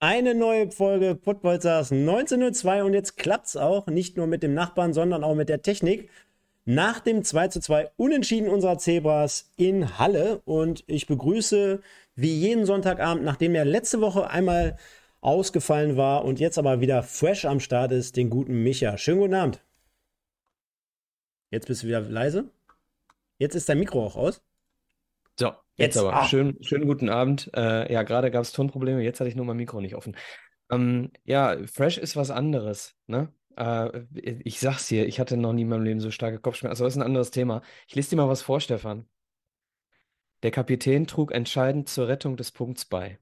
Eine 0.00 0.32
neue 0.32 0.70
Folge 0.70 1.18
Footballstars 1.20 1.90
1902 1.90 2.84
und 2.84 2.94
jetzt 2.94 3.16
klappt's 3.16 3.56
auch, 3.56 3.88
nicht 3.88 4.16
nur 4.16 4.28
mit 4.28 4.44
dem 4.44 4.54
Nachbarn, 4.54 4.92
sondern 4.92 5.24
auch 5.24 5.34
mit 5.34 5.48
der 5.48 5.62
Technik. 5.62 6.08
Nach 6.64 7.00
dem 7.00 7.24
2 7.24 7.48
zu 7.48 7.60
2 7.60 7.90
Unentschieden 7.96 8.48
unserer 8.48 8.78
Zebras 8.78 9.50
in 9.56 9.98
Halle 9.98 10.40
und 10.44 10.84
ich 10.86 11.08
begrüße 11.08 11.80
wie 12.14 12.32
jeden 12.32 12.64
Sonntagabend, 12.64 13.24
nachdem 13.24 13.56
er 13.56 13.64
letzte 13.64 14.00
Woche 14.00 14.30
einmal 14.30 14.78
ausgefallen 15.20 15.96
war 15.96 16.24
und 16.24 16.38
jetzt 16.38 16.58
aber 16.58 16.80
wieder 16.80 17.02
fresh 17.02 17.44
am 17.44 17.58
Start 17.58 17.90
ist, 17.90 18.16
den 18.16 18.30
guten 18.30 18.62
Micha. 18.62 18.98
Schönen 18.98 19.18
guten 19.18 19.34
Abend. 19.34 19.64
Jetzt 21.50 21.66
bist 21.66 21.82
du 21.82 21.88
wieder 21.88 22.02
leise. 22.02 22.52
Jetzt 23.38 23.56
ist 23.56 23.68
dein 23.68 23.80
Mikro 23.80 24.06
auch 24.06 24.14
aus. 24.14 24.42
Jetzt, 25.78 25.94
jetzt 25.94 25.98
aber. 25.98 26.14
Ah. 26.14 26.24
Schön, 26.24 26.58
schönen 26.60 26.86
guten 26.86 27.08
Abend. 27.08 27.50
Äh, 27.54 27.92
ja, 27.92 28.02
gerade 28.02 28.30
gab 28.30 28.42
es 28.42 28.52
Tonprobleme, 28.52 29.02
jetzt 29.02 29.20
hatte 29.20 29.30
ich 29.30 29.36
nur 29.36 29.46
mein 29.46 29.56
Mikro 29.56 29.80
nicht 29.80 29.94
offen. 29.94 30.16
Ähm, 30.70 31.12
ja, 31.24 31.56
Fresh 31.66 31.98
ist 31.98 32.16
was 32.16 32.30
anderes, 32.30 32.96
ne? 33.06 33.32
Äh, 33.56 34.02
ich 34.12 34.60
sag's 34.60 34.88
dir, 34.88 35.06
ich 35.06 35.20
hatte 35.20 35.36
noch 35.36 35.52
nie 35.52 35.62
in 35.62 35.68
meinem 35.68 35.84
Leben 35.84 36.00
so 36.00 36.10
starke 36.10 36.40
Kopfschmerzen. 36.40 36.72
Also, 36.72 36.84
das 36.84 36.94
ist 36.94 36.98
ein 36.98 37.06
anderes 37.06 37.30
Thema. 37.30 37.62
Ich 37.86 37.94
lese 37.94 38.10
dir 38.10 38.16
mal 38.16 38.28
was 38.28 38.42
vor, 38.42 38.60
Stefan. 38.60 39.08
Der 40.42 40.50
Kapitän 40.50 41.06
trug 41.06 41.32
entscheidend 41.32 41.88
zur 41.88 42.08
Rettung 42.08 42.36
des 42.36 42.50
Punkts 42.50 42.84
bei. 42.84 43.18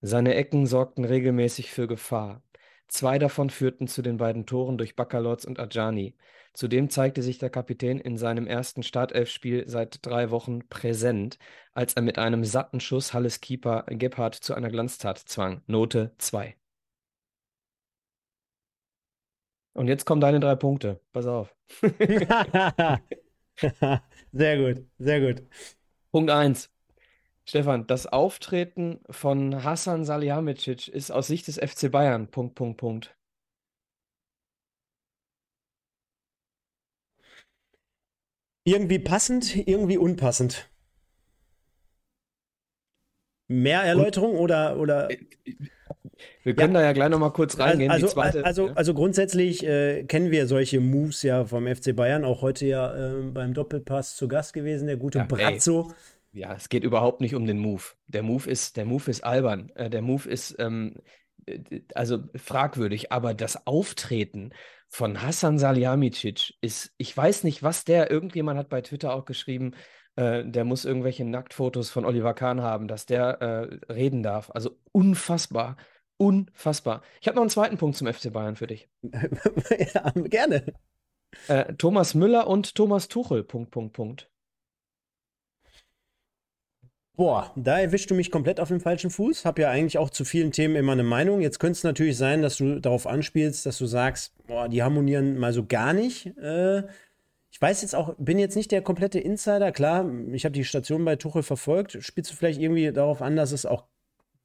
Seine 0.00 0.34
Ecken 0.34 0.66
sorgten 0.66 1.04
regelmäßig 1.04 1.70
für 1.70 1.86
Gefahr. 1.86 2.42
Zwei 2.88 3.18
davon 3.18 3.50
führten 3.50 3.86
zu 3.86 4.02
den 4.02 4.16
beiden 4.16 4.46
Toren 4.46 4.78
durch 4.78 4.96
Baccalords 4.96 5.44
und 5.44 5.60
Ajani. 5.60 6.16
Zudem 6.52 6.90
zeigte 6.90 7.22
sich 7.22 7.38
der 7.38 7.50
Kapitän 7.50 8.00
in 8.00 8.16
seinem 8.16 8.46
ersten 8.46 8.82
Startelfspiel 8.82 9.68
seit 9.68 10.04
drei 10.04 10.30
Wochen 10.30 10.68
präsent, 10.68 11.38
als 11.74 11.94
er 11.94 12.02
mit 12.02 12.18
einem 12.18 12.44
satten 12.44 12.80
Schuss 12.80 13.14
Halles 13.14 13.40
Keeper 13.40 13.84
Gebhardt 13.88 14.34
zu 14.34 14.54
einer 14.54 14.68
Glanztat 14.70 15.18
zwang. 15.18 15.62
Note 15.66 16.12
2. 16.18 16.56
Und 19.72 19.88
jetzt 19.88 20.04
kommen 20.04 20.20
deine 20.20 20.40
drei 20.40 20.56
Punkte. 20.56 21.00
Pass 21.12 21.26
auf. 21.26 21.54
sehr 24.32 24.58
gut, 24.58 24.84
sehr 24.98 25.20
gut. 25.20 25.42
Punkt 26.10 26.30
1. 26.30 26.70
Stefan, 27.44 27.86
das 27.86 28.06
Auftreten 28.06 29.00
von 29.10 29.64
Hassan 29.64 30.04
Salihamidzic 30.04 30.88
ist 30.88 31.10
aus 31.10 31.28
Sicht 31.28 31.48
des 31.48 31.58
FC 31.58 31.90
Bayern. 31.90 32.28
Punkt, 32.30 32.54
Punkt, 32.54 32.78
Punkt. 32.78 33.16
Irgendwie 38.64 38.98
passend, 38.98 39.56
irgendwie 39.56 39.98
unpassend. 39.98 40.70
Mehr 43.48 43.82
Erläuterung 43.82 44.36
oder, 44.36 44.78
oder? 44.78 45.10
Äh, 45.10 45.18
wir 46.44 46.54
können 46.54 46.74
ja. 46.74 46.80
da 46.80 46.86
ja 46.86 46.92
gleich 46.92 47.08
nochmal 47.08 47.32
kurz 47.32 47.58
reingehen. 47.58 47.90
Also, 47.90 48.06
zweite, 48.06 48.44
also, 48.44 48.68
ja. 48.68 48.74
also 48.74 48.94
grundsätzlich 48.94 49.64
äh, 49.66 50.04
kennen 50.04 50.30
wir 50.30 50.46
solche 50.46 50.80
Moves 50.80 51.22
ja 51.22 51.44
vom 51.44 51.66
FC 51.66 51.96
Bayern, 51.96 52.24
auch 52.24 52.42
heute 52.42 52.66
ja 52.66 52.94
äh, 52.94 53.22
beim 53.22 53.54
Doppelpass 53.54 54.16
zu 54.16 54.28
Gast 54.28 54.52
gewesen, 54.52 54.86
der 54.86 54.96
gute 54.96 55.18
ja, 55.18 55.24
Brazzo. 55.24 55.88
Ey. 56.32 56.40
Ja, 56.40 56.54
es 56.54 56.68
geht 56.68 56.84
überhaupt 56.84 57.20
nicht 57.20 57.34
um 57.34 57.44
den 57.46 57.58
Move. 57.58 57.82
Der 58.06 58.22
Move 58.22 58.48
ist, 58.48 58.76
der 58.76 58.84
Move 58.84 59.10
ist 59.10 59.24
albern. 59.24 59.70
Äh, 59.74 59.90
der 59.90 60.02
Move 60.02 60.28
ist 60.28 60.54
ähm, 60.60 60.94
also 61.94 62.18
fragwürdig, 62.36 63.10
aber 63.10 63.34
das 63.34 63.66
Auftreten 63.66 64.52
von 64.90 65.22
Hassan 65.22 65.58
Salihamidzic 65.58 66.54
ist, 66.60 66.92
ich 66.98 67.16
weiß 67.16 67.44
nicht, 67.44 67.62
was 67.62 67.84
der, 67.84 68.10
irgendjemand 68.10 68.58
hat 68.58 68.68
bei 68.68 68.82
Twitter 68.82 69.14
auch 69.14 69.24
geschrieben, 69.24 69.72
äh, 70.16 70.44
der 70.44 70.64
muss 70.64 70.84
irgendwelche 70.84 71.24
Nacktfotos 71.24 71.90
von 71.90 72.04
Oliver 72.04 72.34
Kahn 72.34 72.60
haben, 72.60 72.88
dass 72.88 73.06
der 73.06 73.40
äh, 73.40 73.92
reden 73.92 74.22
darf. 74.22 74.50
Also 74.50 74.76
unfassbar. 74.92 75.76
Unfassbar. 76.16 77.02
Ich 77.20 77.28
habe 77.28 77.36
noch 77.36 77.42
einen 77.42 77.50
zweiten 77.50 77.78
Punkt 77.78 77.96
zum 77.96 78.12
FC 78.12 78.32
Bayern 78.32 78.56
für 78.56 78.66
dich. 78.66 78.90
ja, 79.02 80.10
gerne. 80.14 80.66
Äh, 81.48 81.72
Thomas 81.74 82.14
Müller 82.14 82.46
und 82.46 82.74
Thomas 82.74 83.08
Tuchel. 83.08 83.44
Punkt, 83.44 83.70
Punkt, 83.70 83.94
Punkt. 83.94 84.29
Boah, 87.20 87.52
da 87.54 87.78
erwischst 87.78 88.10
du 88.10 88.14
mich 88.14 88.30
komplett 88.30 88.60
auf 88.60 88.68
dem 88.68 88.80
falschen 88.80 89.10
Fuß. 89.10 89.44
Hab 89.44 89.58
ja 89.58 89.68
eigentlich 89.68 89.98
auch 89.98 90.08
zu 90.08 90.24
vielen 90.24 90.52
Themen 90.52 90.74
immer 90.74 90.92
eine 90.92 91.02
Meinung. 91.02 91.42
Jetzt 91.42 91.58
könnte 91.58 91.76
es 91.76 91.84
natürlich 91.84 92.16
sein, 92.16 92.40
dass 92.40 92.56
du 92.56 92.80
darauf 92.80 93.06
anspielst, 93.06 93.66
dass 93.66 93.76
du 93.76 93.84
sagst, 93.84 94.32
boah, 94.46 94.70
die 94.70 94.82
harmonieren 94.82 95.36
mal 95.36 95.52
so 95.52 95.66
gar 95.66 95.92
nicht. 95.92 96.34
Äh, 96.38 96.78
ich 97.50 97.60
weiß 97.60 97.82
jetzt 97.82 97.94
auch, 97.94 98.14
bin 98.16 98.38
jetzt 98.38 98.56
nicht 98.56 98.72
der 98.72 98.80
komplette 98.80 99.18
Insider. 99.18 99.70
Klar, 99.70 100.10
ich 100.32 100.46
habe 100.46 100.54
die 100.54 100.64
Station 100.64 101.04
bei 101.04 101.16
Tuchel 101.16 101.42
verfolgt. 101.42 101.98
Spielst 102.00 102.32
du 102.32 102.36
vielleicht 102.36 102.58
irgendwie 102.58 102.90
darauf 102.90 103.20
an, 103.20 103.36
dass 103.36 103.52
es 103.52 103.66
auch 103.66 103.84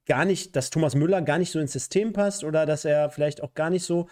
gar 0.04 0.26
nicht, 0.26 0.54
dass 0.54 0.68
Thomas 0.68 0.94
Müller 0.94 1.22
gar 1.22 1.38
nicht 1.38 1.52
so 1.52 1.58
ins 1.58 1.72
System 1.72 2.12
passt 2.12 2.44
oder 2.44 2.66
dass 2.66 2.84
er 2.84 3.08
vielleicht 3.08 3.42
auch 3.42 3.54
gar 3.54 3.70
nicht 3.70 3.84
so 3.84 4.06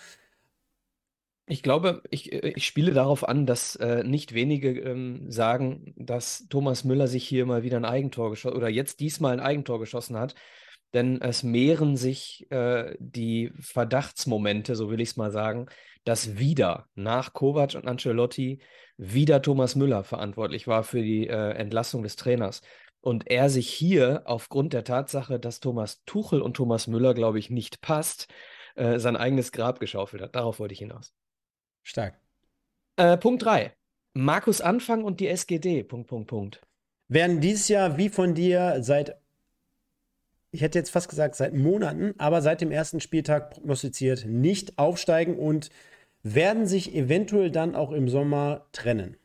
ich 1.46 1.62
glaube, 1.62 2.02
ich, 2.10 2.32
äh, 2.32 2.52
ich 2.56 2.66
spiele 2.66 2.92
darauf 2.92 3.28
an, 3.28 3.46
dass 3.46 3.76
äh, 3.76 4.02
nicht 4.04 4.34
wenige 4.34 4.70
ähm, 4.80 5.30
sagen, 5.30 5.94
dass 5.96 6.46
Thomas 6.48 6.84
Müller 6.84 7.06
sich 7.08 7.26
hier 7.26 7.46
mal 7.46 7.62
wieder 7.62 7.76
ein 7.76 7.84
Eigentor 7.84 8.30
geschossen 8.30 8.56
oder 8.56 8.68
jetzt 8.68 9.00
diesmal 9.00 9.34
ein 9.34 9.40
Eigentor 9.40 9.78
geschossen 9.80 10.16
hat. 10.16 10.34
Denn 10.94 11.20
es 11.20 11.42
mehren 11.42 11.96
sich 11.96 12.46
äh, 12.50 12.94
die 13.00 13.52
Verdachtsmomente, 13.60 14.76
so 14.76 14.90
will 14.90 15.00
ich 15.00 15.10
es 15.10 15.16
mal 15.16 15.32
sagen, 15.32 15.66
dass 16.04 16.38
wieder 16.38 16.88
nach 16.94 17.32
Kovac 17.32 17.74
und 17.74 17.86
Ancelotti 17.88 18.60
wieder 18.96 19.42
Thomas 19.42 19.74
Müller 19.74 20.04
verantwortlich 20.04 20.66
war 20.68 20.84
für 20.84 21.02
die 21.02 21.26
äh, 21.26 21.50
Entlassung 21.52 22.02
des 22.04 22.16
Trainers. 22.16 22.62
Und 23.00 23.30
er 23.30 23.50
sich 23.50 23.68
hier 23.68 24.22
aufgrund 24.24 24.72
der 24.72 24.84
Tatsache, 24.84 25.38
dass 25.40 25.60
Thomas 25.60 26.04
Tuchel 26.06 26.40
und 26.40 26.54
Thomas 26.56 26.86
Müller, 26.86 27.12
glaube 27.12 27.38
ich, 27.38 27.50
nicht 27.50 27.80
passt, 27.80 28.28
äh, 28.76 28.98
sein 28.98 29.16
eigenes 29.16 29.52
Grab 29.52 29.80
geschaufelt 29.80 30.22
hat. 30.22 30.34
Darauf 30.36 30.58
wollte 30.58 30.74
ich 30.74 30.78
hinaus. 30.78 31.12
Stark. 31.84 32.18
Äh, 32.96 33.16
Punkt 33.16 33.44
3. 33.44 33.72
Markus 34.14 34.60
Anfang 34.60 35.04
und 35.04 35.20
die 35.20 35.28
SGD. 35.28 35.84
Punkt, 35.84 36.08
Punkt, 36.08 36.28
Punkt. 36.28 36.60
Werden 37.08 37.40
dieses 37.40 37.68
Jahr 37.68 37.96
wie 37.98 38.08
von 38.08 38.34
dir 38.34 38.78
seit, 38.80 39.16
ich 40.50 40.62
hätte 40.62 40.78
jetzt 40.78 40.90
fast 40.90 41.08
gesagt 41.08 41.34
seit 41.36 41.54
Monaten, 41.54 42.14
aber 42.18 42.42
seit 42.42 42.60
dem 42.60 42.72
ersten 42.72 43.00
Spieltag 43.00 43.50
prognostiziert, 43.50 44.24
nicht 44.26 44.78
aufsteigen 44.78 45.38
und 45.38 45.70
werden 46.22 46.66
sich 46.66 46.94
eventuell 46.94 47.50
dann 47.50 47.74
auch 47.74 47.92
im 47.92 48.08
Sommer 48.08 48.66
trennen. 48.72 49.16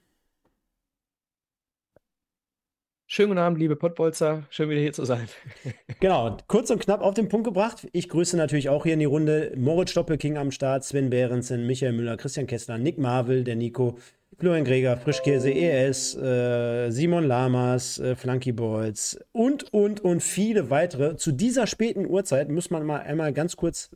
Schönen 3.12 3.30
guten 3.30 3.40
Abend, 3.40 3.58
liebe 3.58 3.75
Pottbolzer. 3.75 4.44
Schön 4.52 4.70
wieder 4.70 4.81
hier 4.81 4.94
zu 4.94 5.03
sein. 5.03 5.28
genau, 6.00 6.38
kurz 6.46 6.70
und 6.70 6.80
knapp 6.80 7.02
auf 7.02 7.16
den 7.16 7.28
Punkt 7.28 7.44
gebracht. 7.47 7.88
Ich 7.92 8.08
grüße 8.08 8.38
natürlich 8.38 8.70
auch 8.70 8.84
hier 8.84 8.94
in 8.94 9.00
die 9.00 9.06
Runde 9.06 9.52
Moritz 9.58 9.90
Stoppelking 9.90 10.38
am 10.38 10.52
Start, 10.52 10.84
Sven 10.84 11.09
Behrensen, 11.09 11.66
Michael 11.66 11.94
Müller, 11.94 12.18
Christian 12.18 12.46
Kessler, 12.46 12.78
Nick 12.78 13.00
Marvel, 13.00 13.44
der 13.44 13.56
Nico, 13.56 13.98
Florian 14.38 14.64
Greger, 14.64 14.96
Frischkäse 14.96 15.52
ES, 15.52 16.18
äh, 16.18 16.92
Simon 16.92 17.24
Lamas, 17.24 17.98
äh, 17.98 18.16
Flunky 18.16 18.52
Boys 18.52 19.19
und, 19.31 19.74
und, 19.74 20.02
und 20.02 20.22
viele 20.22 20.69
weitere. 20.69 21.16
Zu 21.16 21.31
dieser 21.31 21.66
späten 21.66 22.06
Uhrzeit 22.06 22.50
muss 22.50 22.69
man 22.69 22.86
mal 22.86 23.00
einmal 23.00 23.34
ganz 23.34 23.56
kurz 23.56 23.90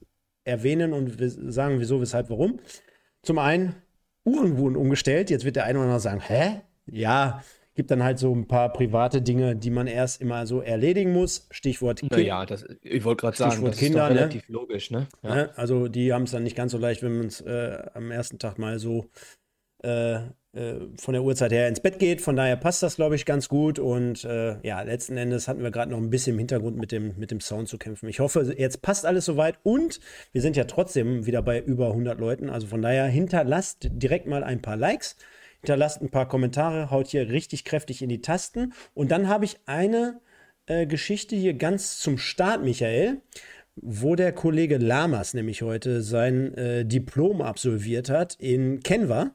erwähnen 0.43 0.91
und 0.91 1.15
sagen, 1.19 1.79
wieso, 1.79 2.01
weshalb, 2.01 2.31
warum. 2.31 2.61
Zum 3.21 3.37
einen, 3.37 3.75
Uhren 4.25 4.57
wurden 4.57 4.75
umgestellt. 4.75 5.29
Jetzt 5.29 5.45
wird 5.45 5.55
der 5.55 5.65
eine 5.65 5.77
oder 5.77 5.85
andere 5.85 5.99
sagen, 5.99 6.19
hä? 6.19 6.61
Ja, 6.87 7.43
Gibt 7.75 7.91
dann 7.91 8.03
halt 8.03 8.19
so 8.19 8.33
ein 8.33 8.47
paar 8.47 8.71
private 8.71 9.21
Dinge, 9.21 9.55
die 9.55 9.69
man 9.71 9.87
erst 9.87 10.21
immer 10.21 10.45
so 10.45 10.61
erledigen 10.61 11.11
muss. 11.11 11.47
Stichwort 11.51 11.99
Kinder. 11.99 12.19
Ja, 12.19 12.45
das, 12.45 12.65
ich 12.81 13.03
wollte 13.03 13.21
gerade 13.21 13.37
sagen, 13.37 13.65
das 13.65 13.77
Kinder, 13.77 14.07
ist 14.07 14.13
ne? 14.13 14.19
relativ 14.19 14.49
ne? 14.49 14.53
logisch. 14.53 14.91
Ne? 14.91 15.07
Ja. 15.23 15.37
Ja, 15.37 15.49
also 15.55 15.87
die 15.87 16.13
haben 16.13 16.23
es 16.23 16.31
dann 16.31 16.43
nicht 16.43 16.55
ganz 16.55 16.71
so 16.71 16.77
leicht, 16.77 17.01
wenn 17.01 17.17
man 17.17 17.27
es 17.27 17.41
äh, 17.41 17.83
am 17.93 18.11
ersten 18.11 18.39
Tag 18.39 18.59
mal 18.59 18.79
so 18.79 19.09
äh, 19.83 20.19
äh, 20.53 20.81
von 20.97 21.13
der 21.13 21.23
Uhrzeit 21.23 21.51
her 21.51 21.67
ins 21.67 21.79
Bett 21.79 21.97
geht. 21.97 22.21
Von 22.21 22.35
daher 22.35 22.55
passt 22.55 22.83
das, 22.83 22.95
glaube 22.95 23.15
ich, 23.15 23.25
ganz 23.25 23.49
gut. 23.49 23.79
Und 23.79 24.23
äh, 24.23 24.57
ja, 24.61 24.81
letzten 24.81 25.17
Endes 25.17 25.47
hatten 25.47 25.63
wir 25.63 25.71
gerade 25.71 25.91
noch 25.91 25.97
ein 25.97 26.11
bisschen 26.11 26.33
im 26.33 26.39
Hintergrund 26.39 26.77
mit 26.77 26.91
dem, 26.91 27.15
mit 27.17 27.31
dem 27.31 27.39
Sound 27.39 27.67
zu 27.67 27.77
kämpfen. 27.79 28.07
Ich 28.07 28.19
hoffe, 28.19 28.53
jetzt 28.57 28.83
passt 28.83 29.05
alles 29.05 29.25
soweit. 29.25 29.57
Und 29.63 29.99
wir 30.31 30.41
sind 30.41 30.55
ja 30.55 30.65
trotzdem 30.65 31.25
wieder 31.25 31.41
bei 31.41 31.59
über 31.59 31.87
100 31.87 32.19
Leuten. 32.19 32.49
Also 32.49 32.67
von 32.67 32.83
daher 32.83 33.05
hinterlasst 33.07 33.89
direkt 33.91 34.27
mal 34.27 34.43
ein 34.43 34.61
paar 34.61 34.77
Likes 34.77 35.15
hinterlasst 35.63 36.01
ein 36.01 36.09
paar 36.09 36.27
Kommentare, 36.27 36.91
haut 36.91 37.07
hier 37.07 37.29
richtig 37.29 37.63
kräftig 37.63 38.01
in 38.01 38.09
die 38.09 38.21
Tasten. 38.21 38.73
Und 38.93 39.11
dann 39.11 39.29
habe 39.29 39.45
ich 39.45 39.59
eine 39.65 40.19
äh, 40.65 40.85
Geschichte 40.85 41.35
hier 41.35 41.53
ganz 41.53 41.99
zum 41.99 42.17
Start, 42.17 42.63
Michael. 42.63 43.21
wo 43.75 44.15
der 44.15 44.31
Kollege 44.33 44.77
Lamas 44.77 45.33
nämlich 45.33 45.61
heute 45.63 46.01
sein 46.01 46.53
äh, 46.55 46.85
Diplom 46.85 47.41
absolviert 47.41 48.09
hat 48.09 48.35
in 48.35 48.81
Canva. 48.81 49.31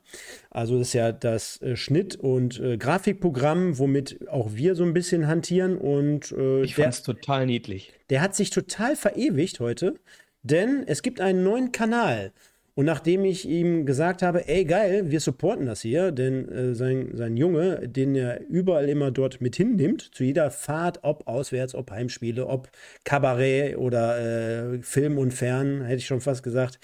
Also 0.51 0.79
das 0.79 0.89
ist 0.89 0.93
ja 0.95 1.13
das 1.13 1.61
äh, 1.61 1.77
Schnitt- 1.77 2.17
und 2.17 2.61
äh, 2.61 2.77
Grafikprogramm, 2.77 3.79
womit 3.79 4.29
auch 4.29 4.55
wir 4.55 4.75
so 4.75 4.85
ein 4.85 4.95
bisschen 4.95 5.27
hantieren. 5.27 5.77
Und 5.77 6.33
äh, 6.33 6.63
ich 6.63 6.77
fand 6.77 6.95
es 6.95 7.03
total 7.03 7.47
niedlich. 7.47 7.93
Der 8.11 8.21
hat 8.21 8.37
sich 8.37 8.51
total 8.51 8.95
verewigt 8.95 9.61
heute, 9.61 9.95
denn 10.43 10.85
es 10.87 11.03
gibt 11.03 11.21
einen 11.21 11.43
neuen 11.43 11.73
Kanal. 11.73 12.33
Und 12.79 12.85
nachdem 12.85 13.25
ich 13.25 13.45
ihm 13.49 13.87
gesagt 13.87 14.23
habe, 14.23 14.47
ey 14.47 14.65
geil, 14.65 15.11
wir 15.11 15.19
supporten 15.19 15.67
das 15.67 15.81
hier, 15.81 16.13
denn 16.13 16.49
äh, 16.49 16.75
sein, 16.77 17.11
sein 17.15 17.37
Junge, 17.37 17.89
den 17.89 18.15
er 18.15 18.47
überall 18.47 18.89
immer 18.89 19.11
dort 19.11 19.41
mit 19.41 19.57
hinnimmt, 19.57 20.15
zu 20.15 20.23
jeder 20.23 20.53
Fahrt, 20.53 21.01
ob 21.03 21.27
auswärts, 21.27 21.75
ob 21.75 21.91
Heimspiele, 21.91 22.47
ob 22.47 22.71
Kabarett 23.03 23.77
oder 23.79 24.75
äh, 24.75 24.79
Film 24.81 25.19
und 25.19 25.35
Fern, 25.35 25.83
hätte 25.83 25.97
ich 25.97 26.07
schon 26.07 26.21
fast 26.21 26.45
gesagt, 26.45 26.79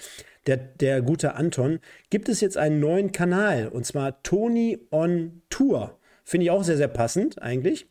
der, 0.47 0.57
der 0.57 1.01
gute 1.01 1.35
Anton, 1.35 1.79
gibt 2.09 2.27
es 2.27 2.41
jetzt 2.41 2.57
einen 2.57 2.81
neuen 2.81 3.13
Kanal 3.13 3.69
und 3.69 3.85
zwar 3.85 4.21
Tony 4.21 4.77
on 4.91 5.43
Tour. 5.49 5.97
Finde 6.25 6.43
ich 6.43 6.51
auch 6.51 6.65
sehr, 6.65 6.75
sehr 6.75 6.89
passend 6.89 7.41
eigentlich. 7.41 7.87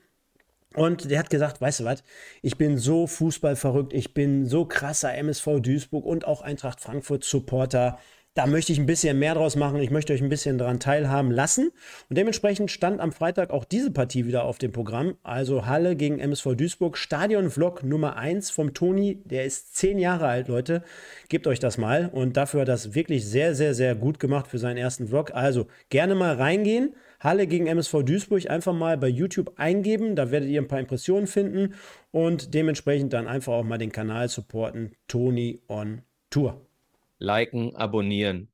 Und 0.74 1.10
der 1.10 1.20
hat 1.20 1.30
gesagt, 1.30 1.60
weißt 1.60 1.80
du 1.80 1.84
was, 1.84 2.02
ich 2.42 2.58
bin 2.58 2.78
so 2.78 3.06
fußballverrückt, 3.06 3.92
ich 3.92 4.12
bin 4.12 4.46
so 4.46 4.64
krasser 4.64 5.14
MSV 5.14 5.60
Duisburg 5.60 6.04
und 6.04 6.26
auch 6.26 6.42
Eintracht 6.42 6.80
Frankfurt 6.80 7.24
Supporter. 7.24 7.98
Da 8.36 8.48
möchte 8.48 8.72
ich 8.72 8.80
ein 8.80 8.86
bisschen 8.86 9.20
mehr 9.20 9.34
draus 9.34 9.54
machen. 9.54 9.80
Ich 9.80 9.92
möchte 9.92 10.12
euch 10.12 10.20
ein 10.20 10.28
bisschen 10.28 10.58
daran 10.58 10.80
teilhaben 10.80 11.30
lassen. 11.30 11.70
Und 12.08 12.18
dementsprechend 12.18 12.72
stand 12.72 13.00
am 13.00 13.12
Freitag 13.12 13.50
auch 13.50 13.64
diese 13.64 13.92
Partie 13.92 14.26
wieder 14.26 14.42
auf 14.42 14.58
dem 14.58 14.72
Programm. 14.72 15.16
Also 15.22 15.66
Halle 15.66 15.94
gegen 15.94 16.18
MSV 16.18 16.56
Duisburg. 16.56 16.98
Stadion-Vlog 16.98 17.84
Nummer 17.84 18.16
1 18.16 18.50
vom 18.50 18.74
Toni. 18.74 19.22
Der 19.24 19.44
ist 19.44 19.76
zehn 19.76 20.00
Jahre 20.00 20.26
alt, 20.26 20.48
Leute. 20.48 20.82
Gebt 21.28 21.46
euch 21.46 21.60
das 21.60 21.78
mal. 21.78 22.10
Und 22.12 22.36
dafür 22.36 22.62
hat 22.62 22.68
das 22.68 22.96
wirklich 22.96 23.24
sehr, 23.24 23.54
sehr, 23.54 23.72
sehr 23.72 23.94
gut 23.94 24.18
gemacht 24.18 24.48
für 24.48 24.58
seinen 24.58 24.78
ersten 24.78 25.06
Vlog. 25.06 25.32
Also 25.32 25.68
gerne 25.88 26.16
mal 26.16 26.34
reingehen. 26.34 26.96
Halle 27.24 27.46
gegen 27.46 27.66
MSV 27.66 28.02
Duisburg 28.04 28.48
einfach 28.50 28.74
mal 28.74 28.98
bei 28.98 29.08
YouTube 29.08 29.54
eingeben. 29.56 30.14
Da 30.14 30.30
werdet 30.30 30.50
ihr 30.50 30.60
ein 30.60 30.68
paar 30.68 30.78
Impressionen 30.78 31.26
finden 31.26 31.74
und 32.10 32.52
dementsprechend 32.52 33.14
dann 33.14 33.26
einfach 33.26 33.54
auch 33.54 33.64
mal 33.64 33.78
den 33.78 33.92
Kanal 33.92 34.28
supporten. 34.28 34.94
Tony 35.08 35.62
on 35.66 36.02
Tour. 36.28 36.60
Liken, 37.18 37.74
abonnieren. 37.74 38.48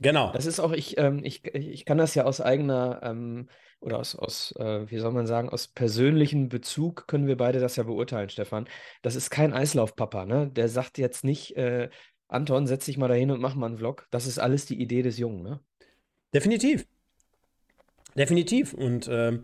Genau. 0.00 0.32
Das 0.32 0.46
ist 0.46 0.60
auch, 0.60 0.72
ich, 0.72 0.98
ähm, 0.98 1.20
ich, 1.24 1.44
ich 1.54 1.84
kann 1.84 1.98
das 1.98 2.14
ja 2.14 2.24
aus 2.24 2.40
eigener 2.40 3.00
ähm, 3.02 3.48
oder 3.80 3.98
aus, 3.98 4.14
aus 4.14 4.54
äh, 4.58 4.90
wie 4.90 4.98
soll 4.98 5.12
man 5.12 5.26
sagen, 5.26 5.48
aus 5.48 5.68
persönlichem 5.68 6.48
Bezug 6.48 7.06
können 7.08 7.26
wir 7.26 7.36
beide 7.36 7.58
das 7.58 7.76
ja 7.76 7.82
beurteilen, 7.82 8.28
Stefan. 8.28 8.68
Das 9.02 9.16
ist 9.16 9.30
kein 9.30 9.52
Eislaufpapa, 9.52 10.26
ne? 10.26 10.48
Der 10.48 10.68
sagt 10.68 10.98
jetzt 10.98 11.24
nicht, 11.24 11.56
äh, 11.56 11.90
Anton, 12.28 12.66
setz 12.66 12.86
dich 12.86 12.98
mal 12.98 13.08
dahin 13.08 13.30
und 13.30 13.40
mach 13.40 13.54
mal 13.54 13.66
einen 13.66 13.78
Vlog. 13.78 14.06
Das 14.10 14.26
ist 14.26 14.38
alles 14.38 14.66
die 14.66 14.80
Idee 14.80 15.02
des 15.02 15.18
Jungen, 15.18 15.42
ne? 15.42 15.60
Definitiv. 16.32 16.86
Definitiv. 18.16 18.74
Und 18.74 19.08
äh, 19.08 19.38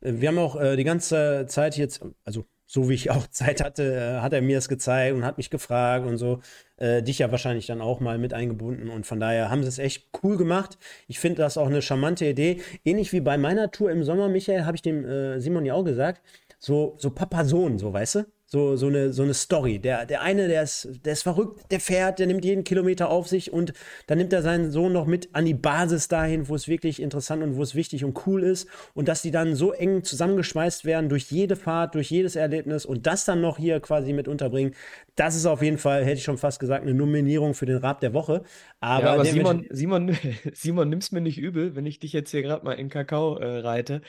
wir 0.00 0.28
haben 0.28 0.38
auch 0.38 0.60
äh, 0.60 0.76
die 0.76 0.84
ganze 0.84 1.46
Zeit 1.48 1.76
jetzt, 1.76 2.04
also 2.24 2.46
so 2.66 2.88
wie 2.88 2.94
ich 2.94 3.10
auch 3.12 3.26
Zeit 3.28 3.62
hatte, 3.62 3.94
äh, 3.94 4.20
hat 4.20 4.32
er 4.32 4.42
mir 4.42 4.58
es 4.58 4.68
gezeigt 4.68 5.14
und 5.14 5.24
hat 5.24 5.38
mich 5.38 5.50
gefragt 5.50 6.06
und 6.06 6.18
so. 6.18 6.40
Äh, 6.76 7.02
dich 7.02 7.18
ja 7.20 7.30
wahrscheinlich 7.30 7.66
dann 7.66 7.80
auch 7.80 8.00
mal 8.00 8.18
mit 8.18 8.34
eingebunden. 8.34 8.90
Und 8.90 9.06
von 9.06 9.20
daher 9.20 9.50
haben 9.50 9.62
sie 9.62 9.68
es 9.68 9.78
echt 9.78 10.08
cool 10.22 10.36
gemacht. 10.36 10.78
Ich 11.08 11.20
finde 11.20 11.38
das 11.38 11.56
auch 11.56 11.66
eine 11.66 11.82
charmante 11.82 12.26
Idee. 12.26 12.60
Ähnlich 12.84 13.12
wie 13.12 13.20
bei 13.20 13.38
meiner 13.38 13.70
Tour 13.70 13.90
im 13.90 14.04
Sommer, 14.04 14.28
Michael, 14.28 14.64
habe 14.64 14.76
ich 14.76 14.82
dem 14.82 15.04
äh, 15.04 15.40
Simon 15.40 15.64
ja 15.64 15.74
auch 15.74 15.84
gesagt. 15.84 16.22
So, 16.58 16.96
so 16.98 17.10
Papa-Sohn, 17.10 17.78
so 17.78 17.92
weißt 17.92 18.16
du? 18.16 18.35
So, 18.48 18.76
so, 18.76 18.86
eine, 18.86 19.12
so 19.12 19.24
eine 19.24 19.34
Story. 19.34 19.80
Der, 19.80 20.06
der 20.06 20.22
eine, 20.22 20.46
der 20.46 20.62
ist, 20.62 20.88
der 21.04 21.14
ist 21.14 21.22
verrückt, 21.22 21.64
der 21.72 21.80
fährt, 21.80 22.20
der 22.20 22.28
nimmt 22.28 22.44
jeden 22.44 22.62
Kilometer 22.62 23.10
auf 23.10 23.26
sich 23.26 23.52
und 23.52 23.72
dann 24.06 24.18
nimmt 24.18 24.32
er 24.32 24.42
seinen 24.42 24.70
Sohn 24.70 24.92
noch 24.92 25.06
mit 25.06 25.34
an 25.34 25.44
die 25.44 25.54
Basis 25.54 26.06
dahin, 26.06 26.48
wo 26.48 26.54
es 26.54 26.68
wirklich 26.68 27.02
interessant 27.02 27.42
und 27.42 27.56
wo 27.56 27.62
es 27.62 27.74
wichtig 27.74 28.04
und 28.04 28.26
cool 28.26 28.44
ist. 28.44 28.68
Und 28.94 29.08
dass 29.08 29.22
die 29.22 29.32
dann 29.32 29.56
so 29.56 29.72
eng 29.72 30.04
zusammengeschweißt 30.04 30.84
werden 30.84 31.08
durch 31.08 31.24
jede 31.30 31.56
Fahrt, 31.56 31.96
durch 31.96 32.10
jedes 32.10 32.36
Erlebnis 32.36 32.86
und 32.86 33.06
das 33.06 33.24
dann 33.24 33.40
noch 33.40 33.58
hier 33.58 33.80
quasi 33.80 34.12
mit 34.12 34.28
unterbringen, 34.28 34.74
das 35.16 35.34
ist 35.34 35.46
auf 35.46 35.62
jeden 35.62 35.78
Fall, 35.78 36.04
hätte 36.04 36.18
ich 36.18 36.24
schon 36.24 36.38
fast 36.38 36.60
gesagt, 36.60 36.82
eine 36.82 36.94
Nominierung 36.94 37.54
für 37.54 37.66
den 37.66 37.78
Rab 37.78 38.00
der 38.00 38.14
Woche. 38.14 38.44
Aber, 38.78 39.06
ja, 39.06 39.12
aber 39.14 39.24
Simon, 39.24 39.66
Simon, 39.70 40.16
Simon, 40.52 40.88
nimm's 40.88 41.10
mir 41.10 41.20
nicht 41.20 41.38
übel, 41.38 41.74
wenn 41.74 41.86
ich 41.86 41.98
dich 41.98 42.12
jetzt 42.12 42.30
hier 42.30 42.42
gerade 42.42 42.64
mal 42.64 42.74
in 42.74 42.90
Kakao 42.90 43.38
äh, 43.38 43.58
reite. 43.58 44.02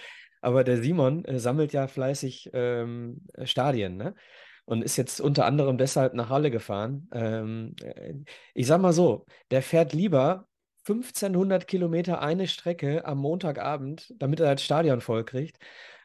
Aber 0.47 0.63
der 0.63 0.81
Simon 0.81 1.25
äh, 1.25 1.39
sammelt 1.39 1.73
ja 1.73 1.89
fleißig 1.89 2.51
ähm, 2.53 3.19
Stadien, 3.44 3.97
ne? 3.97 4.15
Und 4.63 4.81
ist 4.81 4.95
jetzt 4.95 5.19
unter 5.19 5.44
anderem 5.45 5.77
deshalb 5.77 6.13
nach 6.13 6.29
Halle 6.29 6.51
gefahren. 6.51 7.09
Ähm, 7.13 7.75
äh, 7.83 8.13
ich 8.53 8.65
sag 8.65 8.79
mal 8.79 8.94
so, 8.94 9.25
der 9.51 9.61
fährt 9.61 9.91
lieber 9.91 10.47
1500 10.85 11.67
Kilometer 11.67 12.21
eine 12.21 12.47
Strecke 12.47 13.03
am 13.03 13.17
Montagabend, 13.17 14.13
damit 14.19 14.39
er 14.39 14.53
das 14.53 14.63
Stadion 14.63 15.01
voll 15.01 15.25
kriegt, 15.25 15.57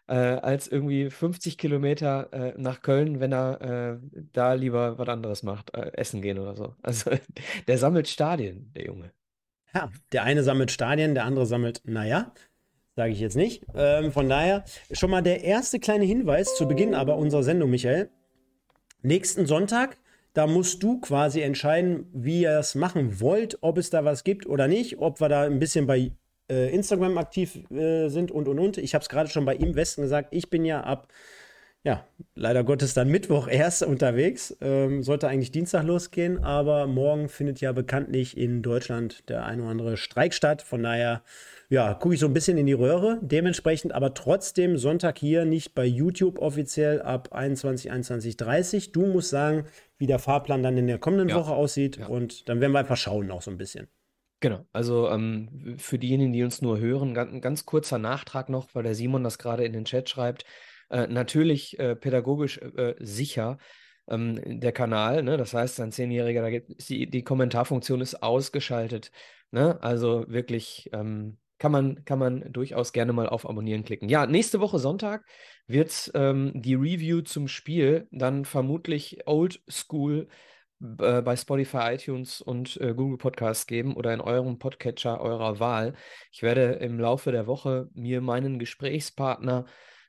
äh, 0.09 0.15
als 0.17 0.67
irgendwie 0.67 1.09
50 1.09 1.57
Kilometer 1.57 2.33
äh, 2.33 2.55
nach 2.61 2.83
Köln, 2.83 3.21
wenn 3.21 3.33
er 3.33 3.61
äh, 3.61 3.99
da 4.33 4.55
lieber 4.55 4.99
was 4.99 5.09
anderes 5.09 5.45
macht, 5.45 5.73
äh, 5.77 5.93
essen 5.93 6.21
gehen 6.21 6.41
oder 6.41 6.57
so. 6.57 6.75
Also 6.83 7.13
der 7.69 7.79
sammelt 7.79 8.09
Stadien, 8.09 8.73
der 8.75 8.87
Junge. 8.87 9.13
Ja, 9.73 9.93
der 10.11 10.25
eine 10.25 10.43
sammelt 10.43 10.73
Stadien, 10.73 11.15
der 11.15 11.27
andere 11.27 11.47
sammelt, 11.47 11.81
naja, 11.85 12.35
Sage 12.95 13.13
ich 13.13 13.21
jetzt 13.21 13.37
nicht. 13.37 13.65
Ähm, 13.75 14.13
von 14.13 14.29
daher 14.29 14.65
schon 14.91 15.11
mal 15.11 15.23
der 15.23 15.45
erste 15.45 15.81
kleine 15.81 16.05
Hinweis 16.05 16.55
zu 16.57 16.69
Beginn 16.69 16.95
aber 16.95 17.17
unserer 17.17 17.43
Sendung, 17.43 17.71
Michael. 17.71 18.11
Nächsten 19.03 19.47
Sonntag, 19.47 19.97
da 20.35 20.47
musst 20.47 20.83
du 20.83 21.01
quasi 21.01 21.41
entscheiden, 21.41 22.07
wie 22.13 22.43
ihr 22.43 22.59
es 22.59 22.75
machen 22.75 23.21
wollt, 23.21 23.59
ob 23.63 23.79
es 23.79 23.91
da 23.91 24.05
was 24.05 24.25
gibt 24.25 24.47
oder 24.47 24.69
nicht, 24.69 24.99
ob 24.99 25.21
wir 25.21 25.29
da 25.29 25.43
ein 25.43 25.59
bisschen 25.59 25.87
bei 25.87 26.13
äh, 26.51 26.73
Instagram 26.73 27.17
aktiv 27.17 27.59
äh, 27.71 28.09
sind 28.09 28.31
und 28.31 28.47
und 28.47 28.59
und. 28.59 28.77
Ich 28.77 28.95
habe 28.95 29.03
es 29.03 29.09
gerade 29.09 29.31
schon 29.31 29.47
bei 29.47 29.55
ihm 29.55 29.75
Westen 29.75 30.03
gesagt, 30.03 30.29
ich 30.31 30.51
bin 30.51 30.65
ja 30.65 30.83
ab 30.83 31.09
ja, 31.85 32.07
leider 32.37 32.63
Gottes 32.63 32.95
dann 32.95 33.09
Mittwoch 33.09 33.49
erst 33.49 33.83
unterwegs. 33.83 34.57
Ähm, 34.61 35.03
sollte 35.03 35.27
eigentlich 35.27 35.51
Dienstag 35.51 35.85
losgehen, 35.85 36.43
aber 36.45 36.87
morgen 36.87 37.29
findet 37.29 37.61
ja 37.61 37.73
bekanntlich 37.73 38.37
in 38.37 38.63
Deutschland 38.63 39.29
der 39.29 39.45
ein 39.45 39.61
oder 39.61 39.71
andere 39.71 39.97
Streik 39.97 40.33
statt. 40.33 40.63
Von 40.63 40.85
daher, 40.85 41.23
ja, 41.69 41.95
gucke 41.95 42.15
ich 42.15 42.21
so 42.21 42.27
ein 42.27 42.35
bisschen 42.35 42.57
in 42.57 42.67
die 42.67 42.73
Röhre. 42.73 43.19
Dementsprechend 43.21 43.93
aber 43.93 44.15
trotzdem 44.15 44.77
Sonntag 44.79 45.19
hier 45.19 45.45
nicht 45.45 45.75
bei 45.75 45.85
YouTube 45.85 46.39
offiziell 46.39 47.03
ab 47.03 47.33
21, 47.33 47.91
21, 47.91 48.37
30. 48.37 48.93
Du 48.93 49.07
musst 49.07 49.31
sagen, 49.31 49.65
wie 49.99 50.07
der 50.07 50.21
Fahrplan 50.21 50.63
dann 50.63 50.77
in 50.77 50.87
der 50.87 50.99
kommenden 50.99 51.31
ja. 51.31 51.37
Woche 51.37 51.53
aussieht 51.53 51.97
ja. 51.97 52.07
und 52.07 52.49
dann 52.49 52.61
werden 52.61 52.73
wir 52.73 52.79
einfach 52.79 52.97
schauen 52.97 53.31
auch 53.33 53.43
so 53.43 53.51
ein 53.51 53.59
bisschen. 53.59 53.89
Genau, 54.39 54.67
also 54.73 55.09
ähm, 55.09 55.77
für 55.79 55.99
diejenigen, 55.99 56.33
die 56.33 56.43
uns 56.43 56.63
nur 56.63 56.79
hören, 56.79 57.15
ganz, 57.15 57.41
ganz 57.41 57.67
kurzer 57.67 57.99
Nachtrag 57.99 58.49
noch, 58.49 58.69
weil 58.75 58.83
der 58.83 58.95
Simon 58.97 59.23
das 59.25 59.39
gerade 59.39 59.65
in 59.65 59.73
den 59.73 59.85
Chat 59.85 60.09
schreibt. 60.09 60.45
Äh, 60.93 61.07
natürlich 61.07 61.79
äh, 61.79 61.97
pädagogisch 61.97 62.59
äh, 62.59 62.95
sicher 62.99 63.57
ähm, 64.09 64.61
der 64.61 64.73
Kanal, 64.73 65.23
ne? 65.23 65.39
das 65.39 65.55
heißt, 65.55 65.81
ein 65.81 65.91
Zehnjähriger, 65.91 66.43
da 66.43 66.51
gibt, 66.51 66.89
die, 66.91 67.09
die 67.09 67.25
Kommentarfunktion 67.25 68.03
ist 68.03 68.23
ausgeschaltet. 68.23 69.11
Ne? 69.53 69.83
Also 69.83 70.27
wirklich 70.29 70.91
ähm, 70.93 71.39
kann, 71.59 71.73
man, 71.73 72.05
kann 72.05 72.19
man 72.19 72.53
durchaus 72.53 72.93
gerne 72.93 73.15
mal 73.15 73.27
auf 73.27 73.49
Abonnieren 73.49 73.85
klicken. 73.85 74.11
Ja, 74.11 74.27
nächste 74.27 74.61
Woche 74.61 74.79
Sonntag 74.79 75.25
wird 75.67 76.11
ähm, 76.15 76.53
die 76.55 76.75
Review 76.75 77.23
zum 77.23 77.49
Spiel 77.49 78.07
dann 78.11 78.45
vermutlich 78.45 79.27
Old 79.27 79.63
School 79.71 80.29
äh, 80.81 81.23
bei 81.23 81.37
Spotify, 81.37 81.95
iTunes 81.95 82.43
und 82.43 82.77
äh, 82.83 82.93
Google 82.93 83.17
Podcasts 83.17 83.67
geben 83.67 83.97
oder 83.97 84.13
in 84.13 84.21
eurem 84.21 84.59
Podcatcher 84.59 85.23
eurer 85.23 85.59
Wahl. 85.59 85.95
Ich 86.33 86.43
werde 86.43 86.73
im 86.73 87.01
Laufe 87.01 87.33
der 87.33 87.47
Woche 87.47 87.89
mir 87.95 88.21
meinen 88.21 88.59
Gesprächspartner 88.59 89.65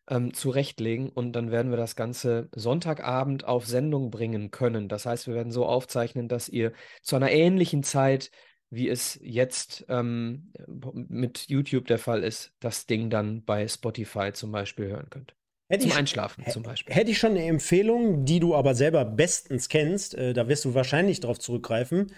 ähm, 0.09 0.33
zurechtlegen 0.33 1.09
und 1.09 1.33
dann 1.33 1.51
werden 1.51 1.71
wir 1.71 1.77
das 1.77 1.95
Ganze 1.95 2.49
Sonntagabend 2.53 3.45
auf 3.45 3.65
Sendung 3.65 4.11
bringen 4.11 4.51
können. 4.51 4.89
Das 4.89 5.05
heißt, 5.05 5.27
wir 5.27 5.35
werden 5.35 5.51
so 5.51 5.65
aufzeichnen, 5.65 6.27
dass 6.27 6.49
ihr 6.49 6.73
zu 7.01 7.15
einer 7.15 7.31
ähnlichen 7.31 7.83
Zeit, 7.83 8.31
wie 8.69 8.89
es 8.89 9.19
jetzt 9.21 9.85
ähm, 9.87 10.51
mit 10.93 11.47
YouTube 11.47 11.87
der 11.87 11.99
Fall 11.99 12.23
ist, 12.23 12.51
das 12.59 12.85
Ding 12.85 13.09
dann 13.09 13.43
bei 13.45 13.67
Spotify 13.67 14.31
zum 14.33 14.51
Beispiel 14.51 14.87
hören 14.87 15.09
könnt. 15.09 15.35
Hätte 15.69 15.83
zum 15.83 15.91
ich, 15.91 15.97
Einschlafen 15.97 16.45
zum 16.49 16.63
Beispiel. 16.63 16.93
Hätte 16.93 17.11
ich 17.11 17.17
schon 17.17 17.31
eine 17.31 17.45
Empfehlung, 17.45 18.25
die 18.25 18.39
du 18.39 18.53
aber 18.55 18.75
selber 18.75 19.05
bestens 19.05 19.69
kennst, 19.69 20.15
äh, 20.15 20.33
da 20.33 20.47
wirst 20.47 20.65
du 20.65 20.73
wahrscheinlich 20.73 21.19
darauf 21.19 21.39
zurückgreifen. 21.39 22.11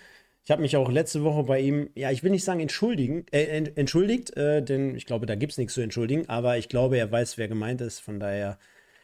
Ich 0.45 0.51
habe 0.51 0.61
mich 0.61 0.77
auch 0.77 0.91
letzte 0.91 1.23
Woche 1.23 1.41
bei 1.43 1.59
ihm, 1.59 1.89
ja, 1.95 2.11
ich 2.11 2.23
will 2.23 2.29
nicht 2.29 2.43
sagen 2.43 2.59
entschuldigen, 2.59 3.25
äh, 3.31 3.63
entschuldigt, 3.75 4.37
äh, 4.37 4.61
denn 4.61 4.95
ich 4.95 5.07
glaube, 5.07 5.25
da 5.25 5.33
gibt 5.33 5.53
es 5.53 5.57
nichts 5.57 5.73
zu 5.73 5.81
entschuldigen, 5.81 6.29
aber 6.29 6.59
ich 6.59 6.69
glaube, 6.69 6.97
er 6.97 7.11
weiß, 7.11 7.39
wer 7.39 7.47
gemeint 7.47 7.81
ist. 7.81 7.99
Von 7.99 8.19
daher, 8.19 8.59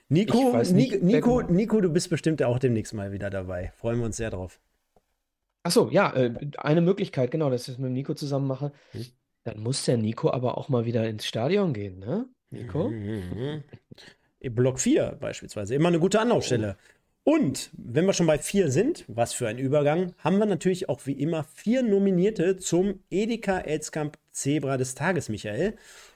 Nico, 0.08 0.56
nicht, 0.72 1.02
Nico, 1.02 1.42
Nico, 1.42 1.82
du 1.82 1.90
bist 1.90 2.12
bestimmt 2.12 2.44
auch 2.44 2.60
demnächst 2.60 2.94
mal 2.94 3.12
wieder 3.12 3.32
dabei. 3.32 3.74
Freuen 3.78 3.98
wir 3.98 4.06
uns 4.06 4.18
sehr 4.18 4.30
drauf. 4.30 4.60
Achso, 5.64 5.90
ja, 5.90 6.14
äh, 6.14 6.32
eine 6.60 6.82
Möglichkeit, 6.82 7.32
genau, 7.32 7.50
dass 7.50 7.62
ich 7.62 7.74
das 7.74 7.80
mit 7.80 7.92
Nico 7.92 8.14
zusammen 8.14 8.46
mache. 8.46 8.72
Hm. 8.92 9.06
Dann 9.44 9.60
muss 9.62 9.84
der 9.86 9.98
Nico 9.98 10.30
aber 10.30 10.60
auch 10.60 10.70
mal 10.70 10.86
wieder 10.86 11.10
ins 11.10 11.26
Stadion 11.26 11.74
gehen, 11.74 11.98
ne? 11.98 12.28
Nico? 12.52 12.90
Mhm. 12.90 13.64
Block 14.42 14.80
4 14.80 15.18
beispielsweise. 15.20 15.74
Immer 15.74 15.88
eine 15.88 16.00
gute 16.00 16.20
Anlaufstelle. 16.20 16.78
Oh. 16.78 17.01
Und 17.24 17.70
wenn 17.74 18.06
wir 18.06 18.14
schon 18.14 18.26
bei 18.26 18.40
vier 18.40 18.72
sind, 18.72 19.06
was 19.08 19.34
für 19.34 19.48
ein 19.48 19.60
Übergang, 19.60 20.14
haben 20.18 20.40
wir 20.40 20.48
natürlich 20.48 20.90
auch 20.90 21.06
wie 21.06 21.14
immer 21.14 21.44
vier 21.44 21.84
Nominierte 21.84 22.58
zum 22.58 23.00
Edeka 23.12 23.60
Elskamp 23.60 24.18
Zebra 24.32 24.78
des 24.78 24.96
Tages, 24.96 25.30
Michael. 25.30 25.76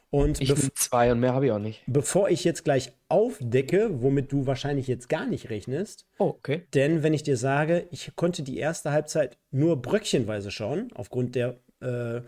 Und 0.10 0.40
ich 0.40 0.54
bin 0.54 0.72
zwei 0.76 1.12
und 1.12 1.20
mehr 1.20 1.34
habe 1.34 1.48
ich 1.48 1.52
auch 1.52 1.60
nicht. 1.60 1.84
Bevor 1.88 2.30
ich 2.30 2.44
jetzt 2.44 2.64
gleich 2.64 2.94
aufdecke, 3.10 4.02
womit 4.02 4.32
du 4.32 4.48
wahrscheinlich 4.48 4.88
jetzt 4.88 5.10
gar 5.10 5.26
nicht 5.26 5.50
rechnest. 5.50 6.08
Oh, 6.20 6.28
okay. 6.28 6.64
Denn 6.74 7.04
wenn 7.04 7.14
ich 7.14 7.24
dir 7.24 7.38
sage, 7.38 7.88
ich 7.92 8.16
konnte 8.16 8.42
die 8.42 8.58
erste 8.58 8.92
Halbzeit 8.92 9.38
nur 9.52 9.82
bröckchenweise 9.82 10.52
schauen, 10.52 10.90
aufgrund 10.96 11.36
der 11.36 11.60
äh, 11.82 12.22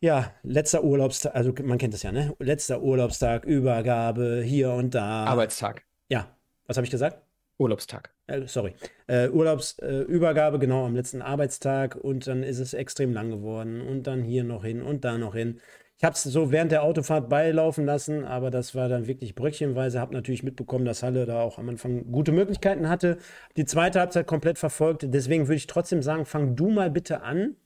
ja, 0.00 0.32
letzter 0.42 0.84
Urlaubstag, 0.84 1.34
also 1.34 1.52
man 1.62 1.78
kennt 1.78 1.94
das 1.94 2.02
ja, 2.02 2.12
ne? 2.12 2.34
Letzter 2.38 2.82
Urlaubstag, 2.82 3.44
Übergabe, 3.44 4.42
hier 4.44 4.72
und 4.72 4.94
da. 4.94 5.24
Arbeitstag. 5.24 5.82
Ja, 6.08 6.34
was 6.66 6.76
habe 6.76 6.84
ich 6.84 6.90
gesagt? 6.90 7.25
Urlaubstag. 7.58 8.12
Äh, 8.26 8.46
sorry. 8.46 8.74
Äh, 9.06 9.28
Urlaubsübergabe, 9.28 10.56
äh, 10.56 10.60
genau 10.60 10.84
am 10.84 10.94
letzten 10.94 11.22
Arbeitstag 11.22 11.96
und 11.96 12.26
dann 12.26 12.42
ist 12.42 12.58
es 12.58 12.74
extrem 12.74 13.12
lang 13.12 13.30
geworden 13.30 13.80
und 13.80 14.06
dann 14.06 14.22
hier 14.22 14.44
noch 14.44 14.64
hin 14.64 14.82
und 14.82 15.04
da 15.04 15.16
noch 15.18 15.34
hin. 15.34 15.60
Ich 15.98 16.04
habe 16.04 16.12
es 16.12 16.22
so 16.24 16.52
während 16.52 16.72
der 16.72 16.82
Autofahrt 16.82 17.30
beilaufen 17.30 17.86
lassen, 17.86 18.26
aber 18.26 18.50
das 18.50 18.74
war 18.74 18.90
dann 18.90 19.06
wirklich 19.06 19.34
bröckchenweise. 19.34 19.98
Habe 19.98 20.12
natürlich 20.12 20.42
mitbekommen, 20.42 20.84
dass 20.84 21.02
Halle 21.02 21.24
da 21.24 21.40
auch 21.40 21.58
am 21.58 21.70
Anfang 21.70 22.12
gute 22.12 22.32
Möglichkeiten 22.32 22.90
hatte. 22.90 23.16
Die 23.56 23.64
zweite 23.64 24.00
Halbzeit 24.00 24.26
komplett 24.26 24.58
verfolgt. 24.58 25.06
Deswegen 25.06 25.46
würde 25.46 25.56
ich 25.56 25.66
trotzdem 25.66 26.02
sagen, 26.02 26.26
fang 26.26 26.54
du 26.54 26.68
mal 26.68 26.90
bitte 26.90 27.22
an 27.22 27.56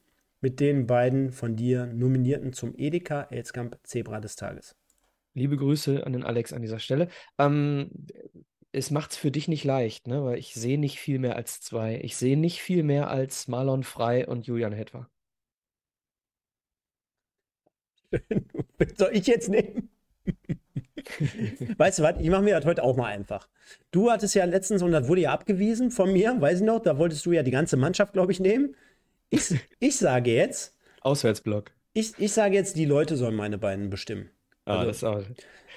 mit 0.40 0.60
den 0.60 0.86
beiden 0.86 1.32
von 1.32 1.56
dir 1.56 1.86
Nominierten 1.86 2.52
zum 2.52 2.72
Edeka 2.76 3.26
Elskamp 3.30 3.78
Zebra 3.82 4.20
des 4.20 4.36
Tages. 4.36 4.76
Liebe 5.34 5.56
Grüße 5.56 6.06
an 6.06 6.12
den 6.12 6.22
Alex 6.22 6.52
an 6.52 6.62
dieser 6.62 6.78
Stelle. 6.78 7.08
Ähm, 7.36 7.90
es 8.72 8.90
macht 8.90 9.12
es 9.12 9.16
für 9.16 9.30
dich 9.30 9.48
nicht 9.48 9.64
leicht, 9.64 10.06
ne? 10.06 10.24
weil 10.24 10.38
ich 10.38 10.54
sehe 10.54 10.78
nicht 10.78 11.00
viel 11.00 11.18
mehr 11.18 11.36
als 11.36 11.60
zwei. 11.60 12.00
Ich 12.02 12.16
sehe 12.16 12.36
nicht 12.36 12.60
viel 12.62 12.82
mehr 12.82 13.10
als 13.10 13.48
Marlon 13.48 13.82
Frei 13.82 14.26
und 14.26 14.46
Julian 14.46 14.72
Hetwer. 14.72 15.08
Soll 18.96 19.10
ich 19.12 19.26
jetzt 19.26 19.48
nehmen? 19.48 19.90
weißt 21.76 21.98
du 21.98 22.02
was, 22.02 22.20
ich 22.20 22.30
mache 22.30 22.42
mir 22.42 22.54
das 22.56 22.64
heute 22.64 22.82
auch 22.82 22.96
mal 22.96 23.06
einfach. 23.06 23.48
Du 23.90 24.10
hattest 24.10 24.34
ja 24.34 24.44
letztens, 24.44 24.82
und 24.82 24.92
das 24.92 25.08
wurde 25.08 25.22
ja 25.22 25.32
abgewiesen 25.32 25.90
von 25.90 26.12
mir, 26.12 26.40
weiß 26.40 26.60
ich 26.60 26.66
noch, 26.66 26.80
da 26.80 26.98
wolltest 26.98 27.26
du 27.26 27.32
ja 27.32 27.42
die 27.42 27.50
ganze 27.50 27.76
Mannschaft, 27.76 28.12
glaube 28.12 28.32
ich, 28.32 28.40
nehmen. 28.40 28.76
Ich, 29.30 29.54
ich 29.78 29.96
sage 29.96 30.32
jetzt. 30.32 30.76
Auswärtsblock. 31.00 31.72
Ich, 31.92 32.12
ich 32.18 32.32
sage 32.32 32.54
jetzt, 32.54 32.76
die 32.76 32.84
Leute 32.84 33.16
sollen 33.16 33.34
meine 33.34 33.58
beiden 33.58 33.90
bestimmen. 33.90 34.30
Ah, 34.64 34.80
also, 34.80 35.08
auch. 35.08 35.22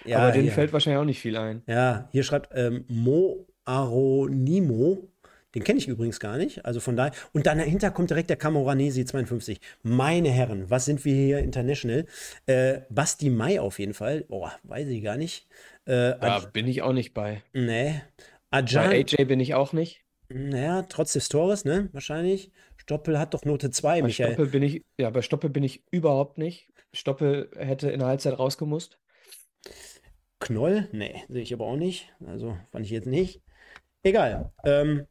Ja, 0.06 0.20
aber 0.20 0.32
denen 0.32 0.48
ja. 0.48 0.54
fällt 0.54 0.74
wahrscheinlich 0.74 1.00
auch 1.00 1.06
nicht 1.06 1.20
viel 1.20 1.38
ein. 1.38 1.63
Ja, 1.68 2.10
hier 2.12 2.24
schreibt 2.24 2.50
ähm, 2.54 2.86
Mo 2.88 3.48
Aronimo. 3.66 5.10
Den 5.56 5.63
kenne 5.63 5.78
ich 5.78 5.88
übrigens 5.88 6.20
gar 6.20 6.38
nicht. 6.38 6.66
Also 6.66 6.80
von 6.80 6.98
daher. 6.98 7.13
Und 7.32 7.46
dann 7.46 7.60
dahinter 7.60 7.92
kommt 7.92 8.10
direkt 8.10 8.30
der 8.30 8.38
Camoranesi 8.38 9.06
52. 9.06 9.60
Meine 9.84 10.30
Herren, 10.30 10.70
was 10.70 10.86
sind 10.86 11.06
wir 11.06 11.13
hier 11.13 11.40
international? 11.40 12.06
Äh, 12.48 12.82
Basti 12.90 13.30
Mai 13.30 13.60
auf 13.60 13.78
jeden 13.78 13.94
Fall. 13.94 14.25
Boah, 14.28 14.54
weiß 14.63 14.88
ich 14.88 15.04
gar 15.04 15.16
nicht. 15.16 15.48
Äh, 15.86 16.18
da 16.20 16.40
bin 16.52 16.68
ich 16.68 16.82
auch 16.82 16.94
nicht 16.94 17.13
bei. 17.13 17.44
Nee. 17.54 18.02
Ajan, 18.50 18.90
bei 18.90 19.00
AJ 19.00 19.25
bin 19.25 19.40
ich 19.40 19.54
auch 19.54 19.74
nicht. 19.74 20.04
Naja, 20.30 20.84
trotz 20.90 21.13
des 21.13 21.30
Tores, 21.30 21.66
ne? 21.66 21.90
Wahrscheinlich. 21.92 22.52
Stoppel 22.78 23.20
hat 23.20 23.34
doch 23.34 23.46
Note 23.46 23.70
2, 23.70 24.02
bei 24.02 24.08
Michael. 24.08 24.34
Stoppel 24.34 24.48
bin 24.48 24.63
ich, 24.63 24.82
ja, 24.98 25.10
bei 25.10 25.22
Stoppel 25.22 25.50
bin 25.50 25.63
ich 25.63 25.84
überhaupt 25.92 26.38
nicht. 26.38 26.68
Stoppel 26.94 27.50
hätte 27.58 27.90
in 27.90 28.00
der 28.00 28.08
Halbzeit 28.08 28.38
rausgemusst. 28.38 29.00
Knoll? 30.40 30.90
Nee, 30.92 31.24
sehe 31.30 31.42
ich 31.42 31.54
aber 31.54 31.66
auch 31.66 31.76
nicht. 31.76 32.14
Also 32.26 32.58
fand 32.72 32.86
ich 32.86 32.92
jetzt 32.92 33.08
nicht. 33.08 33.42
Egal. 34.04 34.52
Ähm, 34.66 35.08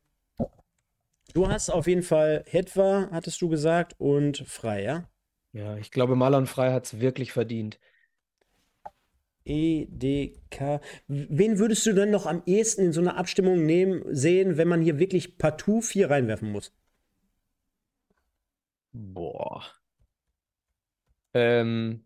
du 1.35 1.49
hast 1.49 1.71
auf 1.71 1.87
jeden 1.87 2.03
Fall 2.03 2.45
Hetwa, 2.47 3.09
hattest 3.11 3.41
du 3.41 3.49
gesagt, 3.49 3.95
und 3.99 4.39
Frei, 4.47 4.83
ja? 4.83 5.09
Ja, 5.53 5.77
ich 5.77 5.91
glaube, 5.91 6.17
Marlon 6.17 6.47
Frei 6.47 6.73
hat 6.73 6.87
es 6.87 7.01
wirklich 7.01 7.33
verdient. 7.33 7.79
EDK. 9.45 10.81
Wen 11.09 11.59
würdest 11.59 11.85
du 11.87 11.95
denn 11.95 12.11
noch 12.11 12.27
am 12.27 12.43
ehesten 12.47 12.83
in 12.83 12.93
so 12.93 13.01
einer 13.01 13.17
Abstimmung 13.17 13.67
nehmen, 13.67 14.05
sehen, 14.15 14.57
wenn 14.57 14.69
man 14.69 14.83
hier 14.83 14.99
wirklich 14.99 15.39
partout 15.39 15.83
vier 15.83 16.11
reinwerfen 16.11 16.53
muss? 16.53 16.73
Boah. 18.93 19.65
Ähm. 21.35 22.05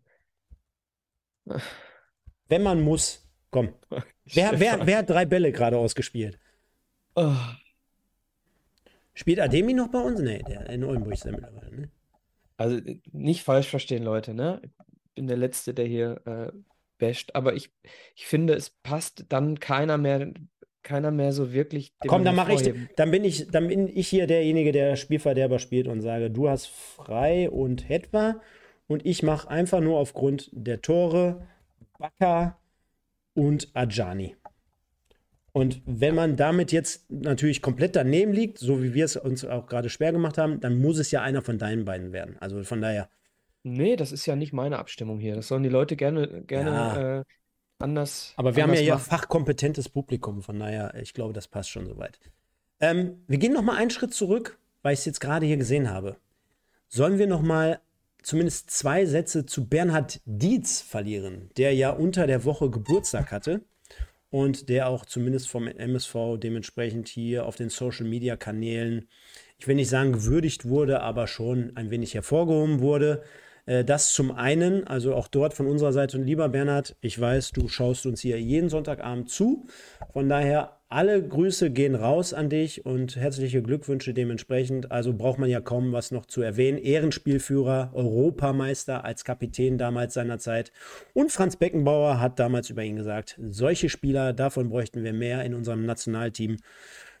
Wenn 2.47 2.63
man 2.63 2.81
muss. 2.81 3.27
Komm. 3.51 3.73
Wer, 4.25 4.59
wer, 4.59 4.85
wer 4.85 4.97
hat 4.97 5.09
drei 5.09 5.25
Bälle 5.25 5.51
gerade 5.51 5.77
ausgespielt? 5.77 6.37
Oh. 7.15 7.33
Spielt 9.13 9.39
Ademi 9.39 9.73
noch 9.73 9.87
bei 9.87 9.99
uns? 9.99 10.19
Nee, 10.19 10.43
der 10.47 10.69
in 10.69 10.83
Oldenburg 10.83 11.13
ist 11.13 11.25
er 11.25 11.31
mittlerweile, 11.31 11.75
ne? 11.75 11.89
Also 12.57 12.79
nicht 13.11 13.43
falsch 13.43 13.67
verstehen, 13.67 14.03
Leute, 14.03 14.33
ne? 14.33 14.61
Ich 14.63 15.13
bin 15.15 15.27
der 15.27 15.37
Letzte, 15.37 15.73
der 15.73 15.85
hier 15.85 16.21
äh, 16.25 16.51
basht, 16.99 17.33
aber 17.33 17.55
ich, 17.55 17.71
ich 18.15 18.27
finde, 18.27 18.53
es 18.53 18.69
passt 18.69 19.25
dann 19.29 19.59
keiner 19.59 19.97
mehr, 19.97 20.31
keiner 20.83 21.11
mehr 21.11 21.31
so 21.31 21.53
wirklich. 21.53 21.95
Komm, 22.05 22.23
dann 22.23 22.35
mache 22.35 22.53
ich, 22.53 22.71
dann 22.95 23.11
bin 23.11 23.23
ich, 23.23 23.47
dann 23.47 23.67
bin 23.67 23.87
ich 23.87 24.07
hier 24.07 24.27
derjenige, 24.27 24.71
der 24.71 24.95
Spielverderber 24.95 25.59
spielt 25.59 25.87
und 25.87 26.01
sage, 26.01 26.29
du 26.29 26.49
hast 26.49 26.67
frei 26.67 27.49
und 27.49 27.89
Hetwa 27.89 28.41
und 28.87 29.05
ich 29.05 29.23
mache 29.23 29.49
einfach 29.49 29.81
nur 29.81 29.97
aufgrund 29.99 30.49
der 30.51 30.81
Tore 30.81 31.47
Baka 31.97 32.57
und 33.33 33.69
Ajani. 33.73 34.35
Und 35.51 35.81
wenn 35.85 36.13
man 36.13 36.35
damit 36.35 36.71
jetzt 36.71 37.09
natürlich 37.09 37.61
komplett 37.61 37.95
daneben 37.95 38.31
liegt, 38.31 38.59
so 38.59 38.83
wie 38.83 38.93
wir 38.93 39.05
es 39.05 39.15
uns 39.15 39.43
auch 39.43 39.65
gerade 39.65 39.89
schwer 39.89 40.11
gemacht 40.11 40.37
haben, 40.37 40.59
dann 40.59 40.79
muss 40.79 40.99
es 40.99 41.09
ja 41.09 41.23
einer 41.23 41.41
von 41.41 41.57
deinen 41.57 41.83
beiden 41.83 42.13
werden. 42.13 42.37
Also 42.39 42.63
von 42.63 42.79
daher. 42.79 43.09
Nee, 43.63 43.95
das 43.95 44.11
ist 44.11 44.25
ja 44.27 44.35
nicht 44.35 44.53
meine 44.53 44.77
Abstimmung 44.77 45.19
hier. 45.19 45.35
Das 45.35 45.47
sollen 45.47 45.63
die 45.63 45.69
Leute 45.69 45.95
gerne, 45.95 46.43
gerne 46.43 46.69
ja. 46.69 47.19
äh, 47.19 47.23
anders. 47.79 48.33
Aber 48.37 48.55
wir 48.55 48.63
anders 48.63 48.79
haben 48.79 48.85
ja 48.85 48.93
machen. 48.95 49.05
fachkompetentes 49.05 49.89
Publikum, 49.89 50.43
von 50.43 50.59
daher, 50.59 50.93
ich 51.01 51.15
glaube, 51.15 51.33
das 51.33 51.47
passt 51.47 51.71
schon 51.71 51.87
soweit. 51.87 52.19
Ähm, 52.79 53.23
wir 53.27 53.39
gehen 53.39 53.53
noch 53.53 53.63
mal 53.63 53.77
einen 53.77 53.89
Schritt 53.89 54.13
zurück, 54.13 54.59
weil 54.83 54.93
ich 54.93 54.99
es 54.99 55.05
jetzt 55.05 55.19
gerade 55.19 55.47
hier 55.47 55.57
gesehen 55.57 55.89
habe. 55.89 56.17
Sollen 56.87 57.17
wir 57.17 57.25
noch 57.25 57.41
mal 57.41 57.79
zumindest 58.27 58.69
zwei 58.71 59.05
Sätze 59.05 59.45
zu 59.45 59.69
Bernhard 59.69 60.19
Dietz 60.25 60.81
verlieren, 60.81 61.49
der 61.55 61.73
ja 61.73 61.91
unter 61.91 62.27
der 62.27 62.43
Woche 62.43 62.69
Geburtstag 62.69 63.31
hatte 63.31 63.61
und 64.29 64.67
der 64.67 64.89
auch 64.89 65.05
zumindest 65.05 65.47
vom 65.47 65.65
MSV 65.65 66.35
dementsprechend 66.37 67.07
hier 67.07 67.45
auf 67.45 67.55
den 67.55 67.69
Social-Media-Kanälen, 67.69 69.07
ich 69.57 69.67
will 69.69 69.75
nicht 69.75 69.87
sagen 69.87 70.11
gewürdigt 70.11 70.65
wurde, 70.65 70.99
aber 70.99 71.27
schon 71.27 71.71
ein 71.77 71.89
wenig 71.89 72.15
hervorgehoben 72.15 72.81
wurde. 72.81 73.23
Äh, 73.65 73.85
das 73.85 74.11
zum 74.11 74.33
einen, 74.33 74.85
also 74.85 75.15
auch 75.15 75.29
dort 75.29 75.53
von 75.53 75.65
unserer 75.65 75.93
Seite, 75.93 76.17
lieber 76.17 76.49
Bernhard, 76.49 76.97
ich 76.99 77.17
weiß, 77.17 77.51
du 77.51 77.69
schaust 77.69 78.05
uns 78.05 78.19
hier 78.19 78.41
jeden 78.41 78.67
Sonntagabend 78.67 79.29
zu. 79.29 79.67
Von 80.11 80.27
daher 80.27 80.76
alle 80.89 81.21
Grüße 81.21 81.69
gehen 81.69 81.95
raus 81.95 82.33
an 82.33 82.49
dich 82.49 82.85
und 82.85 83.17
herzliche 83.17 83.61
Glückwünsche 83.61 84.13
dementsprechend. 84.13 84.91
Also 84.91 85.13
braucht 85.13 85.37
man 85.37 85.49
ja 85.49 85.59
kaum 85.59 85.91
was 85.91 86.11
noch 86.11 86.25
zu 86.25 86.41
erwähnen. 86.41 86.77
Ehrenspielführer, 86.77 87.91
Europameister 87.93 89.03
als 89.03 89.25
Kapitän 89.25 89.77
damals 89.77 90.13
seiner 90.13 90.39
Zeit. 90.39 90.71
Und 91.13 91.31
Franz 91.31 91.57
Beckenbauer 91.57 92.21
hat 92.21 92.39
damals 92.39 92.69
über 92.69 92.83
ihn 92.83 92.95
gesagt, 92.95 93.37
solche 93.41 93.89
Spieler, 93.89 94.31
davon 94.31 94.69
bräuchten 94.69 95.03
wir 95.03 95.13
mehr 95.13 95.43
in 95.43 95.53
unserem 95.53 95.85
Nationalteam. 95.85 96.57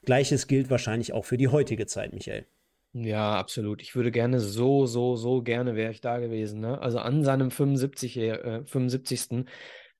Gleiches 0.05 0.47
gilt 0.47 0.69
wahrscheinlich 0.69 1.11
auch 1.11 1.25
für 1.25 1.37
die 1.37 1.49
heutige 1.49 1.85
Zeit, 1.87 2.13
Michael. 2.13 2.45
Ja, 2.93 3.35
absolut. 3.35 3.81
Ich 3.81 3.95
würde 3.95 4.11
gerne 4.11 4.39
so, 4.39 4.85
so, 4.85 5.17
so 5.17 5.41
gerne 5.41 5.75
wäre 5.75 5.91
ich 5.91 6.01
da 6.01 6.19
gewesen. 6.19 6.61
Ne? 6.61 6.79
Also 6.81 6.99
an 6.99 7.23
seinem 7.23 7.51
75, 7.51 8.17
äh, 8.17 8.65
75 8.65 9.45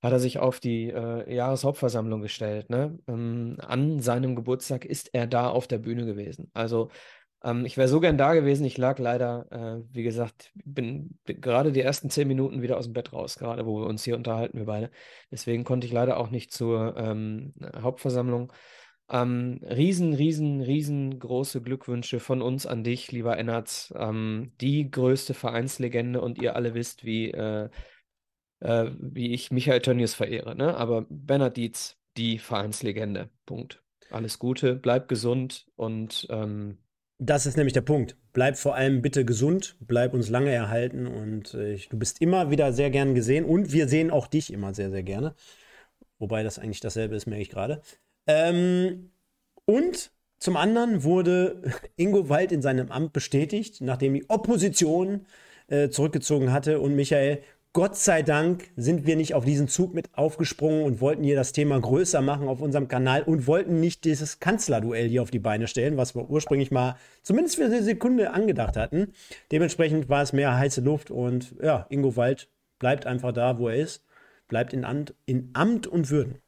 hat 0.02 0.12
er 0.12 0.20
sich 0.20 0.40
auf 0.40 0.60
die 0.60 0.90
äh, 0.90 1.34
Jahreshauptversammlung 1.34 2.22
gestellt. 2.22 2.70
Ne? 2.70 3.00
Ähm, 3.08 3.58
an 3.60 4.00
seinem 4.00 4.36
Geburtstag 4.36 4.86
ist 4.86 5.14
er 5.14 5.28
da 5.28 5.50
auf 5.50 5.68
der 5.68 5.80
Bühne 5.80 6.06
gewesen. 6.06 6.50
Also 6.54 6.90
ähm, 7.44 7.66
ich 7.66 7.78
wäre 7.78 7.88
so 7.88 8.00
gern 8.00 8.18
da 8.18 8.34
gewesen. 8.34 8.66
Ich 8.66 8.78
lag 8.78 9.00
leider, 9.00 9.48
äh, 9.52 9.84
wie 9.92 10.04
gesagt, 10.04 10.52
bin, 10.56 11.18
gerade 11.26 11.72
die 11.72 11.82
ersten 11.82 12.10
zehn 12.10 12.28
Minuten 12.28 12.62
wieder 12.62 12.78
aus 12.78 12.86
dem 12.86 12.94
Bett 12.94 13.14
raus, 13.14 13.38
gerade 13.38 13.66
wo 13.66 13.80
wir 13.80 13.88
uns 13.88 14.04
hier 14.04 14.16
unterhalten, 14.16 14.58
wir 14.58 14.66
beide. 14.66 14.92
Deswegen 15.32 15.64
konnte 15.64 15.88
ich 15.88 15.94
leider 15.94 16.18
auch 16.18 16.30
nicht 16.30 16.52
zur 16.52 16.96
ähm, 16.98 17.54
Hauptversammlung. 17.82 18.52
Ähm, 19.10 19.62
riesen, 19.64 20.14
riesen, 20.14 20.62
riesengroße 20.62 21.62
Glückwünsche 21.62 22.20
von 22.20 22.42
uns 22.42 22.66
an 22.66 22.84
dich, 22.84 23.12
lieber 23.12 23.38
Ennards. 23.38 23.94
Ähm, 23.98 24.52
die 24.60 24.92
größte 24.92 25.34
Vereinslegende 25.34 26.22
und 26.22 26.42
ihr 26.42 26.56
alle 26.56 26.74
wisst, 26.74 27.06
wie 27.06 27.32
äh, 27.32 27.70
äh, 28.60 28.86
wie 29.00 29.34
ich 29.34 29.52
Michael 29.52 29.82
Tönnies 29.82 30.14
verehre. 30.14 30.56
Ne? 30.56 30.76
Aber 30.76 31.06
Bernhard 31.10 31.58
Dietz, 31.58 31.98
die 32.18 32.40
Vereinslegende. 32.40 33.30
Punkt. 33.46 33.84
Alles 34.10 34.40
Gute, 34.40 34.76
bleib 34.76 35.10
gesund 35.10 35.68
und 35.76 36.28
ähm, 36.30 36.78
das 37.20 37.46
ist 37.46 37.58
nämlich 37.58 37.74
der 37.74 37.82
Punkt. 37.82 38.16
Bleib 38.32 38.58
vor 38.58 38.76
allem 38.76 39.02
bitte 39.02 39.26
gesund, 39.26 39.76
bleib 39.82 40.14
uns 40.14 40.30
lange 40.30 40.52
erhalten 40.52 41.08
und 41.08 41.54
äh, 41.56 41.78
du 41.90 41.98
bist 41.98 42.22
immer 42.22 42.52
wieder 42.52 42.72
sehr 42.74 42.90
gern 42.92 43.16
gesehen 43.16 43.44
und 43.44 43.74
wir 43.74 43.88
sehen 43.88 44.12
auch 44.12 44.28
dich 44.28 44.54
immer 44.54 44.74
sehr, 44.74 44.92
sehr 44.92 45.04
gerne. 45.04 45.36
Wobei 46.20 46.44
das 46.44 46.60
eigentlich 46.60 46.80
dasselbe 46.80 47.16
ist, 47.16 47.26
merke 47.28 47.42
ich 47.42 47.50
gerade. 47.50 47.82
Ähm, 48.28 49.12
Und 49.66 50.12
zum 50.40 50.58
anderen 50.58 51.04
wurde 51.04 51.62
Ingo 51.98 52.30
Wald 52.30 52.52
in 52.52 52.62
seinem 52.62 52.92
Amt 52.92 53.14
bestätigt, 53.14 53.82
nachdem 53.82 54.14
die 54.14 54.30
Opposition 54.30 55.26
äh, 55.68 55.90
zurückgezogen 55.90 56.52
hatte. 56.54 56.80
Und 56.80 56.96
Michael, 56.96 57.42
Gott 57.74 57.96
sei 57.96 58.24
Dank 58.24 58.70
sind 58.76 59.06
wir 59.06 59.16
nicht 59.16 59.36
auf 59.36 59.46
diesen 59.46 59.68
Zug 59.68 59.94
mit 59.94 60.10
aufgesprungen 60.14 60.84
und 60.84 61.00
wollten 61.00 61.24
hier 61.24 61.36
das 61.36 61.52
Thema 61.52 61.80
größer 61.80 62.22
machen 62.22 62.48
auf 62.48 62.60
unserem 62.60 62.88
Kanal 62.88 63.22
und 63.22 63.46
wollten 63.46 63.80
nicht 63.80 64.04
dieses 64.04 64.40
Kanzlerduell 64.40 65.08
hier 65.08 65.22
auf 65.22 65.30
die 65.30 65.40
Beine 65.40 65.68
stellen, 65.68 65.96
was 65.96 66.16
wir 66.16 66.28
ursprünglich 66.30 66.72
mal 66.72 66.96
zumindest 67.22 67.58
für 67.58 67.66
eine 67.66 67.84
Sekunde 67.84 68.32
angedacht 68.32 68.78
hatten. 68.78 69.14
Dementsprechend 69.52 70.10
war 70.10 70.24
es 70.24 70.34
mehr 70.34 70.58
heiße 70.58 70.82
Luft 70.82 71.12
und 71.12 71.56
ja, 71.62 71.86
Ingo 71.90 72.16
Wald 72.16 72.50
bleibt 72.80 73.06
einfach 73.06 73.32
da, 73.32 73.60
wo 73.60 73.70
er 73.70 73.76
ist, 73.76 74.04
bleibt 74.48 74.74
in 74.74 74.84
Amt, 74.84 75.14
in 75.26 75.52
Amt 75.54 75.86
und 75.86 76.10
Würden. 76.10 76.42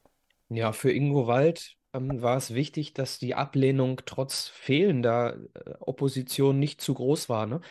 Ja, 0.49 0.71
für 0.71 0.91
Ingo 0.91 1.27
Wald 1.27 1.77
ähm, 1.99 2.21
war 2.21 2.37
es 2.37 2.53
wichtig, 2.53 2.93
dass 2.93 3.19
die 3.19 3.35
Ablehnung 3.35 4.01
trotz 4.05 4.47
fehlender 4.47 5.37
äh, 5.53 5.73
Opposition 5.79 6.59
nicht 6.59 6.81
zu 6.81 6.93
groß 6.93 7.29
war. 7.29 7.45
Ne? 7.45 7.61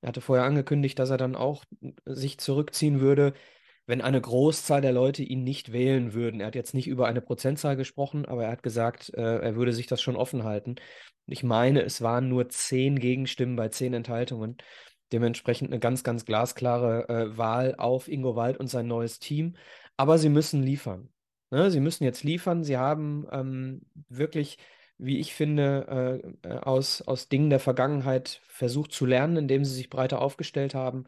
Er 0.00 0.08
hatte 0.08 0.20
vorher 0.20 0.44
angekündigt, 0.44 0.98
dass 0.98 1.10
er 1.10 1.16
dann 1.18 1.36
auch 1.36 1.64
äh, 1.82 1.92
sich 2.06 2.38
zurückziehen 2.38 3.00
würde, 3.00 3.34
wenn 3.86 4.02
eine 4.02 4.20
Großzahl 4.20 4.82
der 4.82 4.92
Leute 4.92 5.22
ihn 5.22 5.44
nicht 5.44 5.72
wählen 5.72 6.12
würden. 6.12 6.40
Er 6.40 6.48
hat 6.48 6.54
jetzt 6.54 6.74
nicht 6.74 6.88
über 6.88 7.06
eine 7.06 7.22
Prozentzahl 7.22 7.76
gesprochen, 7.76 8.26
aber 8.26 8.44
er 8.44 8.52
hat 8.52 8.62
gesagt, 8.62 9.12
äh, 9.14 9.38
er 9.38 9.56
würde 9.56 9.72
sich 9.72 9.86
das 9.86 10.02
schon 10.02 10.16
offen 10.16 10.44
halten. 10.44 10.76
Ich 11.26 11.42
meine, 11.42 11.82
es 11.82 12.02
waren 12.02 12.28
nur 12.28 12.48
zehn 12.48 12.98
Gegenstimmen 12.98 13.56
bei 13.56 13.68
zehn 13.68 13.94
Enthaltungen. 13.94 14.58
Dementsprechend 15.12 15.70
eine 15.70 15.80
ganz, 15.80 16.04
ganz 16.04 16.24
glasklare 16.26 17.08
äh, 17.08 17.36
Wahl 17.38 17.74
auf 17.78 18.08
Ingo 18.08 18.36
Wald 18.36 18.58
und 18.58 18.68
sein 18.68 18.86
neues 18.86 19.18
Team. 19.18 19.56
Aber 19.96 20.18
sie 20.18 20.28
müssen 20.28 20.62
liefern. 20.62 21.08
Ne? 21.50 21.70
Sie 21.70 21.80
müssen 21.80 22.04
jetzt 22.04 22.24
liefern. 22.24 22.64
Sie 22.64 22.76
haben 22.76 23.26
ähm, 23.32 23.82
wirklich 24.08 24.58
wie 24.98 25.20
ich 25.20 25.32
finde, 25.32 26.22
äh, 26.44 26.48
äh, 26.48 26.58
aus, 26.58 27.02
aus 27.02 27.28
Dingen 27.28 27.50
der 27.50 27.60
Vergangenheit 27.60 28.40
versucht 28.48 28.92
zu 28.92 29.06
lernen, 29.06 29.36
indem 29.36 29.64
sie 29.64 29.74
sich 29.74 29.90
breiter 29.90 30.20
aufgestellt 30.20 30.74
haben. 30.74 31.04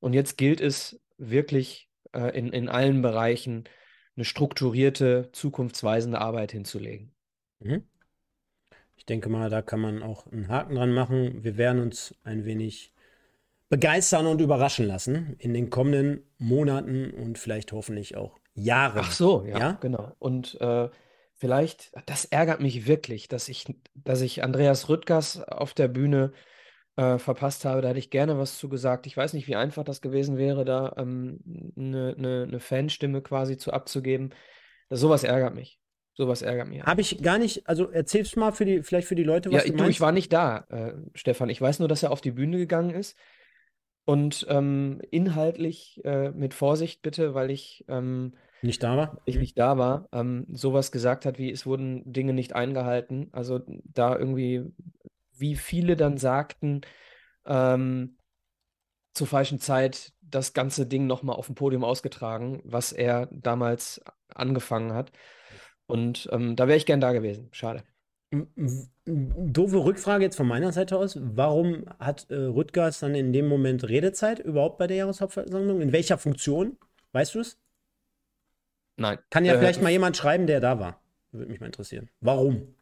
Und 0.00 0.12
jetzt 0.12 0.36
gilt 0.36 0.60
es 0.60 1.00
wirklich 1.16 1.88
äh, 2.12 2.36
in, 2.38 2.52
in 2.52 2.68
allen 2.68 3.00
Bereichen 3.00 3.64
eine 4.16 4.26
strukturierte, 4.26 5.30
zukunftsweisende 5.32 6.20
Arbeit 6.20 6.52
hinzulegen. 6.52 7.12
Mhm. 7.60 7.84
Ich 8.96 9.06
denke 9.06 9.30
mal, 9.30 9.48
da 9.48 9.62
kann 9.62 9.80
man 9.80 10.02
auch 10.02 10.26
einen 10.26 10.48
Haken 10.48 10.74
dran 10.74 10.92
machen. 10.92 11.42
Wir 11.42 11.56
werden 11.56 11.80
uns 11.80 12.14
ein 12.22 12.44
wenig 12.44 12.92
begeistern 13.70 14.26
und 14.26 14.42
überraschen 14.42 14.86
lassen 14.86 15.34
in 15.38 15.54
den 15.54 15.70
kommenden 15.70 16.22
Monaten 16.36 17.10
und 17.10 17.38
vielleicht 17.38 17.72
hoffentlich 17.72 18.16
auch 18.16 18.38
Jahren. 18.54 19.00
Ach 19.00 19.12
so, 19.12 19.44
ja, 19.44 19.58
ja? 19.58 19.78
genau. 19.80 20.12
Und 20.18 20.60
äh, 20.60 20.88
vielleicht, 21.34 21.92
das 22.06 22.24
ärgert 22.26 22.60
mich 22.60 22.86
wirklich, 22.86 23.28
dass 23.28 23.48
ich, 23.48 23.66
dass 23.94 24.20
ich 24.20 24.42
Andreas 24.42 24.88
Rüttgers 24.88 25.42
auf 25.42 25.74
der 25.74 25.88
Bühne 25.88 26.32
äh, 26.96 27.18
verpasst 27.18 27.64
habe. 27.64 27.82
Da 27.82 27.88
hätte 27.88 27.98
ich 27.98 28.10
gerne 28.10 28.38
was 28.38 28.58
zu 28.58 28.68
gesagt. 28.68 29.06
Ich 29.06 29.16
weiß 29.16 29.32
nicht, 29.32 29.48
wie 29.48 29.56
einfach 29.56 29.84
das 29.84 30.00
gewesen 30.00 30.36
wäre, 30.36 30.64
da 30.64 30.94
ähm, 30.98 31.40
eine, 31.76 32.14
eine, 32.16 32.42
eine 32.48 32.60
Fanstimme 32.60 33.22
quasi 33.22 33.56
zu 33.56 33.72
abzugeben. 33.72 34.34
Das, 34.88 35.00
sowas 35.00 35.24
ärgert 35.24 35.54
mich. 35.54 35.80
Sowas 36.14 36.42
ärgert 36.42 36.68
mich. 36.68 36.82
Habe 36.82 37.00
ich 37.00 37.22
gar 37.22 37.38
nicht, 37.38 37.66
also 37.66 37.90
erzähl's 37.90 38.36
mal 38.36 38.52
für 38.52 38.66
die, 38.66 38.82
vielleicht 38.82 39.08
für 39.08 39.14
die 39.14 39.24
Leute, 39.24 39.50
was 39.50 39.64
ja, 39.64 39.70
du, 39.70 39.78
du 39.78 39.88
ich 39.88 40.02
war 40.02 40.12
nicht 40.12 40.32
da, 40.32 40.66
äh, 40.68 40.92
Stefan. 41.14 41.48
Ich 41.48 41.60
weiß 41.60 41.78
nur, 41.78 41.88
dass 41.88 42.02
er 42.02 42.10
auf 42.10 42.20
die 42.20 42.32
Bühne 42.32 42.58
gegangen 42.58 42.90
ist. 42.90 43.16
Und 44.04 44.46
ähm, 44.48 45.00
inhaltlich 45.10 46.00
äh, 46.04 46.30
mit 46.30 46.54
Vorsicht 46.54 47.02
bitte, 47.02 47.34
weil 47.34 47.50
ich 47.50 47.84
ähm, 47.88 48.32
nicht 48.62 48.82
da 48.82 48.96
war? 48.96 49.20
Ich 49.24 49.38
nicht 49.38 49.58
da 49.58 49.76
war, 49.76 50.08
ähm, 50.12 50.46
sowas 50.52 50.92
gesagt 50.92 51.26
hat, 51.26 51.38
wie 51.38 51.50
es 51.50 51.66
wurden 51.66 52.12
Dinge 52.12 52.32
nicht 52.32 52.54
eingehalten. 52.54 53.28
Also 53.32 53.60
da 53.66 54.16
irgendwie, 54.16 54.64
wie 55.36 55.56
viele 55.56 55.96
dann 55.96 56.16
sagten, 56.16 56.82
ähm, 57.44 58.16
zur 59.14 59.26
falschen 59.26 59.58
Zeit 59.58 60.12
das 60.20 60.52
ganze 60.52 60.86
Ding 60.86 61.06
nochmal 61.06 61.36
auf 61.36 61.46
dem 61.46 61.56
Podium 61.56 61.84
ausgetragen, 61.84 62.62
was 62.64 62.92
er 62.92 63.26
damals 63.32 64.00
angefangen 64.32 64.94
hat. 64.94 65.12
Und 65.86 66.28
ähm, 66.32 66.56
da 66.56 66.68
wäre 66.68 66.78
ich 66.78 66.86
gern 66.86 67.00
da 67.00 67.12
gewesen. 67.12 67.48
Schade. 67.52 67.82
Doofe 69.04 69.84
Rückfrage 69.84 70.24
jetzt 70.24 70.36
von 70.36 70.46
meiner 70.46 70.72
Seite 70.72 70.96
aus. 70.96 71.18
Warum 71.20 71.84
hat 71.98 72.30
äh, 72.30 72.34
Rüttgers 72.36 73.00
dann 73.00 73.14
in 73.14 73.32
dem 73.32 73.46
Moment 73.46 73.88
Redezeit 73.88 74.38
überhaupt 74.38 74.78
bei 74.78 74.86
der 74.86 74.96
Jahreshauptversammlung? 74.98 75.80
In 75.80 75.92
welcher 75.92 76.18
Funktion? 76.18 76.76
Weißt 77.12 77.34
du 77.34 77.40
es? 77.40 77.58
Nein. 78.96 79.18
Kann 79.30 79.44
ja 79.44 79.54
äh, 79.54 79.58
vielleicht 79.58 79.82
mal 79.82 79.90
jemand 79.90 80.16
schreiben, 80.16 80.46
der 80.46 80.60
da 80.60 80.78
war. 80.78 81.00
Würde 81.32 81.50
mich 81.50 81.60
mal 81.60 81.66
interessieren. 81.66 82.08
Warum? 82.20 82.74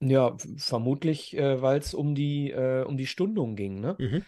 Ja, 0.00 0.36
vermutlich, 0.56 1.36
äh, 1.36 1.60
weil 1.60 1.78
es 1.78 1.92
um 1.92 2.14
die, 2.14 2.50
äh, 2.50 2.84
um 2.84 2.96
die 2.96 3.06
Stundung 3.06 3.56
ging, 3.56 3.80
ne? 3.80 3.96
Mhm. 3.98 4.22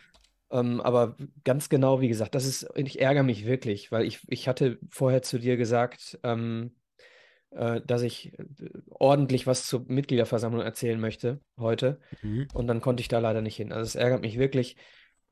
Ähm, 0.51 0.81
aber 0.83 1.17
ganz 1.45 1.71
genau, 1.71 2.03
wie 2.03 2.09
gesagt, 2.09 2.35
das 2.35 2.45
ist, 2.45 2.69
ich 2.75 3.01
ärgere 3.01 3.23
mich 3.23 3.47
wirklich, 3.47 3.91
weil 3.91 4.05
ich, 4.05 4.21
ich 4.29 4.49
hatte 4.49 4.79
vorher 4.91 5.23
zu 5.23 5.39
dir 5.39 5.57
gesagt, 5.57 6.19
ähm, 6.23 6.73
äh, 6.73 6.82
dass 7.81 8.03
ich 8.03 8.39
äh, 8.39 8.45
ordentlich 8.89 9.47
was 9.47 9.67
zur 9.67 9.85
Mitgliederversammlung 9.87 10.63
erzählen 10.63 11.01
möchte 11.01 11.41
heute. 11.59 12.01
Mhm. 12.23 12.49
Und 12.55 12.67
dann 12.67 12.81
konnte 12.81 13.01
ich 13.01 13.09
da 13.09 13.19
leider 13.19 13.43
nicht 13.43 13.57
hin. 13.57 13.73
Also 13.73 13.85
es 13.85 13.95
ärgert 13.95 14.23
mich 14.23 14.39
wirklich. 14.39 14.77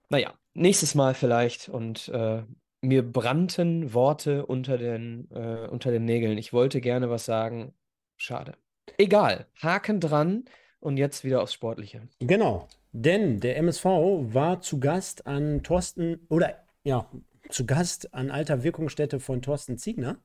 Naja, 0.09 0.35
nächstes 0.55 0.95
Mal 0.95 1.15
vielleicht 1.15 1.69
und 1.69 2.09
äh, 2.09 2.43
mir 2.83 3.03
brannten 3.03 3.95
Worte 3.95 4.47
unter 4.47 4.79
den, 4.79 5.31
äh, 5.31 5.69
unter 5.69 5.91
den 5.91 6.05
Nägeln. 6.05 6.39
Ich 6.39 6.53
wollte 6.53 6.81
gerne 6.81 7.11
was 7.11 7.25
sagen. 7.25 7.75
Schade. 8.17 8.55
Egal. 8.99 9.47
Haken 9.63 10.01
dran 10.01 10.45
und 10.81 10.97
jetzt 10.97 11.25
wieder 11.25 11.43
aufs 11.43 11.55
Sportliche. 11.55 12.09
Genau. 12.19 12.69
Denn 12.93 13.39
der 13.39 13.57
MSV 13.59 13.85
war 13.85 14.61
zu 14.61 14.81
Gast 14.81 15.27
an 15.27 15.63
Thorsten, 15.63 16.27
oder 16.29 16.57
ja, 16.83 17.09
zu 17.51 17.67
Gast 17.67 18.13
an 18.15 18.31
alter 18.31 18.63
Wirkungsstätte 18.63 19.21
von 19.21 19.43
Thorsten 19.43 19.79
Ziegner. 19.79 20.19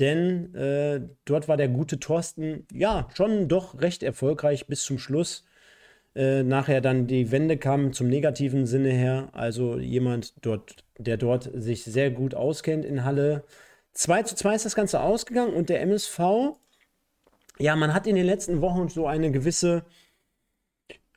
Denn 0.00 0.54
äh, 0.54 1.00
dort 1.24 1.48
war 1.48 1.56
der 1.56 1.68
gute 1.68 2.00
Thorsten, 2.00 2.66
ja, 2.72 3.08
schon 3.14 3.48
doch 3.48 3.80
recht 3.80 4.02
erfolgreich 4.02 4.66
bis 4.66 4.82
zum 4.84 4.98
Schluss. 4.98 5.44
Äh, 6.16 6.42
nachher 6.42 6.80
dann 6.80 7.06
die 7.06 7.30
Wende 7.30 7.56
kam 7.56 7.92
zum 7.92 8.08
negativen 8.08 8.66
Sinne 8.66 8.90
her. 8.90 9.30
Also 9.32 9.78
jemand 9.78 10.34
dort 10.44 10.84
der 10.98 11.16
dort 11.16 11.50
sich 11.54 11.84
sehr 11.84 12.10
gut 12.10 12.34
auskennt 12.34 12.84
in 12.84 13.04
Halle. 13.04 13.44
2 13.92 14.22
zu 14.24 14.36
2 14.36 14.54
ist 14.56 14.64
das 14.64 14.74
Ganze 14.74 15.00
ausgegangen 15.00 15.54
und 15.54 15.68
der 15.68 15.80
MSV, 15.82 16.18
ja, 17.58 17.76
man 17.76 17.94
hat 17.94 18.06
in 18.06 18.16
den 18.16 18.26
letzten 18.26 18.60
Wochen 18.60 18.88
so 18.88 19.06
eine 19.06 19.30
gewisse 19.30 19.84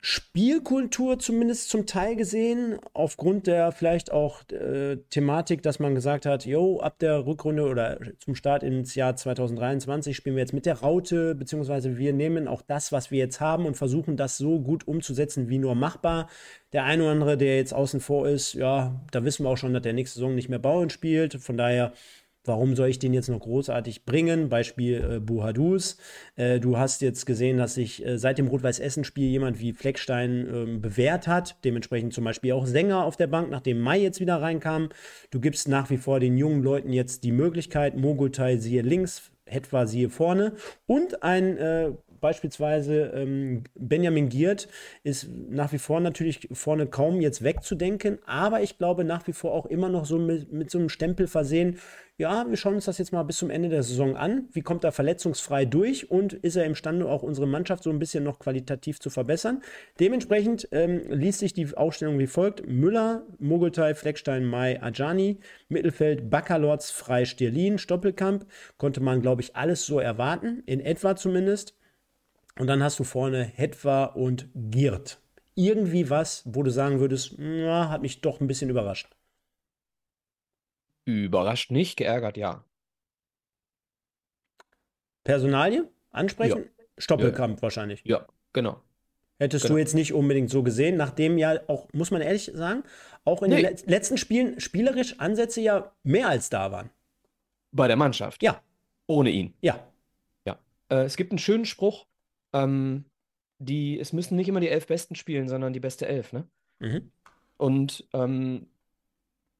Spielkultur 0.00 1.18
zumindest 1.18 1.70
zum 1.70 1.84
Teil 1.84 2.14
gesehen, 2.14 2.78
aufgrund 2.92 3.48
der 3.48 3.72
vielleicht 3.72 4.12
auch 4.12 4.48
äh, 4.50 4.98
Thematik, 5.10 5.62
dass 5.62 5.80
man 5.80 5.96
gesagt 5.96 6.24
hat, 6.24 6.46
yo, 6.46 6.78
ab 6.78 7.00
der 7.00 7.26
Rückrunde 7.26 7.66
oder 7.66 7.98
zum 8.20 8.36
Start 8.36 8.62
ins 8.62 8.94
Jahr 8.94 9.16
2023 9.16 10.16
spielen 10.16 10.36
wir 10.36 10.42
jetzt 10.42 10.52
mit 10.52 10.66
der 10.66 10.80
Raute, 10.80 11.34
beziehungsweise 11.34 11.98
wir 11.98 12.12
nehmen 12.12 12.46
auch 12.46 12.62
das, 12.62 12.92
was 12.92 13.10
wir 13.10 13.18
jetzt 13.18 13.40
haben 13.40 13.66
und 13.66 13.76
versuchen 13.76 14.16
das 14.16 14.38
so 14.38 14.60
gut 14.60 14.86
umzusetzen 14.86 15.48
wie 15.48 15.58
nur 15.58 15.74
machbar. 15.74 16.28
Der 16.72 16.84
eine 16.84 17.02
oder 17.02 17.12
andere, 17.12 17.36
der 17.36 17.56
jetzt 17.56 17.74
außen 17.74 17.98
vor 17.98 18.28
ist, 18.28 18.52
ja, 18.54 19.00
da 19.10 19.24
wissen 19.24 19.44
wir 19.44 19.50
auch 19.50 19.56
schon, 19.56 19.72
dass 19.72 19.82
der 19.82 19.94
nächste 19.94 20.20
Saison 20.20 20.34
nicht 20.34 20.48
mehr 20.48 20.60
Bauen 20.60 20.90
spielt. 20.90 21.34
Von 21.34 21.56
daher 21.56 21.92
Warum 22.48 22.74
soll 22.74 22.88
ich 22.88 22.98
den 22.98 23.12
jetzt 23.12 23.28
noch 23.28 23.40
großartig 23.40 24.04
bringen? 24.04 24.48
Beispiel 24.48 25.04
äh, 25.16 25.20
Buhadus. 25.20 25.98
Äh, 26.36 26.60
du 26.60 26.78
hast 26.78 27.02
jetzt 27.02 27.26
gesehen, 27.26 27.58
dass 27.58 27.74
sich 27.74 28.04
äh, 28.04 28.18
seit 28.18 28.38
dem 28.38 28.48
Rot-Weiß-Essen-Spiel 28.48 29.28
jemand 29.28 29.60
wie 29.60 29.72
Fleckstein 29.72 30.48
ähm, 30.50 30.80
bewährt 30.80 31.28
hat. 31.28 31.56
Dementsprechend 31.64 32.14
zum 32.14 32.24
Beispiel 32.24 32.52
auch 32.52 32.66
Sänger 32.66 33.04
auf 33.04 33.16
der 33.16 33.26
Bank, 33.26 33.50
nachdem 33.50 33.80
Mai 33.80 33.98
jetzt 33.98 34.20
wieder 34.20 34.40
reinkam. 34.40 34.88
Du 35.30 35.40
gibst 35.40 35.68
nach 35.68 35.90
wie 35.90 35.98
vor 35.98 36.20
den 36.20 36.38
jungen 36.38 36.62
Leuten 36.62 36.92
jetzt 36.92 37.22
die 37.22 37.32
Möglichkeit, 37.32 37.96
Mogultai 37.96 38.56
siehe 38.56 38.82
links, 38.82 39.30
Hetwa 39.44 39.86
siehe 39.86 40.08
vorne 40.08 40.54
und 40.86 41.22
ein 41.22 41.56
äh, 41.58 41.92
beispielsweise 42.20 43.12
ähm, 43.14 43.64
Benjamin 43.74 44.28
Giert 44.28 44.68
ist 45.04 45.28
nach 45.48 45.72
wie 45.72 45.78
vor 45.78 46.00
natürlich 46.00 46.48
vorne 46.52 46.86
kaum 46.86 47.20
jetzt 47.20 47.42
wegzudenken, 47.42 48.18
aber 48.26 48.62
ich 48.62 48.78
glaube 48.78 49.04
nach 49.04 49.26
wie 49.26 49.32
vor 49.32 49.52
auch 49.52 49.66
immer 49.66 49.88
noch 49.88 50.04
so 50.04 50.18
mit, 50.18 50.52
mit 50.52 50.70
so 50.70 50.78
einem 50.78 50.88
Stempel 50.88 51.26
versehen, 51.26 51.78
ja, 52.20 52.44
wir 52.48 52.56
schauen 52.56 52.74
uns 52.74 52.86
das 52.86 52.98
jetzt 52.98 53.12
mal 53.12 53.22
bis 53.22 53.36
zum 53.38 53.48
Ende 53.48 53.68
der 53.68 53.84
Saison 53.84 54.16
an. 54.16 54.48
Wie 54.52 54.62
kommt 54.62 54.82
er 54.82 54.90
verletzungsfrei 54.90 55.64
durch 55.64 56.10
und 56.10 56.32
ist 56.32 56.56
er 56.56 56.64
imstande, 56.64 57.08
auch 57.08 57.22
unsere 57.22 57.46
Mannschaft 57.46 57.84
so 57.84 57.90
ein 57.90 58.00
bisschen 58.00 58.24
noch 58.24 58.40
qualitativ 58.40 58.98
zu 58.98 59.08
verbessern? 59.08 59.62
Dementsprechend 60.00 60.66
ähm, 60.72 61.02
liest 61.10 61.38
sich 61.38 61.52
die 61.52 61.76
Aufstellung 61.76 62.18
wie 62.18 62.26
folgt: 62.26 62.66
Müller, 62.66 63.24
Mogeltai, 63.38 63.94
Fleckstein, 63.94 64.44
Mai, 64.44 64.82
Ajani, 64.82 65.38
Mittelfeld, 65.68 66.28
Baccalords, 66.28 66.90
Frei, 66.90 67.24
Stirlin, 67.24 67.78
Stoppelkamp. 67.78 68.46
Konnte 68.78 69.00
man, 69.00 69.22
glaube 69.22 69.42
ich, 69.42 69.54
alles 69.54 69.86
so 69.86 70.00
erwarten, 70.00 70.64
in 70.66 70.80
etwa 70.80 71.14
zumindest. 71.14 71.76
Und 72.58 72.66
dann 72.66 72.82
hast 72.82 72.98
du 72.98 73.04
vorne 73.04 73.44
Hetwa 73.44 74.04
und 74.04 74.48
Giert. 74.54 75.20
Irgendwie 75.54 76.10
was, 76.10 76.42
wo 76.44 76.62
du 76.62 76.70
sagen 76.70 77.00
würdest, 77.00 77.34
na, 77.38 77.88
hat 77.88 78.02
mich 78.02 78.20
doch 78.20 78.40
ein 78.40 78.46
bisschen 78.46 78.68
überrascht. 78.68 79.08
Überrascht 81.04 81.70
nicht, 81.70 81.96
geärgert 81.96 82.36
ja. 82.36 82.64
Personalie? 85.24 85.88
Ansprechen? 86.10 86.68
Stoppelkamp 86.96 87.58
ja. 87.58 87.62
wahrscheinlich. 87.62 88.02
Ja, 88.04 88.26
genau. 88.52 88.82
Hättest 89.38 89.64
genau. 89.64 89.74
du 89.74 89.78
jetzt 89.78 89.94
nicht 89.94 90.12
unbedingt 90.12 90.50
so 90.50 90.64
gesehen, 90.64 90.96
nachdem 90.96 91.38
ja 91.38 91.60
auch, 91.68 91.86
muss 91.92 92.10
man 92.10 92.22
ehrlich 92.22 92.50
sagen, 92.54 92.82
auch 93.24 93.42
in 93.42 93.50
nee. 93.50 93.62
den 93.62 93.76
letzten 93.86 94.18
Spielen 94.18 94.58
spielerisch 94.58 95.20
Ansätze 95.20 95.60
ja 95.60 95.92
mehr 96.02 96.28
als 96.28 96.50
da 96.50 96.72
waren. 96.72 96.90
Bei 97.70 97.86
der 97.86 97.96
Mannschaft? 97.96 98.42
Ja. 98.42 98.60
Ohne 99.06 99.30
ihn? 99.30 99.54
Ja. 99.60 99.86
Ja. 100.44 100.58
Äh, 100.88 101.04
es 101.04 101.16
gibt 101.16 101.30
einen 101.30 101.38
schönen 101.38 101.66
Spruch, 101.66 102.07
ähm, 102.52 103.04
die, 103.58 103.98
es 103.98 104.12
müssen 104.12 104.36
nicht 104.36 104.48
immer 104.48 104.60
die 104.60 104.68
elf 104.68 104.86
Besten 104.86 105.14
spielen, 105.14 105.48
sondern 105.48 105.72
die 105.72 105.80
beste 105.80 106.06
Elf, 106.06 106.32
ne? 106.32 106.48
Mhm. 106.78 107.10
Und 107.56 108.08
ähm, 108.12 108.68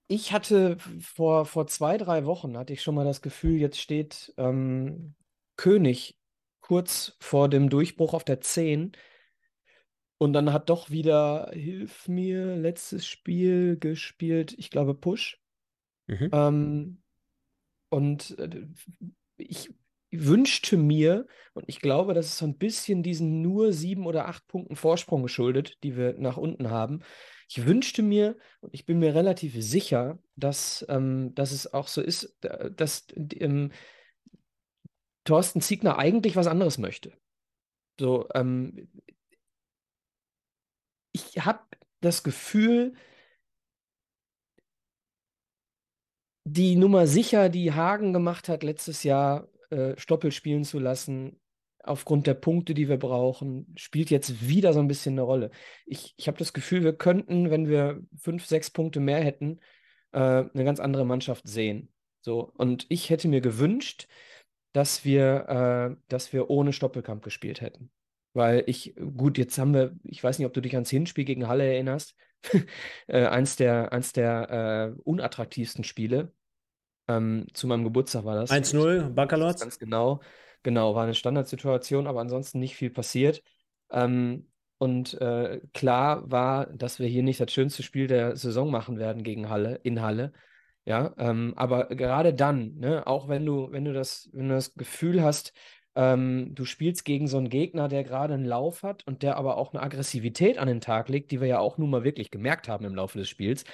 ich 0.07 0.33
hatte 0.33 0.79
vor, 1.01 1.45
vor 1.45 1.67
zwei, 1.67 1.99
drei 1.99 2.25
Wochen, 2.25 2.57
hatte 2.57 2.73
ich 2.73 2.83
schon 2.83 2.95
mal 2.95 3.05
das 3.05 3.21
Gefühl, 3.21 3.57
jetzt 3.57 3.81
steht 3.81 4.33
ähm, 4.37 5.15
König 5.57 6.17
kurz 6.61 7.17
vor 7.21 7.49
dem 7.49 7.69
Durchbruch 7.69 8.15
auf 8.15 8.25
der 8.25 8.41
10. 8.41 8.93
Und 10.19 10.33
dann 10.33 10.53
hat 10.53 10.71
doch 10.71 10.91
wieder, 10.91 11.51
hilf 11.53 12.09
mir, 12.09 12.57
letztes 12.57 13.07
Spiel 13.07 13.79
gespielt, 13.79 14.55
ich 14.59 14.71
glaube 14.71 14.95
Push. 14.95 15.41
Mhm. 16.07 16.31
Ähm, 16.33 17.03
und 17.91 18.39
äh, 18.39 18.67
ich 19.37 19.71
wünschte 20.13 20.77
mir, 20.77 21.27
und 21.55 21.65
ich 21.69 21.81
glaube, 21.81 22.15
das 22.15 22.27
ist 22.27 22.39
so 22.39 22.47
ein 22.47 22.59
bisschen 22.59 23.03
diesen 23.03 23.43
nur 23.43 23.73
sieben 23.73 24.07
oder 24.07 24.29
acht 24.29 24.47
Punkten 24.47 24.77
Vorsprung 24.77 25.23
geschuldet, 25.23 25.83
die 25.83 25.97
wir 25.97 26.15
nach 26.19 26.37
unten 26.37 26.71
haben. 26.71 27.01
Ich 27.49 27.67
wünschte 27.67 28.03
mir, 28.03 28.37
und 28.61 28.75
ich 28.75 28.87
bin 28.87 28.99
mir 28.99 29.15
relativ 29.15 29.55
sicher, 29.63 30.19
dass, 30.37 30.85
ähm, 30.89 31.35
dass 31.35 31.53
es 31.53 31.73
auch 31.73 31.89
so 31.89 32.01
ist, 32.01 32.37
dass 32.41 33.07
ähm, 33.19 33.73
Thorsten 35.25 35.61
Ziegner 35.61 35.99
eigentlich 35.99 36.37
was 36.37 36.47
anderes 36.47 36.79
möchte. 36.79 37.13
So, 37.99 38.29
ähm, 38.35 38.89
ich 41.13 41.45
habe 41.45 41.61
das 42.01 42.23
Gefühl, 42.23 42.95
die 46.45 46.77
Nummer 46.77 47.07
sicher, 47.07 47.49
die 47.49 47.73
Hagen 47.73 48.13
gemacht 48.13 48.49
hat 48.49 48.63
letztes 48.63 49.03
Jahr, 49.03 49.49
äh, 49.71 49.95
Stoppel 49.97 50.33
spielen 50.33 50.65
zu 50.65 50.79
lassen, 50.79 51.41
aufgrund 51.83 52.27
der 52.27 52.35
Punkte, 52.35 52.75
die 52.75 52.89
wir 52.89 52.99
brauchen, 52.99 53.73
spielt 53.77 54.11
jetzt 54.11 54.47
wieder 54.47 54.73
so 54.73 54.81
ein 54.81 54.89
bisschen 54.89 55.15
eine 55.15 55.23
Rolle. 55.23 55.51
Ich, 55.87 56.15
ich 56.17 56.29
habe 56.29 56.39
das 56.39 56.53
Gefühl, 56.53 56.85
wir 56.85 56.93
könnten, 56.93 57.51
wenn 57.51 57.69
wir 57.69 58.03
fünf, 58.17 58.47
sechs 58.47 58.71
Punkte 58.71 59.01
mehr 59.01 59.21
hätten, 59.21 59.61
äh, 60.13 60.19
eine 60.19 60.65
ganz 60.65 60.81
andere 60.81 61.05
Mannschaft 61.05 61.47
sehen. 61.47 61.93
So, 62.21 62.53
und 62.57 62.87
ich 62.89 63.11
hätte 63.11 63.29
mir 63.29 63.41
gewünscht, 63.41 64.09
dass 64.73 65.05
wir, 65.05 65.97
äh, 65.97 65.97
dass 66.09 66.33
wir 66.33 66.51
ohne 66.51 66.73
Stoppelkampf 66.73 67.25
gespielt 67.25 67.61
hätten. 67.61 67.91
Weil 68.35 68.65
ich, 68.67 68.95
gut, 69.17 69.39
jetzt 69.39 69.59
haben 69.59 69.75
wir, 69.75 69.97
ich 70.05 70.23
weiß 70.23 70.39
nicht, 70.39 70.47
ob 70.47 70.53
du 70.53 70.61
dich 70.61 70.75
ans 70.75 70.91
Hinspiel 70.91 71.25
gegen 71.25 71.49
Halle 71.49 71.65
erinnerst, 71.65 72.15
äh, 73.09 73.27
eins 73.27 73.57
der, 73.57 73.93
eins 73.93 74.13
der 74.13 74.95
äh, 74.97 75.01
unattraktivsten 75.05 75.85
Spiele. 75.85 76.33
Ähm, 77.09 77.47
zu 77.55 77.67
meinem 77.67 77.85
Geburtstag 77.85 78.25
war 78.25 78.37
das. 78.37 78.51
1-0, 78.51 79.11
Baccalords? 79.11 79.63
Ganz 79.63 79.79
genau. 79.79 80.21
Genau, 80.63 80.95
war 80.95 81.05
eine 81.05 81.15
Standardsituation, 81.15 82.07
aber 82.07 82.21
ansonsten 82.21 82.59
nicht 82.59 82.77
viel 82.77 82.91
passiert. 82.91 83.43
Ähm, 83.91 84.49
und 84.79 85.21
äh, 85.21 85.61
klar 85.73 86.31
war, 86.31 86.67
dass 86.67 86.99
wir 86.99 87.09
hier 87.09 87.23
nicht 87.23 87.41
das 87.41 87.53
schönste 87.53 87.83
Spiel 87.83 88.07
der 88.07 88.37
Saison 88.37 88.71
machen 88.71 88.99
werden 88.99 89.23
gegen 89.23 89.49
Halle, 89.49 89.81
in 89.83 90.03
Halle. 90.03 90.33
Ja, 90.85 91.15
ähm, 91.19 91.53
aber 91.57 91.87
gerade 91.87 92.33
dann, 92.33 92.77
ne, 92.79 93.07
auch 93.07 93.29
wenn 93.29 93.45
du, 93.45 93.71
wenn 93.73 93.85
du 93.85 93.93
das, 93.93 94.31
wenn 94.33 94.49
du 94.49 94.55
das 94.55 94.75
Gefühl 94.75 95.23
hast, 95.23 95.53
ähm, 95.97 96.55
du 96.55 96.65
spielst 96.65 97.05
gegen 97.05 97.27
so 97.27 97.39
einen 97.39 97.51
Gegner, 97.51 97.89
der 97.89 98.05
gerade 98.05 98.35
einen 98.35 98.45
Lauf 98.45 98.83
hat 98.85 99.07
und 99.07 99.23
der 99.23 99.37
aber 99.37 99.59
auch 99.59 99.75
eine 99.75 99.83
Aggressivität 99.83 100.59
an 100.59 100.69
den 100.69 100.81
Tag 100.81 101.09
legt, 101.09 101.31
die 101.31 101.41
wir 101.41 101.49
ja 101.49 101.59
auch 101.59 101.77
nun 101.77 101.91
mal 101.91 102.05
wirklich 102.05 102.31
gemerkt 102.31 102.69
haben 102.69 102.85
im 102.85 102.95
Laufe 102.95 103.19
des 103.19 103.29
Spiels, 103.29 103.65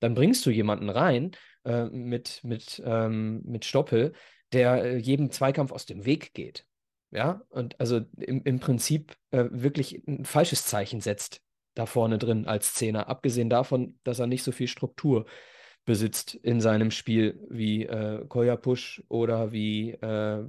dann 0.00 0.14
bringst 0.14 0.44
du 0.44 0.50
jemanden 0.50 0.90
rein 0.90 1.30
äh, 1.64 1.84
mit, 1.86 2.40
mit, 2.42 2.82
ähm, 2.84 3.42
mit 3.44 3.64
Stoppel, 3.64 4.12
der 4.52 4.84
äh, 4.84 4.96
jedem 4.96 5.30
Zweikampf 5.30 5.72
aus 5.72 5.86
dem 5.86 6.04
Weg 6.04 6.34
geht. 6.34 6.64
Ja, 7.10 7.42
und 7.48 7.80
also 7.80 8.00
im, 8.18 8.42
im 8.44 8.60
Prinzip 8.60 9.16
äh, 9.30 9.46
wirklich 9.50 10.06
ein 10.06 10.24
falsches 10.24 10.66
Zeichen 10.66 11.00
setzt 11.00 11.40
da 11.74 11.86
vorne 11.86 12.18
drin 12.18 12.46
als 12.46 12.74
Zehner, 12.74 13.08
abgesehen 13.08 13.48
davon, 13.48 13.98
dass 14.02 14.18
er 14.18 14.26
nicht 14.26 14.42
so 14.42 14.52
viel 14.52 14.66
Struktur 14.66 15.26
besitzt 15.84 16.34
in 16.34 16.60
seinem 16.60 16.90
Spiel 16.90 17.40
wie 17.48 17.86
äh, 17.86 18.26
Koya 18.28 18.56
Push 18.56 19.02
oder 19.08 19.52
wie 19.52 19.92
äh, 19.92 20.44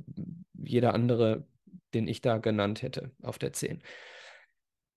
jeder 0.53 0.93
andere, 0.93 1.45
den 1.93 2.07
ich 2.07 2.21
da 2.21 2.39
genannt 2.39 2.81
hätte 2.81 3.11
auf 3.21 3.37
der 3.37 3.53
10. 3.53 3.81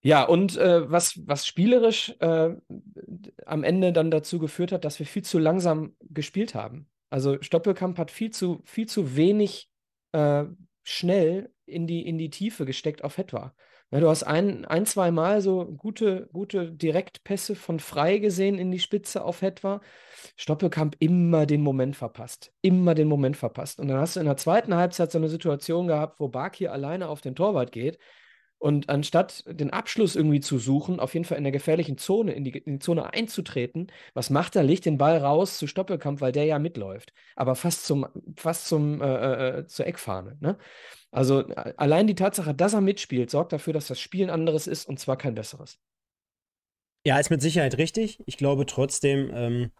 Ja, 0.03 0.25
und 0.25 0.57
äh, 0.57 0.91
was, 0.91 1.21
was 1.27 1.47
spielerisch 1.47 2.15
äh, 2.19 2.51
am 3.47 3.65
Ende 3.65 3.93
dann 3.93 4.11
dazu 4.11 4.41
geführt 4.41 4.73
hat, 4.73 4.85
dass 4.85 4.99
wir 4.99 5.07
viel 5.07 5.23
zu 5.23 5.38
langsam 5.38 5.95
gespielt 6.01 6.57
haben. 6.57 6.88
Also 7.09 7.41
Stoppelkamp 7.41 7.99
hat 7.99 8.11
viel 8.11 8.31
zu, 8.31 8.62
viel 8.65 8.87
zu 8.87 9.17
wenig 9.17 9.71
äh, 10.11 10.45
schnell 10.83 11.53
in 11.67 11.87
die, 11.87 12.07
in 12.07 12.19
die 12.19 12.31
Tiefe 12.31 12.65
gesteckt 12.65 13.05
auf 13.05 13.17
Hetwa. 13.17 13.55
Ja, 13.93 14.01
du 14.01 14.09
hast 14.09 14.25
ein, 14.25 14.65
ein, 14.65 14.87
zwei 14.87 15.12
Mal 15.12 15.41
so 15.41 15.67
gute, 15.67 16.29
gute 16.33 16.73
Direktpässe 16.73 17.55
von 17.55 17.79
Frei 17.79 18.19
gesehen 18.19 18.59
in 18.59 18.73
die 18.73 18.81
Spitze 18.81 19.23
auf 19.23 19.43
Hetwa. 19.43 19.83
Stoppelkamp 20.37 20.97
immer 20.99 21.47
den 21.47 21.62
Moment 21.62 21.95
verpasst. 21.95 22.53
Immer 22.62 22.95
den 22.95 23.07
Moment 23.07 23.37
verpasst. 23.37 23.79
Und 23.79 23.88
dann 23.88 23.99
hast 23.99 24.17
du 24.17 24.21
in 24.21 24.27
der 24.27 24.38
zweiten 24.38 24.75
Halbzeit 24.75 25.12
so 25.12 25.19
eine 25.19 25.29
Situation 25.29 25.87
gehabt, 25.87 26.19
wo 26.19 26.29
Bakir 26.29 26.73
alleine 26.73 27.09
auf 27.09 27.21
den 27.21 27.37
Torwart 27.37 27.71
geht 27.71 27.99
und 28.62 28.90
anstatt 28.90 29.42
den 29.48 29.70
Abschluss 29.70 30.14
irgendwie 30.14 30.38
zu 30.38 30.57
suchen, 30.57 31.01
auf 31.01 31.14
jeden 31.14 31.25
Fall 31.25 31.37
in 31.37 31.42
der 31.42 31.51
gefährlichen 31.51 31.98
Zone, 31.98 32.33
in 32.33 32.44
die, 32.44 32.57
in 32.57 32.75
die 32.75 32.79
Zone 32.79 33.12
einzutreten, 33.12 33.88
was 34.14 34.31
macht 34.31 34.55
er? 34.55 34.62
Legt 34.62 34.85
den 34.85 34.98
Ball 34.98 35.18
raus 35.18 35.59
zu 35.59 35.66
Stoppelkamp, 35.66 36.20
weil 36.20 36.31
der 36.31 36.44
ja 36.44 36.61
mitläuft. 36.61 37.12
Aber 37.35 37.57
fast 37.57 37.85
zum, 37.87 38.07
fast 38.37 38.68
zum, 38.68 39.03
äh, 39.03 39.07
äh, 39.07 39.59
äh 39.59 39.66
zur 39.66 39.88
Eckfahne. 39.88 40.37
Ne? 40.38 40.59
Also 41.11 41.40
allein 41.77 42.07
die 42.07 42.14
Tatsache, 42.14 42.55
dass 42.55 42.75
er 42.75 42.83
mitspielt, 42.83 43.31
sorgt 43.31 43.53
dafür, 43.53 43.72
dass 43.72 43.88
das 43.88 43.98
Spiel 43.98 44.27
ein 44.27 44.31
anderes 44.31 44.68
ist 44.68 44.88
und 44.88 45.01
zwar 45.01 45.16
kein 45.16 45.35
besseres. 45.35 45.81
Ja, 47.05 47.18
ist 47.18 47.31
mit 47.31 47.42
Sicherheit 47.42 47.79
richtig. 47.79 48.22
Ich 48.27 48.37
glaube 48.37 48.64
trotzdem, 48.66 49.29
ähm, 49.35 49.72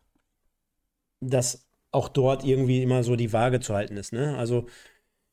dass 1.21 1.69
auch 1.93 2.09
dort 2.09 2.43
irgendwie 2.43 2.83
immer 2.83 3.05
so 3.05 3.15
die 3.15 3.33
Waage 3.33 3.61
zu 3.61 3.75
halten 3.75 3.97
ist. 3.97 4.13
Ne? 4.13 4.37
Also 4.37 4.67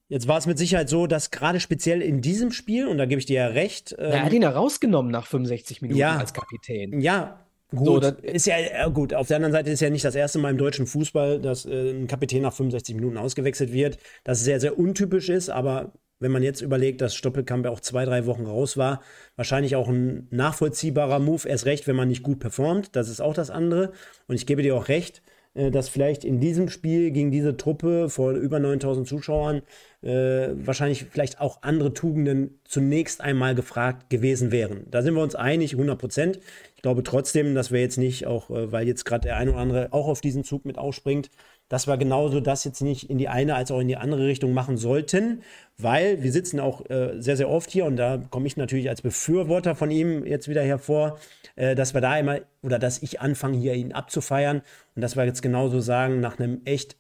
Jetzt 0.10 0.28
war 0.28 0.39
es 0.39 0.48
mit 0.48 0.58
Sicherheit 0.58 0.89
so, 0.89 1.06
dass 1.06 1.30
gerade 1.30 1.60
speziell 1.60 2.02
in 2.02 2.19
diesem 2.22 2.52
Spiel, 2.52 2.88
und 2.88 2.98
da 2.98 3.06
gebe 3.06 3.19
ich 3.19 3.28
dir 3.28 3.41
ja 3.41 3.48
recht. 3.48 3.95
Ähm, 3.98 4.12
er 4.12 4.26
hat 4.26 4.34
ihn 4.34 4.41
ja 4.41 4.50
rausgenommen 4.50 5.12
nach 5.12 5.28
65 5.28 5.84
Minuten 5.84 6.00
ja, 6.00 6.17
als 6.17 6.34
Kapitän. 6.34 7.00
Ja, 7.00 7.45
gut. 7.69 8.04
So, 8.04 8.10
ist 8.24 8.48
ja 8.48 8.56
äh, 8.58 8.89
gut. 8.91 9.13
Auf 9.13 9.28
der 9.28 9.38
anderen 9.38 9.54
Seite 9.54 9.69
ist 9.69 9.82
ja 9.82 9.91
nicht 9.91 10.04
das 10.04 10.15
erste 10.15 10.39
Mal 10.39 10.50
im 10.50 10.58
deutschen 10.58 10.88
Fußball, 10.88 11.39
dass 11.39 11.65
äh, 11.65 11.91
ein 11.91 12.08
Kapitän 12.08 12.41
nach 12.41 12.54
65 12.54 12.95
Minuten 12.95 13.17
ausgewechselt 13.17 13.72
wird. 13.72 14.00
Das 14.24 14.43
sehr, 14.43 14.60
sehr 14.60 14.80
untypisch 14.80 15.30
ist, 15.30 15.52
aber 15.52 15.93
wenn 16.19 16.32
man 16.32 16.41
jetzt 16.41 16.62
überlegt, 16.62 17.02
dass 17.02 17.13
Stoppelkamp 17.15 17.65
ja 17.65 17.72
auch 17.72 17.80
zwei, 17.80 18.04
drei 18.04 18.26
Wochen 18.26 18.48
raus 18.48 18.78
war, 18.78 19.02
wahrscheinlich 19.36 19.76
auch 19.76 19.88
ein 19.88 20.28
nachvollziehbarer 20.32 21.19
Move, 21.19 21.48
erst 21.48 21.65
recht, 21.65 21.88
wenn 21.88 21.95
man 21.95 22.08
nicht 22.08 22.24
gut 22.24 22.39
performt. 22.39 22.95
Das 22.95 23.10
ist 23.10 23.22
auch 23.22 23.36
das 23.36 23.52
andere. 23.52 23.93
Und 24.28 24.36
ich 24.36 24.48
gebe 24.48 24.63
dir 24.63 24.76
auch 24.76 24.88
recht, 24.88 25.22
dass 25.53 25.89
vielleicht 25.89 26.23
in 26.23 26.39
diesem 26.39 26.69
Spiel 26.69 27.12
gegen 27.12 27.31
diese 27.31 27.57
Truppe 27.57 28.09
vor 28.09 28.33
über 28.33 28.59
9000 28.59 29.07
Zuschauern 29.07 29.62
äh, 30.01 30.49
wahrscheinlich 30.53 31.05
vielleicht 31.05 31.41
auch 31.41 31.63
andere 31.63 31.93
Tugenden 31.93 32.59
zunächst 32.65 33.21
einmal 33.21 33.55
gefragt 33.55 34.09
gewesen 34.09 34.51
wären. 34.51 34.85
Da 34.89 35.01
sind 35.01 35.15
wir 35.15 35.23
uns 35.23 35.35
einig, 35.35 35.73
100 35.73 35.99
Prozent. 35.99 36.39
Ich 36.75 36.81
glaube 36.81 37.03
trotzdem, 37.03 37.55
dass 37.55 37.71
wir 37.71 37.81
jetzt 37.81 37.97
nicht, 37.97 38.27
auch 38.27 38.49
äh, 38.49 38.71
weil 38.71 38.88
jetzt 38.88 39.05
gerade 39.05 39.27
der 39.27 39.38
eine 39.38 39.51
oder 39.51 39.59
andere 39.59 39.88
auch 39.91 40.07
auf 40.07 40.21
diesen 40.21 40.43
Zug 40.43 40.65
mit 40.65 40.77
aufspringt, 40.77 41.29
dass 41.69 41.88
wir 41.88 41.97
genauso 41.97 42.39
das 42.41 42.63
jetzt 42.63 42.82
nicht 42.82 43.10
in 43.10 43.17
die 43.17 43.29
eine 43.29 43.55
als 43.55 43.71
auch 43.71 43.79
in 43.79 43.88
die 43.88 43.95
andere 43.95 44.25
Richtung 44.25 44.53
machen 44.53 44.75
sollten, 44.75 45.41
weil 45.77 46.21
wir 46.21 46.32
sitzen 46.32 46.60
auch 46.60 46.89
äh, 46.89 47.13
sehr, 47.21 47.38
sehr 47.38 47.49
oft 47.49 47.69
hier 47.69 47.86
und 47.86 47.95
da 47.95 48.19
komme 48.29 48.47
ich 48.47 48.58
natürlich 48.58 48.89
als 48.89 49.01
Befürworter 49.01 49.75
von 49.75 49.91
ihm 49.91 50.25
jetzt 50.25 50.49
wieder 50.49 50.63
hervor, 50.63 51.17
äh, 51.55 51.75
dass 51.75 51.93
wir 51.93 52.01
da 52.01 52.17
immer 52.17 52.39
oder 52.62 52.79
dass 52.79 53.01
ich 53.01 53.21
anfange, 53.21 53.58
hier 53.58 53.75
ihn 53.75 53.93
abzufeiern 53.93 54.62
und 54.95 55.01
dass 55.01 55.15
wir 55.15 55.25
jetzt 55.25 55.41
genauso 55.41 55.79
sagen, 55.79 56.19
nach 56.19 56.39
einem 56.39 56.62
echt 56.65 56.97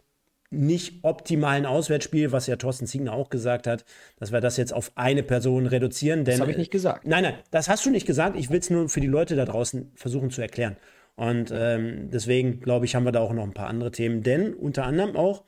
nicht 0.51 1.03
optimalen 1.03 1.65
Auswärtsspiel, 1.65 2.31
was 2.31 2.47
ja 2.47 2.55
Thorsten 2.55 2.87
Ziegner 2.87 3.13
auch 3.13 3.29
gesagt 3.29 3.67
hat, 3.67 3.85
dass 4.17 4.31
wir 4.31 4.41
das 4.41 4.57
jetzt 4.57 4.73
auf 4.73 4.91
eine 4.95 5.21
Person 5.21 5.67
reduzieren. 5.67 6.25
Denn, 6.25 6.33
das 6.33 6.41
habe 6.41 6.51
ich 6.51 6.57
nicht 6.57 6.71
gesagt. 6.71 7.05
Nein, 7.05 7.23
nein, 7.23 7.35
das 7.51 7.69
hast 7.69 7.85
du 7.85 7.91
nicht 7.91 8.07
gesagt. 8.07 8.35
Ich 8.35 8.49
will 8.49 8.59
es 8.59 8.69
nur 8.69 8.89
für 8.89 8.99
die 8.99 9.07
Leute 9.07 9.35
da 9.35 9.45
draußen 9.45 9.91
versuchen 9.95 10.31
zu 10.31 10.41
erklären. 10.41 10.75
Und 11.19 11.51
ähm, 11.53 12.09
deswegen, 12.11 12.61
glaube 12.61 12.85
ich, 12.85 12.95
haben 12.95 13.03
wir 13.03 13.11
da 13.11 13.19
auch 13.19 13.33
noch 13.33 13.43
ein 13.43 13.53
paar 13.53 13.67
andere 13.67 13.91
Themen. 13.91 14.23
Denn 14.23 14.53
unter 14.53 14.85
anderem 14.85 15.17
auch, 15.17 15.43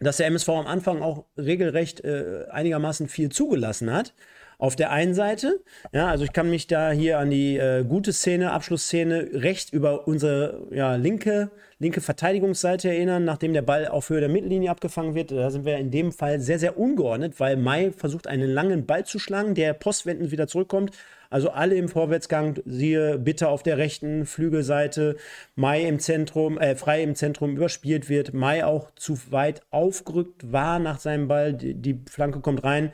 dass 0.00 0.16
der 0.16 0.26
MSV 0.26 0.48
am 0.48 0.66
Anfang 0.66 1.00
auch 1.00 1.26
regelrecht 1.38 2.02
äh, 2.02 2.46
einigermaßen 2.50 3.06
viel 3.06 3.28
zugelassen 3.28 3.92
hat. 3.92 4.14
Auf 4.58 4.74
der 4.74 4.90
einen 4.90 5.14
Seite, 5.14 5.62
ja, 5.92 6.08
also 6.08 6.24
ich 6.24 6.32
kann 6.32 6.50
mich 6.50 6.66
da 6.66 6.90
hier 6.90 7.20
an 7.20 7.30
die 7.30 7.56
äh, 7.56 7.84
gute 7.84 8.12
Szene, 8.12 8.50
Abschlussszene 8.50 9.28
recht 9.34 9.72
über 9.72 10.08
unsere 10.08 10.66
ja, 10.72 10.96
linke, 10.96 11.52
linke 11.78 12.00
Verteidigungsseite 12.00 12.88
erinnern, 12.88 13.24
nachdem 13.24 13.52
der 13.52 13.62
Ball 13.62 13.86
auf 13.86 14.10
Höhe 14.10 14.18
der 14.18 14.28
Mittellinie 14.28 14.70
abgefangen 14.70 15.14
wird. 15.14 15.30
Da 15.30 15.50
sind 15.50 15.64
wir 15.64 15.76
in 15.76 15.92
dem 15.92 16.10
Fall 16.10 16.40
sehr, 16.40 16.58
sehr 16.58 16.76
ungeordnet, 16.76 17.38
weil 17.38 17.56
Mai 17.56 17.92
versucht, 17.96 18.26
einen 18.26 18.50
langen 18.50 18.86
Ball 18.86 19.06
zu 19.06 19.20
schlagen, 19.20 19.54
der 19.54 19.72
postwendend 19.72 20.32
wieder 20.32 20.48
zurückkommt. 20.48 20.90
Also 21.30 21.50
alle 21.50 21.76
im 21.76 21.88
Vorwärtsgang, 21.88 22.60
siehe 22.64 23.16
bitte 23.18 23.48
auf 23.48 23.62
der 23.62 23.78
rechten 23.78 24.26
Flügelseite, 24.26 25.16
Mai 25.54 25.86
im 25.86 26.00
Zentrum, 26.00 26.58
äh, 26.58 26.74
frei 26.74 27.04
im 27.04 27.14
Zentrum 27.14 27.56
überspielt 27.56 28.08
wird, 28.08 28.34
Mai 28.34 28.64
auch 28.64 28.90
zu 28.96 29.16
weit 29.30 29.62
aufgerückt 29.70 30.52
war 30.52 30.80
nach 30.80 30.98
seinem 30.98 31.28
Ball, 31.28 31.54
die, 31.54 31.74
die 31.74 32.00
Flanke 32.10 32.40
kommt 32.40 32.64
rein. 32.64 32.92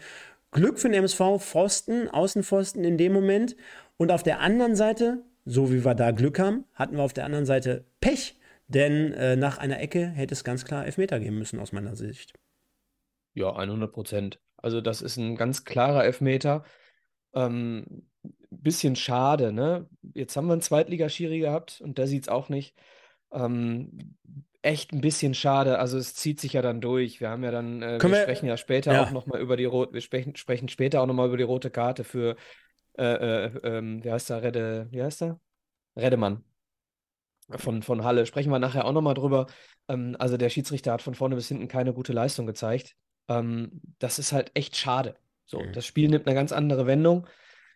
Glück 0.51 0.79
für 0.79 0.89
den 0.89 0.99
MSV, 0.99 1.39
Pfosten, 1.39 2.09
Außenpfosten 2.11 2.85
in 2.85 2.99
dem 2.99 3.15
Moment. 3.15 3.57
Und 3.97 4.13
auf 4.13 4.23
der 4.23 4.41
anderen 4.41 4.77
Seite, 4.77 5.23
so 5.47 5.73
wie 5.73 5.85
wir 5.85 5.95
da 5.95 6.11
Glück 6.11 6.39
haben, 6.39 6.65
hatten 6.75 6.97
wir 6.97 7.05
auf 7.05 7.15
der 7.15 7.25
anderen 7.25 7.47
Seite 7.47 7.87
Pech, 8.01 8.39
denn 8.69 9.13
äh, 9.15 9.37
nach 9.37 9.57
einer 9.57 9.81
Ecke 9.81 10.09
hätte 10.09 10.35
es 10.35 10.45
ganz 10.45 10.67
klar 10.67 10.85
Elfmeter 10.85 11.21
geben 11.21 11.39
müssen 11.39 11.59
aus 11.59 11.73
meiner 11.73 11.97
Sicht. 11.97 12.35
Ja, 13.33 13.55
100 13.55 13.91
Prozent. 13.93 14.41
Also 14.57 14.83
das 14.83 15.01
ist 15.01 15.17
ein 15.17 15.37
ganz 15.37 15.65
klarer 15.65 16.05
Elfmeter. 16.05 16.65
Ähm, 17.35 18.07
bisschen 18.63 18.97
schade, 18.97 19.53
ne? 19.53 19.89
Jetzt 20.15 20.37
haben 20.37 20.47
wir 20.47 20.53
einen 20.53 20.63
Zweitligaschiri 20.63 21.41
gehabt 21.41 21.81
und 21.81 21.99
der 21.99 22.07
sieht 22.07 22.25
es 22.25 22.29
auch 22.29 22.49
nicht. 22.49 22.75
Ähm, 23.33 24.17
echt 24.63 24.93
ein 24.93 25.01
bisschen 25.01 25.35
schade. 25.35 25.79
Also 25.79 25.97
es 25.97 26.15
zieht 26.15 26.41
sich 26.41 26.55
ja 26.55 26.63
dann 26.63 26.81
durch. 26.81 27.21
Wir 27.21 27.31
haben 27.31 27.45
ja 27.45 27.51
dann, 27.51 27.83
äh, 27.83 28.03
wir, 28.03 28.11
wir 28.11 28.23
sprechen 28.23 28.47
ja 28.47 28.57
später 28.57 28.93
ja. 28.93 29.03
auch 29.05 29.11
nochmal 29.13 29.41
über 29.41 29.57
die 29.57 29.65
rote, 29.65 29.95
wir 29.95 30.01
sprechen, 30.01 30.37
sprechen 30.37 30.69
später 30.69 31.01
auch 31.01 31.07
nochmal 31.07 31.29
über 31.29 31.37
die 31.37 31.45
rote 31.45 31.71
Karte 31.71 32.05
für, 32.05 32.37
äh, 32.99 33.05
äh, 33.05 33.51
ähm, 33.63 34.03
wie 34.03 34.11
heißt 34.11 34.31
der, 34.31 34.43
Redde, 34.43 34.89
wie 34.91 35.03
heißt 35.03 35.21
der? 35.21 35.41
Redemann. 35.97 36.45
Von, 37.49 37.83
von 37.83 38.03
Halle. 38.03 38.27
Sprechen 38.27 38.51
wir 38.51 38.59
nachher 38.59 38.85
auch 38.87 38.93
nochmal 38.93 39.15
drüber. 39.15 39.47
Ähm, 39.89 40.17
also 40.19 40.37
der 40.37 40.51
Schiedsrichter 40.51 40.93
hat 40.93 41.03
von 41.03 41.15
vorne 41.15 41.37
bis 41.37 41.49
hinten 41.49 41.69
keine 41.69 41.95
gute 41.95 42.13
Leistung 42.13 42.47
gezeigt. 42.47 42.97
Ähm, 43.29 43.81
das 44.01 44.19
ist 44.19 44.33
halt 44.33 44.51
echt 44.55 44.77
schade. 44.77 45.15
So, 45.45 45.61
mhm. 45.61 45.73
das 45.73 45.87
Spiel 45.87 46.09
nimmt 46.09 46.27
eine 46.27 46.35
ganz 46.35 46.51
andere 46.51 46.87
Wendung. 46.87 47.27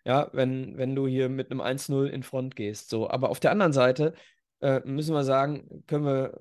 Ja, 0.04 0.30
wenn, 0.32 0.78
wenn 0.78 0.94
du 0.94 1.06
hier 1.06 1.28
mit 1.28 1.50
einem 1.50 1.60
1-0 1.60 2.06
in 2.06 2.22
Front 2.22 2.56
gehst. 2.56 2.88
So, 2.88 3.10
aber 3.10 3.30
auf 3.30 3.40
der 3.40 3.50
anderen 3.50 3.72
Seite 3.72 4.14
äh, 4.60 4.80
müssen 4.84 5.14
wir 5.14 5.24
sagen, 5.24 5.84
können 5.86 6.04
wir 6.04 6.38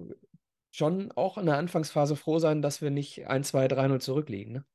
schon 0.72 1.12
auch 1.14 1.38
in 1.38 1.46
der 1.46 1.58
Anfangsphase 1.58 2.16
froh 2.16 2.40
sein, 2.40 2.62
dass 2.62 2.82
wir 2.82 2.90
nicht 2.90 3.28
1, 3.28 3.50
2, 3.50 3.68
3-0 3.68 4.00
zurückliegen. 4.00 4.54
Ne? 4.54 4.66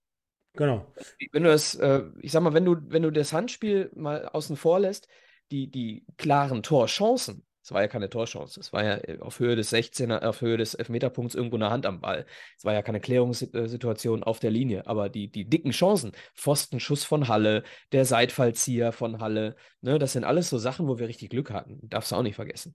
Genau. 0.55 0.87
Wenn 1.33 1.45
du 1.45 1.51
das, 1.51 1.75
äh, 1.77 2.03
ich 2.21 2.33
sag 2.33 2.43
mal, 2.43 2.55
wenn 2.55 2.65
du, 2.65 2.77
wenn 2.89 3.03
du 3.03 3.11
das 3.11 3.33
Handspiel 3.33 3.91
mal 3.95 4.29
außen 4.29 4.57
vor 4.57 4.81
lässt, 4.81 5.09
die, 5.51 5.71
die 5.71 6.07
klaren 6.17 6.63
Torchancen, 6.63 7.45
es 7.65 7.73
war 7.73 7.81
ja 7.81 7.89
keine 7.89 8.11
Torchance. 8.11 8.61
Es 8.61 8.75
war 8.75 8.85
ja 8.85 8.97
äh, 8.99 9.19
auf 9.21 9.39
Höhe 9.41 9.57
des 9.57 9.73
16er, 9.73 10.23
auf 10.23 10.43
Höhe 10.43 10.59
des 10.59 10.75
Elfmeterpunkts 10.75 11.35
irgendwo 11.35 11.57
eine 11.57 11.71
Hand 11.71 11.87
am 11.87 12.03
Ball. 12.03 12.27
Es 12.59 12.65
war 12.67 12.75
ja 12.75 12.83
keine 12.83 13.01
Klärungssituation 13.01 14.23
auf 14.23 14.39
der 14.39 14.51
Linie. 14.51 14.87
Aber 14.87 15.09
die, 15.09 15.29
die 15.29 15.47
dicken 15.47 15.71
Chancen, 15.71 16.13
Pfostenschuss 16.35 17.05
von 17.05 17.27
Halle, 17.27 17.63
der 17.93 18.05
Seitfallzieher 18.05 18.93
von 18.93 19.19
Halle, 19.19 19.57
ne, 19.81 19.99
das 19.99 20.13
sind 20.13 20.25
alles 20.25 20.51
so 20.51 20.59
Sachen, 20.59 20.87
wo 20.89 20.99
wir 20.99 21.09
richtig 21.09 21.31
Glück 21.31 21.53
hatten. 21.53 21.81
Darfst 21.89 22.13
du 22.13 22.17
auch 22.17 22.23
nicht 22.23 22.37
vergessen. 22.37 22.75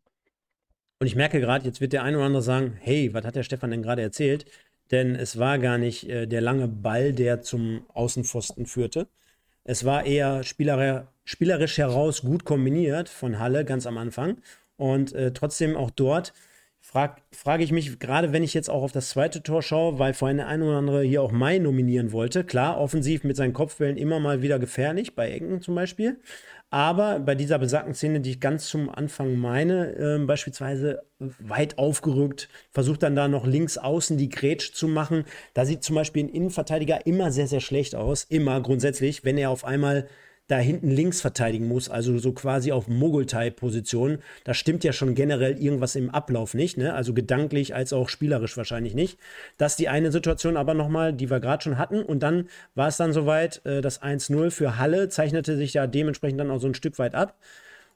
Und 0.97 1.06
ich 1.06 1.15
merke 1.15 1.39
gerade, 1.39 1.65
jetzt 1.65 1.82
wird 1.82 1.93
der 1.93 2.02
eine 2.02 2.17
oder 2.17 2.25
andere 2.25 2.41
sagen, 2.41 2.75
hey, 2.82 3.13
was 3.13 3.25
hat 3.25 3.36
der 3.36 3.43
Stefan 3.43 3.69
denn 3.69 3.84
gerade 3.84 4.02
erzählt? 4.02 4.45
Denn 4.89 5.13
es 5.15 5.38
war 5.38 5.60
gar 5.60 5.78
nicht 5.78 6.10
äh, 6.10 6.25
der 6.25 6.41
lange 6.41 6.67
Ball, 6.67 7.13
der 7.13 7.43
zum 7.43 7.86
Außenpfosten 7.93 8.65
führte. 8.65 9.08
Es 9.63 9.86
war 9.86 10.06
eher 10.08 10.43
spielerisch 10.43 11.78
heraus 11.78 12.21
gut 12.21 12.43
kombiniert 12.43 13.08
von 13.08 13.38
Halle 13.38 13.65
ganz 13.65 13.86
am 13.86 13.99
Anfang. 13.99 14.41
Und 14.80 15.13
äh, 15.13 15.32
trotzdem 15.32 15.78
auch 15.78 15.92
dort 15.92 16.34
frage 16.82 17.22
frag 17.32 17.62
ich 17.62 17.72
mich, 17.72 18.00
gerade 18.00 18.32
wenn 18.34 18.44
ich 18.44 18.54
jetzt 18.54 18.70
auch 18.70 18.82
auf 18.84 18.92
das 18.92 19.10
zweite 19.10 19.44
Tor 19.44 19.62
schaue, 19.62 20.00
weil 20.00 20.13
vorhin 20.13 20.38
der 20.38 20.48
eine 20.48 20.65
oder 20.65 20.78
andere 20.78 21.04
hier 21.04 21.22
auch 21.22 21.32
Mai 21.32 21.60
nominieren 21.60 22.12
wollte. 22.12 22.44
Klar, 22.44 22.80
offensiv 22.80 23.24
mit 23.24 23.36
seinen 23.36 23.54
Kopfwellen 23.54 23.98
immer 23.98 24.20
mal 24.20 24.42
wieder 24.42 24.60
gefährlich, 24.60 25.15
bei 25.15 25.30
Ecken 25.30 25.62
zum 25.62 25.76
Beispiel. 25.76 26.20
Aber 26.72 27.20
bei 27.20 27.34
dieser 27.36 27.58
besagten 27.58 27.96
Szene, 27.96 28.22
die 28.22 28.32
ich 28.32 28.39
ganz 28.39 28.68
zum 28.68 28.89
Anfang 28.89 29.36
meine, 29.36 29.96
äh, 29.96 30.26
beispielsweise 30.26 31.02
weit 31.20 31.78
aufgerückt, 31.80 32.48
versucht 32.72 33.04
dann 33.04 33.15
da 33.15 33.28
noch 33.28 33.46
links 33.46 33.78
außen 33.78 34.18
die 34.18 34.30
Grätsch 34.30 34.74
zu 34.74 34.88
machen. 34.88 35.26
Da 35.56 35.65
sieht 35.65 35.84
zum 35.84 35.96
Beispiel 35.96 36.26
ein 36.26 36.30
Innenverteidiger 36.30 37.06
immer 37.08 37.32
sehr, 37.32 37.48
sehr 37.48 37.60
schlecht 37.60 37.96
aus. 37.96 38.24
Immer 38.24 38.62
grundsätzlich, 38.62 39.26
wenn 39.26 39.38
er 39.38 39.50
auf 39.50 39.65
einmal 39.65 40.08
da 40.50 40.58
hinten 40.58 40.90
links 40.90 41.22
verteidigen 41.22 41.68
muss, 41.68 41.90
also 41.90 42.18
so 42.18 42.34
quasi 42.34 42.72
auf 42.72 42.88
Mogultai-Position, 42.88 44.18
da 44.44 44.54
stimmt 44.54 44.84
ja 44.84 44.92
schon 44.92 45.14
generell 45.14 45.62
irgendwas 45.62 45.96
im 45.96 46.10
Ablauf 46.10 46.56
nicht, 46.56 46.78
ne? 46.78 46.96
also 46.96 47.14
gedanklich 47.14 47.76
als 47.76 47.94
auch 47.94 48.10
spielerisch 48.10 48.58
wahrscheinlich 48.58 48.96
nicht. 48.96 49.20
Das 49.58 49.74
ist 49.74 49.80
die 49.80 49.90
eine 49.90 50.12
Situation 50.12 50.58
aber 50.58 50.74
nochmal, 50.74 51.14
die 51.14 51.30
wir 51.30 51.40
gerade 51.40 51.64
schon 51.64 51.78
hatten 51.78 52.02
und 52.02 52.24
dann 52.24 52.50
war 52.74 52.88
es 52.88 52.98
dann 52.98 53.14
soweit, 53.14 53.64
äh, 53.66 53.82
das 53.82 54.02
1-0 54.02 54.50
für 54.50 54.78
Halle 54.78 55.08
zeichnete 55.10 55.56
sich 55.56 55.76
ja 55.76 55.86
dementsprechend 55.86 56.40
dann 56.40 56.50
auch 56.50 56.60
so 56.60 56.68
ein 56.68 56.74
Stück 56.74 56.98
weit 56.98 57.14
ab 57.14 57.38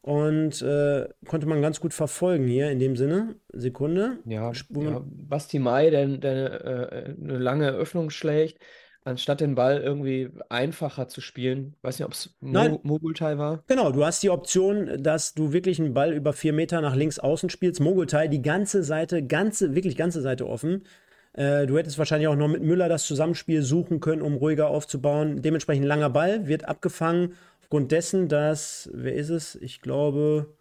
und 0.04 0.62
äh, 0.62 1.08
konnte 1.26 1.48
man 1.48 1.62
ganz 1.62 1.80
gut 1.80 1.94
verfolgen 1.94 2.46
hier 2.46 2.70
in 2.70 2.78
dem 2.78 2.96
Sinne. 2.96 3.36
Sekunde. 3.52 4.18
Ja, 4.26 4.52
ja 4.52 5.02
Basti 5.04 5.58
Mai, 5.58 5.89
der, 5.89 6.06
der 6.18 6.66
äh, 6.66 7.16
eine 7.20 7.39
lange 7.39 7.72
Öffnung 7.72 8.12
schlägt, 8.12 8.60
anstatt 9.06 9.42
den 9.42 9.56
Ball 9.56 9.82
irgendwie 9.82 10.30
einfacher 10.50 11.08
zu 11.08 11.22
spielen. 11.22 11.76
Weiß 11.82 12.00
nicht, 12.00 12.06
ob 12.06 12.13
es 12.13 12.36
Mo 12.39 12.80
Mogultai 12.84 13.38
war. 13.38 13.63
Genau, 13.68 13.92
du 13.92 14.06
hast 14.06 14.24
die 14.24 14.30
Option, 14.30 15.02
dass 15.02 15.34
du 15.34 15.54
wirklich 15.54 15.80
einen 15.80 15.94
Ball 15.94 16.13
über 16.13 16.34
vier 16.34 16.54
Meter 16.54 16.82
nach 16.82 16.96
links 16.96 17.20
außen 17.20 17.50
spielst. 17.50 17.82
Mogultai, 17.82 18.28
die 18.28 18.42
ganze 18.42 18.84
Seite, 18.84 19.24
ganze, 19.26 19.76
wirklich 19.76 19.96
ganze 19.96 20.22
Seite 20.22 20.48
offen. 20.48 20.84
Äh, 21.34 21.66
du 21.66 21.78
hättest 21.78 21.98
wahrscheinlich 21.98 22.28
auch 22.28 22.36
noch 22.36 22.48
mit 22.48 22.62
Müller 22.62 22.89
das 22.89 23.06
Zusammenspiel 23.06 23.62
suchen 23.62 24.00
können, 24.00 24.22
um 24.22 24.36
ruhiger 24.36 24.68
aufzubauen. 24.68 25.42
Dementsprechend 25.42 25.86
langer 25.86 26.10
Ball, 26.10 26.48
wird 26.48 26.68
abgefangen. 26.68 27.34
Aufgrund 27.62 27.92
dessen, 27.92 28.28
dass, 28.28 28.89
wer 28.94 29.16
ist 29.16 29.30
es? 29.30 29.56
Ich 29.56 29.82
glaube, 29.82 30.54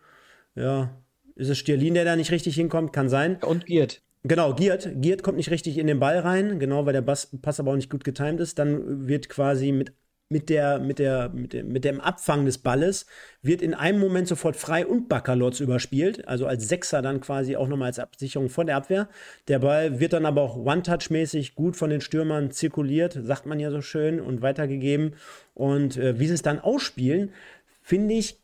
ja, 0.55 0.91
ist 1.35 1.51
es 1.51 1.59
Stierlin, 1.59 1.95
der 1.95 2.05
da 2.05 2.17
nicht 2.17 2.31
richtig 2.31 2.55
hinkommt? 2.55 2.93
Kann 2.93 3.09
sein. 3.09 3.37
Und 3.43 3.67
Giert. 3.67 4.03
Genau, 4.25 4.55
Giert. 4.55 4.89
Giert 5.01 5.23
kommt 5.25 5.37
nicht 5.37 5.51
richtig 5.51 5.79
in 5.79 5.89
den 5.89 5.99
Ball 5.99 6.19
rein, 6.19 6.61
genau, 6.61 6.87
weil 6.87 6.93
der 6.93 7.03
Bass, 7.03 7.29
Pass 7.43 7.59
aber 7.59 7.73
auch 7.73 7.77
nicht 7.77 7.91
gut 7.91 8.05
getimt 8.05 8.39
ist. 8.41 8.57
Dann 8.59 9.09
wird 9.09 9.29
quasi 9.29 9.73
mit, 9.73 9.95
mit, 10.29 10.49
der, 10.49 10.79
mit, 10.79 11.01
der, 11.01 11.29
mit, 11.31 11.53
dem, 11.53 11.73
mit 11.73 11.85
dem 11.85 12.01
Abfang 12.01 12.45
des 12.45 12.59
Balles, 12.59 13.07
wird 13.43 13.63
in 13.63 13.75
einem 13.75 13.99
Moment 13.99 14.29
sofort 14.29 14.55
frei 14.55 14.87
und 14.87 15.09
Baccalotz 15.09 15.59
überspielt. 15.59 16.29
Also 16.29 16.47
als 16.47 16.69
Sechser 16.69 17.03
dann 17.03 17.21
quasi 17.21 17.57
auch 17.57 17.67
nochmal 17.67 17.89
als 17.89 17.99
Absicherung 17.99 18.49
von 18.49 18.69
der 18.69 18.77
Abwehr. 18.77 19.09
Der 19.49 19.59
Ball 19.59 19.99
wird 19.99 20.13
dann 20.13 20.25
aber 20.25 20.43
auch 20.43 20.57
One-Touch-mäßig 20.57 21.57
gut 21.57 21.77
von 21.77 21.91
den 21.91 22.01
Stürmern 22.01 22.53
zirkuliert, 22.53 23.19
sagt 23.25 23.47
man 23.47 23.59
ja 23.59 23.73
so 23.73 23.81
schön, 23.81 24.21
und 24.21 24.41
weitergegeben. 24.41 25.17
Und 25.55 25.97
äh, 25.97 26.21
wie 26.21 26.29
sie 26.29 26.35
es 26.35 26.43
dann 26.43 26.61
ausspielen, 26.61 27.33
finde 27.81 28.15
ich 28.15 28.42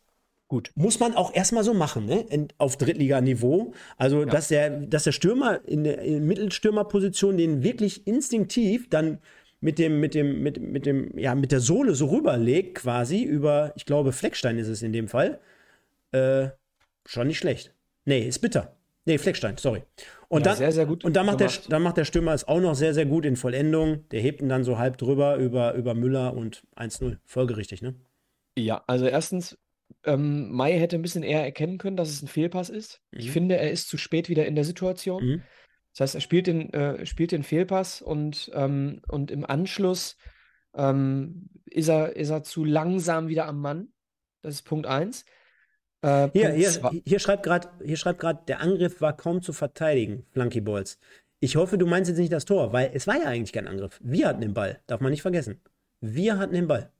Gut. 0.49 0.71
Muss 0.73 0.99
man 0.99 1.15
auch 1.15 1.33
erstmal 1.33 1.63
so 1.63 1.75
machen, 1.75 2.07
ne? 2.07 2.25
Auf 2.57 2.75
Drittliganiveau. 2.75 3.71
Also, 3.97 4.21
ja. 4.21 4.25
dass, 4.25 4.47
der, 4.47 4.71
dass 4.81 5.03
der 5.03 5.11
Stürmer 5.11 5.61
in 5.65 5.83
der 5.83 5.99
in 5.99 6.25
Mittelstürmerposition 6.25 7.37
den 7.37 7.61
wirklich 7.61 8.07
instinktiv 8.07 8.89
dann 8.89 9.19
mit 9.61 9.77
dem, 9.77 9.99
mit 9.99 10.15
dem, 10.15 10.41
mit, 10.41 10.59
mit 10.59 10.87
dem, 10.87 11.15
ja, 11.15 11.35
mit 11.35 11.51
der 11.51 11.59
Sohle 11.59 11.93
so 11.93 12.07
rüberlegt, 12.07 12.79
quasi, 12.79 13.21
über, 13.21 13.73
ich 13.75 13.85
glaube, 13.85 14.11
Fleckstein 14.11 14.57
ist 14.57 14.69
es 14.69 14.81
in 14.81 14.91
dem 14.91 15.07
Fall. 15.07 15.39
Äh, 16.11 16.47
schon 17.05 17.27
nicht 17.27 17.37
schlecht. 17.37 17.75
Nee, 18.05 18.27
ist 18.27 18.39
bitter. 18.39 18.75
Nee, 19.05 19.19
Fleckstein, 19.19 19.57
sorry. 19.57 19.83
Und 20.29 20.41
ja, 20.41 20.51
dann, 20.51 20.57
sehr, 20.57 20.71
sehr 20.71 20.85
gut 20.87 21.05
und 21.05 21.15
dann 21.15 21.27
macht, 21.27 21.41
der, 21.41 21.51
dann 21.69 21.83
macht 21.83 21.97
der 21.97 22.05
Stürmer 22.05 22.33
es 22.33 22.47
auch 22.47 22.59
noch 22.59 22.73
sehr, 22.73 22.95
sehr 22.95 23.05
gut 23.05 23.23
in 23.25 23.35
Vollendung. 23.35 24.09
Der 24.09 24.19
hebt 24.19 24.41
ihn 24.41 24.49
dann 24.49 24.63
so 24.63 24.79
halb 24.79 24.97
drüber 24.97 25.35
über, 25.35 25.75
über 25.75 25.93
Müller 25.93 26.35
und 26.35 26.63
1-0. 26.75 27.17
Folgerichtig, 27.25 27.83
ne? 27.83 27.93
Ja, 28.57 28.83
also 28.87 29.05
erstens 29.05 29.57
ähm, 30.05 30.51
Mai 30.51 30.79
hätte 30.79 30.95
ein 30.95 31.01
bisschen 31.01 31.23
eher 31.23 31.43
erkennen 31.43 31.77
können, 31.77 31.97
dass 31.97 32.09
es 32.09 32.21
ein 32.21 32.27
Fehlpass 32.27 32.69
ist. 32.69 33.01
Mhm. 33.11 33.19
Ich 33.19 33.31
finde, 33.31 33.57
er 33.57 33.71
ist 33.71 33.89
zu 33.89 33.97
spät 33.97 34.29
wieder 34.29 34.45
in 34.45 34.55
der 34.55 34.63
Situation. 34.63 35.25
Mhm. 35.25 35.43
Das 35.93 36.01
heißt, 36.01 36.15
er 36.15 36.21
spielt 36.21 36.47
den, 36.47 36.71
äh, 36.73 37.05
spielt 37.05 37.31
den 37.31 37.43
Fehlpass 37.43 38.01
und, 38.01 38.51
ähm, 38.53 39.01
und 39.07 39.31
im 39.31 39.45
Anschluss 39.45 40.17
ähm, 40.75 41.49
ist, 41.65 41.89
er, 41.89 42.15
ist 42.15 42.29
er 42.29 42.43
zu 42.43 42.63
langsam 42.63 43.27
wieder 43.27 43.47
am 43.47 43.59
Mann. 43.59 43.89
Das 44.41 44.55
ist 44.55 44.61
Punkt 44.63 44.85
1. 44.85 45.25
Äh, 46.01 46.29
hier, 46.31 46.51
hier, 46.51 47.01
hier, 47.03 47.19
schreibt 47.19 47.43
gerade, 47.43 48.39
der 48.47 48.61
Angriff 48.61 49.01
war 49.01 49.17
kaum 49.17 49.41
zu 49.41 49.51
verteidigen, 49.51 50.25
Flunky 50.31 50.61
Balls. 50.61 50.99
Ich 51.41 51.55
hoffe, 51.55 51.77
du 51.77 51.85
meinst 51.85 52.09
jetzt 52.09 52.19
nicht 52.19 52.31
das 52.31 52.45
Tor, 52.45 52.71
weil 52.71 52.91
es 52.93 53.07
war 53.07 53.17
ja 53.17 53.25
eigentlich 53.25 53.53
kein 53.53 53.67
Angriff. 53.67 53.99
Wir 54.01 54.27
hatten 54.27 54.41
den 54.41 54.53
Ball, 54.53 54.81
darf 54.87 55.01
man 55.01 55.11
nicht 55.11 55.21
vergessen. 55.21 55.61
Wir 55.99 56.37
hatten 56.37 56.53
den 56.53 56.67
Ball 56.67 56.93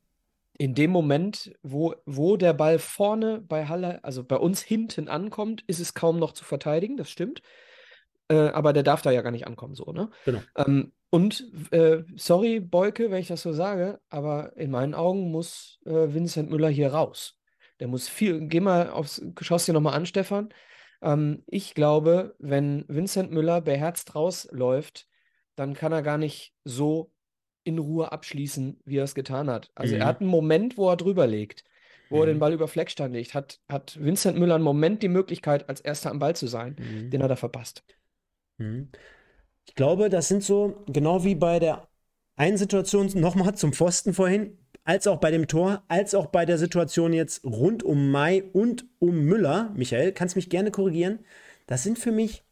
in 0.60 0.76
dem 0.76 0.92
Moment, 0.92 1.54
wo, 1.64 1.96
wo 2.06 2.36
der 2.36 2.54
Ball 2.54 2.80
vorne 2.80 3.40
bei 3.40 3.68
Halle, 3.68 4.04
also 4.04 4.26
bei 4.26 4.36
uns 4.36 4.62
hinten 4.62 5.08
ankommt, 5.08 5.64
ist 5.68 5.80
es 5.80 5.94
kaum 5.94 6.20
noch 6.20 6.34
zu 6.34 6.44
verteidigen, 6.44 6.98
das 6.98 7.10
stimmt. 7.10 7.42
Äh, 8.28 8.50
aber 8.50 8.74
der 8.74 8.84
darf 8.84 9.02
da 9.02 9.10
ja 9.10 9.22
gar 9.22 9.32
nicht 9.32 9.48
ankommen, 9.48 9.74
so, 9.74 9.94
ne? 9.94 10.10
Genau. 10.26 10.42
Ähm, 10.58 10.92
und 11.12 11.50
äh, 11.72 12.04
sorry, 12.18 12.60
Beuke, 12.60 13.10
wenn 13.10 13.22
ich 13.22 13.30
das 13.30 13.42
so 13.42 13.54
sage, 13.54 14.02
aber 14.10 14.56
in 14.58 14.70
meinen 14.70 14.94
Augen 14.94 15.32
muss 15.32 15.80
äh, 15.86 16.14
Vincent 16.14 16.50
Müller 16.50 16.70
hier 16.70 16.92
raus. 16.92 17.38
Der 17.80 17.88
muss 17.88 18.10
viel, 18.10 18.42
geh 18.48 18.60
mal 18.60 18.90
aufs, 18.90 19.24
schaust 19.40 19.66
dir 19.66 19.74
nochmal 19.74 19.96
an, 19.96 20.06
Stefan. 20.06 20.50
Ähm, 21.02 21.42
ich 21.48 21.74
glaube, 21.74 22.36
wenn 22.38 22.84
Vincent 22.90 23.32
Müller 23.32 23.62
beherzt 23.62 24.14
rausläuft, 24.14 25.08
dann 25.56 25.74
kann 25.74 25.94
er 25.94 26.02
gar 26.02 26.18
nicht 26.18 26.54
so 26.66 27.14
in 27.70 27.80
Ruhe 27.80 28.12
abschließen, 28.12 28.80
wie 28.86 28.98
er 28.98 29.04
es 29.04 29.16
getan 29.16 29.50
hat. 29.50 29.72
Also 29.76 29.96
mhm. 29.96 30.02
er 30.02 30.08
hat 30.08 30.22
einen 30.22 30.30
Moment, 30.30 30.78
wo 30.78 30.90
er 30.90 30.98
drüber 30.98 31.28
legt, 31.28 31.64
wo 32.10 32.18
mhm. 32.18 32.22
er 32.22 32.26
den 32.28 32.36
mhm. 32.36 32.40
Ball 32.40 32.54
über 32.54 32.68
Fleckstein 32.68 33.14
legt, 33.14 33.34
hat, 33.34 33.60
hat 33.70 33.98
Vincent 34.02 34.38
Müller 34.38 34.56
einen 34.56 34.64
Moment 34.64 35.02
die 35.02 35.08
Möglichkeit, 35.08 35.70
als 35.70 35.82
erster 35.82 36.12
am 36.12 36.20
Ball 36.20 36.36
zu 36.36 36.48
sein. 36.48 36.76
Mhm. 36.78 37.10
Den 37.10 37.24
hat 37.24 37.30
er 37.30 37.38
verpasst. 37.38 37.84
Mhm. 38.58 38.90
Ich 39.68 39.76
glaube, 39.76 40.10
das 40.10 40.28
sind 40.28 40.44
so, 40.44 40.84
genau 40.88 41.24
wie 41.24 41.36
bei 41.36 41.60
der 41.60 41.88
einen 42.36 42.58
Situation 42.58 43.10
nochmal 43.16 43.56
zum 43.56 43.74
Pfosten 43.74 44.14
vorhin, 44.14 44.58
als 44.84 45.06
auch 45.08 45.18
bei 45.18 45.30
dem 45.30 45.48
Tor, 45.48 45.84
als 45.88 46.16
auch 46.16 46.28
bei 46.28 46.46
der 46.46 46.58
Situation 46.58 47.14
jetzt 47.14 47.44
rund 47.44 47.84
um 47.84 48.12
Mai 48.12 48.44
und 48.54 48.86
um 48.98 49.20
Müller. 49.26 49.72
Michael, 49.76 50.14
kannst 50.14 50.36
mich 50.36 50.50
gerne 50.50 50.72
korrigieren. 50.72 51.20
Das 51.68 51.84
sind 51.84 52.00
für 52.00 52.12
mich 52.12 52.44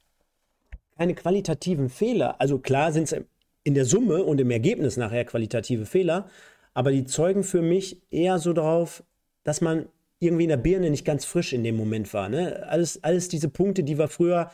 keine 0.98 1.16
qualitativen 1.16 1.90
Fehler. 1.90 2.40
Also 2.42 2.60
klar 2.60 2.92
sind 2.92 3.12
es 3.12 3.26
in 3.68 3.74
der 3.74 3.84
Summe 3.84 4.24
und 4.24 4.40
im 4.40 4.50
Ergebnis 4.50 4.96
nachher 4.96 5.26
qualitative 5.26 5.86
Fehler, 5.86 6.30
aber 6.74 6.94
die 6.94 7.04
zeugen 7.04 7.44
für 7.44 7.62
mich 7.62 8.02
eher 8.10 8.40
so 8.40 8.54
darauf, 8.54 9.04
dass 9.44 9.60
man 9.60 9.90
irgendwie 10.20 10.44
in 10.44 10.50
der 10.50 10.56
Birne 10.56 10.90
nicht 10.90 11.04
ganz 11.04 11.26
frisch 11.26 11.52
in 11.52 11.66
dem 11.66 11.76
Moment 11.76 12.14
war. 12.14 12.30
Ne? 12.30 12.66
Alles, 12.70 13.04
alles 13.04 13.28
diese 13.28 13.50
Punkte, 13.50 13.84
die 13.84 13.98
wir 13.98 14.08
früher 14.08 14.52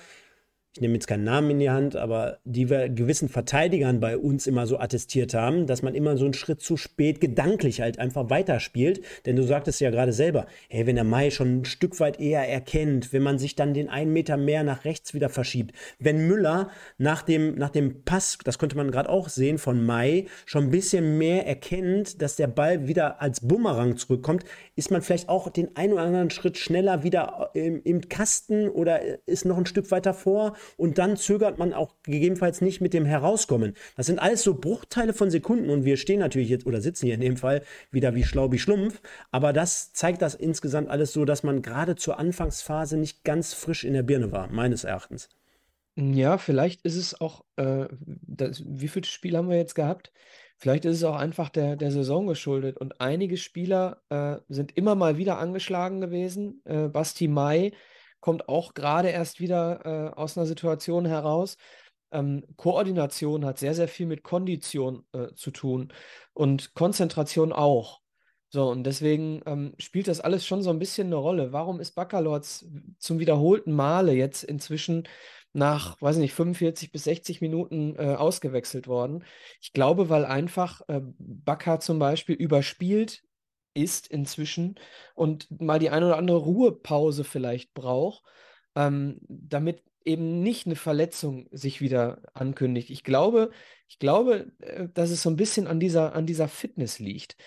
ich 0.75 0.81
nehme 0.81 0.95
jetzt 0.95 1.05
keinen 1.05 1.23
Namen 1.23 1.51
in 1.51 1.59
die 1.59 1.69
Hand, 1.69 1.95
aber 1.95 2.39
die 2.45 2.67
wir 2.67 2.89
gewissen 2.89 3.29
Verteidigern 3.29 3.99
bei 3.99 4.17
uns 4.17 4.47
immer 4.47 4.65
so 4.65 4.79
attestiert 4.79 5.36
haben, 5.36 5.67
dass 5.67 5.83
man 5.83 5.93
immer 5.93 6.17
so 6.17 6.25
einen 6.25 6.33
Schritt 6.33 6.62
zu 6.62 6.77
spät 6.77 7.21
gedanklich 7.21 7.79
halt 7.79 7.99
einfach 7.99 8.31
weiterspielt. 8.31 9.01
Denn 9.27 9.36
du 9.36 9.43
sagtest 9.43 9.81
ja 9.81 9.91
gerade 9.91 10.13
selber, 10.13 10.47
hey, 10.69 10.88
wenn 10.88 10.95
der 10.95 11.03
Mai 11.03 11.29
schon 11.29 11.59
ein 11.59 11.65
Stück 11.65 11.99
weit 11.99 12.19
eher 12.19 12.49
erkennt, 12.49 13.13
wenn 13.13 13.21
man 13.21 13.38
sich 13.38 13.55
dann 13.55 13.75
den 13.75 13.88
einen 13.88 14.13
Meter 14.13 14.36
mehr 14.36 14.63
nach 14.63 14.83
rechts 14.83 15.13
wieder 15.13 15.29
verschiebt, 15.29 15.75
wenn 15.99 16.25
Müller 16.25 16.71
nach 16.97 17.21
dem, 17.21 17.53
nach 17.53 17.69
dem 17.69 18.03
Pass, 18.03 18.39
das 18.43 18.57
konnte 18.57 18.75
man 18.75 18.89
gerade 18.89 19.09
auch 19.09 19.29
sehen 19.29 19.59
von 19.59 19.86
Mai, 19.86 20.25
schon 20.47 20.65
ein 20.65 20.71
bisschen 20.71 21.19
mehr 21.19 21.45
erkennt, 21.45 22.19
dass 22.19 22.36
der 22.36 22.47
Ball 22.47 22.88
wieder 22.88 23.21
als 23.21 23.41
Bumerang 23.41 23.97
zurückkommt, 23.97 24.43
ist 24.75 24.89
man 24.89 25.03
vielleicht 25.03 25.29
auch 25.29 25.51
den 25.51 25.75
einen 25.75 25.93
oder 25.93 26.01
anderen 26.01 26.31
Schritt 26.31 26.57
schneller 26.57 27.03
wieder 27.03 27.51
im, 27.53 27.79
im 27.83 28.09
Kasten 28.09 28.69
oder 28.69 29.27
ist 29.27 29.45
noch 29.45 29.59
ein 29.59 29.67
Stück 29.67 29.91
weiter 29.91 30.15
vor 30.15 30.55
und 30.78 30.97
dann 30.97 31.17
zögert 31.17 31.58
man 31.58 31.73
auch 31.73 31.95
gegebenenfalls 32.04 32.62
nicht 32.62 32.82
mit 32.82 32.93
dem 32.93 33.06
Herauskommen. 33.06 33.73
Das 33.95 34.06
sind 34.06 34.19
alles 34.19 34.43
so 34.43 34.56
Bruchteile 34.56 35.13
von 35.13 35.30
Sekunden 35.30 35.69
und 35.69 35.86
wir 35.86 35.97
stehen 35.97 36.19
natürlich 36.19 36.49
jetzt 36.49 36.65
oder 36.65 36.82
sitzen 36.82 37.06
hier 37.06 37.15
in 37.15 37.21
dem 37.21 37.38
Fall 37.38 37.63
wieder 37.91 38.15
wie 38.15 38.23
schlau 38.23 38.52
wie 38.52 38.60
Schlumpf, 38.60 39.02
aber 39.32 39.54
das 39.54 39.93
zeigt 39.93 40.21
das 40.21 40.36
insgesamt 40.36 40.89
alles 40.89 41.13
so, 41.13 41.26
dass 41.26 41.43
man 41.43 41.62
gerade 41.62 41.95
zur 41.95 42.19
Anfangsphase 42.19 42.97
nicht 42.97 43.23
ganz 43.23 43.54
frisch 43.54 43.84
in 43.84 43.93
der 43.93 44.04
Birne 44.04 44.32
war, 44.32 44.47
meines 44.52 44.84
Erachtens. 44.84 45.30
Ja, 45.95 46.39
vielleicht 46.39 46.82
ist 46.82 46.95
es 46.95 47.19
auch, 47.21 47.45
äh, 47.56 47.86
das, 48.06 48.63
wie 48.65 48.88
viele 48.88 49.06
Spiele 49.06 49.38
haben 49.38 49.49
wir 49.49 49.58
jetzt 49.58 49.76
gehabt? 49.76 50.12
Vielleicht 50.58 50.86
ist 50.86 50.97
es 50.97 51.04
auch 51.04 51.17
einfach 51.17 51.49
der, 51.49 51.76
der 51.76 51.91
Saison 51.91 52.26
geschuldet. 52.26 52.78
Und 52.78 52.99
einige 53.02 53.38
Spieler 53.38 54.02
äh, 54.10 54.38
sind 54.47 54.76
immer 54.78 54.95
mal 54.95 55.17
wieder 55.17 55.38
angeschlagen 55.38 56.02
gewesen. 56.02 56.62
Äh, 56.65 56.88
Basti 56.88 57.28
Mai 57.28 57.73
kommt 58.23 58.47
auch 58.47 58.73
gerade 58.73 59.09
erst 59.09 59.41
wieder 59.41 59.81
äh, 59.86 60.15
aus 60.15 60.38
einer 60.38 60.47
Situation 60.47 61.05
heraus. 61.05 61.57
Ähm, 62.09 62.45
Koordination 62.55 63.43
hat 63.43 63.59
sehr, 63.59 63.75
sehr 63.75 63.89
viel 63.89 64.05
mit 64.05 64.23
Kondition 64.23 65.03
äh, 65.12 65.33
zu 65.36 65.51
tun 65.51 65.91
und 66.31 66.73
Konzentration 66.73 67.51
auch. 67.51 67.99
So, 68.47 68.69
und 68.69 68.86
deswegen 68.86 69.41
ähm, 69.45 69.73
spielt 69.77 70.07
das 70.07 70.21
alles 70.21 70.45
schon 70.45 70.62
so 70.62 70.69
ein 70.69 70.79
bisschen 70.79 71.07
eine 71.07 71.17
Rolle. 71.17 71.51
Warum 71.51 71.81
ist 71.81 71.95
Baccalords 71.95 72.65
zum 72.97 73.19
wiederholten 73.19 73.73
Male 73.73 74.13
jetzt 74.13 74.43
inzwischen 74.43 75.03
nach, 75.51 76.01
weiß 76.01 76.15
ich 76.15 76.21
nicht, 76.21 76.33
45 76.33 76.93
bis 76.93 77.03
60 77.03 77.41
Minuten 77.41 77.97
äh, 77.97 78.15
ausgewechselt 78.15 78.88
worden? 78.88 79.25
Ich 79.59 79.73
glaube, 79.73 80.07
weil 80.07 80.23
einfach 80.23 80.79
äh, 80.88 81.01
Bakker 81.03 81.81
zum 81.81 81.99
Beispiel 81.99 82.36
überspielt 82.36 83.21
ist 83.73 84.07
inzwischen 84.07 84.75
und 85.15 85.47
mal 85.62 85.79
die 85.79 85.89
eine 85.89 86.07
oder 86.07 86.17
andere 86.17 86.38
Ruhepause 86.38 87.23
vielleicht 87.23 87.73
braucht, 87.73 88.23
ähm, 88.75 89.19
damit 89.27 89.83
eben 90.05 90.41
nicht 90.41 90.65
eine 90.65 90.75
Verletzung 90.75 91.47
sich 91.51 91.81
wieder 91.81 92.21
ankündigt. 92.33 92.89
Ich 92.89 93.03
glaube, 93.03 93.51
ich 93.88 93.99
glaube, 93.99 94.51
äh, 94.59 94.88
dass 94.93 95.12
es 95.12 95.21
so 95.21 95.29
ein 95.29 95.36
bisschen 95.36 95.67
an 95.67 95.79
dieser, 95.79 96.15
an 96.15 96.25
dieser 96.25 96.47
Fitness 96.47 96.99
liegt. 96.99 97.38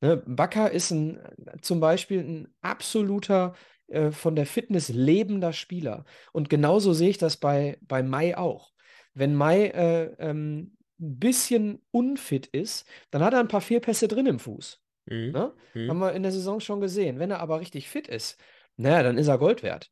Ne? 0.00 0.22
Bakker 0.26 0.70
ist 0.70 0.90
ein, 0.90 1.20
zum 1.62 1.80
Beispiel 1.80 2.20
ein 2.20 2.54
absoluter 2.60 3.54
äh, 3.88 4.10
von 4.10 4.36
der 4.36 4.46
Fitness 4.46 4.88
lebender 4.88 5.52
Spieler. 5.52 6.04
Und 6.32 6.48
genauso 6.50 6.92
sehe 6.92 7.10
ich 7.10 7.18
das 7.18 7.36
bei, 7.36 7.78
bei 7.82 8.02
Mai 8.02 8.36
auch. 8.36 8.72
Wenn 9.14 9.34
Mai 9.34 9.68
äh, 9.68 10.14
ähm, 10.18 10.76
ein 11.00 11.18
bisschen 11.18 11.82
unfit 11.90 12.46
ist, 12.46 12.86
dann 13.10 13.22
hat 13.22 13.34
er 13.34 13.40
ein 13.40 13.48
paar 13.48 13.60
Fehlpässe 13.60 14.08
drin 14.08 14.26
im 14.26 14.38
Fuß. 14.38 14.82
Mhm. 15.06 15.32
Ne? 15.32 15.52
Mhm. 15.74 15.90
Haben 15.90 15.98
wir 15.98 16.12
in 16.12 16.22
der 16.22 16.32
Saison 16.32 16.60
schon 16.60 16.80
gesehen. 16.80 17.18
Wenn 17.18 17.30
er 17.30 17.40
aber 17.40 17.60
richtig 17.60 17.88
fit 17.88 18.08
ist, 18.08 18.38
naja, 18.76 19.02
dann 19.02 19.18
ist 19.18 19.28
er 19.28 19.38
Gold 19.38 19.62
wert. 19.62 19.90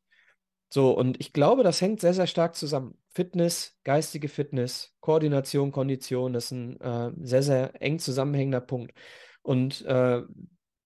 So, 0.69 0.91
und 0.91 1.19
ich 1.19 1.31
glaube, 1.31 1.63
das 1.63 1.79
hängt 1.81 2.01
sehr, 2.01 2.13
sehr 2.13 2.27
stark 2.27 2.55
zusammen. 2.55 2.97
Fitness, 3.13 3.77
geistige 3.83 4.27
Fitness, 4.27 4.93
Koordination, 4.99 5.71
Kondition, 5.71 6.33
das 6.33 6.45
ist 6.45 6.51
ein 6.51 6.81
äh, 6.81 7.11
sehr, 7.21 7.43
sehr 7.43 7.81
eng 7.81 7.99
zusammenhängender 7.99 8.61
Punkt. 8.61 8.93
Und 9.41 9.85
äh, 9.85 10.21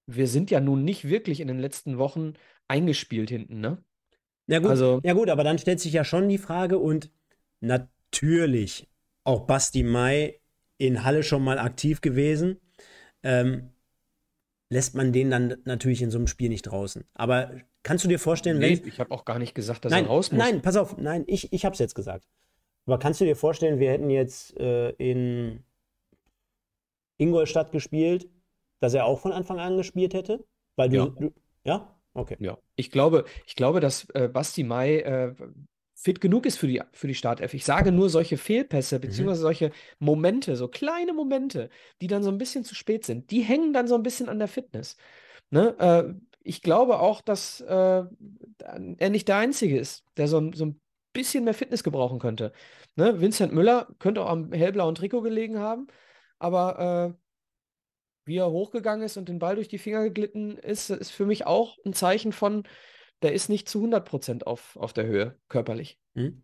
wir 0.05 0.27
sind 0.27 0.51
ja 0.51 0.59
nun 0.59 0.83
nicht 0.83 1.07
wirklich 1.07 1.39
in 1.39 1.47
den 1.47 1.59
letzten 1.59 1.97
Wochen 1.97 2.33
eingespielt 2.67 3.29
hinten, 3.29 3.61
ne? 3.61 3.83
Ja 4.47 4.59
gut, 4.59 4.71
also, 4.71 4.99
ja 5.03 5.13
gut, 5.13 5.29
aber 5.29 5.43
dann 5.43 5.59
stellt 5.59 5.79
sich 5.79 5.93
ja 5.93 6.03
schon 6.03 6.27
die 6.27 6.39
Frage 6.39 6.79
und 6.79 7.11
natürlich 7.59 8.89
auch 9.23 9.45
Basti 9.45 9.83
Mai 9.83 10.39
in 10.77 11.03
Halle 11.03 11.23
schon 11.23 11.43
mal 11.43 11.59
aktiv 11.59 12.01
gewesen. 12.01 12.59
Ähm, 13.21 13.71
lässt 14.69 14.95
man 14.95 15.11
den 15.11 15.31
dann 15.31 15.57
natürlich 15.65 16.01
in 16.01 16.11
so 16.11 16.17
einem 16.17 16.27
Spiel 16.27 16.49
nicht 16.49 16.63
draußen. 16.63 17.03
Aber 17.13 17.51
kannst 17.83 18.03
du 18.03 18.07
dir 18.07 18.19
vorstellen, 18.19 18.59
nee, 18.59 18.79
wenn. 18.79 18.87
Ich 18.87 18.99
habe 18.99 19.11
auch 19.11 19.25
gar 19.25 19.39
nicht 19.39 19.55
gesagt, 19.55 19.85
dass 19.85 19.91
nein, 19.91 20.05
er 20.05 20.09
raus 20.09 20.31
muss. 20.31 20.39
Nein, 20.39 20.61
pass 20.61 20.75
auf, 20.75 20.97
nein, 20.97 21.23
ich, 21.27 21.51
ich 21.51 21.65
habe 21.65 21.73
es 21.73 21.79
jetzt 21.79 21.95
gesagt. 21.95 22.27
Aber 22.85 22.99
kannst 22.99 23.19
du 23.21 23.25
dir 23.25 23.35
vorstellen, 23.35 23.79
wir 23.79 23.91
hätten 23.91 24.09
jetzt 24.09 24.57
äh, 24.57 24.91
in 24.91 25.63
Ingolstadt 27.17 27.71
gespielt, 27.71 28.29
dass 28.79 28.93
er 28.93 29.05
auch 29.05 29.19
von 29.19 29.31
Anfang 29.31 29.59
an 29.59 29.77
gespielt 29.77 30.13
hätte? 30.13 30.45
Weil 30.75 30.89
du. 30.89 30.95
Ja? 30.95 31.05
Du, 31.05 31.33
ja? 31.63 31.95
Okay. 32.13 32.37
Ja. 32.39 32.57
Ich 32.75 32.91
glaube, 32.91 33.25
ich 33.45 33.55
glaube, 33.55 33.79
dass 33.79 34.09
äh, 34.13 34.27
Basti 34.27 34.63
Mai 34.63 34.99
äh, 34.99 35.35
fit 36.01 36.21
genug 36.21 36.45
ist 36.45 36.57
für 36.57 36.67
die, 36.67 36.81
für 36.93 37.07
die 37.07 37.15
Startelf. 37.15 37.53
Ich 37.53 37.65
sage 37.65 37.91
nur 37.91 38.09
solche 38.09 38.37
Fehlpässe, 38.37 38.95
mhm. 38.95 39.01
beziehungsweise 39.01 39.41
mhm. 39.41 39.43
solche 39.43 39.71
Momente, 39.99 40.55
so 40.55 40.69
kleine 40.69 41.11
Momente, 41.11 41.69
die 42.01 42.07
dann 42.07 42.23
so 42.23 42.31
ein 42.31 42.37
bisschen 42.37 42.63
zu 42.63 42.73
spät 42.73 43.05
sind, 43.05 43.31
die 43.31 43.41
hängen 43.41 43.73
dann 43.73 43.87
so 43.87 43.95
ein 43.95 44.03
bisschen 44.03 44.29
an 44.29 44.39
der 44.39 44.47
Fitness. 44.47 44.95
Ne? 45.49 45.75
Äh, 45.77 46.13
ich 46.41 46.61
glaube 46.61 46.99
auch, 46.99 47.19
dass 47.19 47.59
äh, 47.59 48.03
er 48.63 49.09
nicht 49.09 49.27
der 49.27 49.37
Einzige 49.37 49.77
ist, 49.77 50.05
der 50.15 50.29
so, 50.29 50.51
so 50.53 50.67
ein 50.67 50.81
bisschen 51.11 51.43
mehr 51.43 51.53
Fitness 51.53 51.83
gebrauchen 51.83 52.19
könnte. 52.19 52.53
Ne? 52.95 53.19
Vincent 53.19 53.53
Müller 53.53 53.87
könnte 53.99 54.21
auch 54.21 54.29
am 54.29 54.53
hellblauen 54.53 54.95
Trikot 54.95 55.21
gelegen 55.21 55.59
haben, 55.59 55.87
aber 56.37 57.13
äh, 57.13 57.19
wie 58.25 58.37
er 58.37 58.51
hochgegangen 58.51 59.05
ist 59.05 59.17
und 59.17 59.27
den 59.27 59.39
Ball 59.39 59.55
durch 59.55 59.67
die 59.67 59.79
Finger 59.79 60.03
geglitten 60.03 60.57
ist, 60.57 60.91
ist 60.91 61.11
für 61.11 61.25
mich 61.25 61.45
auch 61.45 61.77
ein 61.85 61.93
Zeichen 61.93 62.31
von, 62.31 62.63
der 63.21 63.33
ist 63.33 63.49
nicht 63.49 63.67
zu 63.67 63.83
100% 63.83 64.43
auf, 64.43 64.75
auf 64.77 64.93
der 64.93 65.05
Höhe 65.05 65.35
körperlich. 65.47 65.97
Mhm. 66.13 66.43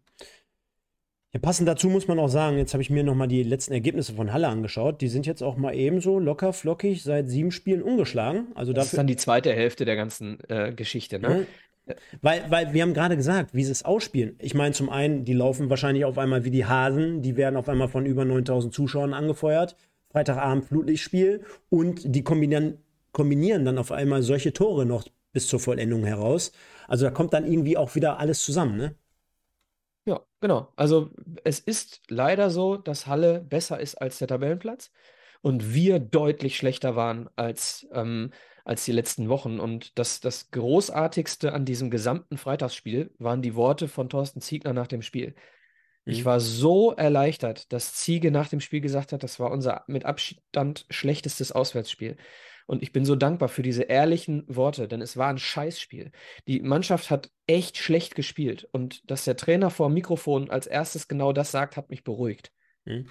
Ja, 1.36 1.40
passend 1.42 1.68
dazu 1.68 1.90
muss 1.90 2.08
man 2.08 2.18
auch 2.18 2.30
sagen, 2.30 2.58
jetzt 2.58 2.74
habe 2.74 2.82
ich 2.82 2.90
mir 2.90 3.04
nochmal 3.04 3.28
die 3.28 3.44
letzten 3.44 3.74
Ergebnisse 3.74 4.14
von 4.14 4.32
Halle 4.32 4.48
angeschaut. 4.48 5.02
Die 5.02 5.10
sind 5.10 5.26
jetzt 5.26 5.44
auch 5.44 5.58
mal 5.58 5.76
ebenso 5.76 6.18
locker 6.18 6.54
flockig 6.54 7.04
seit 7.04 7.28
sieben 7.28 7.52
Spielen 7.52 7.82
ungeschlagen. 7.82 8.48
Also 8.56 8.72
das 8.72 8.86
ist 8.86 8.98
dann 8.98 9.06
die 9.08 9.18
zweite 9.18 9.52
Hälfte 9.52 9.84
der 9.84 9.98
ganzen 9.98 10.40
äh, 10.48 10.72
Geschichte, 10.74 11.20
ne? 11.20 11.46
Ja. 11.88 11.96
Weil, 12.22 12.46
weil 12.50 12.74
wir 12.74 12.82
haben 12.82 12.94
gerade 12.94 13.16
gesagt, 13.16 13.54
wie 13.54 13.64
sie 13.64 13.72
es 13.72 13.84
ausspielen. 13.84 14.38
Ich 14.40 14.54
meine, 14.54 14.74
zum 14.74 14.90
einen, 14.90 15.26
die 15.26 15.34
laufen 15.34 15.70
wahrscheinlich 15.70 16.06
auf 16.06 16.18
einmal 16.18 16.46
wie 16.46 16.52
die 16.52 16.66
Hasen, 16.66 17.22
die 17.22 17.36
werden 17.36 17.58
auf 17.58 17.70
einmal 17.70 17.90
von 17.90 18.06
über 18.06 18.26
9000 18.26 18.74
Zuschauern 18.74 19.14
angefeuert. 19.14 19.76
Freitagabend 20.10 20.66
Flutlichtspiel 20.66 21.44
und 21.70 22.16
die 22.16 22.24
kombinieren, 22.24 22.78
kombinieren 23.12 23.66
dann 23.66 23.78
auf 23.78 23.92
einmal 23.92 24.22
solche 24.22 24.54
Tore 24.54 24.86
noch 24.86 25.06
bis 25.36 25.48
zur 25.48 25.60
Vollendung 25.60 26.06
heraus. 26.06 26.54
Also 26.88 27.06
da 27.06 27.12
kommt 27.12 27.34
dann 27.34 27.46
irgendwie 27.46 27.78
auch 27.78 27.94
wieder 27.94 28.20
alles 28.20 28.42
zusammen, 28.42 28.78
ne? 28.78 28.96
Ja, 30.06 30.22
genau. 30.40 30.72
Also 30.76 31.12
es 31.44 31.60
ist 31.60 32.02
leider 32.10 32.50
so, 32.50 32.78
dass 32.78 33.06
Halle 33.06 33.42
besser 33.42 33.80
ist 33.80 33.96
als 33.96 34.18
der 34.18 34.30
Tabellenplatz 34.30 34.92
und 35.42 35.74
wir 35.74 36.00
deutlich 36.00 36.56
schlechter 36.56 36.96
waren 36.96 37.30
als, 37.36 37.86
ähm, 37.92 38.32
als 38.64 38.86
die 38.86 38.94
letzten 38.94 39.28
Wochen. 39.28 39.60
Und 39.60 40.00
das, 40.00 40.22
das 40.22 40.52
Großartigste 40.52 41.54
an 41.54 41.66
diesem 41.66 41.90
gesamten 41.90 42.38
Freitagsspiel 42.38 43.12
waren 43.18 43.42
die 43.42 43.56
Worte 43.56 43.88
von 43.90 44.08
Thorsten 44.08 44.40
Ziegner 44.42 44.74
nach 44.74 44.88
dem 44.88 45.02
Spiel. 45.02 45.36
Ich 46.06 46.22
mhm. 46.22 46.26
war 46.26 46.40
so 46.40 46.94
erleichtert, 46.94 47.74
dass 47.74 47.96
Ziege 47.96 48.32
nach 48.32 48.48
dem 48.48 48.62
Spiel 48.62 48.80
gesagt 48.80 49.12
hat, 49.12 49.24
das 49.24 49.40
war 49.40 49.52
unser 49.52 49.84
mit 49.88 50.06
Abstand 50.06 50.86
schlechtestes 50.90 51.52
Auswärtsspiel. 51.52 52.16
Und 52.68 52.82
ich 52.82 52.92
bin 52.92 53.06
so 53.06 53.16
dankbar 53.16 53.50
für 53.50 53.62
diese 53.62 53.84
ehrlichen 53.84 54.44
Worte, 54.48 54.88
denn 54.88 55.02
es 55.02 55.18
war 55.18 55.30
ein 55.30 55.38
Scheißspiel. 55.38 56.12
Die 56.48 56.62
Mannschaft 56.62 57.12
hat 57.12 57.32
echt 57.48 57.78
schlecht 57.78 58.16
gespielt. 58.16 58.68
Und 58.72 59.10
dass 59.10 59.24
der 59.24 59.38
Trainer 59.38 59.70
vor 59.70 59.90
dem 59.90 59.94
Mikrofon 59.94 60.50
als 60.50 60.66
erstes 60.66 61.08
genau 61.08 61.32
das 61.32 61.52
sagt, 61.52 61.78
hat 61.78 61.90
mich 61.90 62.04
beruhigt. 62.04 62.52
Mhm. 62.86 63.08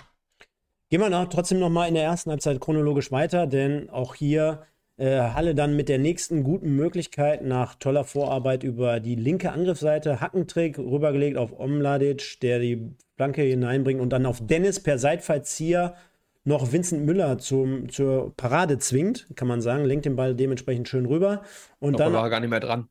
Gehen 0.91 1.01
wir 1.01 1.11
noch, 1.11 1.29
trotzdem 1.29 1.61
noch 1.61 1.71
mal 1.71 1.89
in 1.89 1.95
der 1.95 2.05
ersten 2.05 2.31
Halbzeit 2.31 2.61
chronologisch 2.61 3.11
weiter, 3.11 3.47
denn 3.47 3.89
auch 3.91 4.15
hier 4.15 4.67
äh, 4.97 5.19
Halle 5.19 5.55
dann 5.55 5.77
mit 5.77 5.89
der 5.89 5.99
nächsten 5.99 6.45
guten 6.45 6.77
Möglichkeit 6.77 7.43
nach 7.43 7.75
toller 7.75 8.05
Vorarbeit 8.05 8.63
über 8.63 9.01
die 9.01 9.17
linke 9.17 9.51
Angriffsseite 9.53 10.21
Hackentrick 10.21 10.79
rübergelegt 10.79 11.37
auf 11.37 11.59
Omladic, 11.59 12.41
der 12.43 12.59
die 12.61 12.95
Flanke 13.17 13.43
hineinbringt 13.43 14.01
und 14.01 14.11
dann 14.11 14.27
auf 14.27 14.47
Dennis 14.47 14.81
per 14.81 14.99
Seitfallzieher 14.99 15.97
noch 16.45 16.73
Vincent 16.73 17.05
Müller 17.05 17.39
zum, 17.39 17.89
zur 17.89 18.35
Parade 18.37 18.79
zwingt, 18.79 19.27
kann 19.35 19.49
man 19.49 19.61
sagen, 19.61 19.85
lenkt 19.85 20.05
den 20.05 20.17
Ball 20.17 20.35
dementsprechend 20.35 20.89
schön 20.89 21.07
rüber. 21.07 21.43
Und 21.79 21.99
dann 21.99 22.13
war 22.13 22.25
er 22.25 22.31
gar 22.31 22.41
nicht 22.41 22.51
mehr 22.51 22.61
dran. 22.61 22.89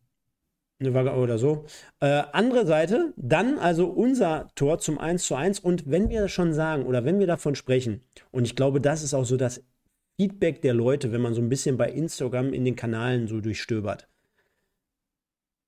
Oder 0.82 1.38
so. 1.38 1.66
Äh, 2.02 2.24
andere 2.34 2.66
Seite, 2.66 3.14
dann 3.16 3.58
also 3.58 3.88
unser 3.88 4.50
Tor 4.56 4.80
zum 4.80 4.98
1 4.98 5.24
zu 5.24 5.36
1. 5.36 5.60
Und 5.60 5.90
wenn 5.90 6.10
wir 6.10 6.22
das 6.22 6.32
schon 6.32 6.54
sagen 6.54 6.86
oder 6.86 7.06
wenn 7.06 7.20
wir 7.20 7.28
davon 7.28 7.56
sprechen, 7.56 8.02
und 8.32 8.46
ich 8.46 8.56
glaube, 8.56 8.82
das 8.82 9.04
ist 9.04 9.14
auch 9.14 9.24
so 9.24 9.38
das 9.38 9.64
Feedback 10.20 10.62
der 10.62 10.74
Leute, 10.74 11.12
wenn 11.12 11.22
man 11.22 11.34
so 11.34 11.42
ein 11.42 11.50
bisschen 11.50 11.78
bei 11.78 11.90
Instagram 11.90 12.54
in 12.54 12.66
den 12.66 12.76
Kanalen 12.76 13.28
so 13.28 13.40
durchstöbert. 13.40 14.10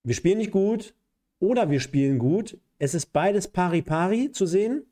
Wir 0.04 0.16
spielen 0.16 0.40
nicht 0.40 0.52
gut 0.52 0.94
oder 1.40 1.70
wir 1.70 1.80
spielen 1.80 2.20
gut. 2.20 2.58
Es 2.78 2.94
ist 2.94 3.14
beides 3.14 3.48
pari-pari 3.48 4.32
zu 4.32 4.46
sehen. 4.46 4.86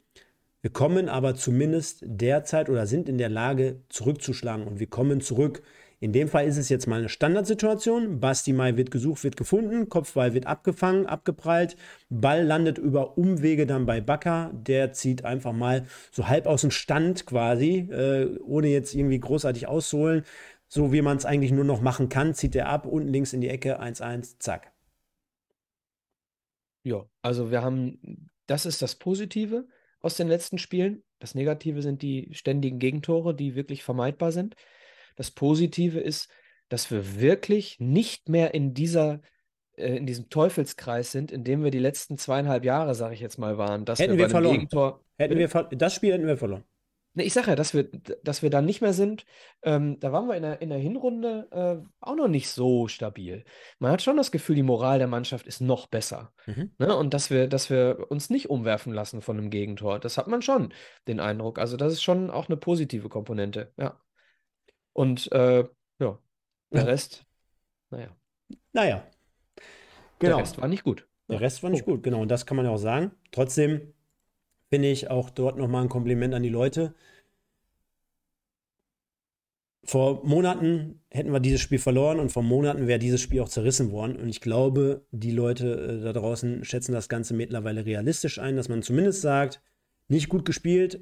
Wir 0.64 0.72
kommen 0.72 1.10
aber 1.10 1.36
zumindest 1.36 2.06
derzeit 2.06 2.70
oder 2.70 2.88
sind 2.88 3.10
in 3.10 3.18
der 3.18 3.28
Lage 3.28 3.82
zurückzuschlagen 3.90 4.66
und 4.66 4.80
wir 4.80 4.88
kommen 4.88 5.20
zurück. 5.20 5.62
In 6.00 6.14
dem 6.14 6.30
Fall 6.30 6.48
ist 6.48 6.56
es 6.56 6.70
jetzt 6.70 6.88
mal 6.88 7.00
eine 7.00 7.10
Standardsituation. 7.10 8.22
Basti 8.22 8.54
Mai 8.54 8.78
wird 8.78 8.90
gesucht, 8.90 9.26
wird 9.26 9.36
gefunden, 9.36 9.90
Kopfball 9.90 10.34
wird 10.34 10.48
abgefangen, 10.48 11.06
abgeprallt, 11.06 11.76
Ball 12.10 12.46
landet 12.46 12.78
über 12.78 13.18
Umwege 13.18 13.68
dann 13.68 13.86
bei 13.86 14.00
Bakker. 14.00 14.52
Der 14.54 14.94
zieht 14.94 15.26
einfach 15.26 15.52
mal 15.52 15.86
so 16.12 16.30
halb 16.30 16.46
aus 16.46 16.62
dem 16.62 16.72
Stand 16.72 17.26
quasi, 17.26 17.90
äh, 17.92 18.40
ohne 18.40 18.70
jetzt 18.70 18.96
irgendwie 18.96 19.20
großartig 19.20 19.68
auszuholen. 19.68 20.24
So 20.70 20.94
wie 20.94 21.02
man 21.02 21.18
es 21.18 21.26
eigentlich 21.26 21.52
nur 21.52 21.66
noch 21.66 21.82
machen 21.82 22.08
kann, 22.08 22.36
zieht 22.36 22.56
er 22.56 22.70
ab, 22.70 22.86
unten 22.86 23.10
links 23.10 23.34
in 23.34 23.42
die 23.42 23.50
Ecke, 23.50 23.82
1-1, 23.82 24.40
zack. 24.40 24.72
Ja, 26.84 27.06
also 27.22 27.52
wir 27.52 27.62
haben, 27.62 28.30
das 28.48 28.66
ist 28.66 28.82
das 28.82 28.96
Positive 28.96 29.66
aus 30.04 30.16
den 30.16 30.28
letzten 30.28 30.60
Spielen. 30.60 31.04
Das 31.20 31.34
Negative 31.34 31.82
sind 31.82 32.02
die 32.02 32.30
ständigen 32.34 32.78
Gegentore, 32.78 33.34
die 33.34 33.56
wirklich 33.56 33.84
vermeidbar 33.84 34.32
sind. 34.32 34.56
Das 35.16 35.32
Positive 35.32 36.00
ist, 36.00 36.30
dass 36.70 36.92
wir 36.92 37.20
wirklich 37.20 37.80
nicht 37.80 38.30
mehr 38.30 38.54
in 38.54 38.74
dieser 38.74 39.22
äh, 39.76 39.96
in 39.96 40.06
diesem 40.06 40.30
Teufelskreis 40.30 41.12
sind, 41.12 41.32
in 41.32 41.44
dem 41.44 41.64
wir 41.64 41.72
die 41.72 41.80
letzten 41.80 42.18
zweieinhalb 42.18 42.66
Jahre, 42.66 42.94
sage 42.94 43.16
ich 43.16 43.22
jetzt 43.22 43.40
mal, 43.40 43.58
waren. 43.58 43.86
Dass 43.86 44.00
hätten 44.00 44.14
wir, 44.14 44.26
wir 44.26 44.30
verloren. 44.30 44.56
Gegentor, 44.56 45.04
hätten 45.18 45.38
wir 45.38 45.48
das 45.48 45.96
Spiel 45.96 46.14
hätten 46.14 46.28
wir 46.28 46.38
verloren. 46.38 46.64
Ne, 47.16 47.24
ich 47.24 47.34
sage 47.34 47.50
ja, 47.50 47.56
dass 47.56 47.76
wir, 47.76 47.84
dass 48.24 48.42
wir 48.42 48.50
da 48.50 48.62
nicht 48.62 48.82
mehr 48.82 48.94
sind. 48.94 49.26
Ähm, 49.62 50.00
da 50.00 50.12
waren 50.12 50.28
wir 50.28 50.36
in 50.36 50.42
der, 50.42 50.62
in 50.62 50.70
der 50.70 50.80
Hinrunde 50.80 51.48
äh, 51.52 51.88
auch 52.00 52.16
noch 52.16 52.28
nicht 52.28 52.50
so 52.50 52.88
stabil. 52.88 53.46
Man 53.78 53.92
hat 53.92 54.02
schon 54.02 54.18
das 54.18 54.32
Gefühl, 54.32 54.56
die 54.56 54.64
Moral 54.64 54.98
der 54.98 55.08
Mannschaft 55.08 55.46
ist 55.46 55.62
noch 55.62 55.88
besser. 55.88 56.34
Mhm. 56.48 56.72
Ne? 56.80 56.96
Und 56.96 57.14
dass 57.14 57.30
wir, 57.30 57.48
dass 57.48 57.70
wir 57.70 58.08
uns 58.10 58.32
nicht 58.32 58.50
umwerfen 58.50 58.94
lassen 58.94 59.22
von 59.22 59.38
einem 59.38 59.52
Gegentor. 59.52 60.00
Das 60.00 60.18
hat 60.18 60.28
man 60.28 60.42
schon, 60.42 60.74
den 61.08 61.20
Eindruck. 61.20 61.60
Also, 61.60 61.78
das 61.78 61.94
ist 61.94 62.02
schon 62.04 62.32
auch 62.32 62.48
eine 62.48 62.58
positive 62.58 63.10
Komponente. 63.10 63.72
Ja. 63.78 64.00
Und 64.94 65.32
äh, 65.32 65.66
ja, 66.00 66.20
der 66.72 66.88
Rest, 66.88 67.26
naja. 67.92 68.10
Naja. 68.72 69.08
Genau. 70.18 70.38
Der 70.38 70.44
Rest 70.44 70.60
war 70.60 70.68
nicht 70.68 70.84
gut. 70.84 71.08
Der 71.30 71.42
Rest 71.42 71.62
war 71.62 71.70
nicht 71.70 71.84
oh. 71.88 71.92
gut, 71.92 72.04
genau. 72.04 72.22
Und 72.22 72.30
das 72.30 72.46
kann 72.46 72.58
man 72.58 72.66
ja 72.66 72.72
auch 72.72 72.78
sagen. 72.78 73.12
Trotzdem 73.32 73.94
finde 74.74 74.90
ich 74.90 75.12
auch 75.12 75.30
dort 75.30 75.56
nochmal 75.56 75.84
ein 75.84 75.90
Kompliment 75.90 76.34
an 76.34 76.42
die 76.42 76.50
Leute. 76.50 76.96
Vor 79.84 80.26
Monaten 80.26 81.04
hätten 81.12 81.32
wir 81.32 81.40
dieses 81.40 81.62
Spiel 81.62 81.78
verloren 81.78 82.20
und 82.20 82.32
vor 82.32 82.42
Monaten 82.42 82.88
wäre 82.88 82.98
dieses 82.98 83.22
Spiel 83.22 83.42
auch 83.42 83.50
zerrissen 83.50 83.92
worden. 83.92 84.16
Und 84.16 84.30
ich 84.30 84.42
glaube, 84.42 85.06
die 85.12 85.30
Leute 85.30 86.00
äh, 86.00 86.04
da 86.04 86.12
draußen 86.12 86.66
schätzen 86.66 86.92
das 86.92 87.08
Ganze 87.08 87.36
mittlerweile 87.36 87.86
realistisch 87.86 88.40
ein, 88.40 88.56
dass 88.56 88.68
man 88.68 88.82
zumindest 88.82 89.22
sagt, 89.22 89.62
nicht 90.08 90.28
gut 90.28 90.44
gespielt, 90.44 91.02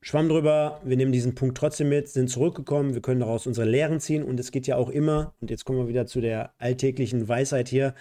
Schwamm 0.00 0.30
drüber, 0.30 0.80
wir 0.82 0.96
nehmen 0.96 1.12
diesen 1.12 1.34
Punkt 1.34 1.58
trotzdem 1.58 1.90
mit, 1.90 2.08
sind 2.08 2.30
zurückgekommen, 2.30 2.94
wir 2.94 3.02
können 3.02 3.20
daraus 3.20 3.46
unsere 3.46 3.68
Lehren 3.68 4.00
ziehen 4.00 4.22
und 4.22 4.40
es 4.40 4.50
geht 4.50 4.66
ja 4.66 4.76
auch 4.76 4.88
immer, 4.88 5.34
und 5.42 5.50
jetzt 5.50 5.66
kommen 5.66 5.80
wir 5.80 5.88
wieder 5.88 6.06
zu 6.06 6.22
der 6.22 6.54
alltäglichen 6.56 7.28
Weisheit 7.28 7.68
hier, 7.68 7.94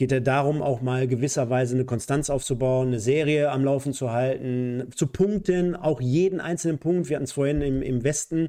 geht 0.00 0.12
ja 0.12 0.20
darum, 0.20 0.62
auch 0.62 0.80
mal 0.80 1.06
gewisserweise 1.06 1.74
eine 1.74 1.84
Konstanz 1.84 2.30
aufzubauen, 2.30 2.88
eine 2.88 3.00
Serie 3.00 3.50
am 3.50 3.62
Laufen 3.62 3.92
zu 3.92 4.10
halten, 4.10 4.88
zu 4.94 5.06
punkten, 5.06 5.76
auch 5.76 6.00
jeden 6.00 6.40
einzelnen 6.40 6.78
Punkt, 6.78 7.10
wir 7.10 7.16
hatten 7.16 7.24
es 7.24 7.32
vorhin 7.32 7.60
im, 7.60 7.82
im 7.82 8.02
Westen, 8.02 8.48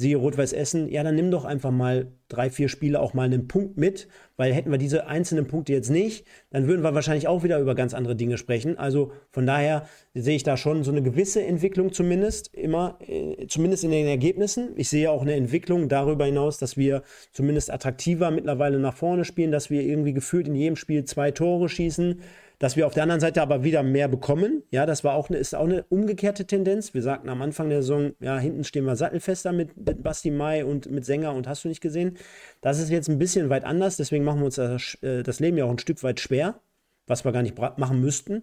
siehe 0.00 0.16
Rot-Weiß 0.16 0.54
Essen, 0.54 0.88
ja, 0.88 1.02
dann 1.02 1.14
nimm 1.14 1.30
doch 1.30 1.44
einfach 1.44 1.70
mal 1.70 2.10
drei, 2.28 2.48
vier 2.48 2.70
Spiele 2.70 3.00
auch 3.00 3.12
mal 3.12 3.24
einen 3.24 3.48
Punkt 3.48 3.76
mit, 3.76 4.08
weil 4.38 4.54
hätten 4.54 4.70
wir 4.70 4.78
diese 4.78 5.06
einzelnen 5.06 5.46
Punkte 5.46 5.74
jetzt 5.74 5.90
nicht, 5.90 6.24
dann 6.48 6.66
würden 6.66 6.82
wir 6.82 6.94
wahrscheinlich 6.94 7.28
auch 7.28 7.42
wieder 7.42 7.60
über 7.60 7.74
ganz 7.74 7.92
andere 7.92 8.16
Dinge 8.16 8.38
sprechen. 8.38 8.78
Also 8.78 9.12
von 9.30 9.44
daher 9.44 9.86
sehe 10.14 10.36
ich 10.36 10.42
da 10.42 10.56
schon 10.56 10.84
so 10.84 10.90
eine 10.90 11.02
gewisse 11.02 11.42
Entwicklung 11.42 11.92
zumindest, 11.92 12.54
immer, 12.54 12.98
äh, 13.06 13.46
zumindest 13.46 13.84
in 13.84 13.90
den 13.90 14.06
Ergebnissen. 14.06 14.70
Ich 14.76 14.88
sehe 14.88 15.10
auch 15.10 15.20
eine 15.20 15.34
Entwicklung 15.34 15.90
darüber 15.90 16.24
hinaus, 16.24 16.56
dass 16.56 16.78
wir 16.78 17.02
zumindest 17.32 17.70
attraktiver 17.70 18.30
mittlerweile 18.30 18.78
nach 18.78 18.94
vorne 18.94 19.26
spielen, 19.26 19.52
dass 19.52 19.68
wir 19.68 19.82
irgendwie 19.82 20.14
gefühlt 20.14 20.48
in 20.48 20.54
jedem 20.54 20.76
Spiel 20.76 21.04
zwei 21.04 21.30
Tore 21.30 21.68
schießen 21.68 22.20
dass 22.60 22.76
wir 22.76 22.86
auf 22.86 22.92
der 22.92 23.04
anderen 23.04 23.22
Seite 23.22 23.40
aber 23.40 23.64
wieder 23.64 23.82
mehr 23.82 24.06
bekommen. 24.06 24.62
Ja, 24.70 24.84
das 24.84 25.02
war 25.02 25.14
auch 25.14 25.30
eine, 25.30 25.38
ist 25.38 25.54
auch 25.54 25.64
eine 25.64 25.82
umgekehrte 25.88 26.44
Tendenz. 26.44 26.92
Wir 26.92 27.02
sagten 27.02 27.30
am 27.30 27.40
Anfang 27.40 27.70
der 27.70 27.80
Saison, 27.80 28.12
ja, 28.20 28.38
hinten 28.38 28.64
stehen 28.64 28.84
wir 28.84 28.96
sattelfester 28.96 29.50
mit, 29.50 29.78
mit 29.78 30.02
Basti 30.02 30.30
Mai 30.30 30.64
und 30.66 30.90
mit 30.90 31.06
Sänger 31.06 31.32
und 31.32 31.48
hast 31.48 31.64
du 31.64 31.68
nicht 31.68 31.80
gesehen. 31.80 32.18
Das 32.60 32.78
ist 32.78 32.90
jetzt 32.90 33.08
ein 33.08 33.18
bisschen 33.18 33.48
weit 33.48 33.64
anders, 33.64 33.96
deswegen 33.96 34.24
machen 34.24 34.40
wir 34.40 34.44
uns 34.44 34.56
das, 34.56 34.98
äh, 35.00 35.22
das 35.22 35.40
Leben 35.40 35.56
ja 35.56 35.64
auch 35.64 35.70
ein 35.70 35.78
Stück 35.78 36.02
weit 36.02 36.20
schwer, 36.20 36.60
was 37.06 37.24
wir 37.24 37.32
gar 37.32 37.42
nicht 37.42 37.56
machen 37.78 37.98
müssten. 37.98 38.42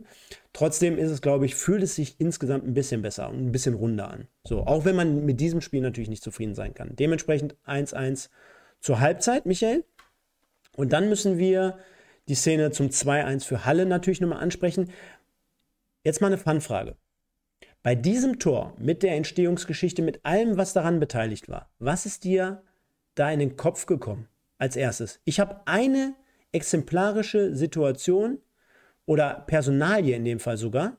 Trotzdem 0.52 0.98
ist 0.98 1.12
es, 1.12 1.22
glaube 1.22 1.46
ich, 1.46 1.54
fühlt 1.54 1.84
es 1.84 1.94
sich 1.94 2.20
insgesamt 2.20 2.66
ein 2.66 2.74
bisschen 2.74 3.04
besser 3.04 3.30
und 3.30 3.46
ein 3.46 3.52
bisschen 3.52 3.76
runder 3.76 4.10
an. 4.10 4.28
So, 4.48 4.62
auch 4.66 4.84
wenn 4.84 4.96
man 4.96 5.26
mit 5.26 5.40
diesem 5.40 5.62
Spiel 5.62 5.82
natürlich 5.82 6.10
nicht 6.10 6.24
zufrieden 6.24 6.56
sein 6.56 6.74
kann. 6.74 6.96
Dementsprechend 6.96 7.56
1-1 7.68 8.30
zur 8.80 9.00
Halbzeit, 9.00 9.46
Michael. 9.46 9.86
Und 10.76 10.92
dann 10.92 11.08
müssen 11.08 11.38
wir 11.38 11.78
die 12.28 12.36
Szene 12.36 12.72
zum 12.72 12.88
2-1 12.88 13.46
für 13.46 13.66
Halle 13.66 13.86
natürlich 13.86 14.22
nochmal 14.22 14.40
ansprechen. 14.40 14.92
Jetzt 16.04 16.22
mal 16.22 16.28
eine 16.28 16.38
Fanfrage. 16.38 16.96
Bei 17.84 17.96
diesem 17.96 18.40
Tor 18.40 18.74
mit 18.78 19.04
der 19.04 19.16
Entstehungsgeschichte, 19.16 20.02
mit 20.02 20.26
allem, 20.26 20.58
was 20.58 20.74
daran 20.74 21.00
beteiligt 21.00 21.48
war, 21.48 21.70
was 21.80 22.06
ist 22.06 22.24
dir 22.24 22.64
da 23.16 23.32
in 23.32 23.40
den 23.40 23.56
Kopf 23.56 23.86
gekommen 23.86 24.28
als 24.58 24.76
erstes? 24.76 25.22
Ich 25.24 25.40
habe 25.40 25.62
eine 25.66 26.16
exemplarische 26.52 27.56
Situation 27.56 28.40
oder 29.06 29.44
Personalie 29.48 30.16
in 30.16 30.26
dem 30.26 30.40
Fall 30.40 30.58
sogar, 30.58 30.98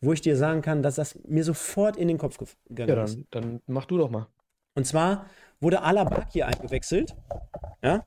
wo 0.00 0.12
ich 0.12 0.20
dir 0.20 0.36
sagen 0.36 0.60
kann, 0.60 0.82
dass 0.82 0.96
das 0.96 1.18
mir 1.24 1.44
sofort 1.44 1.96
in 1.96 2.08
den 2.08 2.18
Kopf 2.18 2.36
gegangen 2.68 2.88
ja, 2.88 2.96
dann, 2.96 3.04
ist. 3.04 3.18
Dann 3.30 3.62
mach 3.66 3.86
du 3.86 3.96
doch 3.96 4.10
mal. 4.10 4.26
Und 4.74 4.86
zwar 4.86 5.26
wurde 5.60 5.82
Alabaki 5.82 6.42
eingewechselt. 6.42 7.14
Ja 7.82 8.04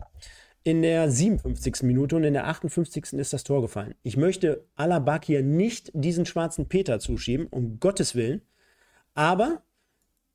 in 0.66 0.82
der 0.82 1.12
57. 1.12 1.84
Minute 1.84 2.16
und 2.16 2.24
in 2.24 2.34
der 2.34 2.48
58. 2.48 3.14
ist 3.14 3.34
das 3.34 3.44
Tor 3.44 3.62
gefallen. 3.62 3.94
Ich 4.02 4.18
möchte 4.18 4.66
Alaba 4.76 5.22
hier 5.24 5.44
nicht 5.44 5.92
diesen 5.94 6.26
schwarzen 6.26 6.68
Peter 6.68 7.00
zuschieben, 7.00 7.46
um 7.46 7.80
Gottes 7.80 8.16
Willen. 8.16 8.42
Aber 9.14 9.62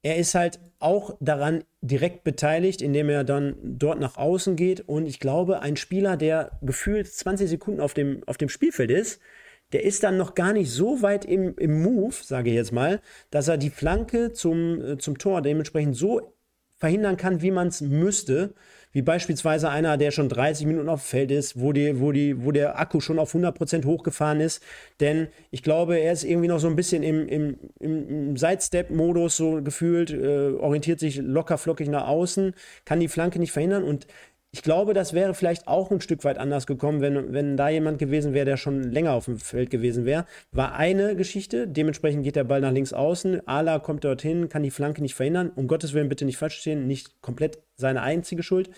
er 0.02 0.16
ist 0.18 0.36
halt 0.36 0.60
auch 0.78 1.16
daran 1.18 1.64
direkt 1.80 2.22
beteiligt, 2.22 2.80
indem 2.80 3.08
er 3.08 3.24
dann 3.24 3.56
dort 3.60 3.98
nach 3.98 4.16
außen 4.16 4.54
geht. 4.54 4.88
Und 4.88 5.06
ich 5.06 5.18
glaube, 5.18 5.62
ein 5.62 5.76
Spieler, 5.76 6.16
der 6.16 6.52
gefühlt 6.62 7.08
20 7.08 7.50
Sekunden 7.50 7.80
auf 7.80 7.92
dem, 7.92 8.22
auf 8.26 8.36
dem 8.36 8.48
Spielfeld 8.48 8.92
ist, 8.92 9.20
der 9.72 9.82
ist 9.82 10.04
dann 10.04 10.16
noch 10.16 10.36
gar 10.36 10.52
nicht 10.52 10.70
so 10.70 11.02
weit 11.02 11.24
im, 11.24 11.56
im 11.56 11.82
Move, 11.82 12.14
sage 12.22 12.50
ich 12.50 12.56
jetzt 12.56 12.72
mal, 12.72 13.00
dass 13.32 13.48
er 13.48 13.58
die 13.58 13.70
Flanke 13.70 14.32
zum, 14.32 14.80
äh, 14.80 14.98
zum 14.98 15.18
Tor 15.18 15.42
dementsprechend 15.42 15.96
so 15.96 16.36
verhindern 16.76 17.16
kann, 17.16 17.42
wie 17.42 17.50
man 17.50 17.68
es 17.68 17.80
müsste 17.80 18.54
wie 18.92 19.02
beispielsweise 19.02 19.70
einer, 19.70 19.96
der 19.96 20.10
schon 20.10 20.28
30 20.28 20.66
Minuten 20.66 20.88
auf 20.88 21.02
dem 21.02 21.06
Feld 21.06 21.30
ist, 21.30 21.60
wo, 21.60 21.72
die, 21.72 22.00
wo, 22.00 22.12
die, 22.12 22.44
wo 22.44 22.52
der 22.52 22.78
Akku 22.78 23.00
schon 23.00 23.18
auf 23.18 23.34
100% 23.34 23.84
hochgefahren 23.84 24.40
ist. 24.40 24.62
Denn 25.00 25.28
ich 25.50 25.62
glaube, 25.62 25.98
er 25.98 26.12
ist 26.12 26.24
irgendwie 26.24 26.48
noch 26.48 26.58
so 26.58 26.68
ein 26.68 26.76
bisschen 26.76 27.02
im, 27.02 27.28
im, 27.28 27.56
im 27.78 28.36
Sidestep-Modus 28.36 29.36
so 29.36 29.62
gefühlt, 29.62 30.10
äh, 30.10 30.52
orientiert 30.54 31.00
sich 31.00 31.16
locker 31.16 31.58
flockig 31.58 31.88
nach 31.88 32.08
außen, 32.08 32.54
kann 32.84 33.00
die 33.00 33.08
Flanke 33.08 33.38
nicht 33.38 33.52
verhindern 33.52 33.84
und 33.84 34.06
ich 34.52 34.62
glaube, 34.62 34.94
das 34.94 35.12
wäre 35.12 35.32
vielleicht 35.32 35.68
auch 35.68 35.92
ein 35.92 36.00
Stück 36.00 36.24
weit 36.24 36.36
anders 36.36 36.66
gekommen, 36.66 37.00
wenn, 37.00 37.32
wenn 37.32 37.56
da 37.56 37.68
jemand 37.68 38.00
gewesen 38.00 38.34
wäre, 38.34 38.44
der 38.44 38.56
schon 38.56 38.82
länger 38.82 39.12
auf 39.12 39.26
dem 39.26 39.38
Feld 39.38 39.70
gewesen 39.70 40.04
wäre. 40.04 40.26
War 40.50 40.74
eine 40.74 41.14
Geschichte, 41.14 41.68
dementsprechend 41.68 42.24
geht 42.24 42.34
der 42.34 42.44
Ball 42.44 42.60
nach 42.60 42.72
links 42.72 42.92
außen, 42.92 43.46
Ala 43.46 43.78
kommt 43.78 44.02
dorthin, 44.02 44.48
kann 44.48 44.64
die 44.64 44.72
Flanke 44.72 45.02
nicht 45.02 45.14
verhindern. 45.14 45.52
Um 45.54 45.68
Gottes 45.68 45.92
Willen 45.92 46.08
bitte 46.08 46.24
nicht 46.24 46.36
falsch 46.36 46.58
stehen, 46.58 46.88
nicht 46.88 47.22
komplett 47.22 47.58
seine 47.80 48.02
einzige 48.02 48.42
Schuld. 48.42 48.70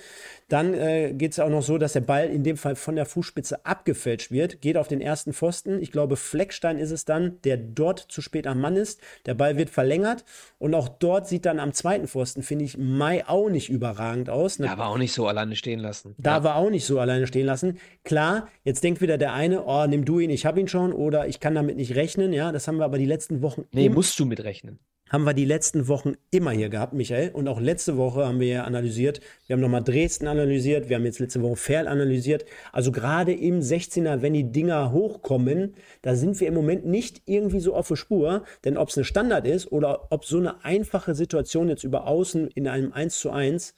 Dann 0.49 0.75
äh, 0.75 1.15
geht 1.15 1.33
es 1.33 1.39
auch 1.39 1.49
noch 1.49 1.63
so, 1.63 1.79
dass 1.79 1.95
der 1.95 2.03
Ball 2.03 2.29
in 2.29 2.45
dem 2.45 2.57
Fall 2.57 2.77
von 2.77 2.95
der 2.95 3.07
Fußspitze 3.07 3.65
abgefälscht 3.65 4.31
wird, 4.31 4.61
geht 4.61 4.77
auf 4.77 4.87
den 4.87 5.01
ersten 5.01 5.33
Pfosten. 5.33 5.81
Ich 5.81 5.93
glaube, 5.93 6.17
Fleckstein 6.17 6.79
ist 6.79 6.91
es 6.91 7.05
dann, 7.05 7.41
der 7.45 7.57
dort 7.57 8.01
zu 8.01 8.21
spät 8.21 8.47
am 8.47 8.61
Mann 8.61 8.77
ist. 8.77 9.01
Der 9.25 9.35
Ball 9.35 9.57
wird 9.57 9.71
verlängert 9.71 10.25
und 10.59 10.75
auch 10.75 10.89
dort 10.89 11.27
sieht 11.27 11.47
dann 11.47 11.59
am 11.59 11.73
zweiten 11.73 12.07
Pfosten, 12.07 12.43
finde 12.43 12.65
ich, 12.65 12.77
Mai 12.77 13.27
auch 13.27 13.49
nicht 13.49 13.71
überragend 13.71 14.29
aus. 14.29 14.59
Ne? 14.59 14.67
Da 14.67 14.79
war 14.79 14.89
auch 14.89 14.99
nicht 14.99 15.13
so 15.13 15.27
alleine 15.27 15.57
stehen 15.57 15.81
lassen. 15.81 16.15
Da 16.19 16.37
ja. 16.37 16.45
war 16.45 16.57
auch 16.57 16.71
nicht 16.71 16.85
so 16.85 17.01
alleine 17.01 17.27
stehen 17.27 17.47
lassen. 17.47 17.79
Klar, 18.05 18.49
jetzt 18.63 18.85
denkt 18.85 19.01
wieder 19.01 19.19
der 19.19 19.33
eine, 19.33 19.65
oh, 19.65 19.87
nimm 19.87 20.05
du 20.05 20.21
ihn, 20.21 20.31
ich 20.31 20.45
habe 20.45 20.61
ihn 20.61 20.69
schon 20.69 20.93
oder 20.93 21.27
ich 21.29 21.41
kann 21.41 21.55
damit 21.55 21.77
nicht 21.77 21.95
rechnen. 21.95 22.33
Ja, 22.33 22.53
das 22.53 22.69
haben 22.69 22.77
wir 22.77 22.85
aber 22.85 22.99
die 22.99 23.07
letzten 23.07 23.43
Wochen. 23.43 23.65
Nee, 23.73 23.89
musst 23.89 24.19
du 24.19 24.27
mit 24.27 24.45
rechnen 24.45 24.79
haben 25.13 25.25
wir 25.25 25.35
die 25.35 25.45
letzten 25.45 25.89
Wochen 25.89 26.15
immer 26.31 26.53
hier 26.53 26.71
gehabt, 26.71 26.95
Michael. 26.95 27.31
Und 27.33 27.47
auch 27.47 27.61
letzte 27.61 27.99
Woche 27.99 28.27
haben 28.27 28.41
wir 28.41 28.47
ja 28.47 28.65
analysiert. 28.65 29.21
Wir 29.47 29.55
haben 29.55 29.61
nochmal 29.61 29.85
Dresden 29.85 30.27
analysiert. 30.27 30.89
Wir 30.89 30.97
haben 30.97 31.05
jetzt 31.05 31.19
letzte 31.19 31.43
Woche 31.43 31.57
Ferl 31.57 31.87
analysiert. 31.87 32.47
Also 32.73 32.93
gerade 32.93 33.35
im 33.35 33.61
16er, 33.61 34.23
wenn 34.23 34.33
die 34.33 34.51
Dinger 34.51 34.91
hochkommen, 34.91 35.75
da 36.01 36.17
sind 36.17 36.41
wir 36.41 36.49
im 36.49 36.55
Moment 36.55 36.87
nicht 36.87 37.23
irgendwie 37.27 37.61
so 37.61 37.75
auf 37.75 37.89
der 37.89 37.97
Spur. 37.97 38.45
Denn 38.65 38.79
ob 38.79 38.89
es 38.89 38.97
eine 38.97 39.05
Standard 39.05 39.47
ist 39.47 39.71
oder 39.71 40.11
ob 40.11 40.25
so 40.25 40.39
eine 40.39 40.65
einfache 40.65 41.15
Situation 41.15 41.69
jetzt 41.69 41.85
über 41.85 42.07
Außen 42.07 42.49
in 42.49 42.67
einem 42.67 42.95
1 42.95 43.21
zu 43.21 43.31
1, 43.31 43.75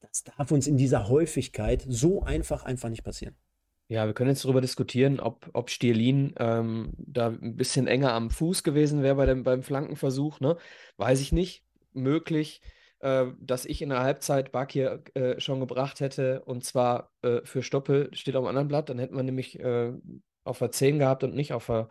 das 0.00 0.24
darf 0.24 0.50
uns 0.50 0.66
in 0.66 0.78
dieser 0.78 1.08
Häufigkeit 1.10 1.84
so 1.86 2.22
einfach 2.22 2.64
einfach 2.64 2.88
nicht 2.88 3.04
passieren. 3.04 3.36
Ja, 3.92 4.06
wir 4.06 4.14
können 4.14 4.30
jetzt 4.30 4.42
darüber 4.46 4.62
diskutieren, 4.62 5.20
ob, 5.20 5.50
ob 5.52 5.68
Stierlin 5.68 6.32
ähm, 6.38 6.94
da 6.96 7.26
ein 7.28 7.56
bisschen 7.56 7.86
enger 7.86 8.14
am 8.14 8.30
Fuß 8.30 8.62
gewesen 8.62 9.02
wäre 9.02 9.16
bei 9.16 9.26
dem, 9.26 9.42
beim 9.42 9.62
Flankenversuch. 9.62 10.40
Ne? 10.40 10.56
Weiß 10.96 11.20
ich 11.20 11.30
nicht. 11.30 11.62
Möglich, 11.92 12.62
äh, 13.00 13.26
dass 13.38 13.66
ich 13.66 13.82
in 13.82 13.90
der 13.90 14.00
Halbzeit 14.00 14.50
Bakir 14.50 15.02
äh, 15.12 15.38
schon 15.40 15.60
gebracht 15.60 16.00
hätte 16.00 16.42
und 16.46 16.64
zwar 16.64 17.10
äh, 17.20 17.42
für 17.44 17.62
Stoppel, 17.62 18.08
steht 18.14 18.34
auf 18.34 18.44
dem 18.44 18.48
anderen 18.48 18.68
Blatt. 18.68 18.88
Dann 18.88 18.98
hätten 18.98 19.14
wir 19.14 19.24
nämlich 19.24 19.60
äh, 19.60 19.92
auf 20.42 20.58
der 20.58 20.70
10 20.70 20.98
gehabt 20.98 21.22
und 21.22 21.34
nicht 21.34 21.52
auf 21.52 21.66
der 21.66 21.88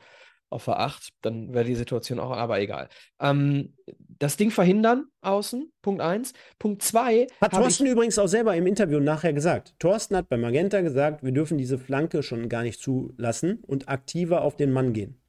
auf 0.49 0.66
der 0.66 0.80
8, 0.82 1.14
dann 1.22 1.54
wäre 1.54 1.64
die 1.64 1.76
Situation 1.76 2.20
auch, 2.20 2.32
aber 2.32 2.60
egal. 2.60 2.89
Ähm, 3.22 3.74
das 4.22 4.38
Ding 4.38 4.51
verhindern 4.51 5.07
außen, 5.22 5.72
Punkt 5.82 5.99
1. 5.99 6.34
Punkt 6.59 6.84
2. 6.84 7.26
Hat 7.41 7.53
Thorsten 7.53 7.88
übrigens 7.88 8.19
auch 8.19 8.28
selber 8.28 8.55
im 8.55 8.67
Interview 8.67 8.99
nachher 8.99 9.34
gesagt. 9.34 9.74
Thorsten 9.80 10.15
hat 10.15 10.30
bei 10.30 10.38
Magenta 10.38 10.82
gesagt, 10.82 11.24
wir 11.24 11.32
dürfen 11.32 11.57
diese 11.57 11.80
Flanke 11.80 12.22
schon 12.22 12.47
gar 12.47 12.61
nicht 12.61 12.80
zulassen 12.80 13.63
und 13.65 13.89
aktiver 13.89 14.43
auf 14.43 14.55
den 14.55 14.72
Mann 14.72 14.93
gehen. 14.93 15.19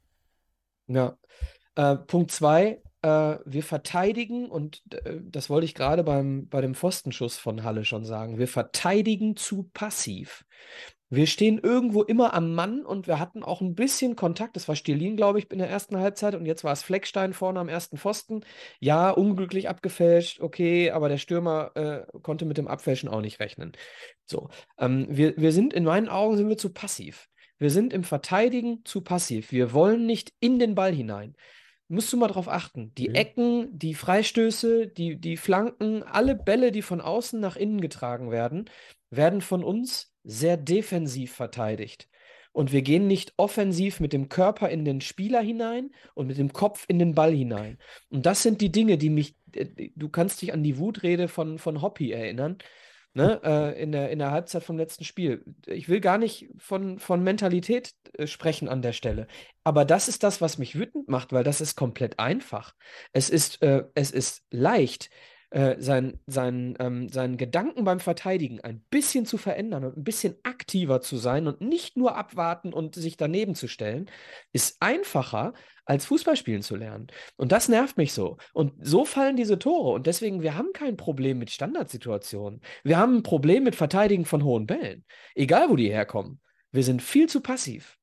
Ja. 0.88 1.16
Äh, 1.74 1.96
Punkt 1.96 2.32
2. 2.32 2.82
Äh, 3.00 3.38
wir 3.46 3.62
verteidigen, 3.62 4.50
und 4.50 4.82
äh, 4.92 5.20
das 5.22 5.48
wollte 5.48 5.64
ich 5.64 5.74
gerade 5.74 6.04
beim, 6.04 6.48
bei 6.48 6.60
dem 6.60 6.74
Pfostenschuss 6.74 7.38
von 7.38 7.64
Halle 7.64 7.86
schon 7.86 8.04
sagen, 8.04 8.38
wir 8.38 8.48
verteidigen 8.48 9.36
zu 9.36 9.70
passiv. 9.72 10.44
Wir 11.12 11.26
stehen 11.26 11.58
irgendwo 11.58 12.02
immer 12.02 12.32
am 12.32 12.54
Mann 12.54 12.86
und 12.86 13.06
wir 13.06 13.18
hatten 13.18 13.42
auch 13.42 13.60
ein 13.60 13.74
bisschen 13.74 14.16
Kontakt. 14.16 14.56
Das 14.56 14.66
war 14.66 14.76
Stirlin, 14.76 15.14
glaube 15.14 15.38
ich, 15.38 15.50
in 15.50 15.58
der 15.58 15.68
ersten 15.68 15.98
Halbzeit 15.98 16.34
und 16.34 16.46
jetzt 16.46 16.64
war 16.64 16.72
es 16.72 16.82
Fleckstein 16.82 17.34
vorne 17.34 17.60
am 17.60 17.68
ersten 17.68 17.98
Pfosten. 17.98 18.46
Ja, 18.80 19.10
unglücklich 19.10 19.68
abgefälscht, 19.68 20.40
okay, 20.40 20.90
aber 20.90 21.10
der 21.10 21.18
Stürmer 21.18 21.72
äh, 21.74 22.18
konnte 22.22 22.46
mit 22.46 22.56
dem 22.56 22.66
Abfälschen 22.66 23.10
auch 23.10 23.20
nicht 23.20 23.40
rechnen. 23.40 23.72
So, 24.24 24.48
ähm, 24.78 25.06
wir, 25.10 25.36
wir 25.36 25.52
sind 25.52 25.74
in 25.74 25.84
meinen 25.84 26.08
Augen 26.08 26.38
sind 26.38 26.48
wir 26.48 26.56
zu 26.56 26.72
passiv. 26.72 27.28
Wir 27.58 27.68
sind 27.68 27.92
im 27.92 28.04
Verteidigen 28.04 28.80
zu 28.86 29.02
passiv. 29.02 29.52
Wir 29.52 29.74
wollen 29.74 30.06
nicht 30.06 30.32
in 30.40 30.58
den 30.58 30.74
Ball 30.74 30.94
hinein 30.94 31.36
musst 31.88 32.10
du 32.10 32.16
mal 32.16 32.28
drauf 32.28 32.48
achten. 32.48 32.94
Die 32.94 33.10
mhm. 33.10 33.14
Ecken, 33.14 33.78
die 33.78 33.92
Freistöße, 33.92 34.86
die, 34.86 35.20
die 35.20 35.36
Flanken, 35.36 36.02
alle 36.02 36.34
Bälle, 36.34 36.72
die 36.72 36.80
von 36.80 37.02
außen 37.02 37.38
nach 37.38 37.54
innen 37.54 37.82
getragen 37.82 38.30
werden, 38.30 38.70
werden 39.10 39.42
von 39.42 39.62
uns 39.62 40.11
sehr 40.24 40.56
defensiv 40.56 41.32
verteidigt. 41.34 42.08
Und 42.52 42.70
wir 42.70 42.82
gehen 42.82 43.06
nicht 43.06 43.32
offensiv 43.38 43.98
mit 43.98 44.12
dem 44.12 44.28
Körper 44.28 44.68
in 44.68 44.84
den 44.84 45.00
Spieler 45.00 45.40
hinein 45.40 45.90
und 46.14 46.26
mit 46.26 46.36
dem 46.36 46.52
Kopf 46.52 46.84
in 46.86 46.98
den 46.98 47.14
Ball 47.14 47.32
hinein. 47.32 47.78
Und 48.10 48.26
das 48.26 48.42
sind 48.42 48.60
die 48.60 48.70
Dinge, 48.70 48.98
die 48.98 49.10
mich, 49.10 49.36
äh, 49.54 49.90
du 49.96 50.08
kannst 50.10 50.42
dich 50.42 50.52
an 50.52 50.62
die 50.62 50.78
Wutrede 50.78 51.28
von, 51.28 51.58
von 51.58 51.80
Hoppy 51.80 52.12
erinnern, 52.12 52.58
ne, 53.14 53.40
äh, 53.42 53.82
in, 53.82 53.92
der, 53.92 54.10
in 54.10 54.18
der 54.18 54.30
Halbzeit 54.30 54.62
vom 54.62 54.76
letzten 54.76 55.04
Spiel. 55.04 55.44
Ich 55.66 55.88
will 55.88 56.00
gar 56.00 56.18
nicht 56.18 56.48
von, 56.58 56.98
von 56.98 57.22
Mentalität 57.22 57.94
äh, 58.18 58.26
sprechen 58.26 58.68
an 58.68 58.82
der 58.82 58.92
Stelle. 58.92 59.26
Aber 59.64 59.86
das 59.86 60.08
ist 60.08 60.22
das, 60.22 60.40
was 60.40 60.58
mich 60.58 60.78
wütend 60.78 61.08
macht, 61.08 61.32
weil 61.32 61.44
das 61.44 61.60
ist 61.62 61.76
komplett 61.76 62.18
einfach. 62.18 62.74
Es 63.12 63.30
ist, 63.30 63.62
äh, 63.62 63.84
es 63.94 64.10
ist 64.10 64.44
leicht, 64.50 65.10
äh, 65.52 65.76
sein, 65.78 66.18
sein, 66.26 66.76
ähm, 66.80 67.08
seinen 67.10 67.36
Gedanken 67.36 67.84
beim 67.84 68.00
Verteidigen 68.00 68.60
ein 68.60 68.80
bisschen 68.88 69.26
zu 69.26 69.36
verändern 69.36 69.84
und 69.84 69.98
ein 69.98 70.04
bisschen 70.04 70.36
aktiver 70.44 71.02
zu 71.02 71.18
sein 71.18 71.46
und 71.46 71.60
nicht 71.60 71.96
nur 71.96 72.16
abwarten 72.16 72.72
und 72.72 72.94
sich 72.94 73.18
daneben 73.18 73.54
zu 73.54 73.68
stellen, 73.68 74.10
ist 74.52 74.78
einfacher, 74.80 75.52
als 75.84 76.06
Fußballspielen 76.06 76.62
zu 76.62 76.76
lernen. 76.76 77.08
Und 77.36 77.52
das 77.52 77.68
nervt 77.68 77.98
mich 77.98 78.12
so. 78.12 78.38
Und 78.54 78.72
so 78.80 79.04
fallen 79.04 79.36
diese 79.36 79.58
Tore. 79.58 79.92
Und 79.92 80.06
deswegen, 80.06 80.40
wir 80.40 80.56
haben 80.56 80.72
kein 80.72 80.96
Problem 80.96 81.38
mit 81.38 81.50
Standardsituationen. 81.50 82.60
Wir 82.84 82.96
haben 82.96 83.16
ein 83.16 83.22
Problem 83.22 83.64
mit 83.64 83.76
Verteidigen 83.76 84.24
von 84.24 84.44
hohen 84.44 84.66
Bällen. 84.66 85.04
Egal, 85.34 85.68
wo 85.68 85.76
die 85.76 85.90
herkommen. 85.90 86.40
Wir 86.70 86.84
sind 86.84 87.02
viel 87.02 87.28
zu 87.28 87.40
passiv. 87.40 87.98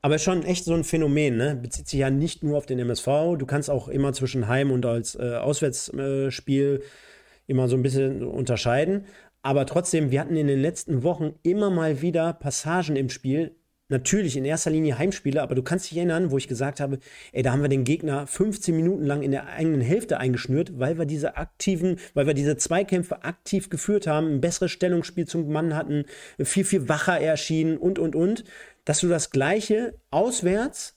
Aber 0.00 0.18
schon 0.18 0.42
echt 0.42 0.64
so 0.64 0.74
ein 0.74 0.84
Phänomen, 0.84 1.36
ne? 1.36 1.54
Bezieht 1.54 1.88
sich 1.88 2.00
ja 2.00 2.10
nicht 2.10 2.42
nur 2.42 2.58
auf 2.58 2.66
den 2.66 2.78
MSV. 2.80 3.36
Du 3.38 3.46
kannst 3.46 3.70
auch 3.70 3.88
immer 3.88 4.12
zwischen 4.12 4.48
Heim- 4.48 4.72
und 4.72 4.84
als 4.84 5.14
äh, 5.14 5.36
Auswärtsspiel 5.36 6.80
äh, 6.82 6.86
immer 7.46 7.68
so 7.68 7.76
ein 7.76 7.82
bisschen 7.82 8.24
unterscheiden. 8.24 9.06
Aber 9.42 9.66
trotzdem, 9.66 10.10
wir 10.10 10.20
hatten 10.20 10.36
in 10.36 10.46
den 10.46 10.60
letzten 10.60 11.02
Wochen 11.02 11.34
immer 11.42 11.70
mal 11.70 12.00
wieder 12.02 12.32
Passagen 12.32 12.96
im 12.96 13.10
Spiel. 13.10 13.56
Natürlich 13.88 14.38
in 14.38 14.44
erster 14.46 14.70
Linie 14.70 14.96
Heimspiele, 14.96 15.42
aber 15.42 15.54
du 15.54 15.62
kannst 15.62 15.90
dich 15.90 15.98
erinnern, 15.98 16.30
wo 16.30 16.38
ich 16.38 16.48
gesagt 16.48 16.80
habe, 16.80 16.98
ey, 17.32 17.42
da 17.42 17.52
haben 17.52 17.60
wir 17.60 17.68
den 17.68 17.84
Gegner 17.84 18.26
15 18.26 18.74
Minuten 18.74 19.04
lang 19.04 19.22
in 19.22 19.32
der 19.32 19.48
eigenen 19.48 19.82
Hälfte 19.82 20.18
eingeschnürt, 20.18 20.78
weil 20.78 20.96
wir 20.96 21.04
diese 21.04 21.36
aktiven, 21.36 21.98
weil 22.14 22.26
wir 22.26 22.32
diese 22.32 22.56
Zweikämpfe 22.56 23.22
aktiv 23.22 23.68
geführt 23.68 24.06
haben, 24.06 24.28
ein 24.28 24.40
besseres 24.40 24.70
Stellungsspiel 24.70 25.26
zum 25.26 25.52
Mann 25.52 25.76
hatten, 25.76 26.06
viel, 26.40 26.64
viel 26.64 26.88
wacher 26.88 27.20
erschienen 27.20 27.76
und, 27.76 27.98
und, 27.98 28.16
und 28.16 28.44
dass 28.84 29.00
du 29.00 29.08
das 29.08 29.30
Gleiche 29.30 29.94
auswärts 30.10 30.96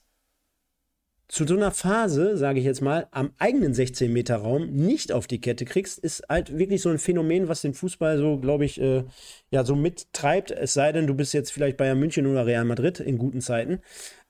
zu 1.27 1.45
so 1.47 1.55
einer 1.55 1.71
Phase, 1.71 2.37
sage 2.37 2.59
ich 2.59 2.65
jetzt 2.65 2.81
mal, 2.81 3.07
am 3.09 3.33
eigenen 3.39 3.73
16-Meter-Raum 3.73 4.71
nicht 4.71 5.11
auf 5.11 5.25
die 5.25 5.41
Kette 5.41 5.65
kriegst, 5.65 5.97
ist 5.97 6.23
halt 6.29 6.55
wirklich 6.55 6.83
so 6.83 6.89
ein 6.89 6.99
Phänomen, 6.99 7.47
was 7.47 7.61
den 7.61 7.73
Fußball 7.73 8.19
so, 8.19 8.37
glaube 8.37 8.65
ich, 8.65 8.79
äh, 8.79 9.03
ja, 9.49 9.63
so 9.63 9.75
mittreibt. 9.75 10.51
Es 10.51 10.73
sei 10.73 10.91
denn, 10.91 11.07
du 11.07 11.15
bist 11.15 11.33
jetzt 11.33 11.51
vielleicht 11.51 11.77
Bayern 11.77 11.99
München 11.99 12.27
oder 12.27 12.45
Real 12.45 12.63
Madrid 12.63 12.99
in 12.99 13.17
guten 13.17 13.41
Zeiten. 13.41 13.81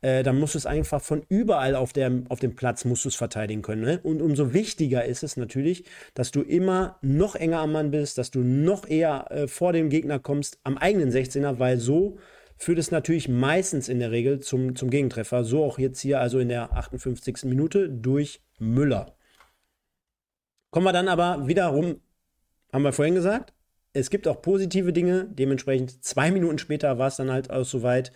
Äh, 0.01 0.23
dann 0.23 0.39
musst 0.39 0.53
du 0.53 0.57
es 0.57 0.65
einfach 0.65 1.01
von 1.01 1.23
überall 1.27 1.75
auf, 1.75 1.91
der, 1.91 2.23
auf 2.29 2.39
dem 2.39 2.55
Platz 2.55 2.85
musst 2.85 3.13
verteidigen 3.17 3.61
können. 3.61 3.81
Ne? 3.81 3.99
Und 4.01 4.21
umso 4.21 4.53
wichtiger 4.53 5.03
ist 5.03 5.23
es 5.23 5.35
natürlich, 5.35 5.83
dass 6.13 6.31
du 6.31 6.43
immer 6.43 6.97
noch 7.01 7.35
enger 7.35 7.59
am 7.59 7.73
Mann 7.73 7.91
bist, 7.91 8.17
dass 8.17 8.31
du 8.31 8.39
noch 8.39 8.87
eher 8.87 9.29
äh, 9.31 9.47
vor 9.49 9.73
dem 9.73 9.89
Gegner 9.89 10.19
kommst 10.19 10.59
am 10.63 10.77
eigenen 10.77 11.11
16er, 11.11 11.59
weil 11.59 11.77
so 11.77 12.17
führt 12.57 12.79
es 12.79 12.91
natürlich 12.91 13.27
meistens 13.27 13.89
in 13.89 13.99
der 13.99 14.11
Regel 14.11 14.39
zum, 14.39 14.75
zum 14.75 14.89
Gegentreffer. 14.89 15.43
So 15.43 15.63
auch 15.63 15.79
jetzt 15.79 15.99
hier, 15.99 16.19
also 16.19 16.39
in 16.39 16.49
der 16.49 16.73
58. 16.73 17.43
Minute 17.45 17.89
durch 17.89 18.41
Müller. 18.59 19.15
Kommen 20.71 20.85
wir 20.85 20.93
dann 20.93 21.07
aber 21.07 21.47
wiederum, 21.47 22.01
haben 22.71 22.83
wir 22.83 22.93
vorhin 22.93 23.15
gesagt, 23.15 23.53
es 23.93 24.09
gibt 24.09 24.27
auch 24.27 24.41
positive 24.41 24.91
Dinge. 24.91 25.25
Dementsprechend 25.29 26.03
zwei 26.03 26.31
Minuten 26.31 26.57
später 26.57 26.97
war 26.97 27.07
es 27.07 27.15
dann 27.15 27.31
halt 27.31 27.49
auch 27.49 27.63
soweit. 27.63 28.11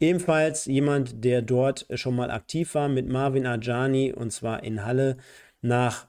Ebenfalls 0.00 0.64
jemand, 0.66 1.24
der 1.24 1.42
dort 1.42 1.86
schon 1.94 2.16
mal 2.16 2.30
aktiv 2.30 2.74
war 2.74 2.88
mit 2.88 3.08
Marvin 3.08 3.46
Ajani 3.46 4.12
und 4.12 4.30
zwar 4.32 4.62
in 4.62 4.86
Halle 4.86 5.16
nach 5.60 6.07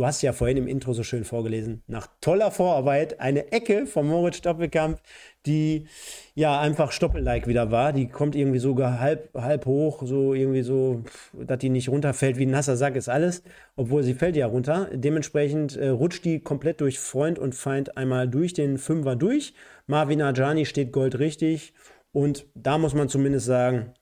Du 0.00 0.06
hast 0.06 0.22
ja 0.22 0.32
vorhin 0.32 0.56
im 0.56 0.66
Intro 0.66 0.94
so 0.94 1.02
schön 1.02 1.24
vorgelesen, 1.24 1.82
nach 1.86 2.08
toller 2.22 2.50
Vorarbeit 2.50 3.20
eine 3.20 3.52
Ecke 3.52 3.84
von 3.84 4.06
Moritz 4.06 4.38
Stoppelkamp, 4.38 4.98
die 5.44 5.88
ja 6.34 6.58
einfach 6.58 6.90
Stoppel-like 6.90 7.46
wieder 7.46 7.70
war. 7.70 7.92
Die 7.92 8.08
kommt 8.08 8.34
irgendwie 8.34 8.60
sogar 8.60 8.98
halb, 8.98 9.28
halb 9.34 9.66
hoch, 9.66 10.02
so 10.06 10.32
irgendwie 10.32 10.62
so, 10.62 11.04
dass 11.34 11.58
die 11.58 11.68
nicht 11.68 11.90
runterfällt 11.90 12.38
wie 12.38 12.46
ein 12.46 12.50
nasser 12.50 12.78
Sack 12.78 12.96
ist 12.96 13.10
alles, 13.10 13.42
obwohl 13.76 14.02
sie 14.02 14.14
fällt 14.14 14.36
ja 14.36 14.46
runter. 14.46 14.88
Dementsprechend 14.90 15.76
äh, 15.76 15.88
rutscht 15.88 16.24
die 16.24 16.40
komplett 16.40 16.80
durch 16.80 16.98
Freund 16.98 17.38
und 17.38 17.54
Feind 17.54 17.98
einmal 17.98 18.26
durch 18.26 18.54
den 18.54 18.78
Fünfer 18.78 19.16
durch. 19.16 19.52
Marvin 19.86 20.22
Ajani 20.22 20.64
steht 20.64 20.92
goldrichtig 20.92 21.74
und 22.10 22.46
da 22.54 22.78
muss 22.78 22.94
man 22.94 23.10
zumindest 23.10 23.44
sagen, 23.44 23.92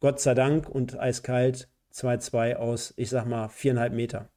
Gott 0.00 0.20
sei 0.20 0.34
Dank 0.34 0.68
und 0.68 1.00
eiskalt 1.00 1.70
2-2 1.94 2.56
aus, 2.56 2.92
ich 2.98 3.08
sag 3.08 3.24
mal, 3.24 3.48
viereinhalb 3.48 3.94
Meter. 3.94 4.28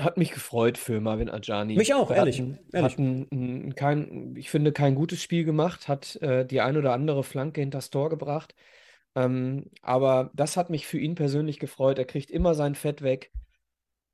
Hat 0.00 0.16
mich 0.16 0.32
gefreut 0.32 0.76
für 0.76 1.00
Marvin 1.00 1.30
Ajani. 1.30 1.76
Mich 1.76 1.94
auch, 1.94 2.10
ehrlich. 2.10 2.40
Hat, 2.40 2.48
ehrlich. 2.72 2.92
hat 2.92 2.98
ein, 2.98 3.28
ein, 3.30 3.74
kein, 3.74 4.34
ich 4.36 4.50
finde, 4.50 4.72
kein 4.72 4.94
gutes 4.94 5.22
Spiel 5.22 5.44
gemacht, 5.44 5.88
hat 5.88 6.16
äh, 6.16 6.44
die 6.44 6.60
ein 6.60 6.76
oder 6.76 6.92
andere 6.92 7.22
Flanke 7.22 7.60
hinters 7.60 7.90
Tor 7.90 8.10
gebracht. 8.10 8.54
Ähm, 9.14 9.70
aber 9.82 10.30
das 10.34 10.56
hat 10.56 10.70
mich 10.70 10.86
für 10.86 10.98
ihn 10.98 11.14
persönlich 11.14 11.60
gefreut. 11.60 11.98
Er 11.98 12.04
kriegt 12.04 12.30
immer 12.30 12.54
sein 12.54 12.74
Fett 12.74 13.02
weg. 13.02 13.30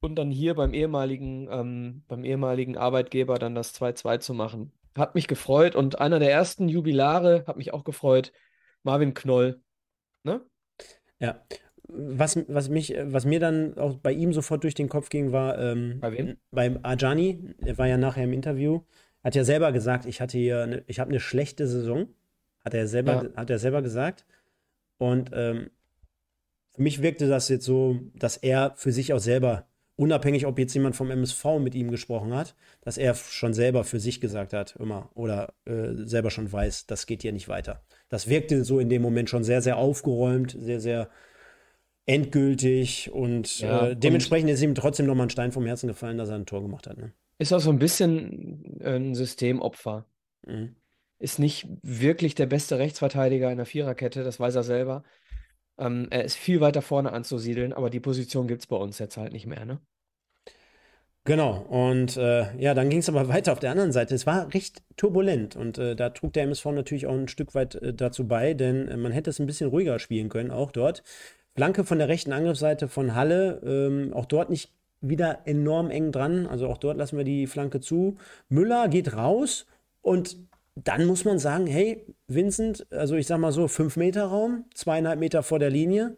Und 0.02 0.16
dann 0.16 0.30
hier 0.30 0.54
beim 0.54 0.72
ehemaligen, 0.72 1.48
ähm, 1.50 2.04
beim 2.08 2.24
ehemaligen 2.24 2.76
Arbeitgeber 2.76 3.38
dann 3.38 3.54
das 3.54 3.74
2-2 3.74 4.20
zu 4.20 4.34
machen. 4.34 4.72
Hat 4.96 5.14
mich 5.14 5.28
gefreut. 5.28 5.76
Und 5.76 6.00
einer 6.00 6.18
der 6.18 6.30
ersten 6.30 6.68
Jubilare 6.68 7.44
hat 7.46 7.56
mich 7.56 7.72
auch 7.72 7.84
gefreut. 7.84 8.32
Marvin 8.82 9.14
Knoll. 9.14 9.62
Ne? 10.22 10.44
Ja. 11.18 11.42
Was, 11.92 12.38
was, 12.48 12.68
mich, 12.68 12.94
was 13.02 13.24
mir 13.24 13.40
dann 13.40 13.76
auch 13.78 13.96
bei 13.96 14.12
ihm 14.12 14.32
sofort 14.32 14.64
durch 14.64 14.74
den 14.74 14.88
Kopf 14.88 15.08
ging, 15.08 15.32
war 15.32 15.58
ähm, 15.58 15.98
Bei 16.00 16.12
wem? 16.12 16.36
beim 16.50 16.78
Ajani, 16.82 17.54
er 17.64 17.78
war 17.78 17.86
ja 17.86 17.96
nachher 17.96 18.24
im 18.24 18.32
Interview, 18.32 18.80
hat 19.24 19.34
ja 19.34 19.44
selber 19.44 19.72
gesagt, 19.72 20.06
ich 20.06 20.20
hatte 20.20 20.38
hier, 20.38 20.62
eine, 20.62 20.84
ich 20.86 20.98
habe 21.00 21.10
eine 21.10 21.20
schlechte 21.20 21.66
Saison, 21.66 22.08
hat 22.64 22.74
er 22.74 22.86
selber, 22.86 23.24
Ja. 23.24 23.36
hat 23.36 23.50
er 23.50 23.58
selber 23.58 23.82
gesagt. 23.82 24.24
Und 24.98 25.30
ähm, 25.32 25.70
für 26.72 26.82
mich 26.82 27.02
wirkte 27.02 27.28
das 27.28 27.48
jetzt 27.48 27.64
so, 27.64 27.98
dass 28.14 28.36
er 28.36 28.72
für 28.76 28.92
sich 28.92 29.12
auch 29.12 29.18
selber, 29.18 29.66
unabhängig, 29.96 30.46
ob 30.46 30.58
jetzt 30.58 30.72
jemand 30.74 30.96
vom 30.96 31.10
MSV 31.10 31.58
mit 31.58 31.74
ihm 31.74 31.90
gesprochen 31.90 32.34
hat, 32.34 32.54
dass 32.80 32.96
er 32.96 33.14
schon 33.14 33.52
selber 33.52 33.84
für 33.84 34.00
sich 34.00 34.20
gesagt 34.20 34.52
hat, 34.54 34.76
immer, 34.78 35.10
oder 35.14 35.52
äh, 35.66 35.92
selber 36.06 36.30
schon 36.30 36.50
weiß, 36.50 36.86
das 36.86 37.06
geht 37.06 37.22
hier 37.22 37.32
nicht 37.32 37.48
weiter. 37.48 37.82
Das 38.08 38.28
wirkte 38.28 38.64
so 38.64 38.78
in 38.78 38.88
dem 38.88 39.02
Moment 39.02 39.28
schon 39.28 39.44
sehr, 39.44 39.60
sehr 39.60 39.76
aufgeräumt, 39.76 40.56
sehr, 40.58 40.80
sehr 40.80 41.10
endgültig 42.10 43.10
und 43.12 43.60
Ja, 43.60 43.86
äh, 43.86 43.90
und- 43.92 44.02
dementsprechend 44.02 44.50
ist 44.50 44.62
ihm 44.62 44.74
trotzdem 44.74 45.06
nochmal 45.06 45.26
ein 45.26 45.30
Stein 45.30 45.52
vom 45.52 45.66
Herzen 45.66 45.86
gefallen, 45.86 46.18
dass 46.18 46.28
er 46.28 46.34
ein 46.36 46.46
Tor 46.46 46.62
gemacht 46.62 46.86
hat. 46.86 46.98
Ne? 46.98 47.12
Ist 47.38 47.52
auch 47.52 47.60
so 47.60 47.70
ein 47.70 47.78
bisschen 47.78 48.80
äh, 48.80 48.96
ein 48.96 49.14
Systemopfer. 49.14 50.06
Mhm. 50.46 50.74
Ist 51.18 51.38
nicht 51.38 51.68
wirklich 51.82 52.34
der 52.34 52.46
beste 52.46 52.78
Rechtsverteidiger 52.78 53.50
in 53.50 53.58
der 53.58 53.66
Viererkette, 53.66 54.24
das 54.24 54.40
weiß 54.40 54.54
er 54.56 54.62
selber. 54.62 55.04
Ähm, 55.78 56.08
er 56.10 56.24
ist 56.24 56.36
viel 56.36 56.60
weiter 56.60 56.82
vorne 56.82 57.12
anzusiedeln, 57.12 57.72
aber 57.72 57.90
die 57.90 58.00
Position 58.00 58.48
gibt 58.48 58.62
es 58.62 58.66
bei 58.66 58.76
uns 58.76 58.98
jetzt 58.98 59.16
halt 59.16 59.32
nicht 59.32 59.46
mehr, 59.46 59.64
ne? 59.64 59.80
Genau, 61.24 61.58
und 61.68 62.16
äh, 62.16 62.56
ja, 62.58 62.72
dann 62.74 62.88
ging 62.88 63.00
es 63.00 63.08
aber 63.08 63.28
weiter 63.28 63.52
auf 63.52 63.60
der 63.60 63.70
anderen 63.70 63.92
Seite. 63.92 64.14
Es 64.14 64.26
war 64.26 64.52
recht 64.54 64.82
turbulent 64.96 65.54
und 65.56 65.78
äh, 65.78 65.94
da 65.94 66.10
trug 66.10 66.32
der 66.32 66.44
MSV 66.44 66.64
natürlich 66.72 67.06
auch 67.06 67.14
ein 67.14 67.28
Stück 67.28 67.54
weit 67.54 67.74
äh, 67.76 67.94
dazu 67.94 68.26
bei, 68.26 68.54
denn 68.54 68.88
äh, 68.88 68.96
man 68.96 69.12
hätte 69.12 69.30
es 69.30 69.38
ein 69.38 69.46
bisschen 69.46 69.68
ruhiger 69.68 69.98
spielen 69.98 70.28
können, 70.30 70.50
auch 70.50 70.72
dort. 70.72 71.02
Flanke 71.54 71.84
von 71.84 71.98
der 71.98 72.08
rechten 72.08 72.32
Angriffsseite 72.32 72.88
von 72.88 73.14
Halle, 73.14 73.60
ähm, 73.64 74.12
auch 74.12 74.26
dort 74.26 74.50
nicht 74.50 74.72
wieder 75.00 75.40
enorm 75.46 75.90
eng 75.90 76.12
dran, 76.12 76.46
also 76.46 76.68
auch 76.68 76.78
dort 76.78 76.96
lassen 76.96 77.16
wir 77.16 77.24
die 77.24 77.46
Flanke 77.46 77.80
zu. 77.80 78.16
Müller 78.48 78.88
geht 78.88 79.14
raus 79.14 79.66
und 80.02 80.36
dann 80.74 81.04
muss 81.06 81.24
man 81.24 81.38
sagen, 81.38 81.66
hey, 81.66 82.06
Vincent, 82.28 82.86
also 82.90 83.16
ich 83.16 83.26
sag 83.26 83.38
mal 83.38 83.52
so, 83.52 83.68
5 83.68 83.96
Meter 83.96 84.24
Raum, 84.24 84.64
zweieinhalb 84.74 85.18
Meter 85.18 85.42
vor 85.42 85.58
der 85.58 85.70
Linie, 85.70 86.16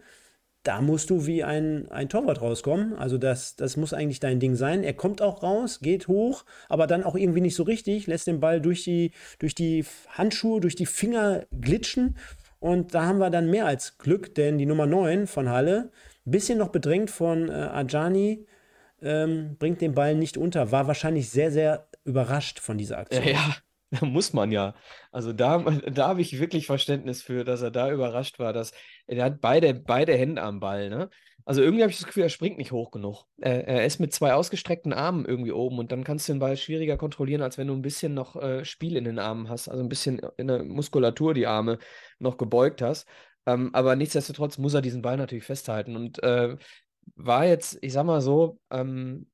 da 0.62 0.80
musst 0.80 1.10
du 1.10 1.26
wie 1.26 1.42
ein, 1.42 1.90
ein 1.90 2.08
Torwart 2.08 2.40
rauskommen. 2.40 2.94
Also 2.94 3.18
das, 3.18 3.56
das 3.56 3.76
muss 3.76 3.92
eigentlich 3.92 4.20
dein 4.20 4.38
Ding 4.38 4.54
sein. 4.54 4.84
Er 4.84 4.92
kommt 4.92 5.20
auch 5.20 5.42
raus, 5.42 5.80
geht 5.80 6.06
hoch, 6.06 6.44
aber 6.68 6.86
dann 6.86 7.02
auch 7.02 7.16
irgendwie 7.16 7.40
nicht 7.40 7.56
so 7.56 7.64
richtig, 7.64 8.06
lässt 8.06 8.28
den 8.28 8.38
Ball 8.38 8.60
durch 8.60 8.84
die, 8.84 9.10
durch 9.40 9.56
die 9.56 9.84
Handschuhe, 10.08 10.60
durch 10.60 10.76
die 10.76 10.86
Finger 10.86 11.46
glitschen. 11.60 12.16
Und 12.62 12.94
da 12.94 13.06
haben 13.06 13.18
wir 13.18 13.28
dann 13.28 13.50
mehr 13.50 13.66
als 13.66 13.98
Glück, 13.98 14.36
denn 14.36 14.56
die 14.56 14.66
Nummer 14.66 14.86
9 14.86 15.26
von 15.26 15.48
Halle, 15.48 15.90
ein 16.24 16.30
bisschen 16.30 16.58
noch 16.58 16.68
bedrängt 16.68 17.10
von 17.10 17.48
äh, 17.48 17.52
Ajani, 17.52 18.46
ähm, 19.02 19.56
bringt 19.58 19.80
den 19.80 19.94
Ball 19.96 20.14
nicht 20.14 20.36
unter. 20.36 20.70
War 20.70 20.86
wahrscheinlich 20.86 21.28
sehr, 21.28 21.50
sehr 21.50 21.88
überrascht 22.04 22.60
von 22.60 22.78
dieser 22.78 22.98
Aktion. 22.98 23.26
Ja, 23.26 23.56
da 24.00 24.06
muss 24.06 24.32
man 24.32 24.50
ja. 24.52 24.74
Also 25.10 25.32
da, 25.32 25.58
da 25.92 26.08
habe 26.08 26.22
ich 26.22 26.40
wirklich 26.40 26.66
Verständnis 26.66 27.22
für, 27.22 27.44
dass 27.44 27.62
er 27.62 27.70
da 27.70 27.90
überrascht 27.92 28.38
war, 28.38 28.52
dass 28.52 28.72
er 29.06 29.24
hat 29.24 29.40
beide, 29.40 29.74
beide 29.74 30.14
Hände 30.16 30.42
am 30.42 30.60
Ball, 30.60 30.88
ne? 30.90 31.10
Also 31.44 31.60
irgendwie 31.60 31.82
habe 31.82 31.90
ich 31.90 31.98
das 31.98 32.06
Gefühl, 32.06 32.22
er 32.22 32.28
springt 32.28 32.56
nicht 32.56 32.70
hoch 32.70 32.92
genug. 32.92 33.24
Er, 33.40 33.66
er 33.66 33.84
ist 33.84 33.98
mit 33.98 34.12
zwei 34.12 34.32
ausgestreckten 34.34 34.92
Armen 34.92 35.24
irgendwie 35.24 35.50
oben 35.50 35.80
und 35.80 35.90
dann 35.90 36.04
kannst 36.04 36.28
du 36.28 36.32
den 36.32 36.38
Ball 36.38 36.56
schwieriger 36.56 36.96
kontrollieren, 36.96 37.42
als 37.42 37.58
wenn 37.58 37.66
du 37.66 37.74
ein 37.74 37.82
bisschen 37.82 38.14
noch 38.14 38.36
äh, 38.36 38.64
Spiel 38.64 38.96
in 38.96 39.04
den 39.04 39.18
Armen 39.18 39.48
hast, 39.48 39.68
also 39.68 39.82
ein 39.82 39.88
bisschen 39.88 40.20
in 40.36 40.46
der 40.46 40.62
Muskulatur 40.62 41.34
die 41.34 41.48
Arme 41.48 41.78
noch 42.20 42.36
gebeugt 42.36 42.80
hast. 42.80 43.08
Ähm, 43.44 43.70
aber 43.74 43.96
nichtsdestotrotz 43.96 44.56
muss 44.58 44.74
er 44.74 44.82
diesen 44.82 45.02
Ball 45.02 45.16
natürlich 45.16 45.44
festhalten 45.44 45.96
und 45.96 46.22
äh, 46.22 46.56
war 47.16 47.44
jetzt, 47.46 47.76
ich 47.80 47.92
sag 47.92 48.04
mal 48.06 48.20
so, 48.20 48.60
ähm, 48.70 49.26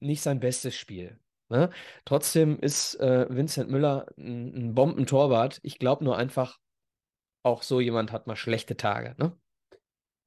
nicht 0.00 0.20
sein 0.20 0.40
bestes 0.40 0.76
Spiel. 0.76 1.18
Ne? 1.54 1.70
Trotzdem 2.04 2.58
ist 2.58 2.98
äh, 2.98 3.26
Vincent 3.30 3.70
Müller 3.70 4.06
ein, 4.18 4.70
ein 4.70 4.74
Bombentorwart. 4.74 5.60
Ich 5.62 5.78
glaube 5.78 6.02
nur 6.02 6.18
einfach, 6.18 6.58
auch 7.44 7.62
so 7.62 7.80
jemand 7.80 8.10
hat 8.10 8.26
mal 8.26 8.34
schlechte 8.34 8.76
Tage. 8.76 9.14
Ne? 9.18 9.32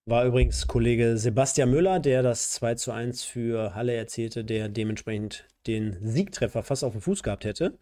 War 0.06 0.24
übrigens 0.24 0.68
Kollege 0.68 1.18
Sebastian 1.18 1.70
Müller, 1.70 2.00
der 2.00 2.24
das 2.24 2.52
2 2.52 2.76
zu 2.76 2.94
1 2.94 3.26
für 3.26 3.76
Halle 3.76 3.94
erzielte, 3.94 4.46
der 4.46 4.70
dementsprechend 4.70 5.50
den 5.68 5.98
Siegtreffer 6.02 6.64
fast 6.64 6.86
auf 6.86 6.94
dem 6.94 7.02
Fuß 7.02 7.24
gehabt 7.24 7.44
hätte. 7.44 7.78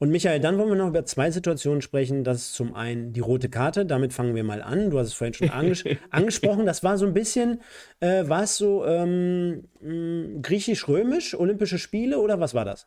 Und 0.00 0.10
Michael, 0.10 0.38
dann 0.38 0.58
wollen 0.58 0.68
wir 0.68 0.76
noch 0.76 0.88
über 0.88 1.04
zwei 1.04 1.30
Situationen 1.32 1.82
sprechen. 1.82 2.22
Das 2.22 2.38
ist 2.38 2.54
zum 2.54 2.74
einen 2.74 3.12
die 3.12 3.20
rote 3.20 3.48
Karte, 3.48 3.84
damit 3.84 4.12
fangen 4.12 4.36
wir 4.36 4.44
mal 4.44 4.62
an. 4.62 4.90
Du 4.90 4.98
hast 4.98 5.08
es 5.08 5.14
vorhin 5.14 5.34
schon 5.34 5.50
anges 5.50 5.82
angesprochen. 6.10 6.66
Das 6.66 6.84
war 6.84 6.96
so 6.98 7.06
ein 7.06 7.14
bisschen, 7.14 7.62
äh, 7.98 8.28
war 8.28 8.44
es 8.44 8.56
so 8.56 8.86
ähm, 8.86 9.64
mh, 9.80 10.40
griechisch-römisch, 10.42 11.34
Olympische 11.34 11.78
Spiele 11.78 12.20
oder 12.20 12.38
was 12.38 12.54
war 12.54 12.64
das? 12.64 12.86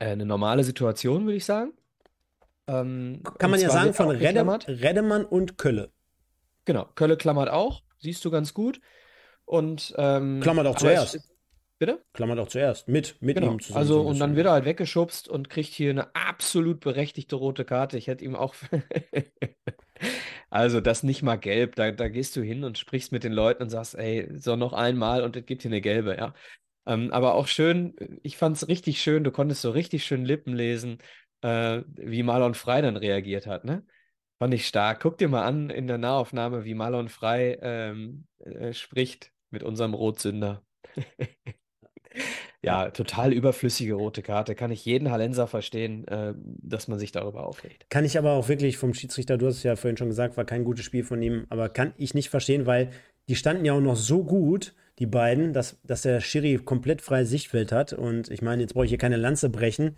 Äh, 0.00 0.10
eine 0.10 0.26
normale 0.26 0.64
Situation, 0.64 1.24
würde 1.24 1.36
ich 1.36 1.46
sagen. 1.46 1.72
Ähm, 2.66 3.22
Kann 3.38 3.50
man 3.50 3.60
ja 3.60 3.70
sagen 3.70 3.94
von 3.94 4.18
geklammert. 4.18 4.68
Redemann 4.68 5.24
und 5.24 5.56
Kölle. 5.56 5.90
Genau, 6.66 6.86
Kölle 6.94 7.16
klammert 7.16 7.48
auch, 7.48 7.82
siehst 7.98 8.22
du 8.26 8.30
ganz 8.30 8.52
gut. 8.52 8.82
Und 9.46 9.94
ähm, 9.96 10.40
Klammert 10.40 10.66
auch 10.66 10.76
zuerst. 10.76 11.18
Bitte? 11.80 12.04
Klammert 12.12 12.38
auch 12.38 12.48
zuerst. 12.48 12.88
Mit, 12.88 13.16
mit 13.20 13.36
Genau. 13.36 13.52
ihm 13.52 13.60
zusammen. 13.60 13.78
Also, 13.78 14.02
und 14.02 14.18
dann 14.20 14.36
wird 14.36 14.46
er 14.46 14.52
halt 14.52 14.66
weggeschubst 14.66 15.28
und 15.28 15.48
kriegt 15.48 15.72
hier 15.72 15.90
eine 15.90 16.14
absolut 16.14 16.80
berechtigte 16.80 17.36
rote 17.36 17.64
Karte. 17.64 17.96
Ich 17.96 18.06
hätte 18.06 18.24
ihm 18.24 18.36
auch. 18.36 18.54
Also, 20.52 20.80
das 20.80 21.02
nicht 21.02 21.22
mal 21.22 21.36
gelb. 21.36 21.76
Da, 21.76 21.92
da 21.92 22.08
gehst 22.08 22.34
du 22.34 22.42
hin 22.42 22.64
und 22.64 22.78
sprichst 22.78 23.12
mit 23.12 23.22
den 23.22 23.32
Leuten 23.32 23.62
und 23.62 23.70
sagst, 23.70 23.94
ey, 23.94 24.28
so 24.36 24.56
noch 24.56 24.72
einmal 24.72 25.22
und 25.22 25.36
es 25.36 25.46
gibt 25.46 25.62
hier 25.62 25.70
eine 25.70 25.80
gelbe, 25.80 26.16
ja. 26.16 26.34
Ähm, 26.86 27.10
aber 27.12 27.34
auch 27.34 27.46
schön, 27.46 27.94
ich 28.22 28.36
fand 28.36 28.56
es 28.56 28.66
richtig 28.66 29.00
schön, 29.00 29.22
du 29.22 29.30
konntest 29.30 29.62
so 29.62 29.70
richtig 29.70 30.04
schön 30.04 30.24
Lippen 30.24 30.54
lesen, 30.54 30.98
äh, 31.42 31.82
wie 31.94 32.22
Marlon 32.22 32.54
Frey 32.54 32.82
dann 32.82 32.96
reagiert 32.96 33.46
hat, 33.46 33.64
ne? 33.64 33.84
Fand 34.40 34.54
ich 34.54 34.66
stark. 34.66 35.00
Guck 35.00 35.18
dir 35.18 35.28
mal 35.28 35.44
an 35.44 35.70
in 35.70 35.86
der 35.86 35.98
Nahaufnahme, 35.98 36.64
wie 36.64 36.74
Marlon 36.74 37.08
Frey 37.10 37.58
ähm, 37.60 38.26
äh, 38.38 38.72
spricht 38.72 39.32
mit 39.50 39.62
unserem 39.62 39.94
Rotsünder. 39.94 40.64
Ja, 42.62 42.90
total 42.90 43.32
überflüssige 43.32 43.94
rote 43.94 44.22
Karte. 44.22 44.54
Kann 44.54 44.70
ich 44.70 44.84
jeden 44.84 45.10
Hallenser 45.10 45.46
verstehen, 45.46 46.06
äh, 46.08 46.34
dass 46.36 46.88
man 46.88 46.98
sich 46.98 47.10
darüber 47.10 47.46
aufregt. 47.46 47.86
Kann 47.88 48.04
ich 48.04 48.18
aber 48.18 48.32
auch 48.32 48.48
wirklich 48.48 48.76
vom 48.76 48.92
Schiedsrichter, 48.92 49.38
du 49.38 49.46
hast 49.46 49.56
es 49.56 49.62
ja 49.62 49.76
vorhin 49.76 49.96
schon 49.96 50.08
gesagt, 50.08 50.36
war 50.36 50.44
kein 50.44 50.64
gutes 50.64 50.84
Spiel 50.84 51.04
von 51.04 51.22
ihm, 51.22 51.46
aber 51.48 51.70
kann 51.70 51.94
ich 51.96 52.12
nicht 52.12 52.28
verstehen, 52.28 52.66
weil 52.66 52.90
die 53.28 53.36
standen 53.36 53.64
ja 53.64 53.72
auch 53.72 53.80
noch 53.80 53.96
so 53.96 54.24
gut, 54.24 54.74
die 54.98 55.06
beiden, 55.06 55.54
dass, 55.54 55.78
dass 55.84 56.02
der 56.02 56.20
Schiri 56.20 56.58
komplett 56.58 57.00
freie 57.00 57.24
Sichtfeld 57.24 57.72
hat. 57.72 57.94
Und 57.94 58.30
ich 58.30 58.42
meine, 58.42 58.60
jetzt 58.60 58.74
brauche 58.74 58.84
ich 58.84 58.90
hier 58.90 58.98
keine 58.98 59.16
Lanze 59.16 59.48
brechen. 59.48 59.96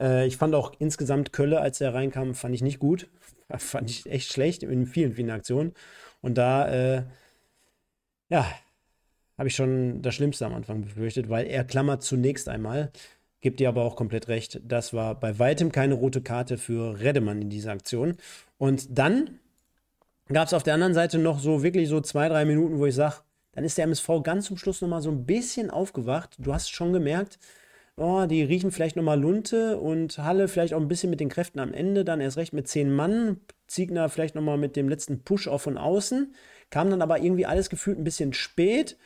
Äh, 0.00 0.26
ich 0.26 0.36
fand 0.36 0.54
auch 0.54 0.72
insgesamt 0.78 1.32
Kölle, 1.32 1.60
als 1.60 1.80
er 1.80 1.94
reinkam, 1.94 2.34
fand 2.34 2.54
ich 2.54 2.62
nicht 2.62 2.78
gut. 2.78 3.08
Fand 3.58 3.88
ich 3.90 4.06
echt 4.06 4.32
schlecht 4.32 4.64
in 4.64 4.86
vielen, 4.86 5.12
vielen 5.12 5.30
Aktionen. 5.30 5.72
Und 6.20 6.36
da, 6.36 6.68
äh, 6.68 7.04
ja, 8.28 8.44
habe 9.38 9.48
ich 9.48 9.54
schon 9.54 10.02
das 10.02 10.14
Schlimmste 10.14 10.46
am 10.46 10.54
Anfang 10.54 10.82
befürchtet, 10.82 11.28
weil 11.28 11.46
er 11.46 11.64
klammert 11.64 12.02
zunächst 12.02 12.48
einmal. 12.48 12.90
Gibt 13.40 13.60
dir 13.60 13.68
aber 13.68 13.84
auch 13.84 13.96
komplett 13.96 14.28
recht. 14.28 14.60
Das 14.64 14.92
war 14.92 15.14
bei 15.14 15.38
weitem 15.38 15.70
keine 15.70 15.94
rote 15.94 16.22
Karte 16.22 16.58
für 16.58 16.98
Redemann 16.98 17.42
in 17.42 17.50
dieser 17.50 17.72
Aktion. 17.72 18.16
Und 18.58 18.98
dann 18.98 19.38
gab 20.28 20.46
es 20.46 20.54
auf 20.54 20.62
der 20.62 20.74
anderen 20.74 20.94
Seite 20.94 21.18
noch 21.18 21.38
so 21.38 21.62
wirklich 21.62 21.88
so 21.88 22.00
zwei, 22.00 22.28
drei 22.28 22.44
Minuten, 22.44 22.78
wo 22.78 22.86
ich 22.86 22.94
sage, 22.94 23.16
dann 23.52 23.64
ist 23.64 23.78
der 23.78 23.84
MSV 23.84 24.22
ganz 24.22 24.46
zum 24.46 24.56
Schluss 24.56 24.80
nochmal 24.80 25.02
so 25.02 25.10
ein 25.10 25.26
bisschen 25.26 25.70
aufgewacht. 25.70 26.36
Du 26.38 26.52
hast 26.52 26.70
schon 26.70 26.92
gemerkt, 26.92 27.38
oh, 27.96 28.26
die 28.26 28.42
riechen 28.42 28.70
vielleicht 28.70 28.96
nochmal 28.96 29.20
Lunte 29.20 29.78
und 29.78 30.18
Halle 30.18 30.48
vielleicht 30.48 30.74
auch 30.74 30.80
ein 30.80 30.88
bisschen 30.88 31.10
mit 31.10 31.20
den 31.20 31.28
Kräften 31.28 31.60
am 31.60 31.72
Ende, 31.72 32.04
dann 32.04 32.20
erst 32.20 32.36
recht 32.36 32.52
mit 32.52 32.68
zehn 32.68 32.94
Mann. 32.94 33.40
Ziegner 33.66 34.08
vielleicht 34.08 34.34
nochmal 34.34 34.58
mit 34.58 34.76
dem 34.76 34.88
letzten 34.88 35.22
Push 35.24 35.48
auch 35.48 35.60
von 35.60 35.78
außen. 35.78 36.34
Kam 36.70 36.90
dann 36.90 37.02
aber 37.02 37.20
irgendwie 37.20 37.46
alles 37.46 37.70
gefühlt 37.70 37.98
ein 37.98 38.04
bisschen 38.04 38.32
spät. 38.32 38.96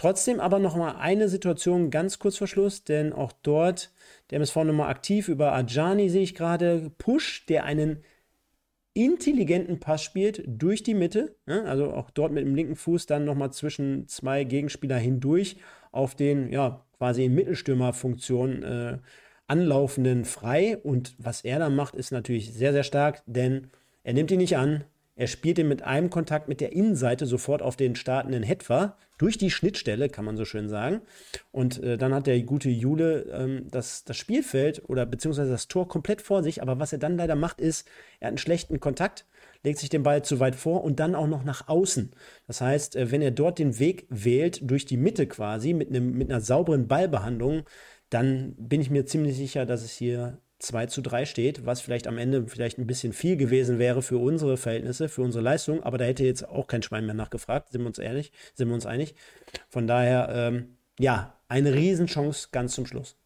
Trotzdem 0.00 0.40
aber 0.40 0.60
noch 0.60 0.76
mal 0.76 0.92
eine 0.92 1.28
Situation 1.28 1.90
ganz 1.90 2.18
kurz 2.18 2.38
vor 2.38 2.46
Schluss, 2.46 2.84
denn 2.84 3.12
auch 3.12 3.32
dort 3.42 3.92
der 4.30 4.36
MSV 4.36 4.56
nochmal 4.64 4.88
aktiv 4.88 5.28
über 5.28 5.52
Ajani 5.52 6.08
sehe 6.08 6.22
ich 6.22 6.34
gerade. 6.34 6.90
Push, 6.96 7.44
der 7.44 7.64
einen 7.64 8.02
intelligenten 8.94 9.78
Pass 9.78 10.02
spielt 10.02 10.42
durch 10.46 10.82
die 10.82 10.94
Mitte, 10.94 11.36
ne? 11.44 11.66
also 11.66 11.92
auch 11.92 12.08
dort 12.08 12.32
mit 12.32 12.46
dem 12.46 12.54
linken 12.54 12.76
Fuß 12.76 13.04
dann 13.04 13.26
nochmal 13.26 13.52
zwischen 13.52 14.08
zwei 14.08 14.44
Gegenspieler 14.44 14.96
hindurch 14.96 15.58
auf 15.92 16.14
den, 16.14 16.50
ja, 16.50 16.82
quasi 16.96 17.26
in 17.26 17.34
Mittelstürmerfunktion 17.34 18.62
äh, 18.62 18.98
anlaufenden 19.48 20.24
frei. 20.24 20.78
Und 20.78 21.14
was 21.18 21.42
er 21.42 21.58
da 21.58 21.68
macht, 21.68 21.94
ist 21.94 22.10
natürlich 22.10 22.54
sehr, 22.54 22.72
sehr 22.72 22.84
stark, 22.84 23.22
denn 23.26 23.68
er 24.02 24.14
nimmt 24.14 24.30
ihn 24.30 24.38
nicht 24.38 24.56
an, 24.56 24.82
er 25.20 25.26
spielt 25.26 25.58
ihn 25.58 25.68
mit 25.68 25.82
einem 25.82 26.08
Kontakt 26.08 26.48
mit 26.48 26.62
der 26.62 26.72
Innenseite 26.72 27.26
sofort 27.26 27.60
auf 27.60 27.76
den 27.76 27.94
startenden 27.94 28.42
Hetwa 28.42 28.96
durch 29.18 29.36
die 29.36 29.50
Schnittstelle, 29.50 30.08
kann 30.08 30.24
man 30.24 30.38
so 30.38 30.46
schön 30.46 30.70
sagen. 30.70 31.02
Und 31.52 31.82
äh, 31.82 31.98
dann 31.98 32.14
hat 32.14 32.26
der 32.26 32.40
gute 32.40 32.70
Jule 32.70 33.26
ähm, 33.30 33.66
das, 33.70 34.02
das 34.04 34.16
Spielfeld 34.16 34.88
oder 34.88 35.04
beziehungsweise 35.04 35.50
das 35.50 35.68
Tor 35.68 35.88
komplett 35.88 36.22
vor 36.22 36.42
sich. 36.42 36.62
Aber 36.62 36.80
was 36.80 36.94
er 36.94 36.98
dann 36.98 37.18
leider 37.18 37.34
macht, 37.34 37.60
ist, 37.60 37.86
er 38.18 38.28
hat 38.28 38.30
einen 38.30 38.38
schlechten 38.38 38.80
Kontakt, 38.80 39.26
legt 39.62 39.78
sich 39.78 39.90
den 39.90 40.04
Ball 40.04 40.24
zu 40.24 40.40
weit 40.40 40.56
vor 40.56 40.82
und 40.82 41.00
dann 41.00 41.14
auch 41.14 41.26
noch 41.26 41.44
nach 41.44 41.68
außen. 41.68 42.12
Das 42.46 42.62
heißt, 42.62 42.96
äh, 42.96 43.10
wenn 43.10 43.20
er 43.20 43.30
dort 43.30 43.58
den 43.58 43.78
Weg 43.78 44.06
wählt, 44.08 44.70
durch 44.70 44.86
die 44.86 44.96
Mitte 44.96 45.26
quasi, 45.26 45.74
mit, 45.74 45.90
einem, 45.90 46.12
mit 46.12 46.30
einer 46.30 46.40
sauberen 46.40 46.88
Ballbehandlung, 46.88 47.64
dann 48.08 48.54
bin 48.56 48.80
ich 48.80 48.88
mir 48.88 49.04
ziemlich 49.04 49.36
sicher, 49.36 49.66
dass 49.66 49.82
es 49.82 49.92
hier 49.92 50.38
2 50.60 50.86
zu 50.86 51.00
3 51.00 51.26
steht, 51.26 51.66
was 51.66 51.80
vielleicht 51.80 52.06
am 52.06 52.18
Ende 52.18 52.46
vielleicht 52.46 52.78
ein 52.78 52.86
bisschen 52.86 53.12
viel 53.12 53.36
gewesen 53.36 53.78
wäre 53.78 54.02
für 54.02 54.18
unsere 54.18 54.56
Verhältnisse, 54.56 55.08
für 55.08 55.22
unsere 55.22 55.42
Leistung, 55.42 55.82
aber 55.82 55.98
da 55.98 56.04
hätte 56.04 56.24
jetzt 56.24 56.48
auch 56.48 56.66
kein 56.66 56.82
Schwein 56.82 57.06
mehr 57.06 57.14
nachgefragt, 57.14 57.70
sind 57.70 57.82
wir 57.82 57.88
uns 57.88 57.98
ehrlich, 57.98 58.32
sind 58.54 58.68
wir 58.68 58.74
uns 58.74 58.86
einig. 58.86 59.14
Von 59.68 59.86
daher, 59.86 60.28
ähm, 60.32 60.76
ja, 60.98 61.40
eine 61.48 61.74
Riesenchance 61.74 62.48
ganz 62.52 62.74
zum 62.74 62.86
Schluss. 62.86 63.16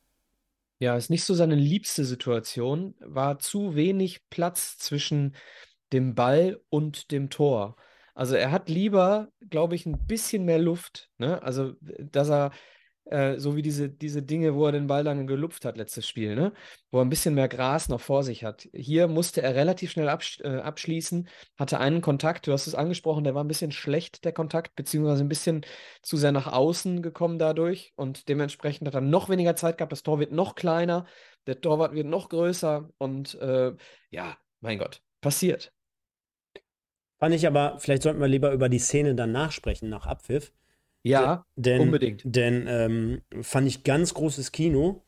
Ja, 0.79 0.97
ist 0.97 1.11
nicht 1.11 1.25
so 1.25 1.35
seine 1.35 1.55
liebste 1.55 2.05
Situation, 2.05 2.95
war 3.01 3.39
zu 3.39 3.75
wenig 3.75 4.29
Platz 4.31 4.79
zwischen 4.79 5.35
dem 5.93 6.15
Ball 6.15 6.61
und 6.69 7.11
dem 7.11 7.31
Tor. 7.31 7.77
Also 8.15 8.37
er 8.37 8.53
hat 8.53 8.69
lieber, 8.69 9.29
glaube 9.51 9.75
ich, 9.75 9.87
ein 9.87 10.07
bisschen 10.07 10.45
mehr 10.45 10.59
Luft, 10.59 11.11
ne? 11.19 11.43
Also, 11.43 11.75
dass 11.81 12.29
er 12.29 12.53
äh, 13.07 13.39
so 13.39 13.57
wie 13.57 13.63
diese, 13.63 13.89
diese 13.89 14.23
Dinge, 14.23 14.55
wo 14.55 14.67
er 14.67 14.73
den 14.73 14.87
Ball 14.87 15.05
dann 15.05 15.27
gelupft 15.27 15.65
hat, 15.65 15.77
letztes 15.77 16.09
Spiel, 16.09 16.35
ne? 16.35 16.53
Wo 16.91 16.99
er 16.99 17.05
ein 17.05 17.11
bisschen 17.11 17.35
mehr 17.35 17.49
Gras 17.49 17.89
noch 17.89 18.01
vor 18.01 18.23
sich 18.23 18.45
hat. 18.45 18.69
Hier 18.73 19.09
musste 19.09 19.43
er 19.43 19.55
relativ 19.55 19.91
schnell 19.91 20.09
absch 20.09 20.41
äh, 20.41 20.57
abschließen, 20.59 21.29
hatte 21.59 21.79
einen 21.81 22.01
Kontakt, 22.01 22.47
du 22.47 22.53
hast 22.53 22.67
es 22.67 22.75
angesprochen, 22.75 23.25
der 23.25 23.35
war 23.35 23.45
ein 23.45 23.49
bisschen 23.49 23.73
schlecht, 23.73 24.25
der 24.25 24.33
Kontakt, 24.33 24.75
beziehungsweise 24.77 25.23
ein 25.25 25.29
bisschen 25.29 25.67
zu 26.03 26.17
sehr 26.17 26.33
nach 26.33 26.47
außen 26.47 27.03
gekommen 27.03 27.39
dadurch 27.39 27.93
und 27.97 28.29
dementsprechend 28.29 28.87
hat 28.89 28.95
er 28.95 29.01
noch 29.01 29.29
weniger 29.29 29.57
Zeit 29.57 29.79
gehabt, 29.79 29.93
das 29.93 30.03
Tor 30.03 30.19
wird 30.19 30.33
noch 30.33 30.55
kleiner, 30.55 31.07
der 31.47 31.61
Torwart 31.61 31.95
wird 31.95 32.07
noch 32.07 32.29
größer 32.29 32.89
und 32.99 33.35
äh, 33.35 33.73
ja, 34.11 34.37
mein 34.61 34.79
Gott, 34.79 35.03
passiert. 35.21 35.73
Fand 37.19 37.35
ich 37.35 37.47
aber, 37.47 37.79
vielleicht 37.79 38.03
sollten 38.03 38.21
wir 38.21 38.29
lieber 38.29 38.53
über 38.53 38.69
die 38.69 38.79
Szene 38.79 39.15
danach 39.15 39.53
sprechen, 39.53 39.89
nach 39.89 40.07
Abpfiff. 40.07 40.53
Ja, 41.05 41.45
denn, 41.55 41.81
unbedingt. 41.81 42.23
Denn 42.25 42.67
ähm, 42.67 43.21
fand 43.43 43.69
ich 43.69 43.85
ganz 43.85 44.15
großes 44.15 44.53
Kino 44.53 45.05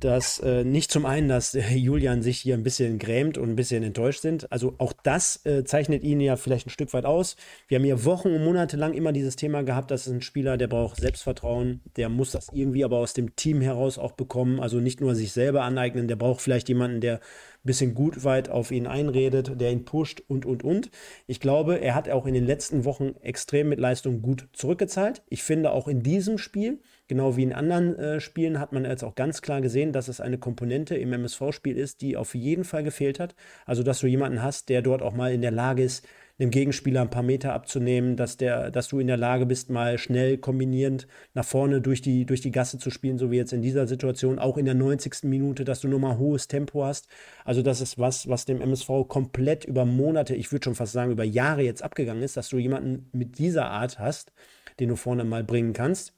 dass 0.00 0.38
äh, 0.40 0.64
nicht 0.64 0.90
zum 0.92 1.06
einen, 1.06 1.28
dass 1.28 1.54
äh, 1.54 1.74
Julian 1.74 2.22
sich 2.22 2.38
hier 2.38 2.54
ein 2.54 2.62
bisschen 2.62 2.98
grämt 2.98 3.38
und 3.38 3.50
ein 3.50 3.56
bisschen 3.56 3.82
enttäuscht 3.82 4.20
sind. 4.20 4.50
Also 4.52 4.74
auch 4.78 4.92
das 5.02 5.44
äh, 5.44 5.64
zeichnet 5.64 6.04
ihn 6.04 6.20
ja 6.20 6.36
vielleicht 6.36 6.66
ein 6.66 6.70
Stück 6.70 6.92
weit 6.92 7.04
aus. 7.04 7.36
Wir 7.66 7.76
haben 7.78 7.84
hier 7.84 8.04
Wochen 8.04 8.28
und 8.28 8.44
Monate 8.44 8.76
lang 8.76 8.94
immer 8.94 9.12
dieses 9.12 9.36
Thema 9.36 9.62
gehabt, 9.62 9.90
dass 9.90 10.06
ein 10.06 10.22
Spieler, 10.22 10.56
der 10.56 10.68
braucht 10.68 11.00
Selbstvertrauen, 11.00 11.80
der 11.96 12.08
muss 12.08 12.32
das 12.32 12.48
irgendwie 12.52 12.84
aber 12.84 12.98
aus 12.98 13.12
dem 13.12 13.34
Team 13.36 13.60
heraus 13.60 13.98
auch 13.98 14.12
bekommen. 14.12 14.60
Also 14.60 14.78
nicht 14.78 15.00
nur 15.00 15.14
sich 15.14 15.32
selber 15.32 15.62
aneignen, 15.62 16.08
der 16.08 16.16
braucht 16.16 16.40
vielleicht 16.40 16.68
jemanden, 16.68 17.00
der 17.00 17.20
bisschen 17.64 17.94
gut 17.94 18.24
weit 18.24 18.48
auf 18.48 18.70
ihn 18.70 18.86
einredet, 18.86 19.60
der 19.60 19.72
ihn 19.72 19.84
pusht 19.84 20.22
und, 20.26 20.46
und, 20.46 20.64
und. 20.64 20.90
Ich 21.26 21.40
glaube, 21.40 21.80
er 21.80 21.94
hat 21.94 22.08
auch 22.08 22.26
in 22.26 22.34
den 22.34 22.46
letzten 22.46 22.84
Wochen 22.84 23.14
extrem 23.20 23.68
mit 23.68 23.80
Leistung 23.80 24.22
gut 24.22 24.48
zurückgezahlt. 24.52 25.22
Ich 25.28 25.42
finde 25.42 25.72
auch 25.72 25.88
in 25.88 26.02
diesem 26.02 26.38
Spiel, 26.38 26.80
Genau 27.08 27.38
wie 27.38 27.42
in 27.42 27.54
anderen 27.54 27.98
äh, 27.98 28.20
Spielen 28.20 28.60
hat 28.60 28.74
man 28.74 28.84
jetzt 28.84 29.02
auch 29.02 29.14
ganz 29.14 29.40
klar 29.40 29.62
gesehen, 29.62 29.94
dass 29.94 30.08
es 30.08 30.20
eine 30.20 30.36
Komponente 30.36 30.94
im 30.94 31.14
MSV-Spiel 31.14 31.78
ist, 31.78 32.02
die 32.02 32.18
auf 32.18 32.34
jeden 32.34 32.64
Fall 32.64 32.84
gefehlt 32.84 33.18
hat. 33.18 33.34
Also, 33.64 33.82
dass 33.82 34.00
du 34.00 34.06
jemanden 34.06 34.42
hast, 34.42 34.68
der 34.68 34.82
dort 34.82 35.00
auch 35.00 35.14
mal 35.14 35.32
in 35.32 35.40
der 35.40 35.50
Lage 35.50 35.82
ist, 35.82 36.06
dem 36.38 36.50
Gegenspieler 36.50 37.00
ein 37.00 37.10
paar 37.10 37.22
Meter 37.22 37.52
abzunehmen, 37.52 38.16
dass, 38.16 38.36
der, 38.36 38.70
dass 38.70 38.88
du 38.88 39.00
in 39.00 39.08
der 39.08 39.16
Lage 39.16 39.44
bist, 39.44 39.70
mal 39.70 39.98
schnell 39.98 40.38
kombinierend 40.38 41.08
nach 41.34 41.44
vorne 41.44 41.80
durch 41.80 42.00
die, 42.00 42.26
durch 42.26 42.40
die 42.40 42.52
Gasse 42.52 42.78
zu 42.78 42.90
spielen, 42.90 43.18
so 43.18 43.30
wie 43.30 43.36
jetzt 43.36 43.52
in 43.52 43.62
dieser 43.62 43.88
Situation, 43.88 44.38
auch 44.38 44.56
in 44.56 44.64
der 44.64 44.74
90. 44.74 45.24
Minute, 45.24 45.64
dass 45.64 45.80
du 45.80 45.88
nochmal 45.88 46.18
hohes 46.18 46.46
Tempo 46.46 46.84
hast. 46.84 47.08
Also 47.44 47.62
das 47.62 47.80
ist 47.80 47.98
was, 47.98 48.28
was 48.28 48.44
dem 48.44 48.60
MSV 48.60 49.08
komplett 49.08 49.64
über 49.64 49.84
Monate, 49.84 50.36
ich 50.36 50.52
würde 50.52 50.64
schon 50.64 50.76
fast 50.76 50.92
sagen, 50.92 51.10
über 51.10 51.24
Jahre 51.24 51.62
jetzt 51.62 51.82
abgegangen 51.82 52.22
ist, 52.22 52.36
dass 52.36 52.48
du 52.48 52.58
jemanden 52.58 53.08
mit 53.12 53.38
dieser 53.38 53.70
Art 53.70 53.98
hast, 53.98 54.32
den 54.78 54.88
du 54.90 54.96
vorne 54.96 55.24
mal 55.24 55.42
bringen 55.42 55.72
kannst. 55.72 56.14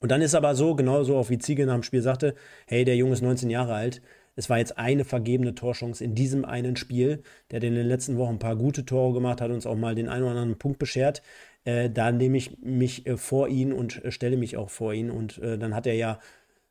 Und 0.00 0.10
dann 0.10 0.20
ist 0.20 0.34
aber 0.34 0.54
so, 0.54 0.74
genauso 0.74 1.16
auch 1.16 1.30
wie 1.30 1.38
Ziege 1.38 1.64
nach 1.64 1.74
dem 1.74 1.82
Spiel 1.82 2.02
sagte, 2.02 2.34
hey, 2.66 2.84
der 2.84 2.96
Junge 2.96 3.14
ist 3.14 3.22
19 3.22 3.48
Jahre 3.48 3.74
alt. 3.74 4.02
Es 4.36 4.50
war 4.50 4.58
jetzt 4.58 4.78
eine 4.78 5.04
vergebene 5.04 5.54
Torchance 5.54 6.02
in 6.02 6.14
diesem 6.14 6.44
einen 6.44 6.76
Spiel. 6.76 7.22
Der 7.50 7.62
in 7.62 7.74
den 7.74 7.86
letzten 7.86 8.16
Wochen 8.16 8.34
ein 8.34 8.38
paar 8.38 8.56
gute 8.56 8.84
Tore 8.84 9.14
gemacht, 9.14 9.40
hat 9.40 9.50
uns 9.50 9.66
auch 9.66 9.76
mal 9.76 9.94
den 9.94 10.08
einen 10.08 10.24
oder 10.24 10.32
anderen 10.32 10.58
Punkt 10.58 10.78
beschert. 10.78 11.22
Äh, 11.64 11.90
da 11.90 12.12
nehme 12.12 12.36
ich 12.36 12.58
mich 12.60 13.06
äh, 13.06 13.16
vor 13.16 13.48
ihn 13.48 13.72
und 13.72 14.04
äh, 14.04 14.10
stelle 14.10 14.36
mich 14.36 14.56
auch 14.56 14.70
vor 14.70 14.92
ihn. 14.92 15.10
Und 15.10 15.38
äh, 15.38 15.58
dann 15.58 15.74
hat 15.74 15.86
er 15.86 15.94
ja 15.94 16.18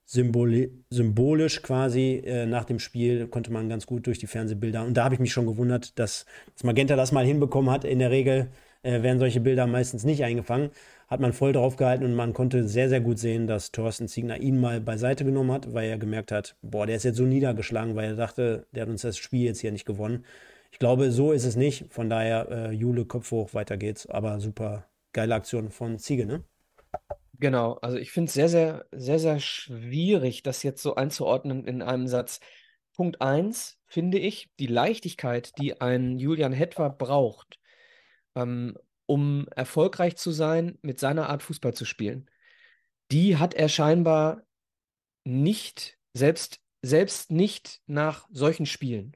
symboli 0.06 0.84
symbolisch 0.90 1.62
quasi 1.62 2.22
äh, 2.26 2.46
nach 2.46 2.66
dem 2.66 2.80
Spiel, 2.80 3.28
konnte 3.28 3.52
man 3.52 3.70
ganz 3.70 3.86
gut 3.86 4.06
durch 4.08 4.20
die 4.20 4.28
Fernsehbilder. 4.28 4.84
Und 4.84 4.96
da 4.96 5.06
habe 5.06 5.16
ich 5.16 5.22
mich 5.22 5.32
schon 5.32 5.48
gewundert, 5.48 5.98
dass, 5.98 6.26
dass 6.54 6.64
Magenta 6.64 6.96
das 6.96 7.12
mal 7.12 7.26
hinbekommen 7.26 7.72
hat. 7.72 7.86
In 7.86 8.00
der 8.00 8.12
Regel 8.12 8.50
äh, 8.84 9.02
werden 9.02 9.20
solche 9.20 9.40
Bilder 9.40 9.66
meistens 9.66 10.04
nicht 10.04 10.24
eingefangen 10.24 10.72
hat 11.14 11.20
man 11.20 11.32
voll 11.32 11.54
drauf 11.54 11.76
gehalten 11.76 12.04
und 12.04 12.16
man 12.16 12.34
konnte 12.34 12.68
sehr, 12.68 12.90
sehr 12.90 13.00
gut 13.00 13.20
sehen, 13.20 13.46
dass 13.46 13.72
Thorsten 13.72 14.08
Ziegner 14.08 14.40
ihn 14.40 14.60
mal 14.60 14.82
beiseite 14.82 15.24
genommen 15.24 15.52
hat, 15.52 15.72
weil 15.72 15.88
er 15.88 16.00
gemerkt 16.00 16.32
hat, 16.32 16.56
boah, 16.64 16.88
der 16.88 16.96
ist 16.96 17.04
jetzt 17.04 17.18
so 17.18 17.24
niedergeschlagen, 17.24 17.96
weil 17.96 18.10
er 18.10 18.16
dachte, 18.16 18.66
der 18.72 18.82
hat 18.82 18.90
uns 18.90 19.04
das 19.04 19.18
Spiel 19.18 19.46
jetzt 19.46 19.60
hier 19.60 19.72
nicht 19.72 19.86
gewonnen. 19.86 20.26
Ich 20.72 20.80
glaube, 20.80 21.12
so 21.12 21.32
ist 21.32 21.46
es 21.46 21.56
nicht. 21.56 21.94
Von 21.94 22.10
daher, 22.10 22.50
äh, 22.50 22.72
Jule, 22.72 23.06
Kopf 23.06 23.30
hoch, 23.30 23.54
weiter 23.54 23.78
geht's. 23.78 24.08
Aber 24.08 24.40
super 24.40 24.88
geile 25.12 25.36
Aktion 25.36 25.70
von 25.70 26.00
Ziege, 26.00 26.26
ne? 26.26 26.44
Genau, 27.40 27.74
also 27.76 27.98
ich 27.98 28.12
finde 28.12 28.30
es 28.30 28.34
sehr, 28.34 28.50
sehr, 28.50 28.86
sehr, 28.92 29.20
sehr 29.20 29.40
schwierig, 29.40 30.42
das 30.42 30.64
jetzt 30.64 30.82
so 30.82 30.96
einzuordnen 30.96 31.66
in 31.66 31.84
einem 31.84 32.08
Satz. 32.08 32.40
Punkt 32.96 33.22
1 33.22 33.78
finde 33.86 34.18
ich 34.18 34.50
die 34.60 34.68
Leichtigkeit, 34.68 35.52
die 35.60 35.80
ein 35.80 36.18
Julian 36.18 36.54
Hetwer 36.54 36.90
braucht, 36.90 37.60
ähm, 38.36 38.76
um 39.14 39.48
erfolgreich 39.56 40.16
zu 40.18 40.32
sein, 40.32 40.80
mit 40.82 41.00
seiner 41.00 41.30
Art 41.30 41.44
Fußball 41.44 41.76
zu 41.76 41.86
spielen. 41.86 42.32
Die 43.12 43.38
hat 43.38 43.54
er 43.54 43.70
scheinbar 43.70 44.42
nicht, 45.24 46.00
selbst, 46.14 46.62
selbst 46.82 47.30
nicht 47.30 47.82
nach 47.86 48.28
solchen 48.32 48.66
Spielen. 48.66 49.16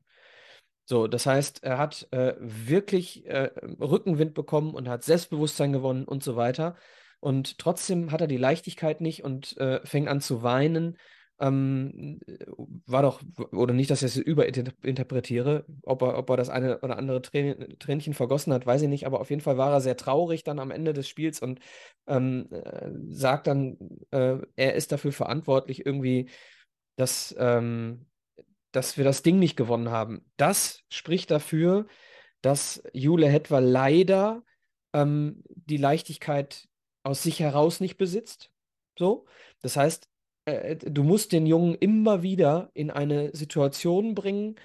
So, 0.86 1.08
das 1.08 1.26
heißt, 1.26 1.64
er 1.64 1.80
hat 1.80 2.08
äh, 2.12 2.36
wirklich 2.38 3.26
äh, 3.26 3.50
Rückenwind 3.82 4.36
bekommen 4.36 4.76
und 4.76 4.88
hat 4.88 5.04
Selbstbewusstsein 5.04 5.74
gewonnen 5.74 6.06
und 6.06 6.24
so 6.24 6.36
weiter. 6.36 6.76
Und 7.20 7.58
trotzdem 7.58 8.12
hat 8.12 8.22
er 8.22 8.28
die 8.28 8.38
Leichtigkeit 8.38 9.02
nicht 9.02 9.24
und 9.24 9.58
äh, 9.58 9.84
fängt 9.84 10.10
an 10.10 10.22
zu 10.22 10.44
weinen 10.44 11.00
ähm, 11.40 12.20
war 12.86 13.04
doch, 13.04 13.22
oder 13.52 13.74
nicht, 13.74 13.92
dass 13.92 14.02
ich 14.02 14.16
es 14.16 14.18
überinterpretiere, 14.18 15.66
ob 15.84 16.02
er, 16.02 16.18
ob 16.18 16.30
er 16.30 16.38
das 16.38 16.50
eine 16.50 16.80
oder 16.80 16.98
andere 16.98 17.22
Trän 17.22 17.78
Tränchen 17.80 18.14
vergossen 18.14 18.54
hat, 18.54 18.66
weiß 18.66 18.82
ich 18.82 18.90
nicht, 18.90 19.06
aber 19.06 19.20
auf 19.22 19.30
jeden 19.30 19.42
Fall 19.42 19.58
war 19.58 19.72
er 19.72 19.82
sehr 19.82 19.98
traurig 19.98 20.44
dann 20.44 20.60
am 20.60 20.72
Ende 20.72 20.94
des 20.94 21.08
Spiels 21.08 21.42
und 21.42 21.60
ähm, 22.08 22.48
äh, 22.52 22.90
sagt 23.10 23.48
dann, 23.48 23.78
äh, 24.12 24.38
er 24.56 24.76
ist 24.76 24.92
dafür 24.92 25.12
verantwortlich, 25.12 25.86
irgendwie, 25.86 26.30
dass, 26.96 27.36
ähm, 27.38 28.08
dass 28.72 28.98
wir 28.98 29.04
das 29.04 29.22
Ding 29.22 29.38
nicht 29.40 29.56
gewonnen 29.58 29.92
haben. 29.92 30.26
Das 30.38 30.84
spricht 30.90 31.30
dafür, 31.30 31.86
dass 32.42 32.82
Jule 32.94 33.28
Hetwer 33.30 33.62
leider 33.62 34.44
ähm, 34.94 35.44
die 35.50 35.78
Leichtigkeit 35.78 36.68
aus 37.04 37.24
sich 37.24 37.40
heraus 37.40 37.80
nicht 37.80 37.98
besitzt. 37.98 38.52
So. 38.98 39.26
Das 39.62 39.78
heißt, 39.78 40.10
äh, 40.48 40.78
du 40.78 41.04
musst 41.04 41.32
den 41.32 41.46
Jungen 41.46 41.76
immer 41.76 42.24
wieder 42.24 42.72
in 42.74 42.90
eine 42.90 43.36
Situation 43.36 44.16
bringen, 44.16 44.56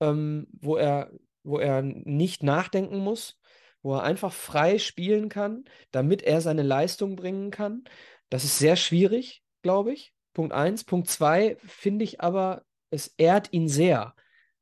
ähm, 0.00 0.46
wo 0.52 0.76
er, 0.76 1.10
wo 1.44 1.58
er 1.58 1.82
nicht 1.82 2.42
nachdenken 2.42 2.98
muss, 2.98 3.38
wo 3.82 3.94
er 3.94 4.02
einfach 4.04 4.32
frei 4.32 4.78
spielen 4.78 5.28
kann, 5.28 5.64
damit 5.90 6.22
er 6.22 6.40
seine 6.40 6.62
Leistung 6.62 7.16
bringen 7.16 7.50
kann. 7.50 7.84
Das 8.30 8.44
ist 8.44 8.58
sehr 8.58 8.76
schwierig, 8.76 9.42
glaube 9.62 9.92
ich. 9.92 10.14
Punkt 10.32 10.52
eins. 10.54 10.84
Punkt 10.84 11.08
zwei 11.08 11.56
finde 11.66 12.04
ich 12.04 12.20
aber, 12.20 12.64
es 12.90 13.08
ehrt 13.18 13.52
ihn 13.52 13.68
sehr, 13.68 14.14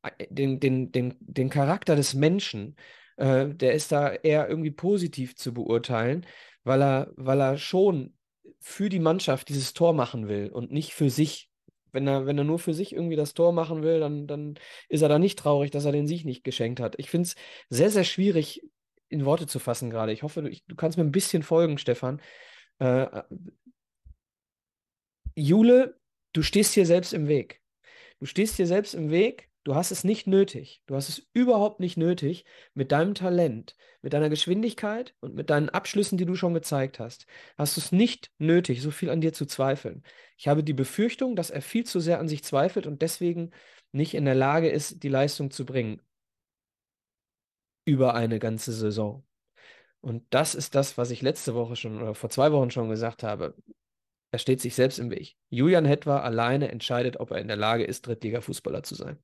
äh, 0.02 0.26
den, 0.30 0.58
den, 0.58 0.90
den, 0.90 1.16
den 1.20 1.50
Charakter 1.50 1.94
des 1.94 2.14
Menschen. 2.14 2.76
Äh, 3.16 3.48
der 3.50 3.74
ist 3.74 3.92
da 3.92 4.12
eher 4.12 4.48
irgendwie 4.48 4.72
positiv 4.72 5.36
zu 5.36 5.54
beurteilen, 5.54 6.26
weil 6.64 6.82
er, 6.82 7.12
weil 7.16 7.40
er 7.40 7.56
schon 7.56 8.14
für 8.60 8.88
die 8.88 8.98
Mannschaft 8.98 9.48
dieses 9.48 9.72
Tor 9.72 9.92
machen 9.92 10.28
will 10.28 10.50
und 10.50 10.72
nicht 10.72 10.92
für 10.92 11.10
sich. 11.10 11.48
Wenn 11.92 12.06
er, 12.06 12.24
wenn 12.24 12.38
er 12.38 12.44
nur 12.44 12.60
für 12.60 12.72
sich 12.72 12.92
irgendwie 12.94 13.16
das 13.16 13.34
Tor 13.34 13.52
machen 13.52 13.82
will, 13.82 13.98
dann, 13.98 14.28
dann 14.28 14.54
ist 14.88 15.02
er 15.02 15.08
da 15.08 15.18
nicht 15.18 15.38
traurig, 15.38 15.72
dass 15.72 15.84
er 15.84 15.92
den 15.92 16.06
Sieg 16.06 16.24
nicht 16.24 16.44
geschenkt 16.44 16.78
hat. 16.78 16.94
Ich 16.98 17.10
finde 17.10 17.26
es 17.26 17.34
sehr, 17.68 17.90
sehr 17.90 18.04
schwierig 18.04 18.62
in 19.08 19.24
Worte 19.24 19.48
zu 19.48 19.58
fassen 19.58 19.90
gerade. 19.90 20.12
Ich 20.12 20.22
hoffe, 20.22 20.42
du, 20.42 20.48
ich, 20.48 20.64
du, 20.66 20.76
kannst 20.76 20.96
mir 20.96 21.04
ein 21.04 21.10
bisschen 21.10 21.42
folgen, 21.42 21.78
Stefan. 21.78 22.22
Äh, 22.78 23.22
Jule, 25.34 25.98
du 26.32 26.42
stehst 26.42 26.74
hier 26.74 26.86
selbst 26.86 27.12
im 27.12 27.26
Weg. 27.26 27.60
Du 28.20 28.26
stehst 28.26 28.56
hier 28.56 28.66
selbst 28.66 28.94
im 28.94 29.10
Weg. 29.10 29.49
Du 29.64 29.74
hast 29.74 29.90
es 29.90 30.04
nicht 30.04 30.26
nötig. 30.26 30.82
Du 30.86 30.94
hast 30.94 31.10
es 31.10 31.28
überhaupt 31.34 31.80
nicht 31.80 31.98
nötig, 31.98 32.46
mit 32.72 32.92
deinem 32.92 33.14
Talent, 33.14 33.76
mit 34.00 34.14
deiner 34.14 34.30
Geschwindigkeit 34.30 35.14
und 35.20 35.34
mit 35.34 35.50
deinen 35.50 35.68
Abschlüssen, 35.68 36.16
die 36.16 36.24
du 36.24 36.34
schon 36.34 36.54
gezeigt 36.54 36.98
hast, 36.98 37.26
hast 37.58 37.76
du 37.76 37.80
es 37.82 37.92
nicht 37.92 38.30
nötig, 38.38 38.80
so 38.80 38.90
viel 38.90 39.10
an 39.10 39.20
dir 39.20 39.34
zu 39.34 39.44
zweifeln. 39.44 40.02
Ich 40.38 40.48
habe 40.48 40.64
die 40.64 40.72
Befürchtung, 40.72 41.36
dass 41.36 41.50
er 41.50 41.60
viel 41.60 41.84
zu 41.84 42.00
sehr 42.00 42.20
an 42.20 42.28
sich 42.28 42.42
zweifelt 42.42 42.86
und 42.86 43.02
deswegen 43.02 43.50
nicht 43.92 44.14
in 44.14 44.24
der 44.24 44.34
Lage 44.34 44.70
ist, 44.70 45.02
die 45.02 45.08
Leistung 45.08 45.50
zu 45.50 45.66
bringen. 45.66 46.00
Über 47.84 48.14
eine 48.14 48.38
ganze 48.38 48.72
Saison. 48.72 49.24
Und 50.00 50.24
das 50.30 50.54
ist 50.54 50.74
das, 50.74 50.96
was 50.96 51.10
ich 51.10 51.20
letzte 51.20 51.54
Woche 51.54 51.76
schon 51.76 52.00
oder 52.00 52.14
vor 52.14 52.30
zwei 52.30 52.52
Wochen 52.52 52.70
schon 52.70 52.88
gesagt 52.88 53.22
habe. 53.22 53.54
Er 54.30 54.38
steht 54.38 54.60
sich 54.60 54.74
selbst 54.74 54.98
im 54.98 55.10
Weg. 55.10 55.36
Julian 55.50 55.84
Hetwa 55.84 56.20
alleine 56.20 56.70
entscheidet, 56.70 57.18
ob 57.20 57.32
er 57.32 57.38
in 57.38 57.48
der 57.48 57.56
Lage 57.56 57.84
ist, 57.84 58.06
Drittliga-Fußballer 58.06 58.82
zu 58.82 58.94
sein. 58.94 59.18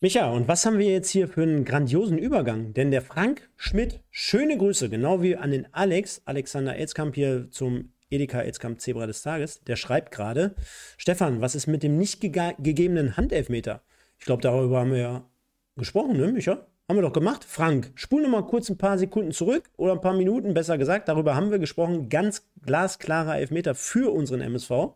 Micha, 0.00 0.30
und 0.30 0.46
was 0.46 0.66
haben 0.66 0.78
wir 0.78 0.90
jetzt 0.90 1.08
hier 1.08 1.26
für 1.26 1.42
einen 1.42 1.64
grandiosen 1.64 2.18
Übergang? 2.18 2.74
Denn 2.74 2.90
der 2.90 3.00
Frank 3.00 3.48
Schmidt, 3.56 4.00
schöne 4.10 4.58
Grüße, 4.58 4.90
genau 4.90 5.22
wie 5.22 5.36
an 5.36 5.52
den 5.52 5.72
Alex, 5.72 6.20
Alexander 6.26 6.76
Elzkamp 6.76 7.14
hier 7.14 7.50
zum 7.50 7.94
Edeka 8.10 8.42
Elzkamp 8.42 8.78
Zebra 8.78 9.06
des 9.06 9.22
Tages, 9.22 9.64
der 9.64 9.76
schreibt 9.76 10.12
gerade, 10.12 10.54
Stefan, 10.98 11.40
was 11.40 11.54
ist 11.54 11.66
mit 11.66 11.82
dem 11.82 11.96
nicht 11.96 12.20
ge 12.20 12.30
gegebenen 12.58 13.16
Handelfmeter? 13.16 13.80
Ich 14.18 14.26
glaube, 14.26 14.42
darüber 14.42 14.80
haben 14.80 14.92
wir 14.92 14.98
ja 14.98 15.30
gesprochen, 15.76 16.18
ne, 16.18 16.30
Micha? 16.30 16.66
Haben 16.88 16.98
wir 16.98 17.02
doch 17.02 17.14
gemacht. 17.14 17.42
Frank, 17.42 17.90
spul 17.94 18.22
noch 18.22 18.28
mal 18.28 18.46
kurz 18.46 18.68
ein 18.68 18.78
paar 18.78 18.98
Sekunden 18.98 19.32
zurück 19.32 19.70
oder 19.76 19.92
ein 19.92 20.00
paar 20.00 20.14
Minuten, 20.14 20.54
besser 20.54 20.78
gesagt. 20.78 21.08
Darüber 21.08 21.34
haben 21.34 21.50
wir 21.50 21.58
gesprochen. 21.58 22.08
Ganz 22.08 22.46
glasklarer 22.64 23.38
Elfmeter 23.38 23.74
für 23.74 24.12
unseren 24.12 24.40
MSV. 24.40 24.94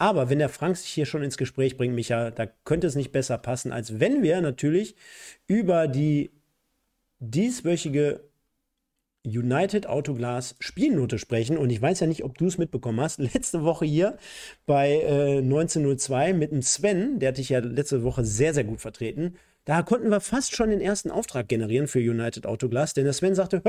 Aber 0.00 0.30
wenn 0.30 0.38
der 0.38 0.48
Frank 0.48 0.78
sich 0.78 0.88
hier 0.88 1.04
schon 1.04 1.22
ins 1.22 1.36
Gespräch 1.36 1.76
bringt, 1.76 1.94
Micha, 1.94 2.30
da 2.30 2.46
könnte 2.46 2.86
es 2.86 2.94
nicht 2.94 3.12
besser 3.12 3.36
passen, 3.36 3.70
als 3.70 4.00
wenn 4.00 4.22
wir 4.22 4.40
natürlich 4.40 4.96
über 5.46 5.88
die 5.88 6.30
dieswöchige 7.18 8.24
United 9.26 9.86
Autoglas 9.86 10.56
Spielnote 10.58 11.18
sprechen. 11.18 11.58
Und 11.58 11.68
ich 11.68 11.82
weiß 11.82 12.00
ja 12.00 12.06
nicht, 12.06 12.24
ob 12.24 12.38
du 12.38 12.46
es 12.46 12.56
mitbekommen 12.56 12.98
hast. 12.98 13.18
Letzte 13.34 13.62
Woche 13.62 13.84
hier 13.84 14.16
bei 14.64 15.02
äh, 15.02 15.38
1902 15.40 16.32
mit 16.32 16.50
dem 16.50 16.62
Sven, 16.62 17.18
der 17.18 17.28
hat 17.28 17.36
dich 17.36 17.50
ja 17.50 17.58
letzte 17.58 18.02
Woche 18.02 18.24
sehr, 18.24 18.54
sehr 18.54 18.64
gut 18.64 18.80
vertreten. 18.80 19.36
Da 19.66 19.82
konnten 19.82 20.08
wir 20.08 20.20
fast 20.20 20.56
schon 20.56 20.70
den 20.70 20.80
ersten 20.80 21.10
Auftrag 21.10 21.46
generieren 21.46 21.88
für 21.88 21.98
United 21.98 22.46
Autoglas, 22.46 22.94
denn 22.94 23.04
der 23.04 23.12
Sven 23.12 23.34
sagte, 23.34 23.62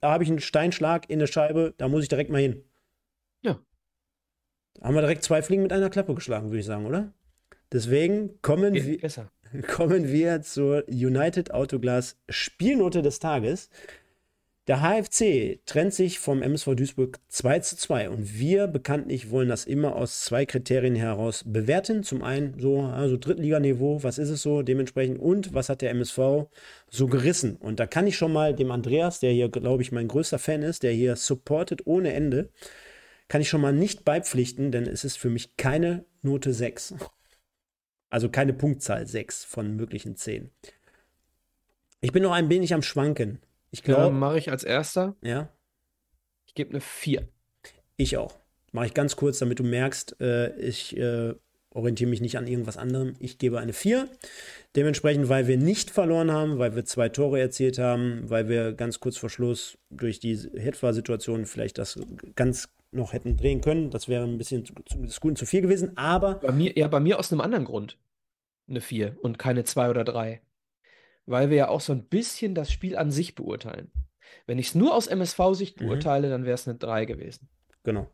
da 0.00 0.10
habe 0.10 0.24
ich 0.24 0.30
einen 0.30 0.40
Steinschlag 0.40 1.10
in 1.10 1.18
der 1.18 1.26
Scheibe, 1.26 1.74
da 1.76 1.88
muss 1.88 2.04
ich 2.04 2.08
direkt 2.08 2.30
mal 2.30 2.40
hin. 2.40 2.64
Da 4.74 4.86
haben 4.86 4.94
wir 4.94 5.00
direkt 5.00 5.24
zwei 5.24 5.42
Fliegen 5.42 5.62
mit 5.62 5.72
einer 5.72 5.90
Klappe 5.90 6.14
geschlagen, 6.14 6.48
würde 6.48 6.60
ich 6.60 6.66
sagen, 6.66 6.86
oder? 6.86 7.12
Deswegen 7.72 8.40
kommen, 8.42 8.74
wir, 8.74 8.98
kommen 9.66 10.08
wir 10.08 10.42
zur 10.42 10.84
United 10.88 11.52
Autoglas 11.52 12.16
Spielnote 12.28 13.02
des 13.02 13.18
Tages. 13.18 13.70
Der 14.66 14.80
HFC 14.80 15.60
trennt 15.66 15.92
sich 15.92 16.18
vom 16.18 16.40
MSV 16.40 16.74
Duisburg 16.74 17.18
2 17.28 17.58
zu 17.58 17.76
2 17.76 18.08
und 18.08 18.38
wir 18.38 18.66
bekanntlich 18.66 19.30
wollen 19.30 19.50
das 19.50 19.66
immer 19.66 19.94
aus 19.94 20.24
zwei 20.24 20.46
Kriterien 20.46 20.94
heraus 20.94 21.44
bewerten. 21.46 22.02
Zum 22.02 22.22
einen 22.22 22.58
so 22.58 22.80
also 22.80 23.18
Drittliganiveau, 23.18 24.02
was 24.02 24.16
ist 24.16 24.30
es 24.30 24.40
so 24.40 24.62
dementsprechend 24.62 25.20
und 25.20 25.52
was 25.52 25.68
hat 25.68 25.82
der 25.82 25.90
MSV 25.90 26.46
so 26.88 27.06
gerissen. 27.08 27.56
Und 27.56 27.78
da 27.78 27.86
kann 27.86 28.06
ich 28.06 28.16
schon 28.16 28.32
mal 28.32 28.54
dem 28.54 28.70
Andreas, 28.70 29.20
der 29.20 29.32
hier 29.32 29.50
glaube 29.50 29.82
ich 29.82 29.92
mein 29.92 30.08
größter 30.08 30.38
Fan 30.38 30.62
ist, 30.62 30.82
der 30.82 30.92
hier 30.92 31.16
supportet 31.16 31.82
ohne 31.86 32.14
Ende, 32.14 32.48
kann 33.28 33.40
ich 33.40 33.48
schon 33.48 33.60
mal 33.60 33.72
nicht 33.72 34.04
beipflichten, 34.04 34.72
denn 34.72 34.86
es 34.86 35.04
ist 35.04 35.16
für 35.16 35.30
mich 35.30 35.56
keine 35.56 36.04
Note 36.22 36.52
6. 36.52 36.94
Also 38.10 38.28
keine 38.28 38.52
Punktzahl 38.52 39.06
6 39.06 39.44
von 39.44 39.74
möglichen 39.76 40.16
10. 40.16 40.50
Ich 42.00 42.12
bin 42.12 42.22
noch 42.22 42.32
ein 42.32 42.48
wenig 42.50 42.74
am 42.74 42.82
Schwanken. 42.82 43.40
Ich 43.70 43.82
glaube. 43.82 44.14
mache 44.14 44.38
ich 44.38 44.50
als 44.50 44.62
erster. 44.62 45.16
Ja. 45.22 45.48
Ich 46.46 46.54
gebe 46.54 46.70
eine 46.70 46.80
4. 46.80 47.26
Ich 47.96 48.16
auch. 48.16 48.38
Mache 48.72 48.86
ich 48.86 48.94
ganz 48.94 49.16
kurz, 49.16 49.38
damit 49.38 49.58
du 49.58 49.64
merkst, 49.64 50.20
äh, 50.20 50.54
ich 50.58 50.96
äh, 50.96 51.34
orientiere 51.70 52.10
mich 52.10 52.20
nicht 52.20 52.38
an 52.38 52.46
irgendwas 52.46 52.76
anderem. 52.76 53.14
Ich 53.18 53.38
gebe 53.38 53.58
eine 53.58 53.72
4. 53.72 54.08
Dementsprechend, 54.76 55.28
weil 55.28 55.46
wir 55.46 55.56
nicht 55.56 55.90
verloren 55.90 56.30
haben, 56.30 56.58
weil 56.58 56.76
wir 56.76 56.84
zwei 56.84 57.08
Tore 57.08 57.40
erzielt 57.40 57.78
haben, 57.78 58.28
weil 58.28 58.48
wir 58.48 58.72
ganz 58.72 59.00
kurz 59.00 59.16
vor 59.16 59.30
Schluss 59.30 59.78
durch 59.90 60.20
die 60.20 60.36
Hetwa-Situation 60.36 61.46
vielleicht 61.46 61.78
das 61.78 61.98
ganz 62.36 62.68
noch 62.94 63.12
hätten 63.12 63.36
drehen 63.36 63.60
können. 63.60 63.90
Das 63.90 64.08
wäre 64.08 64.24
ein 64.24 64.38
bisschen 64.38 64.64
zumindest 64.86 65.20
gut 65.20 65.30
und 65.30 65.36
zu 65.36 65.46
viel 65.46 65.62
gewesen, 65.62 65.96
aber. 65.96 66.36
Bei 66.36 66.52
mir, 66.52 66.72
ja, 66.76 66.88
bei 66.88 67.00
mir 67.00 67.18
aus 67.18 67.32
einem 67.32 67.40
anderen 67.40 67.64
Grund. 67.64 67.98
Eine 68.68 68.80
4 68.80 69.16
und 69.22 69.38
keine 69.38 69.64
2 69.64 69.90
oder 69.90 70.04
3 70.04 70.40
weil 71.26 71.50
wir 71.50 71.56
ja 71.56 71.68
auch 71.68 71.80
so 71.80 71.92
ein 71.92 72.04
bisschen 72.04 72.54
das 72.54 72.70
Spiel 72.70 72.96
an 72.96 73.10
sich 73.10 73.34
beurteilen. 73.34 73.90
Wenn 74.46 74.58
ich 74.58 74.68
es 74.68 74.74
nur 74.74 74.94
aus 74.94 75.06
MSV-Sicht 75.06 75.80
mhm. 75.80 75.86
beurteile, 75.86 76.28
dann 76.30 76.44
wäre 76.44 76.54
es 76.54 76.68
eine 76.68 76.78
3 76.78 77.04
gewesen. 77.04 77.48
Genau. 77.82 78.10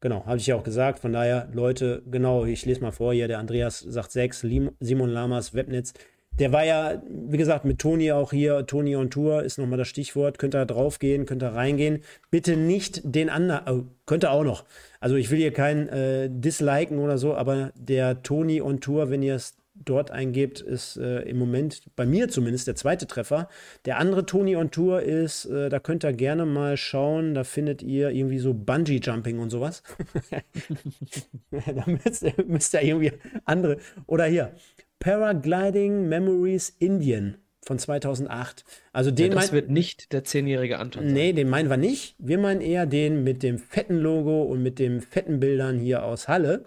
Genau, 0.00 0.24
habe 0.26 0.36
ich 0.36 0.46
ja 0.46 0.54
auch 0.54 0.62
gesagt. 0.62 1.00
Von 1.00 1.12
daher, 1.12 1.48
Leute, 1.52 2.02
genau, 2.06 2.44
ich 2.44 2.64
lese 2.64 2.80
mal 2.80 2.92
vor 2.92 3.12
hier, 3.12 3.26
der 3.26 3.40
Andreas 3.40 3.80
sagt 3.80 4.12
6, 4.12 4.46
Simon 4.78 5.10
Lamas, 5.10 5.54
Webnetz. 5.54 5.92
Der 6.38 6.52
war 6.52 6.64
ja, 6.64 7.02
wie 7.08 7.36
gesagt, 7.36 7.64
mit 7.64 7.78
Toni 7.78 8.12
auch 8.12 8.30
hier. 8.30 8.66
Toni 8.66 8.94
on 8.96 9.10
Tour 9.10 9.42
ist 9.42 9.58
nochmal 9.58 9.78
das 9.78 9.88
Stichwort. 9.88 10.38
Könnt 10.38 10.54
ihr 10.54 10.66
draufgehen, 10.66 11.26
könnt 11.26 11.42
ihr 11.42 11.54
reingehen. 11.54 12.02
Bitte 12.30 12.56
nicht 12.56 13.00
den 13.04 13.28
anderen, 13.28 13.62
oh, 13.68 13.84
könnt 14.06 14.24
ihr 14.24 14.30
auch 14.30 14.44
noch. 14.44 14.64
Also 15.00 15.16
ich 15.16 15.30
will 15.30 15.38
hier 15.38 15.52
keinen 15.52 15.88
äh, 15.88 16.28
disliken 16.30 16.98
oder 16.98 17.18
so, 17.18 17.34
aber 17.34 17.72
der 17.76 18.22
Toni 18.22 18.60
on 18.62 18.80
Tour, 18.80 19.10
wenn 19.10 19.22
ihr 19.22 19.34
es 19.34 19.56
dort 19.84 20.10
eingebt, 20.10 20.60
ist 20.60 20.96
äh, 20.96 21.20
im 21.22 21.38
Moment 21.38 21.82
bei 21.96 22.06
mir 22.06 22.28
zumindest 22.28 22.66
der 22.66 22.74
zweite 22.74 23.06
Treffer. 23.06 23.48
Der 23.84 23.98
andere 23.98 24.26
Tony 24.26 24.56
on 24.56 24.70
Tour 24.70 25.02
ist, 25.02 25.44
äh, 25.46 25.68
da 25.68 25.78
könnt 25.78 26.04
ihr 26.04 26.12
gerne 26.12 26.46
mal 26.46 26.76
schauen, 26.76 27.34
da 27.34 27.44
findet 27.44 27.82
ihr 27.82 28.10
irgendwie 28.10 28.38
so 28.38 28.54
Bungee 28.54 29.00
Jumping 29.02 29.38
und 29.38 29.50
sowas. 29.50 29.82
da 31.50 31.84
müsst 31.86 32.24
müsst 32.46 32.74
ihr 32.74 32.82
irgendwie 32.82 33.12
andere. 33.44 33.78
Oder 34.06 34.26
hier, 34.26 34.52
Paragliding 35.00 36.08
Memories 36.08 36.70
Indian 36.78 37.38
von 37.64 37.78
2008. 37.78 38.64
Also 38.92 39.10
den 39.10 39.32
ja, 39.32 39.38
das 39.38 39.52
wird 39.52 39.70
nicht 39.70 40.12
der 40.12 40.24
zehnjährige 40.24 40.78
Anton 40.78 41.04
sein. 41.04 41.12
Nee, 41.12 41.32
den 41.32 41.48
meinen 41.48 41.70
wir 41.70 41.76
nicht. 41.76 42.16
Wir 42.18 42.38
meinen 42.38 42.60
eher 42.60 42.86
den 42.86 43.22
mit 43.22 43.42
dem 43.42 43.58
fetten 43.58 43.98
Logo 43.98 44.42
und 44.42 44.62
mit 44.62 44.78
den 44.78 45.00
fetten 45.00 45.38
Bildern 45.38 45.78
hier 45.78 46.04
aus 46.04 46.28
Halle. 46.28 46.64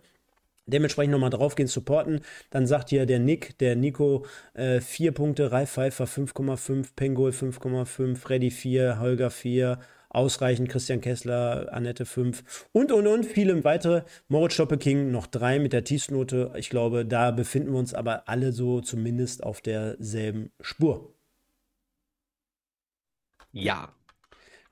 Dementsprechend 0.68 1.12
nochmal 1.12 1.32
draufgehen, 1.32 1.68
supporten. 1.68 2.22
Dann 2.52 2.68
sagt 2.68 2.90
hier 2.90 3.06
der 3.06 3.20
Nick, 3.20 3.58
der 3.58 3.76
Nico, 3.76 4.26
äh, 4.54 4.80
4 4.80 5.12
Punkte, 5.12 5.52
Ralf 5.52 5.72
Pfeiffer 5.72 6.06
5,5, 6.06 6.96
Pengol 6.96 7.32
5,5, 7.32 8.16
Freddy 8.16 8.52
4, 8.52 9.00
Holger 9.00 9.32
4, 9.32 9.80
ausreichend, 10.12 10.70
Christian 10.70 11.02
Kessler, 11.02 11.70
Annette 11.72 12.06
5 12.06 12.68
und 12.72 12.92
und 12.92 13.08
und, 13.08 13.26
viele 13.26 13.64
weitere. 13.64 14.04
Moritz 14.28 14.54
Stoppeking 14.54 15.12
noch 15.12 15.28
3 15.28 15.60
mit 15.60 15.74
der 15.74 15.84
Tiefsnote. 15.84 16.54
Ich 16.58 16.70
glaube, 16.70 17.06
da 17.06 17.32
befinden 17.32 17.72
wir 17.72 17.80
uns 17.80 17.94
aber 17.94 18.28
alle 18.28 18.52
so 18.52 18.82
zumindest 18.82 19.44
auf 19.44 19.62
derselben 19.62 20.52
Spur. 20.60 21.14
Ja. 23.52 23.94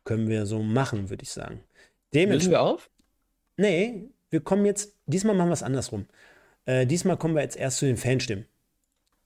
Können 0.04 0.28
wir 0.28 0.46
so 0.46 0.62
machen, 0.62 1.10
würde 1.10 1.24
ich 1.24 1.32
sagen. 1.32 1.64
Dementsprechend. 2.14 2.52
wir 2.52 2.62
auf? 2.62 2.90
Nee, 3.58 4.10
wir 4.30 4.42
kommen 4.42 4.66
jetzt, 4.66 4.98
diesmal 5.06 5.36
machen 5.36 5.50
wir 5.50 5.54
es 5.54 5.64
andersrum. 5.64 6.08
Äh, 6.66 6.86
diesmal 6.86 7.18
kommen 7.18 7.36
wir 7.36 7.42
jetzt 7.42 7.58
erst 7.58 7.78
zu 7.78 7.86
den 7.86 7.98
Fanstimmen. 7.98 8.46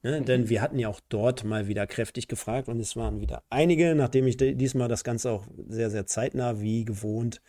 Ne? 0.04 0.20
Mhm. 0.20 0.26
Denn 0.26 0.49
wir 0.49 0.62
hatten 0.62 0.78
ja 0.78 0.89
auch 0.89 0.99
dort 1.10 1.43
mal 1.43 1.68
wieder 1.68 1.88
kräftig 1.88 2.28
gefragt 2.28 2.68
und 2.68 2.80
es 2.80 2.95
waren 2.95 3.22
wieder 3.22 3.43
einige, 3.49 3.95
nachdem 3.95 4.28
ich 4.28 4.38
diesmal 4.38 4.89
das 4.89 5.04
Ganze 5.04 5.32
auch 5.32 5.47
sehr, 5.68 5.89
sehr 5.89 6.06
zeitnah 6.06 6.62
wie 6.62 6.86
gewohnt 6.86 7.41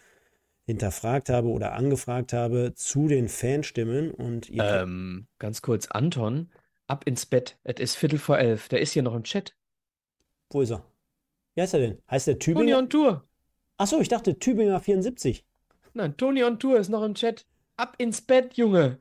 hinterfragt 0.67 1.29
habe 1.29 1.49
oder 1.49 1.75
angefragt 1.75 2.33
habe 2.33 2.73
zu 2.75 3.09
den 3.09 3.29
Fanstimmen. 3.29 4.11
Und 4.11 4.49
ähm, 4.51 5.27
ganz 5.39 5.61
kurz, 5.61 5.89
Anton, 5.89 6.51
ab 6.87 7.07
ins 7.07 7.27
Bett. 7.27 7.59
Es 7.65 7.81
ist 7.81 7.97
Viertel 7.97 8.19
vor 8.19 8.39
elf. 8.39 8.69
Der 8.69 8.81
ist 8.81 8.93
hier 8.93 9.03
noch 9.03 9.15
im 9.15 9.25
Chat. 9.25 9.55
Wo 10.51 10.63
ist 10.63 10.71
er? 10.71 10.85
Wie 11.55 11.61
heißt 11.61 11.75
er 11.75 11.81
denn? 11.81 11.99
Heißt 12.11 12.27
der 12.29 12.39
Tübinger? 12.39 12.65
Toni 12.65 12.75
on 12.75 12.91
Tour. 12.91 13.29
Achso, 13.77 14.01
ich 14.01 14.09
dachte 14.09 14.39
Tübinger 14.39 14.81
74. 14.81 15.45
Nein, 15.93 16.17
Toni 16.17 16.43
on 16.45 16.59
Tour 16.59 16.79
ist 16.79 16.89
noch 16.89 17.03
im 17.03 17.15
Chat. 17.15 17.47
Ab 17.77 17.97
ins 17.99 18.23
Bett, 18.23 18.55
Junge. 18.55 18.99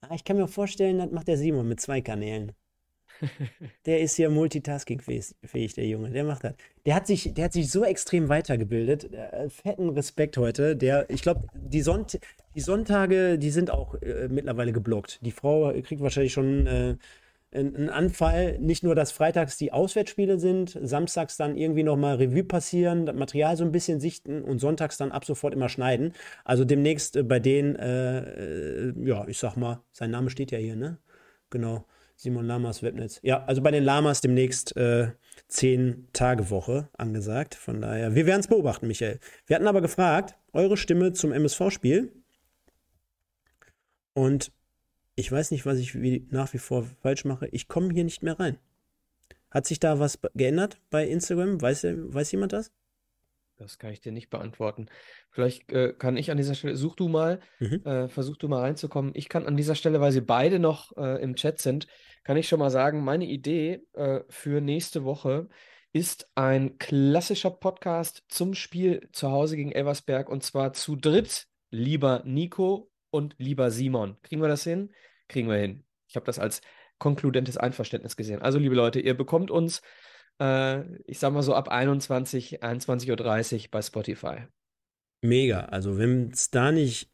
Ah, 0.00 0.14
ich 0.14 0.24
kann 0.24 0.36
mir 0.36 0.48
vorstellen, 0.48 0.98
das 0.98 1.10
macht 1.10 1.28
der 1.28 1.36
Simon 1.36 1.68
mit 1.68 1.80
zwei 1.80 2.00
Kanälen. 2.00 2.52
Der 3.86 4.00
ist 4.00 4.16
hier 4.16 4.30
multitaskingfähig, 4.30 5.74
der 5.74 5.86
Junge. 5.86 6.10
Der 6.10 6.24
macht 6.24 6.44
das. 6.44 6.54
Der 6.84 6.94
hat 6.94 7.06
sich, 7.06 7.34
der 7.34 7.46
hat 7.46 7.52
sich 7.52 7.70
so 7.70 7.84
extrem 7.84 8.28
weitergebildet. 8.28 9.12
Äh, 9.12 9.48
fetten 9.50 9.90
Respekt 9.90 10.36
heute. 10.36 10.76
Der, 10.76 11.08
ich 11.10 11.22
glaube, 11.22 11.46
die, 11.54 11.82
Sonnt 11.82 12.18
die 12.54 12.60
Sonntage, 12.60 13.38
die 13.38 13.50
sind 13.50 13.70
auch 13.70 13.94
äh, 14.02 14.28
mittlerweile 14.28 14.72
geblockt. 14.72 15.20
Die 15.24 15.32
Frau 15.32 15.72
kriegt 15.82 16.00
wahrscheinlich 16.00 16.32
schon 16.32 16.66
äh, 16.66 16.96
ein 17.56 17.90
Anfall, 17.90 18.58
nicht 18.58 18.82
nur, 18.82 18.94
dass 18.94 19.12
freitags 19.12 19.56
die 19.56 19.72
Auswärtsspiele 19.72 20.38
sind, 20.38 20.78
samstags 20.82 21.36
dann 21.36 21.56
irgendwie 21.56 21.82
nochmal 21.84 22.16
Revue 22.16 22.44
passieren, 22.44 23.06
das 23.06 23.16
Material 23.16 23.56
so 23.56 23.64
ein 23.64 23.72
bisschen 23.72 24.00
sichten 24.00 24.42
und 24.42 24.58
sonntags 24.58 24.96
dann 24.96 25.12
ab 25.12 25.24
sofort 25.24 25.54
immer 25.54 25.68
schneiden. 25.68 26.12
Also 26.44 26.64
demnächst 26.64 27.16
äh, 27.16 27.22
bei 27.22 27.38
denen, 27.38 27.76
äh, 27.76 28.88
äh, 28.88 28.94
ja, 29.04 29.26
ich 29.28 29.38
sag 29.38 29.56
mal, 29.56 29.80
sein 29.92 30.10
Name 30.10 30.30
steht 30.30 30.50
ja 30.50 30.58
hier, 30.58 30.76
ne? 30.76 30.98
Genau. 31.50 31.84
Simon 32.16 32.46
Lamas 32.46 32.82
Webnetz. 32.82 33.20
Ja, 33.22 33.44
also 33.44 33.62
bei 33.62 33.70
den 33.70 33.84
Lamas 33.84 34.22
demnächst 34.22 34.74
äh, 34.76 35.12
zehn 35.48 36.08
Tage 36.12 36.50
Woche 36.50 36.88
angesagt. 36.96 37.54
Von 37.54 37.82
daher, 37.82 38.14
wir 38.14 38.26
werden 38.26 38.40
es 38.40 38.48
beobachten, 38.48 38.88
Michael. 38.88 39.20
Wir 39.46 39.56
hatten 39.56 39.66
aber 39.66 39.82
gefragt, 39.82 40.34
eure 40.52 40.78
Stimme 40.78 41.12
zum 41.12 41.32
MSV-Spiel. 41.32 42.12
Und 44.14 44.50
ich 45.14 45.30
weiß 45.30 45.50
nicht, 45.50 45.66
was 45.66 45.78
ich 45.78 46.00
wie, 46.00 46.26
nach 46.30 46.52
wie 46.54 46.58
vor 46.58 46.84
falsch 47.02 47.26
mache. 47.26 47.48
Ich 47.48 47.68
komme 47.68 47.92
hier 47.92 48.04
nicht 48.04 48.22
mehr 48.22 48.40
rein. 48.40 48.58
Hat 49.50 49.66
sich 49.66 49.78
da 49.78 49.98
was 49.98 50.18
geändert 50.34 50.80
bei 50.90 51.06
Instagram? 51.06 51.60
Weiß, 51.60 51.84
weiß 51.84 52.32
jemand 52.32 52.54
das? 52.54 52.72
Das 53.58 53.78
kann 53.78 53.90
ich 53.90 54.00
dir 54.00 54.12
nicht 54.12 54.28
beantworten. 54.28 54.86
Vielleicht 55.30 55.72
äh, 55.72 55.94
kann 55.94 56.16
ich 56.16 56.30
an 56.30 56.36
dieser 56.36 56.54
Stelle, 56.54 56.76
such 56.76 56.96
du 56.96 57.08
mal, 57.08 57.40
mhm. 57.58 57.82
äh, 57.84 58.08
versuch 58.08 58.36
du 58.36 58.48
mal 58.48 58.60
reinzukommen. 58.60 59.12
Ich 59.14 59.28
kann 59.28 59.46
an 59.46 59.56
dieser 59.56 59.74
Stelle, 59.74 60.00
weil 60.00 60.12
sie 60.12 60.20
beide 60.20 60.58
noch 60.58 60.94
äh, 60.96 61.22
im 61.22 61.36
Chat 61.36 61.60
sind, 61.60 61.86
kann 62.26 62.36
ich 62.36 62.48
schon 62.48 62.58
mal 62.58 62.70
sagen, 62.70 63.04
meine 63.04 63.24
Idee 63.24 63.86
äh, 63.92 64.22
für 64.28 64.60
nächste 64.60 65.04
Woche 65.04 65.48
ist 65.92 66.28
ein 66.34 66.76
klassischer 66.76 67.50
Podcast 67.50 68.24
zum 68.26 68.54
Spiel 68.54 69.08
zu 69.12 69.30
Hause 69.30 69.54
gegen 69.54 69.70
Elversberg 69.70 70.28
und 70.28 70.42
zwar 70.42 70.72
zu 70.72 70.96
dritt, 70.96 71.46
lieber 71.70 72.24
Nico 72.26 72.90
und 73.10 73.36
lieber 73.38 73.70
Simon. 73.70 74.16
Kriegen 74.24 74.42
wir 74.42 74.48
das 74.48 74.64
hin? 74.64 74.92
Kriegen 75.28 75.48
wir 75.48 75.58
hin. 75.58 75.84
Ich 76.08 76.16
habe 76.16 76.26
das 76.26 76.40
als 76.40 76.62
konkludentes 76.98 77.58
Einverständnis 77.58 78.16
gesehen. 78.16 78.42
Also, 78.42 78.58
liebe 78.58 78.74
Leute, 78.74 78.98
ihr 78.98 79.16
bekommt 79.16 79.52
uns, 79.52 79.80
äh, 80.40 80.82
ich 81.04 81.20
sag 81.20 81.32
mal 81.32 81.42
so 81.42 81.54
ab 81.54 81.68
21, 81.68 82.60
21.30 82.60 83.60
Uhr 83.60 83.68
bei 83.70 83.82
Spotify. 83.82 84.36
Mega. 85.20 85.60
Also, 85.66 85.96
wenn 85.96 86.32
es 86.32 86.50
da 86.50 86.72
nicht 86.72 87.08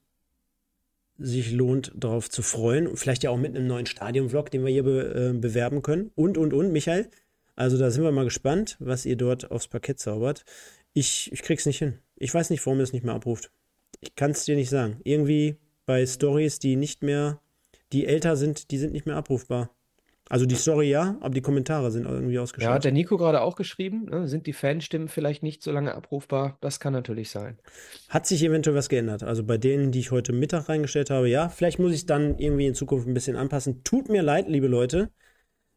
sich 1.18 1.52
lohnt, 1.52 1.92
darauf 1.94 2.30
zu 2.30 2.42
freuen, 2.42 2.96
vielleicht 2.96 3.22
ja 3.22 3.30
auch 3.30 3.36
mit 3.36 3.54
einem 3.54 3.66
neuen 3.66 3.86
Stadion-Vlog, 3.86 4.50
den 4.50 4.64
wir 4.64 4.72
hier 4.72 4.82
be 4.82 5.32
äh, 5.34 5.38
bewerben 5.38 5.82
können. 5.82 6.10
Und, 6.14 6.38
und, 6.38 6.52
und, 6.52 6.72
Michael. 6.72 7.08
Also, 7.54 7.78
da 7.78 7.90
sind 7.90 8.02
wir 8.02 8.12
mal 8.12 8.24
gespannt, 8.24 8.76
was 8.80 9.04
ihr 9.04 9.16
dort 9.16 9.50
aufs 9.50 9.68
Parkett 9.68 10.00
zaubert. 10.00 10.44
Ich, 10.94 11.30
ich 11.32 11.42
krieg's 11.42 11.66
nicht 11.66 11.78
hin. 11.78 11.98
Ich 12.16 12.32
weiß 12.32 12.50
nicht, 12.50 12.64
warum 12.64 12.78
ihr 12.78 12.84
es 12.84 12.92
nicht 12.92 13.04
mehr 13.04 13.14
abruft. 13.14 13.50
Ich 14.00 14.14
kann 14.14 14.30
es 14.32 14.44
dir 14.44 14.56
nicht 14.56 14.70
sagen. 14.70 15.00
Irgendwie 15.04 15.56
bei 15.86 16.04
Stories, 16.06 16.58
die 16.58 16.76
nicht 16.76 17.02
mehr, 17.02 17.40
die 17.92 18.06
älter 18.06 18.36
sind, 18.36 18.70
die 18.70 18.78
sind 18.78 18.92
nicht 18.92 19.06
mehr 19.06 19.16
abrufbar. 19.16 19.70
Also 20.28 20.46
die 20.46 20.54
Story 20.54 20.88
ja, 20.88 21.16
aber 21.20 21.34
die 21.34 21.40
Kommentare 21.40 21.90
sind 21.90 22.06
irgendwie 22.06 22.38
ausgeschaltet. 22.38 22.70
Ja, 22.70 22.74
hat 22.74 22.84
der 22.84 22.92
Nico 22.92 23.16
gerade 23.16 23.42
auch 23.42 23.56
geschrieben, 23.56 24.06
ne? 24.06 24.28
sind 24.28 24.46
die 24.46 24.52
Fanstimmen 24.52 25.08
vielleicht 25.08 25.42
nicht 25.42 25.62
so 25.62 25.72
lange 25.72 25.94
abrufbar? 25.94 26.56
Das 26.60 26.80
kann 26.80 26.92
natürlich 26.92 27.30
sein. 27.30 27.58
Hat 28.08 28.26
sich 28.26 28.42
eventuell 28.42 28.76
was 28.76 28.88
geändert? 28.88 29.22
Also 29.24 29.44
bei 29.44 29.58
denen, 29.58 29.90
die 29.90 29.98
ich 29.98 30.10
heute 30.10 30.32
Mittag 30.32 30.68
reingestellt 30.68 31.10
habe, 31.10 31.28
ja, 31.28 31.48
vielleicht 31.48 31.78
muss 31.78 31.92
ich 31.92 31.98
es 31.98 32.06
dann 32.06 32.38
irgendwie 32.38 32.66
in 32.66 32.74
Zukunft 32.74 33.06
ein 33.06 33.14
bisschen 33.14 33.36
anpassen. 33.36 33.82
Tut 33.84 34.08
mir 34.08 34.22
leid, 34.22 34.48
liebe 34.48 34.68
Leute. 34.68 35.10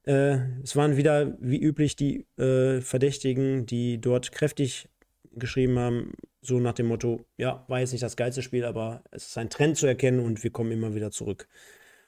Äh, 0.04 0.38
es 0.64 0.76
waren 0.76 0.96
wieder 0.96 1.36
wie 1.40 1.60
üblich 1.60 1.96
die 1.96 2.28
äh, 2.38 2.80
Verdächtigen, 2.82 3.66
die 3.66 4.00
dort 4.00 4.32
kräftig 4.32 4.88
geschrieben 5.32 5.78
haben, 5.80 6.14
so 6.42 6.60
nach 6.60 6.74
dem 6.74 6.88
Motto, 6.88 7.26
ja, 7.38 7.66
war 7.68 7.80
jetzt 7.80 7.92
nicht 7.92 8.04
das 8.04 8.16
geilste 8.16 8.42
Spiel, 8.42 8.64
aber 8.66 9.04
es 9.12 9.28
ist 9.28 9.38
ein 9.38 9.50
Trend 9.50 9.78
zu 9.78 9.88
erkennen 9.88 10.20
und 10.20 10.44
wir 10.44 10.52
kommen 10.52 10.72
immer 10.72 10.96
wieder 10.96 11.12
zurück. 11.12 11.48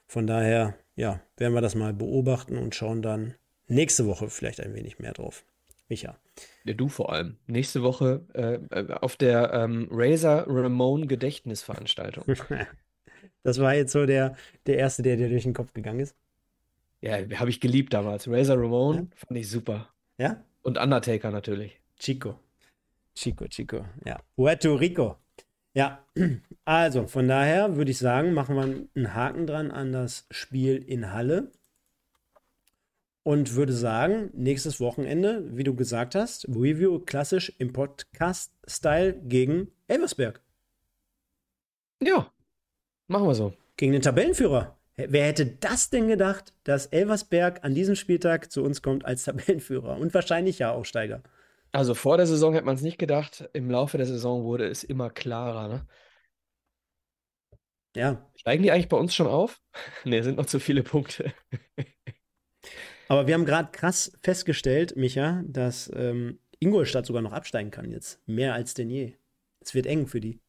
Von 0.08 0.26
daher, 0.26 0.74
ja, 0.96 1.20
werden 1.36 1.52
wir 1.52 1.60
das 1.60 1.74
mal 1.74 1.92
beobachten 1.92 2.56
und 2.56 2.74
schauen 2.74 3.02
dann 3.02 3.34
nächste 3.66 4.06
Woche 4.06 4.30
vielleicht 4.30 4.60
ein 4.60 4.74
wenig 4.74 4.98
mehr 4.98 5.12
drauf. 5.12 5.44
Micha. 5.88 6.18
Ja, 6.64 6.74
du 6.74 6.88
vor 6.88 7.12
allem. 7.12 7.36
Nächste 7.46 7.82
Woche 7.82 8.24
äh, 8.32 8.92
auf 8.94 9.16
der 9.16 9.52
ähm, 9.52 9.88
Razor 9.90 10.44
Ramon 10.48 11.08
Gedächtnisveranstaltung. 11.08 12.24
das 13.42 13.58
war 13.60 13.74
jetzt 13.74 13.92
so 13.92 14.06
der, 14.06 14.34
der 14.66 14.78
erste, 14.78 15.02
der 15.02 15.16
dir 15.16 15.28
durch 15.28 15.44
den 15.44 15.54
Kopf 15.54 15.74
gegangen 15.74 16.00
ist. 16.00 16.16
Ja, 17.00 17.18
habe 17.38 17.50
ich 17.50 17.60
geliebt 17.60 17.92
damals. 17.92 18.28
Razor 18.28 18.58
Ramon 18.58 18.96
ja? 18.96 19.06
fand 19.14 19.38
ich 19.38 19.48
super. 19.48 19.92
Ja? 20.16 20.42
Und 20.62 20.78
Undertaker 20.78 21.30
natürlich. 21.30 21.80
Chico. 21.98 22.38
Chico, 23.14 23.46
Chico, 23.48 23.84
ja. 24.04 24.20
Puerto 24.36 24.74
Rico. 24.74 25.16
Ja, 25.78 26.04
also 26.64 27.06
von 27.06 27.28
daher 27.28 27.76
würde 27.76 27.92
ich 27.92 27.98
sagen, 27.98 28.32
machen 28.32 28.56
wir 28.56 28.62
einen 28.64 29.14
Haken 29.14 29.46
dran 29.46 29.70
an 29.70 29.92
das 29.92 30.26
Spiel 30.28 30.76
in 30.78 31.12
Halle. 31.12 31.52
Und 33.22 33.54
würde 33.54 33.72
sagen, 33.72 34.30
nächstes 34.32 34.80
Wochenende, 34.80 35.56
wie 35.56 35.62
du 35.62 35.76
gesagt 35.76 36.16
hast, 36.16 36.48
Review 36.48 36.98
klassisch 36.98 37.52
im 37.58 37.72
Podcast-Style 37.72 39.20
gegen 39.22 39.70
Elversberg. 39.86 40.42
Ja, 42.02 42.32
machen 43.06 43.28
wir 43.28 43.36
so. 43.36 43.52
Gegen 43.76 43.92
den 43.92 44.02
Tabellenführer. 44.02 44.76
Wer 44.96 45.26
hätte 45.26 45.46
das 45.46 45.90
denn 45.90 46.08
gedacht, 46.08 46.54
dass 46.64 46.86
Elversberg 46.86 47.62
an 47.62 47.76
diesem 47.76 47.94
Spieltag 47.94 48.50
zu 48.50 48.64
uns 48.64 48.82
kommt 48.82 49.04
als 49.04 49.22
Tabellenführer 49.22 49.96
und 49.96 50.12
wahrscheinlich 50.12 50.58
ja 50.58 50.72
Aufsteiger? 50.72 51.22
Also 51.72 51.94
vor 51.94 52.16
der 52.16 52.26
Saison 52.26 52.54
hätte 52.54 52.64
man 52.64 52.76
es 52.76 52.82
nicht 52.82 52.98
gedacht. 52.98 53.48
Im 53.52 53.70
Laufe 53.70 53.98
der 53.98 54.06
Saison 54.06 54.44
wurde 54.44 54.66
es 54.66 54.84
immer 54.84 55.10
klarer. 55.10 55.68
Ne? 55.68 55.86
Ja. 57.94 58.30
Steigen 58.36 58.62
die 58.62 58.70
eigentlich 58.70 58.88
bei 58.88 58.96
uns 58.96 59.14
schon 59.14 59.26
auf? 59.26 59.60
ne, 60.04 60.22
sind 60.22 60.36
noch 60.36 60.46
zu 60.46 60.60
viele 60.60 60.82
Punkte. 60.82 61.32
Aber 63.08 63.26
wir 63.26 63.34
haben 63.34 63.46
gerade 63.46 63.70
krass 63.70 64.12
festgestellt, 64.22 64.96
Micha, 64.96 65.42
dass 65.46 65.90
ähm, 65.94 66.40
Ingolstadt 66.58 67.06
sogar 67.06 67.22
noch 67.22 67.32
absteigen 67.32 67.70
kann 67.70 67.90
jetzt. 67.90 68.20
Mehr 68.26 68.54
als 68.54 68.74
denn 68.74 68.90
je. 68.90 69.14
Es 69.60 69.74
wird 69.74 69.86
eng 69.86 70.06
für 70.06 70.20
die. 70.20 70.40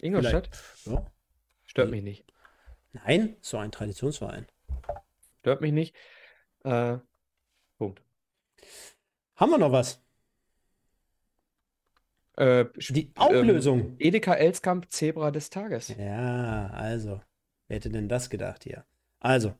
Ingolstadt? 0.00 0.50
Ja. 0.84 1.10
Stört 1.64 1.90
mich 1.90 2.02
nicht. 2.02 2.24
Nein, 2.92 3.36
so 3.40 3.56
ein 3.58 3.72
Traditionsverein. 3.72 4.46
Stört 5.40 5.60
mich 5.60 5.72
nicht. 5.72 5.94
Äh, 6.64 6.98
Punkt. 7.78 8.02
Haben 9.36 9.52
wir 9.52 9.58
noch 9.58 9.72
was? 9.72 10.02
Äh, 12.40 12.66
die 12.88 13.10
Auflösung. 13.16 13.80
Ähm, 13.80 13.96
Edeka 13.98 14.32
Elskamp 14.32 14.90
Zebra 14.90 15.30
des 15.30 15.50
Tages. 15.50 15.94
Ja, 15.98 16.68
also. 16.68 17.20
Wer 17.68 17.76
hätte 17.76 17.90
denn 17.90 18.08
das 18.08 18.30
gedacht 18.30 18.64
hier? 18.64 18.84
Also, 19.20 19.54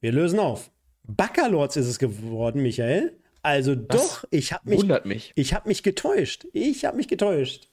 wir 0.00 0.10
lösen 0.10 0.40
auf. 0.40 0.72
Baccalords 1.04 1.76
ist 1.76 1.86
es 1.86 1.98
geworden, 2.00 2.62
Michael. 2.62 3.16
Also 3.42 3.76
das 3.76 4.02
doch, 4.02 4.24
ich 4.32 4.52
habe 4.52 4.68
mich, 4.68 4.80
wundert 4.80 5.06
mich. 5.06 5.32
Ich 5.36 5.54
habe 5.54 5.68
mich 5.68 5.84
getäuscht. 5.84 6.48
Ich 6.52 6.84
habe 6.84 6.96
mich 6.96 7.06
getäuscht. 7.06 7.68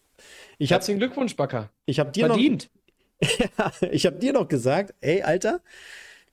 Ich 0.59 0.69
Herzlichen 0.69 1.01
hab, 1.01 1.07
Glückwunsch, 1.07 1.35
Backer. 1.35 1.71
Ich 1.87 1.99
habe 1.99 2.11
dir 2.11 2.27
Verdient. 2.27 2.69
noch, 3.57 3.81
ich 3.81 4.05
habe 4.05 4.17
dir 4.17 4.33
noch 4.33 4.47
gesagt, 4.47 4.93
ey 5.01 5.23
Alter, 5.23 5.61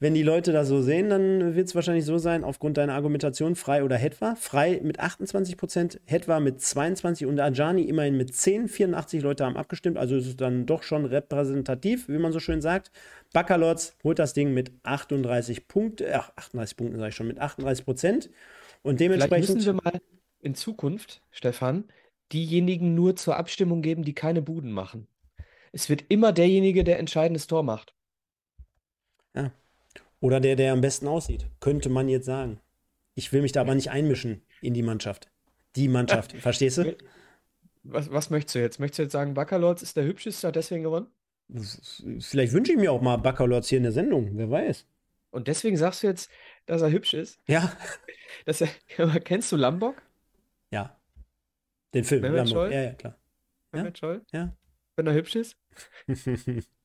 wenn 0.00 0.14
die 0.14 0.22
Leute 0.22 0.52
das 0.52 0.68
so 0.68 0.80
sehen, 0.80 1.10
dann 1.10 1.54
wird 1.54 1.68
es 1.68 1.74
wahrscheinlich 1.74 2.06
so 2.06 2.16
sein, 2.16 2.42
aufgrund 2.42 2.78
deiner 2.78 2.94
Argumentation, 2.94 3.54
Frei 3.54 3.84
oder 3.84 3.96
Hetwa. 3.96 4.34
Frei 4.34 4.80
mit 4.82 4.98
28 4.98 5.58
Prozent, 5.58 6.00
Hetwa 6.06 6.40
mit 6.40 6.58
22% 6.58 7.26
und 7.26 7.38
Ajani 7.38 7.82
immerhin 7.82 8.16
mit 8.16 8.34
10. 8.34 8.68
84 8.68 9.22
Leute 9.22 9.44
haben 9.44 9.58
abgestimmt, 9.58 9.98
also 9.98 10.16
ist 10.16 10.26
es 10.26 10.36
dann 10.36 10.64
doch 10.64 10.84
schon 10.84 11.04
repräsentativ, 11.04 12.08
wie 12.08 12.16
man 12.16 12.32
so 12.32 12.40
schön 12.40 12.62
sagt. 12.62 12.90
Baccalords 13.34 13.94
holt 14.02 14.18
das 14.18 14.32
Ding 14.32 14.54
mit 14.54 14.72
38 14.84 15.68
Punkten, 15.68 16.06
ach, 16.14 16.32
38 16.34 16.78
Punkten 16.78 16.96
sage 16.96 17.10
ich 17.10 17.14
schon, 17.14 17.26
mit 17.26 17.38
38 17.38 17.84
Prozent. 17.84 18.30
Und 18.82 19.00
dementsprechend. 19.00 19.44
Vielleicht 19.44 19.54
müssen 19.54 19.76
wir 19.76 19.82
mal 19.92 20.00
in 20.40 20.54
Zukunft, 20.54 21.20
Stefan, 21.30 21.84
diejenigen 22.32 22.94
nur 22.94 23.16
zur 23.16 23.36
Abstimmung 23.36 23.82
geben, 23.82 24.02
die 24.02 24.14
keine 24.14 24.40
Buden 24.40 24.72
machen. 24.72 25.08
Es 25.72 25.90
wird 25.90 26.06
immer 26.08 26.32
derjenige, 26.32 26.84
der 26.84 26.98
entscheidendes 26.98 27.46
Tor 27.46 27.62
macht. 27.62 27.94
Ja, 29.36 29.52
oder 30.20 30.40
der, 30.40 30.56
der 30.56 30.72
am 30.72 30.80
besten 30.80 31.08
aussieht, 31.08 31.46
könnte 31.60 31.88
man 31.88 32.08
jetzt 32.08 32.26
sagen. 32.26 32.60
Ich 33.14 33.32
will 33.32 33.42
mich 33.42 33.52
da 33.52 33.62
aber 33.62 33.74
nicht 33.74 33.90
einmischen 33.90 34.42
in 34.60 34.74
die 34.74 34.82
Mannschaft. 34.82 35.28
Die 35.76 35.88
Mannschaft, 35.88 36.32
verstehst 36.32 36.78
du? 36.78 36.96
Was, 37.82 38.10
was 38.10 38.30
möchtest 38.30 38.54
du 38.54 38.60
jetzt? 38.60 38.78
Möchtest 38.78 38.98
du 38.98 39.02
jetzt 39.04 39.12
sagen, 39.12 39.34
Baccalords 39.34 39.82
ist 39.82 39.96
der 39.96 40.04
hübscheste, 40.04 40.48
hat 40.48 40.56
deswegen 40.56 40.82
gewonnen? 40.82 41.06
Vielleicht 42.20 42.52
wünsche 42.52 42.72
ich 42.72 42.78
mir 42.78 42.92
auch 42.92 43.00
mal 43.00 43.16
Baccalords 43.16 43.68
hier 43.68 43.78
in 43.78 43.84
der 43.84 43.92
Sendung, 43.92 44.30
wer 44.34 44.50
weiß. 44.50 44.86
Und 45.30 45.48
deswegen 45.48 45.76
sagst 45.76 46.02
du 46.02 46.08
jetzt, 46.08 46.30
dass 46.66 46.82
er 46.82 46.90
hübsch 46.90 47.14
ist? 47.14 47.40
Ja. 47.46 47.72
Dass 48.46 48.60
er, 48.60 48.68
kennst 49.24 49.50
du 49.50 49.56
Lambok? 49.56 50.00
Ja. 50.70 50.96
Den 51.92 52.04
Film, 52.04 52.22
Mehmet 52.22 52.36
Lambok. 52.36 52.52
Scholl? 52.52 52.72
Ja, 52.72 52.82
ja, 52.82 52.92
klar. 52.92 53.18
Mehmet 53.72 53.98
ja? 53.98 53.98
Scholl? 53.98 54.24
Ja. 54.32 54.56
Wenn 54.94 55.06
er 55.08 55.14
hübsch 55.14 55.34
ist? 55.34 55.56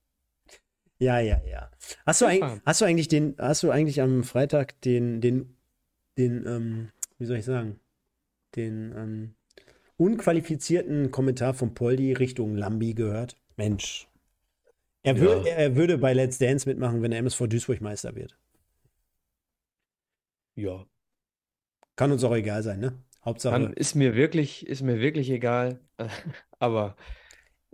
Ja, 0.97 1.19
ja, 1.19 1.41
ja. 1.45 1.71
Hast 2.05 2.21
du, 2.21 2.25
ein, 2.25 2.61
hast 2.65 2.81
du 2.81 2.85
eigentlich 2.85 3.07
den, 3.07 3.35
hast 3.37 3.63
du 3.63 3.71
eigentlich 3.71 4.01
am 4.01 4.23
Freitag 4.23 4.79
den, 4.81 5.19
den, 5.21 5.57
den, 6.17 6.45
ähm, 6.45 6.91
wie 7.17 7.25
soll 7.25 7.37
ich 7.37 7.45
sagen, 7.45 7.79
den 8.55 8.93
ähm, 8.95 9.35
unqualifizierten 9.97 11.11
Kommentar 11.11 11.53
von 11.53 11.73
Poldi 11.73 12.13
Richtung 12.13 12.55
Lambi 12.55 12.93
gehört? 12.93 13.37
Mensch. 13.57 14.07
Er, 15.03 15.15
ja. 15.15 15.21
wür, 15.21 15.45
er 15.45 15.75
würde 15.75 15.97
bei 15.97 16.13
Let's 16.13 16.37
Dance 16.37 16.67
mitmachen, 16.67 17.01
wenn 17.01 17.11
der 17.11 17.19
MSV 17.19 17.47
Duisburg 17.47 17.81
Meister 17.81 18.15
wird. 18.15 18.37
Ja. 20.55 20.85
Kann 21.95 22.11
uns 22.11 22.23
auch 22.23 22.33
egal 22.33 22.63
sein, 22.63 22.79
ne? 22.79 22.93
Hauptsache. 23.23 23.53
Kann, 23.53 23.73
ist 23.73 23.95
mir 23.95 24.15
wirklich, 24.15 24.65
ist 24.65 24.81
mir 24.81 24.99
wirklich 24.99 25.29
egal. 25.29 25.79
Aber 26.59 26.95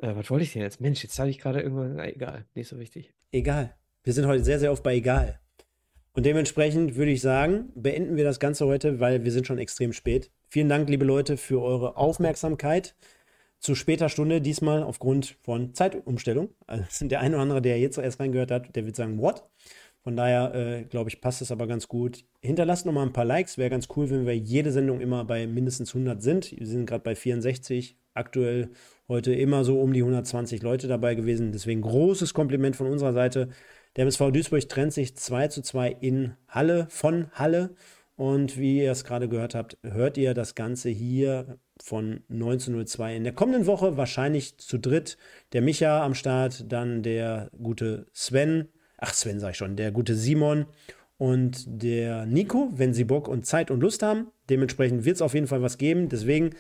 äh, 0.02 0.16
was 0.16 0.30
wollte 0.30 0.44
ich 0.44 0.54
denn 0.54 0.62
jetzt? 0.62 0.82
Mensch, 0.82 1.04
jetzt 1.04 1.18
habe 1.20 1.30
ich 1.30 1.40
gerade 1.40 1.62
irgendwas. 1.62 1.92
Na, 1.94 2.08
egal, 2.08 2.46
nicht 2.56 2.68
so 2.68 2.80
wichtig. 2.80 3.14
Egal. 3.32 3.76
Wir 4.04 4.14
sind 4.14 4.26
heute 4.26 4.44
sehr, 4.44 4.60
sehr 4.60 4.72
oft 4.72 4.84
bei 4.84 4.96
egal. 4.96 5.40
Und 6.14 6.26
dementsprechend 6.26 6.96
würde 6.96 7.12
ich 7.12 7.22
sagen, 7.22 7.72
beenden 7.74 8.18
wir 8.18 8.26
das 8.26 8.40
Ganze 8.40 8.66
heute, 8.66 9.00
weil 9.00 9.24
wir 9.24 9.32
sind 9.32 9.48
schon 9.48 9.60
extrem 9.60 9.94
spät. 9.94 10.32
Vielen 10.50 10.68
Dank, 10.68 10.90
liebe 10.90 11.06
Leute, 11.06 11.38
für 11.38 11.62
eure 11.62 11.96
Aufmerksamkeit. 11.96 12.96
Zu 13.60 13.76
später 13.76 14.10
Stunde, 14.10 14.42
diesmal 14.42 14.84
aufgrund 14.84 15.38
von 15.44 15.74
Zeitumstellung. 15.74 16.50
Also 16.68 17.08
der 17.08 17.22
eine 17.22 17.36
oder 17.36 17.44
andere, 17.44 17.62
der 17.62 17.80
jetzt 17.80 17.98
erst 17.98 18.20
reingehört 18.20 18.52
hat, 18.52 18.76
der 18.76 18.86
wird 18.86 18.96
sagen, 18.96 19.22
what? 19.22 19.48
Von 20.04 20.16
daher, 20.16 20.56
äh, 20.56 20.84
glaube 20.84 21.12
ich, 21.12 21.22
passt 21.22 21.44
es 21.44 21.52
aber 21.52 21.68
ganz 21.68 21.88
gut. 21.88 22.26
Hinterlasst 22.42 22.88
noch 22.88 22.94
mal 22.94 23.04
ein 23.04 23.14
paar 23.14 23.24
Likes. 23.24 23.60
Wäre 23.60 23.70
ganz 23.70 23.88
cool, 23.96 24.10
wenn 24.10 24.26
wir 24.26 24.36
jede 24.36 24.72
Sendung 24.72 25.00
immer 25.00 25.24
bei 25.26 25.46
mindestens 25.46 25.94
100 25.94 26.24
sind. 26.24 26.52
Wir 26.60 26.66
sind 26.66 26.88
gerade 26.88 27.04
bei 27.04 27.16
64. 27.16 27.98
Aktuell 28.16 28.72
heute 29.12 29.34
immer 29.34 29.66
so 29.66 29.82
um 29.82 29.92
die 29.92 30.00
120 30.00 30.64
Leute 30.64 30.88
dabei 30.88 31.16
gewesen. 31.16 31.52
Deswegen 31.52 31.82
großes 31.82 32.34
Kompliment 32.34 32.78
von 32.78 32.88
unserer 32.88 33.12
Seite. 33.12 33.50
Der 33.98 34.04
MSV 34.04 34.32
Duisburg 34.32 34.70
trennt 34.70 34.94
sich 34.94 35.18
2 35.18 35.50
zu 35.50 35.62
2 35.62 35.98
in 36.00 36.34
Halle, 36.48 36.88
von 36.90 37.28
Halle. 37.34 37.76
Und 38.16 38.58
wie 38.58 38.78
ihr 38.80 38.92
es 38.92 39.04
gerade 39.04 39.28
gehört 39.28 39.54
habt, 39.54 39.78
hört 39.84 40.18
ihr 40.18 40.34
das 40.34 40.56
Ganze 40.56 40.90
hier 40.90 41.58
von 41.82 42.22
1902 42.30 43.16
in 43.18 43.24
der 43.24 43.34
kommenden 43.34 43.66
Woche 43.66 43.98
wahrscheinlich 43.98 44.58
zu 44.58 44.78
dritt. 44.78 45.18
Der 45.52 45.62
Micha 45.62 46.06
am 46.06 46.14
Start, 46.14 46.72
dann 46.72 47.04
der 47.04 47.52
gute 47.62 48.08
Sven, 48.14 48.70
ach 48.98 49.14
Sven 49.14 49.40
sag 49.40 49.52
ich 49.52 49.58
schon, 49.58 49.76
der 49.76 49.92
gute 49.92 50.16
Simon 50.16 50.68
und 51.18 51.66
der 51.68 52.26
Nico, 52.26 52.70
wenn 52.76 52.94
sie 52.94 53.04
Bock 53.04 53.28
und 53.28 53.46
Zeit 53.46 53.72
und 53.72 53.82
Lust 53.82 54.04
haben. 54.04 54.28
Dementsprechend 54.50 55.04
wird 55.04 55.16
es 55.16 55.22
auf 55.22 55.34
jeden 55.34 55.48
Fall 55.48 55.62
was 55.62 55.78
geben. 55.78 56.08
Deswegen 56.08 56.52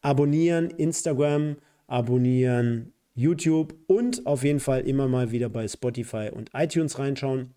abonnieren 0.00 0.70
Instagram, 0.70 1.56
abonnieren 1.90 2.92
YouTube 3.14 3.74
und 3.86 4.26
auf 4.26 4.44
jeden 4.44 4.60
Fall 4.60 4.86
immer 4.86 5.08
mal 5.08 5.32
wieder 5.32 5.48
bei 5.48 5.66
Spotify 5.66 6.30
und 6.32 6.50
iTunes 6.54 6.98
reinschauen. 6.98 7.54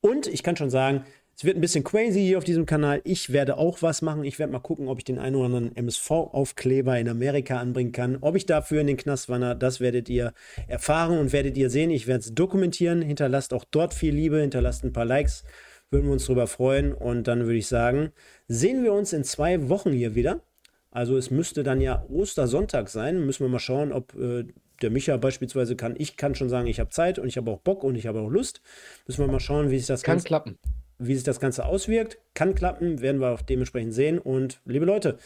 Und 0.00 0.26
ich 0.26 0.42
kann 0.42 0.56
schon 0.56 0.70
sagen, 0.70 1.04
es 1.36 1.44
wird 1.44 1.56
ein 1.56 1.62
bisschen 1.62 1.84
crazy 1.84 2.20
hier 2.20 2.38
auf 2.38 2.44
diesem 2.44 2.66
Kanal. 2.66 3.00
Ich 3.04 3.32
werde 3.32 3.56
auch 3.56 3.80
was 3.80 4.02
machen. 4.02 4.24
Ich 4.24 4.38
werde 4.38 4.52
mal 4.52 4.58
gucken, 4.58 4.88
ob 4.88 4.98
ich 4.98 5.04
den 5.04 5.18
einen 5.18 5.36
oder 5.36 5.46
anderen 5.46 5.74
MSV-Aufkleber 5.74 6.98
in 6.98 7.08
Amerika 7.08 7.58
anbringen 7.58 7.92
kann. 7.92 8.18
Ob 8.20 8.36
ich 8.36 8.44
dafür 8.44 8.80
in 8.80 8.88
den 8.88 8.98
Knast 8.98 9.28
wandere, 9.28 9.56
das 9.56 9.80
werdet 9.80 10.10
ihr 10.10 10.34
erfahren 10.68 11.18
und 11.18 11.32
werdet 11.32 11.56
ihr 11.56 11.70
sehen. 11.70 11.90
Ich 11.90 12.06
werde 12.06 12.20
es 12.20 12.34
dokumentieren. 12.34 13.00
Hinterlasst 13.00 13.54
auch 13.54 13.64
dort 13.70 13.94
viel 13.94 14.14
Liebe, 14.14 14.40
hinterlasst 14.40 14.84
ein 14.84 14.92
paar 14.92 15.06
Likes. 15.06 15.44
Würden 15.90 16.06
wir 16.06 16.12
uns 16.12 16.26
darüber 16.26 16.46
freuen. 16.46 16.92
Und 16.92 17.26
dann 17.26 17.46
würde 17.46 17.58
ich 17.58 17.68
sagen, 17.68 18.10
sehen 18.46 18.84
wir 18.84 18.92
uns 18.92 19.14
in 19.14 19.24
zwei 19.24 19.68
Wochen 19.70 19.92
hier 19.92 20.14
wieder. 20.14 20.42
Also 20.90 21.16
es 21.16 21.30
müsste 21.30 21.62
dann 21.62 21.80
ja 21.80 22.04
Ostersonntag 22.08 22.88
sein. 22.88 23.24
Müssen 23.24 23.44
wir 23.44 23.48
mal 23.48 23.58
schauen, 23.58 23.92
ob 23.92 24.14
äh, 24.16 24.44
der 24.82 24.90
Micha 24.90 25.16
beispielsweise 25.16 25.76
kann. 25.76 25.94
Ich 25.96 26.16
kann 26.16 26.34
schon 26.34 26.48
sagen, 26.48 26.66
ich 26.66 26.80
habe 26.80 26.90
Zeit 26.90 27.18
und 27.18 27.28
ich 27.28 27.36
habe 27.36 27.50
auch 27.50 27.60
Bock 27.60 27.84
und 27.84 27.94
ich 27.94 28.06
habe 28.06 28.20
auch 28.20 28.30
Lust. 28.30 28.60
Müssen 29.06 29.24
wir 29.24 29.30
mal 29.30 29.40
schauen, 29.40 29.70
wie 29.70 29.78
sich 29.78 29.86
das 29.86 30.02
kann 30.02 30.14
Ganze, 30.14 30.26
klappen. 30.26 30.58
Wie 30.98 31.14
sich 31.14 31.24
das 31.24 31.40
Ganze 31.40 31.64
auswirkt. 31.66 32.18
Kann 32.34 32.54
klappen, 32.54 33.00
werden 33.00 33.20
wir 33.20 33.28
auch 33.28 33.42
dementsprechend 33.42 33.94
sehen. 33.94 34.18
Und 34.18 34.60
liebe 34.64 34.84
Leute, 34.84 35.18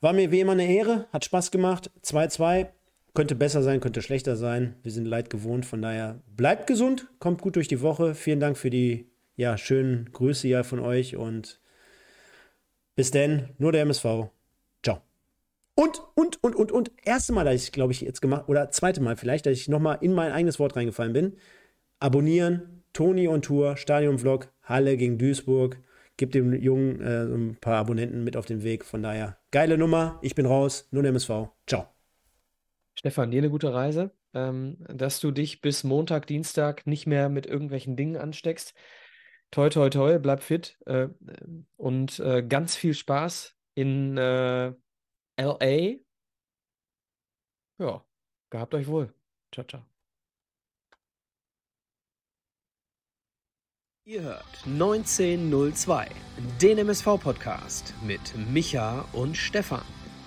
war 0.00 0.12
mir 0.12 0.30
wie 0.30 0.40
immer 0.40 0.52
eine 0.52 0.66
Ehre, 0.66 1.06
hat 1.12 1.24
Spaß 1.24 1.50
gemacht. 1.50 1.90
2-2. 2.02 2.68
Könnte 3.14 3.36
besser 3.36 3.62
sein, 3.62 3.80
könnte 3.80 4.02
schlechter 4.02 4.36
sein. 4.36 4.74
Wir 4.82 4.90
sind 4.90 5.06
leid 5.06 5.30
gewohnt, 5.30 5.66
von 5.66 5.80
daher 5.80 6.20
bleibt 6.26 6.66
gesund, 6.66 7.06
kommt 7.20 7.42
gut 7.42 7.54
durch 7.54 7.68
die 7.68 7.80
Woche. 7.80 8.16
Vielen 8.16 8.40
Dank 8.40 8.58
für 8.58 8.70
die 8.70 9.08
ja, 9.36 9.56
schönen 9.56 10.10
Grüße 10.12 10.48
ja 10.48 10.64
von 10.64 10.80
euch 10.80 11.16
und 11.16 11.60
bis 12.96 13.12
denn, 13.12 13.50
nur 13.58 13.72
der 13.72 13.82
MSV. 13.82 14.30
Und, 15.76 16.00
und, 16.14 16.42
und, 16.42 16.54
und, 16.54 16.70
und, 16.70 16.92
erste 17.02 17.32
Mal, 17.32 17.44
dass 17.44 17.64
ich, 17.64 17.72
glaube 17.72 17.92
ich, 17.92 18.00
jetzt 18.00 18.22
gemacht, 18.22 18.44
oder 18.48 18.70
zweite 18.70 19.00
Mal 19.00 19.16
vielleicht, 19.16 19.46
dass 19.46 19.54
ich 19.54 19.68
nochmal 19.68 19.98
in 20.00 20.12
mein 20.12 20.30
eigenes 20.30 20.58
Wort 20.58 20.76
reingefallen 20.76 21.12
bin. 21.12 21.36
Abonnieren, 21.98 22.84
Toni 22.92 23.26
on 23.26 23.42
Tour, 23.42 23.76
Stadion-Vlog, 23.76 24.52
Halle 24.62 24.96
gegen 24.96 25.18
Duisburg. 25.18 25.78
Gibt 26.16 26.36
dem 26.36 26.52
Jungen 26.52 27.00
äh, 27.00 27.24
ein 27.24 27.56
paar 27.60 27.76
Abonnenten 27.76 28.22
mit 28.22 28.36
auf 28.36 28.46
den 28.46 28.62
Weg. 28.62 28.84
Von 28.84 29.02
daher, 29.02 29.36
geile 29.50 29.76
Nummer. 29.76 30.20
Ich 30.22 30.36
bin 30.36 30.46
raus. 30.46 30.88
Der 30.92 31.04
MSV. 31.04 31.48
Ciao. 31.66 31.88
Stefan, 32.94 33.32
dir 33.32 33.38
eine 33.38 33.50
gute 33.50 33.74
Reise. 33.74 34.12
Ähm, 34.32 34.76
dass 34.88 35.18
du 35.18 35.32
dich 35.32 35.60
bis 35.60 35.82
Montag, 35.82 36.28
Dienstag 36.28 36.86
nicht 36.86 37.06
mehr 37.06 37.28
mit 37.28 37.46
irgendwelchen 37.46 37.96
Dingen 37.96 38.16
ansteckst. 38.16 38.74
Toi, 39.50 39.70
toi, 39.70 39.88
toi, 39.90 40.18
bleib 40.18 40.42
fit 40.42 40.78
äh, 40.86 41.08
und 41.76 42.18
äh, 42.20 42.42
ganz 42.42 42.74
viel 42.76 42.94
Spaß 42.94 43.56
in 43.74 44.16
äh, 44.16 44.72
LA. 45.36 45.98
Ja, 47.78 48.04
gehabt 48.50 48.74
euch 48.74 48.86
wohl. 48.86 49.12
Ciao, 49.52 49.66
ciao. 49.66 49.82
Ihr 54.06 54.20
hört 54.20 54.66
1902, 54.66 56.10
den 56.60 56.78
MSV-Podcast 56.78 57.94
mit 58.02 58.20
Micha 58.52 59.08
und 59.12 59.34
Stefan. 59.34 59.80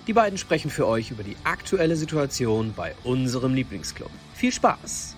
Die 0.08 0.12
beiden 0.12 0.36
sprechen 0.36 0.70
für 0.70 0.86
euch 0.86 1.12
über 1.12 1.22
die 1.22 1.36
aktuelle 1.44 1.94
Situation 1.94 2.72
bei 2.74 2.96
unserem 3.04 3.54
Lieblingsclub. 3.54 4.10
Viel 4.34 4.52
Spaß! 4.52 5.17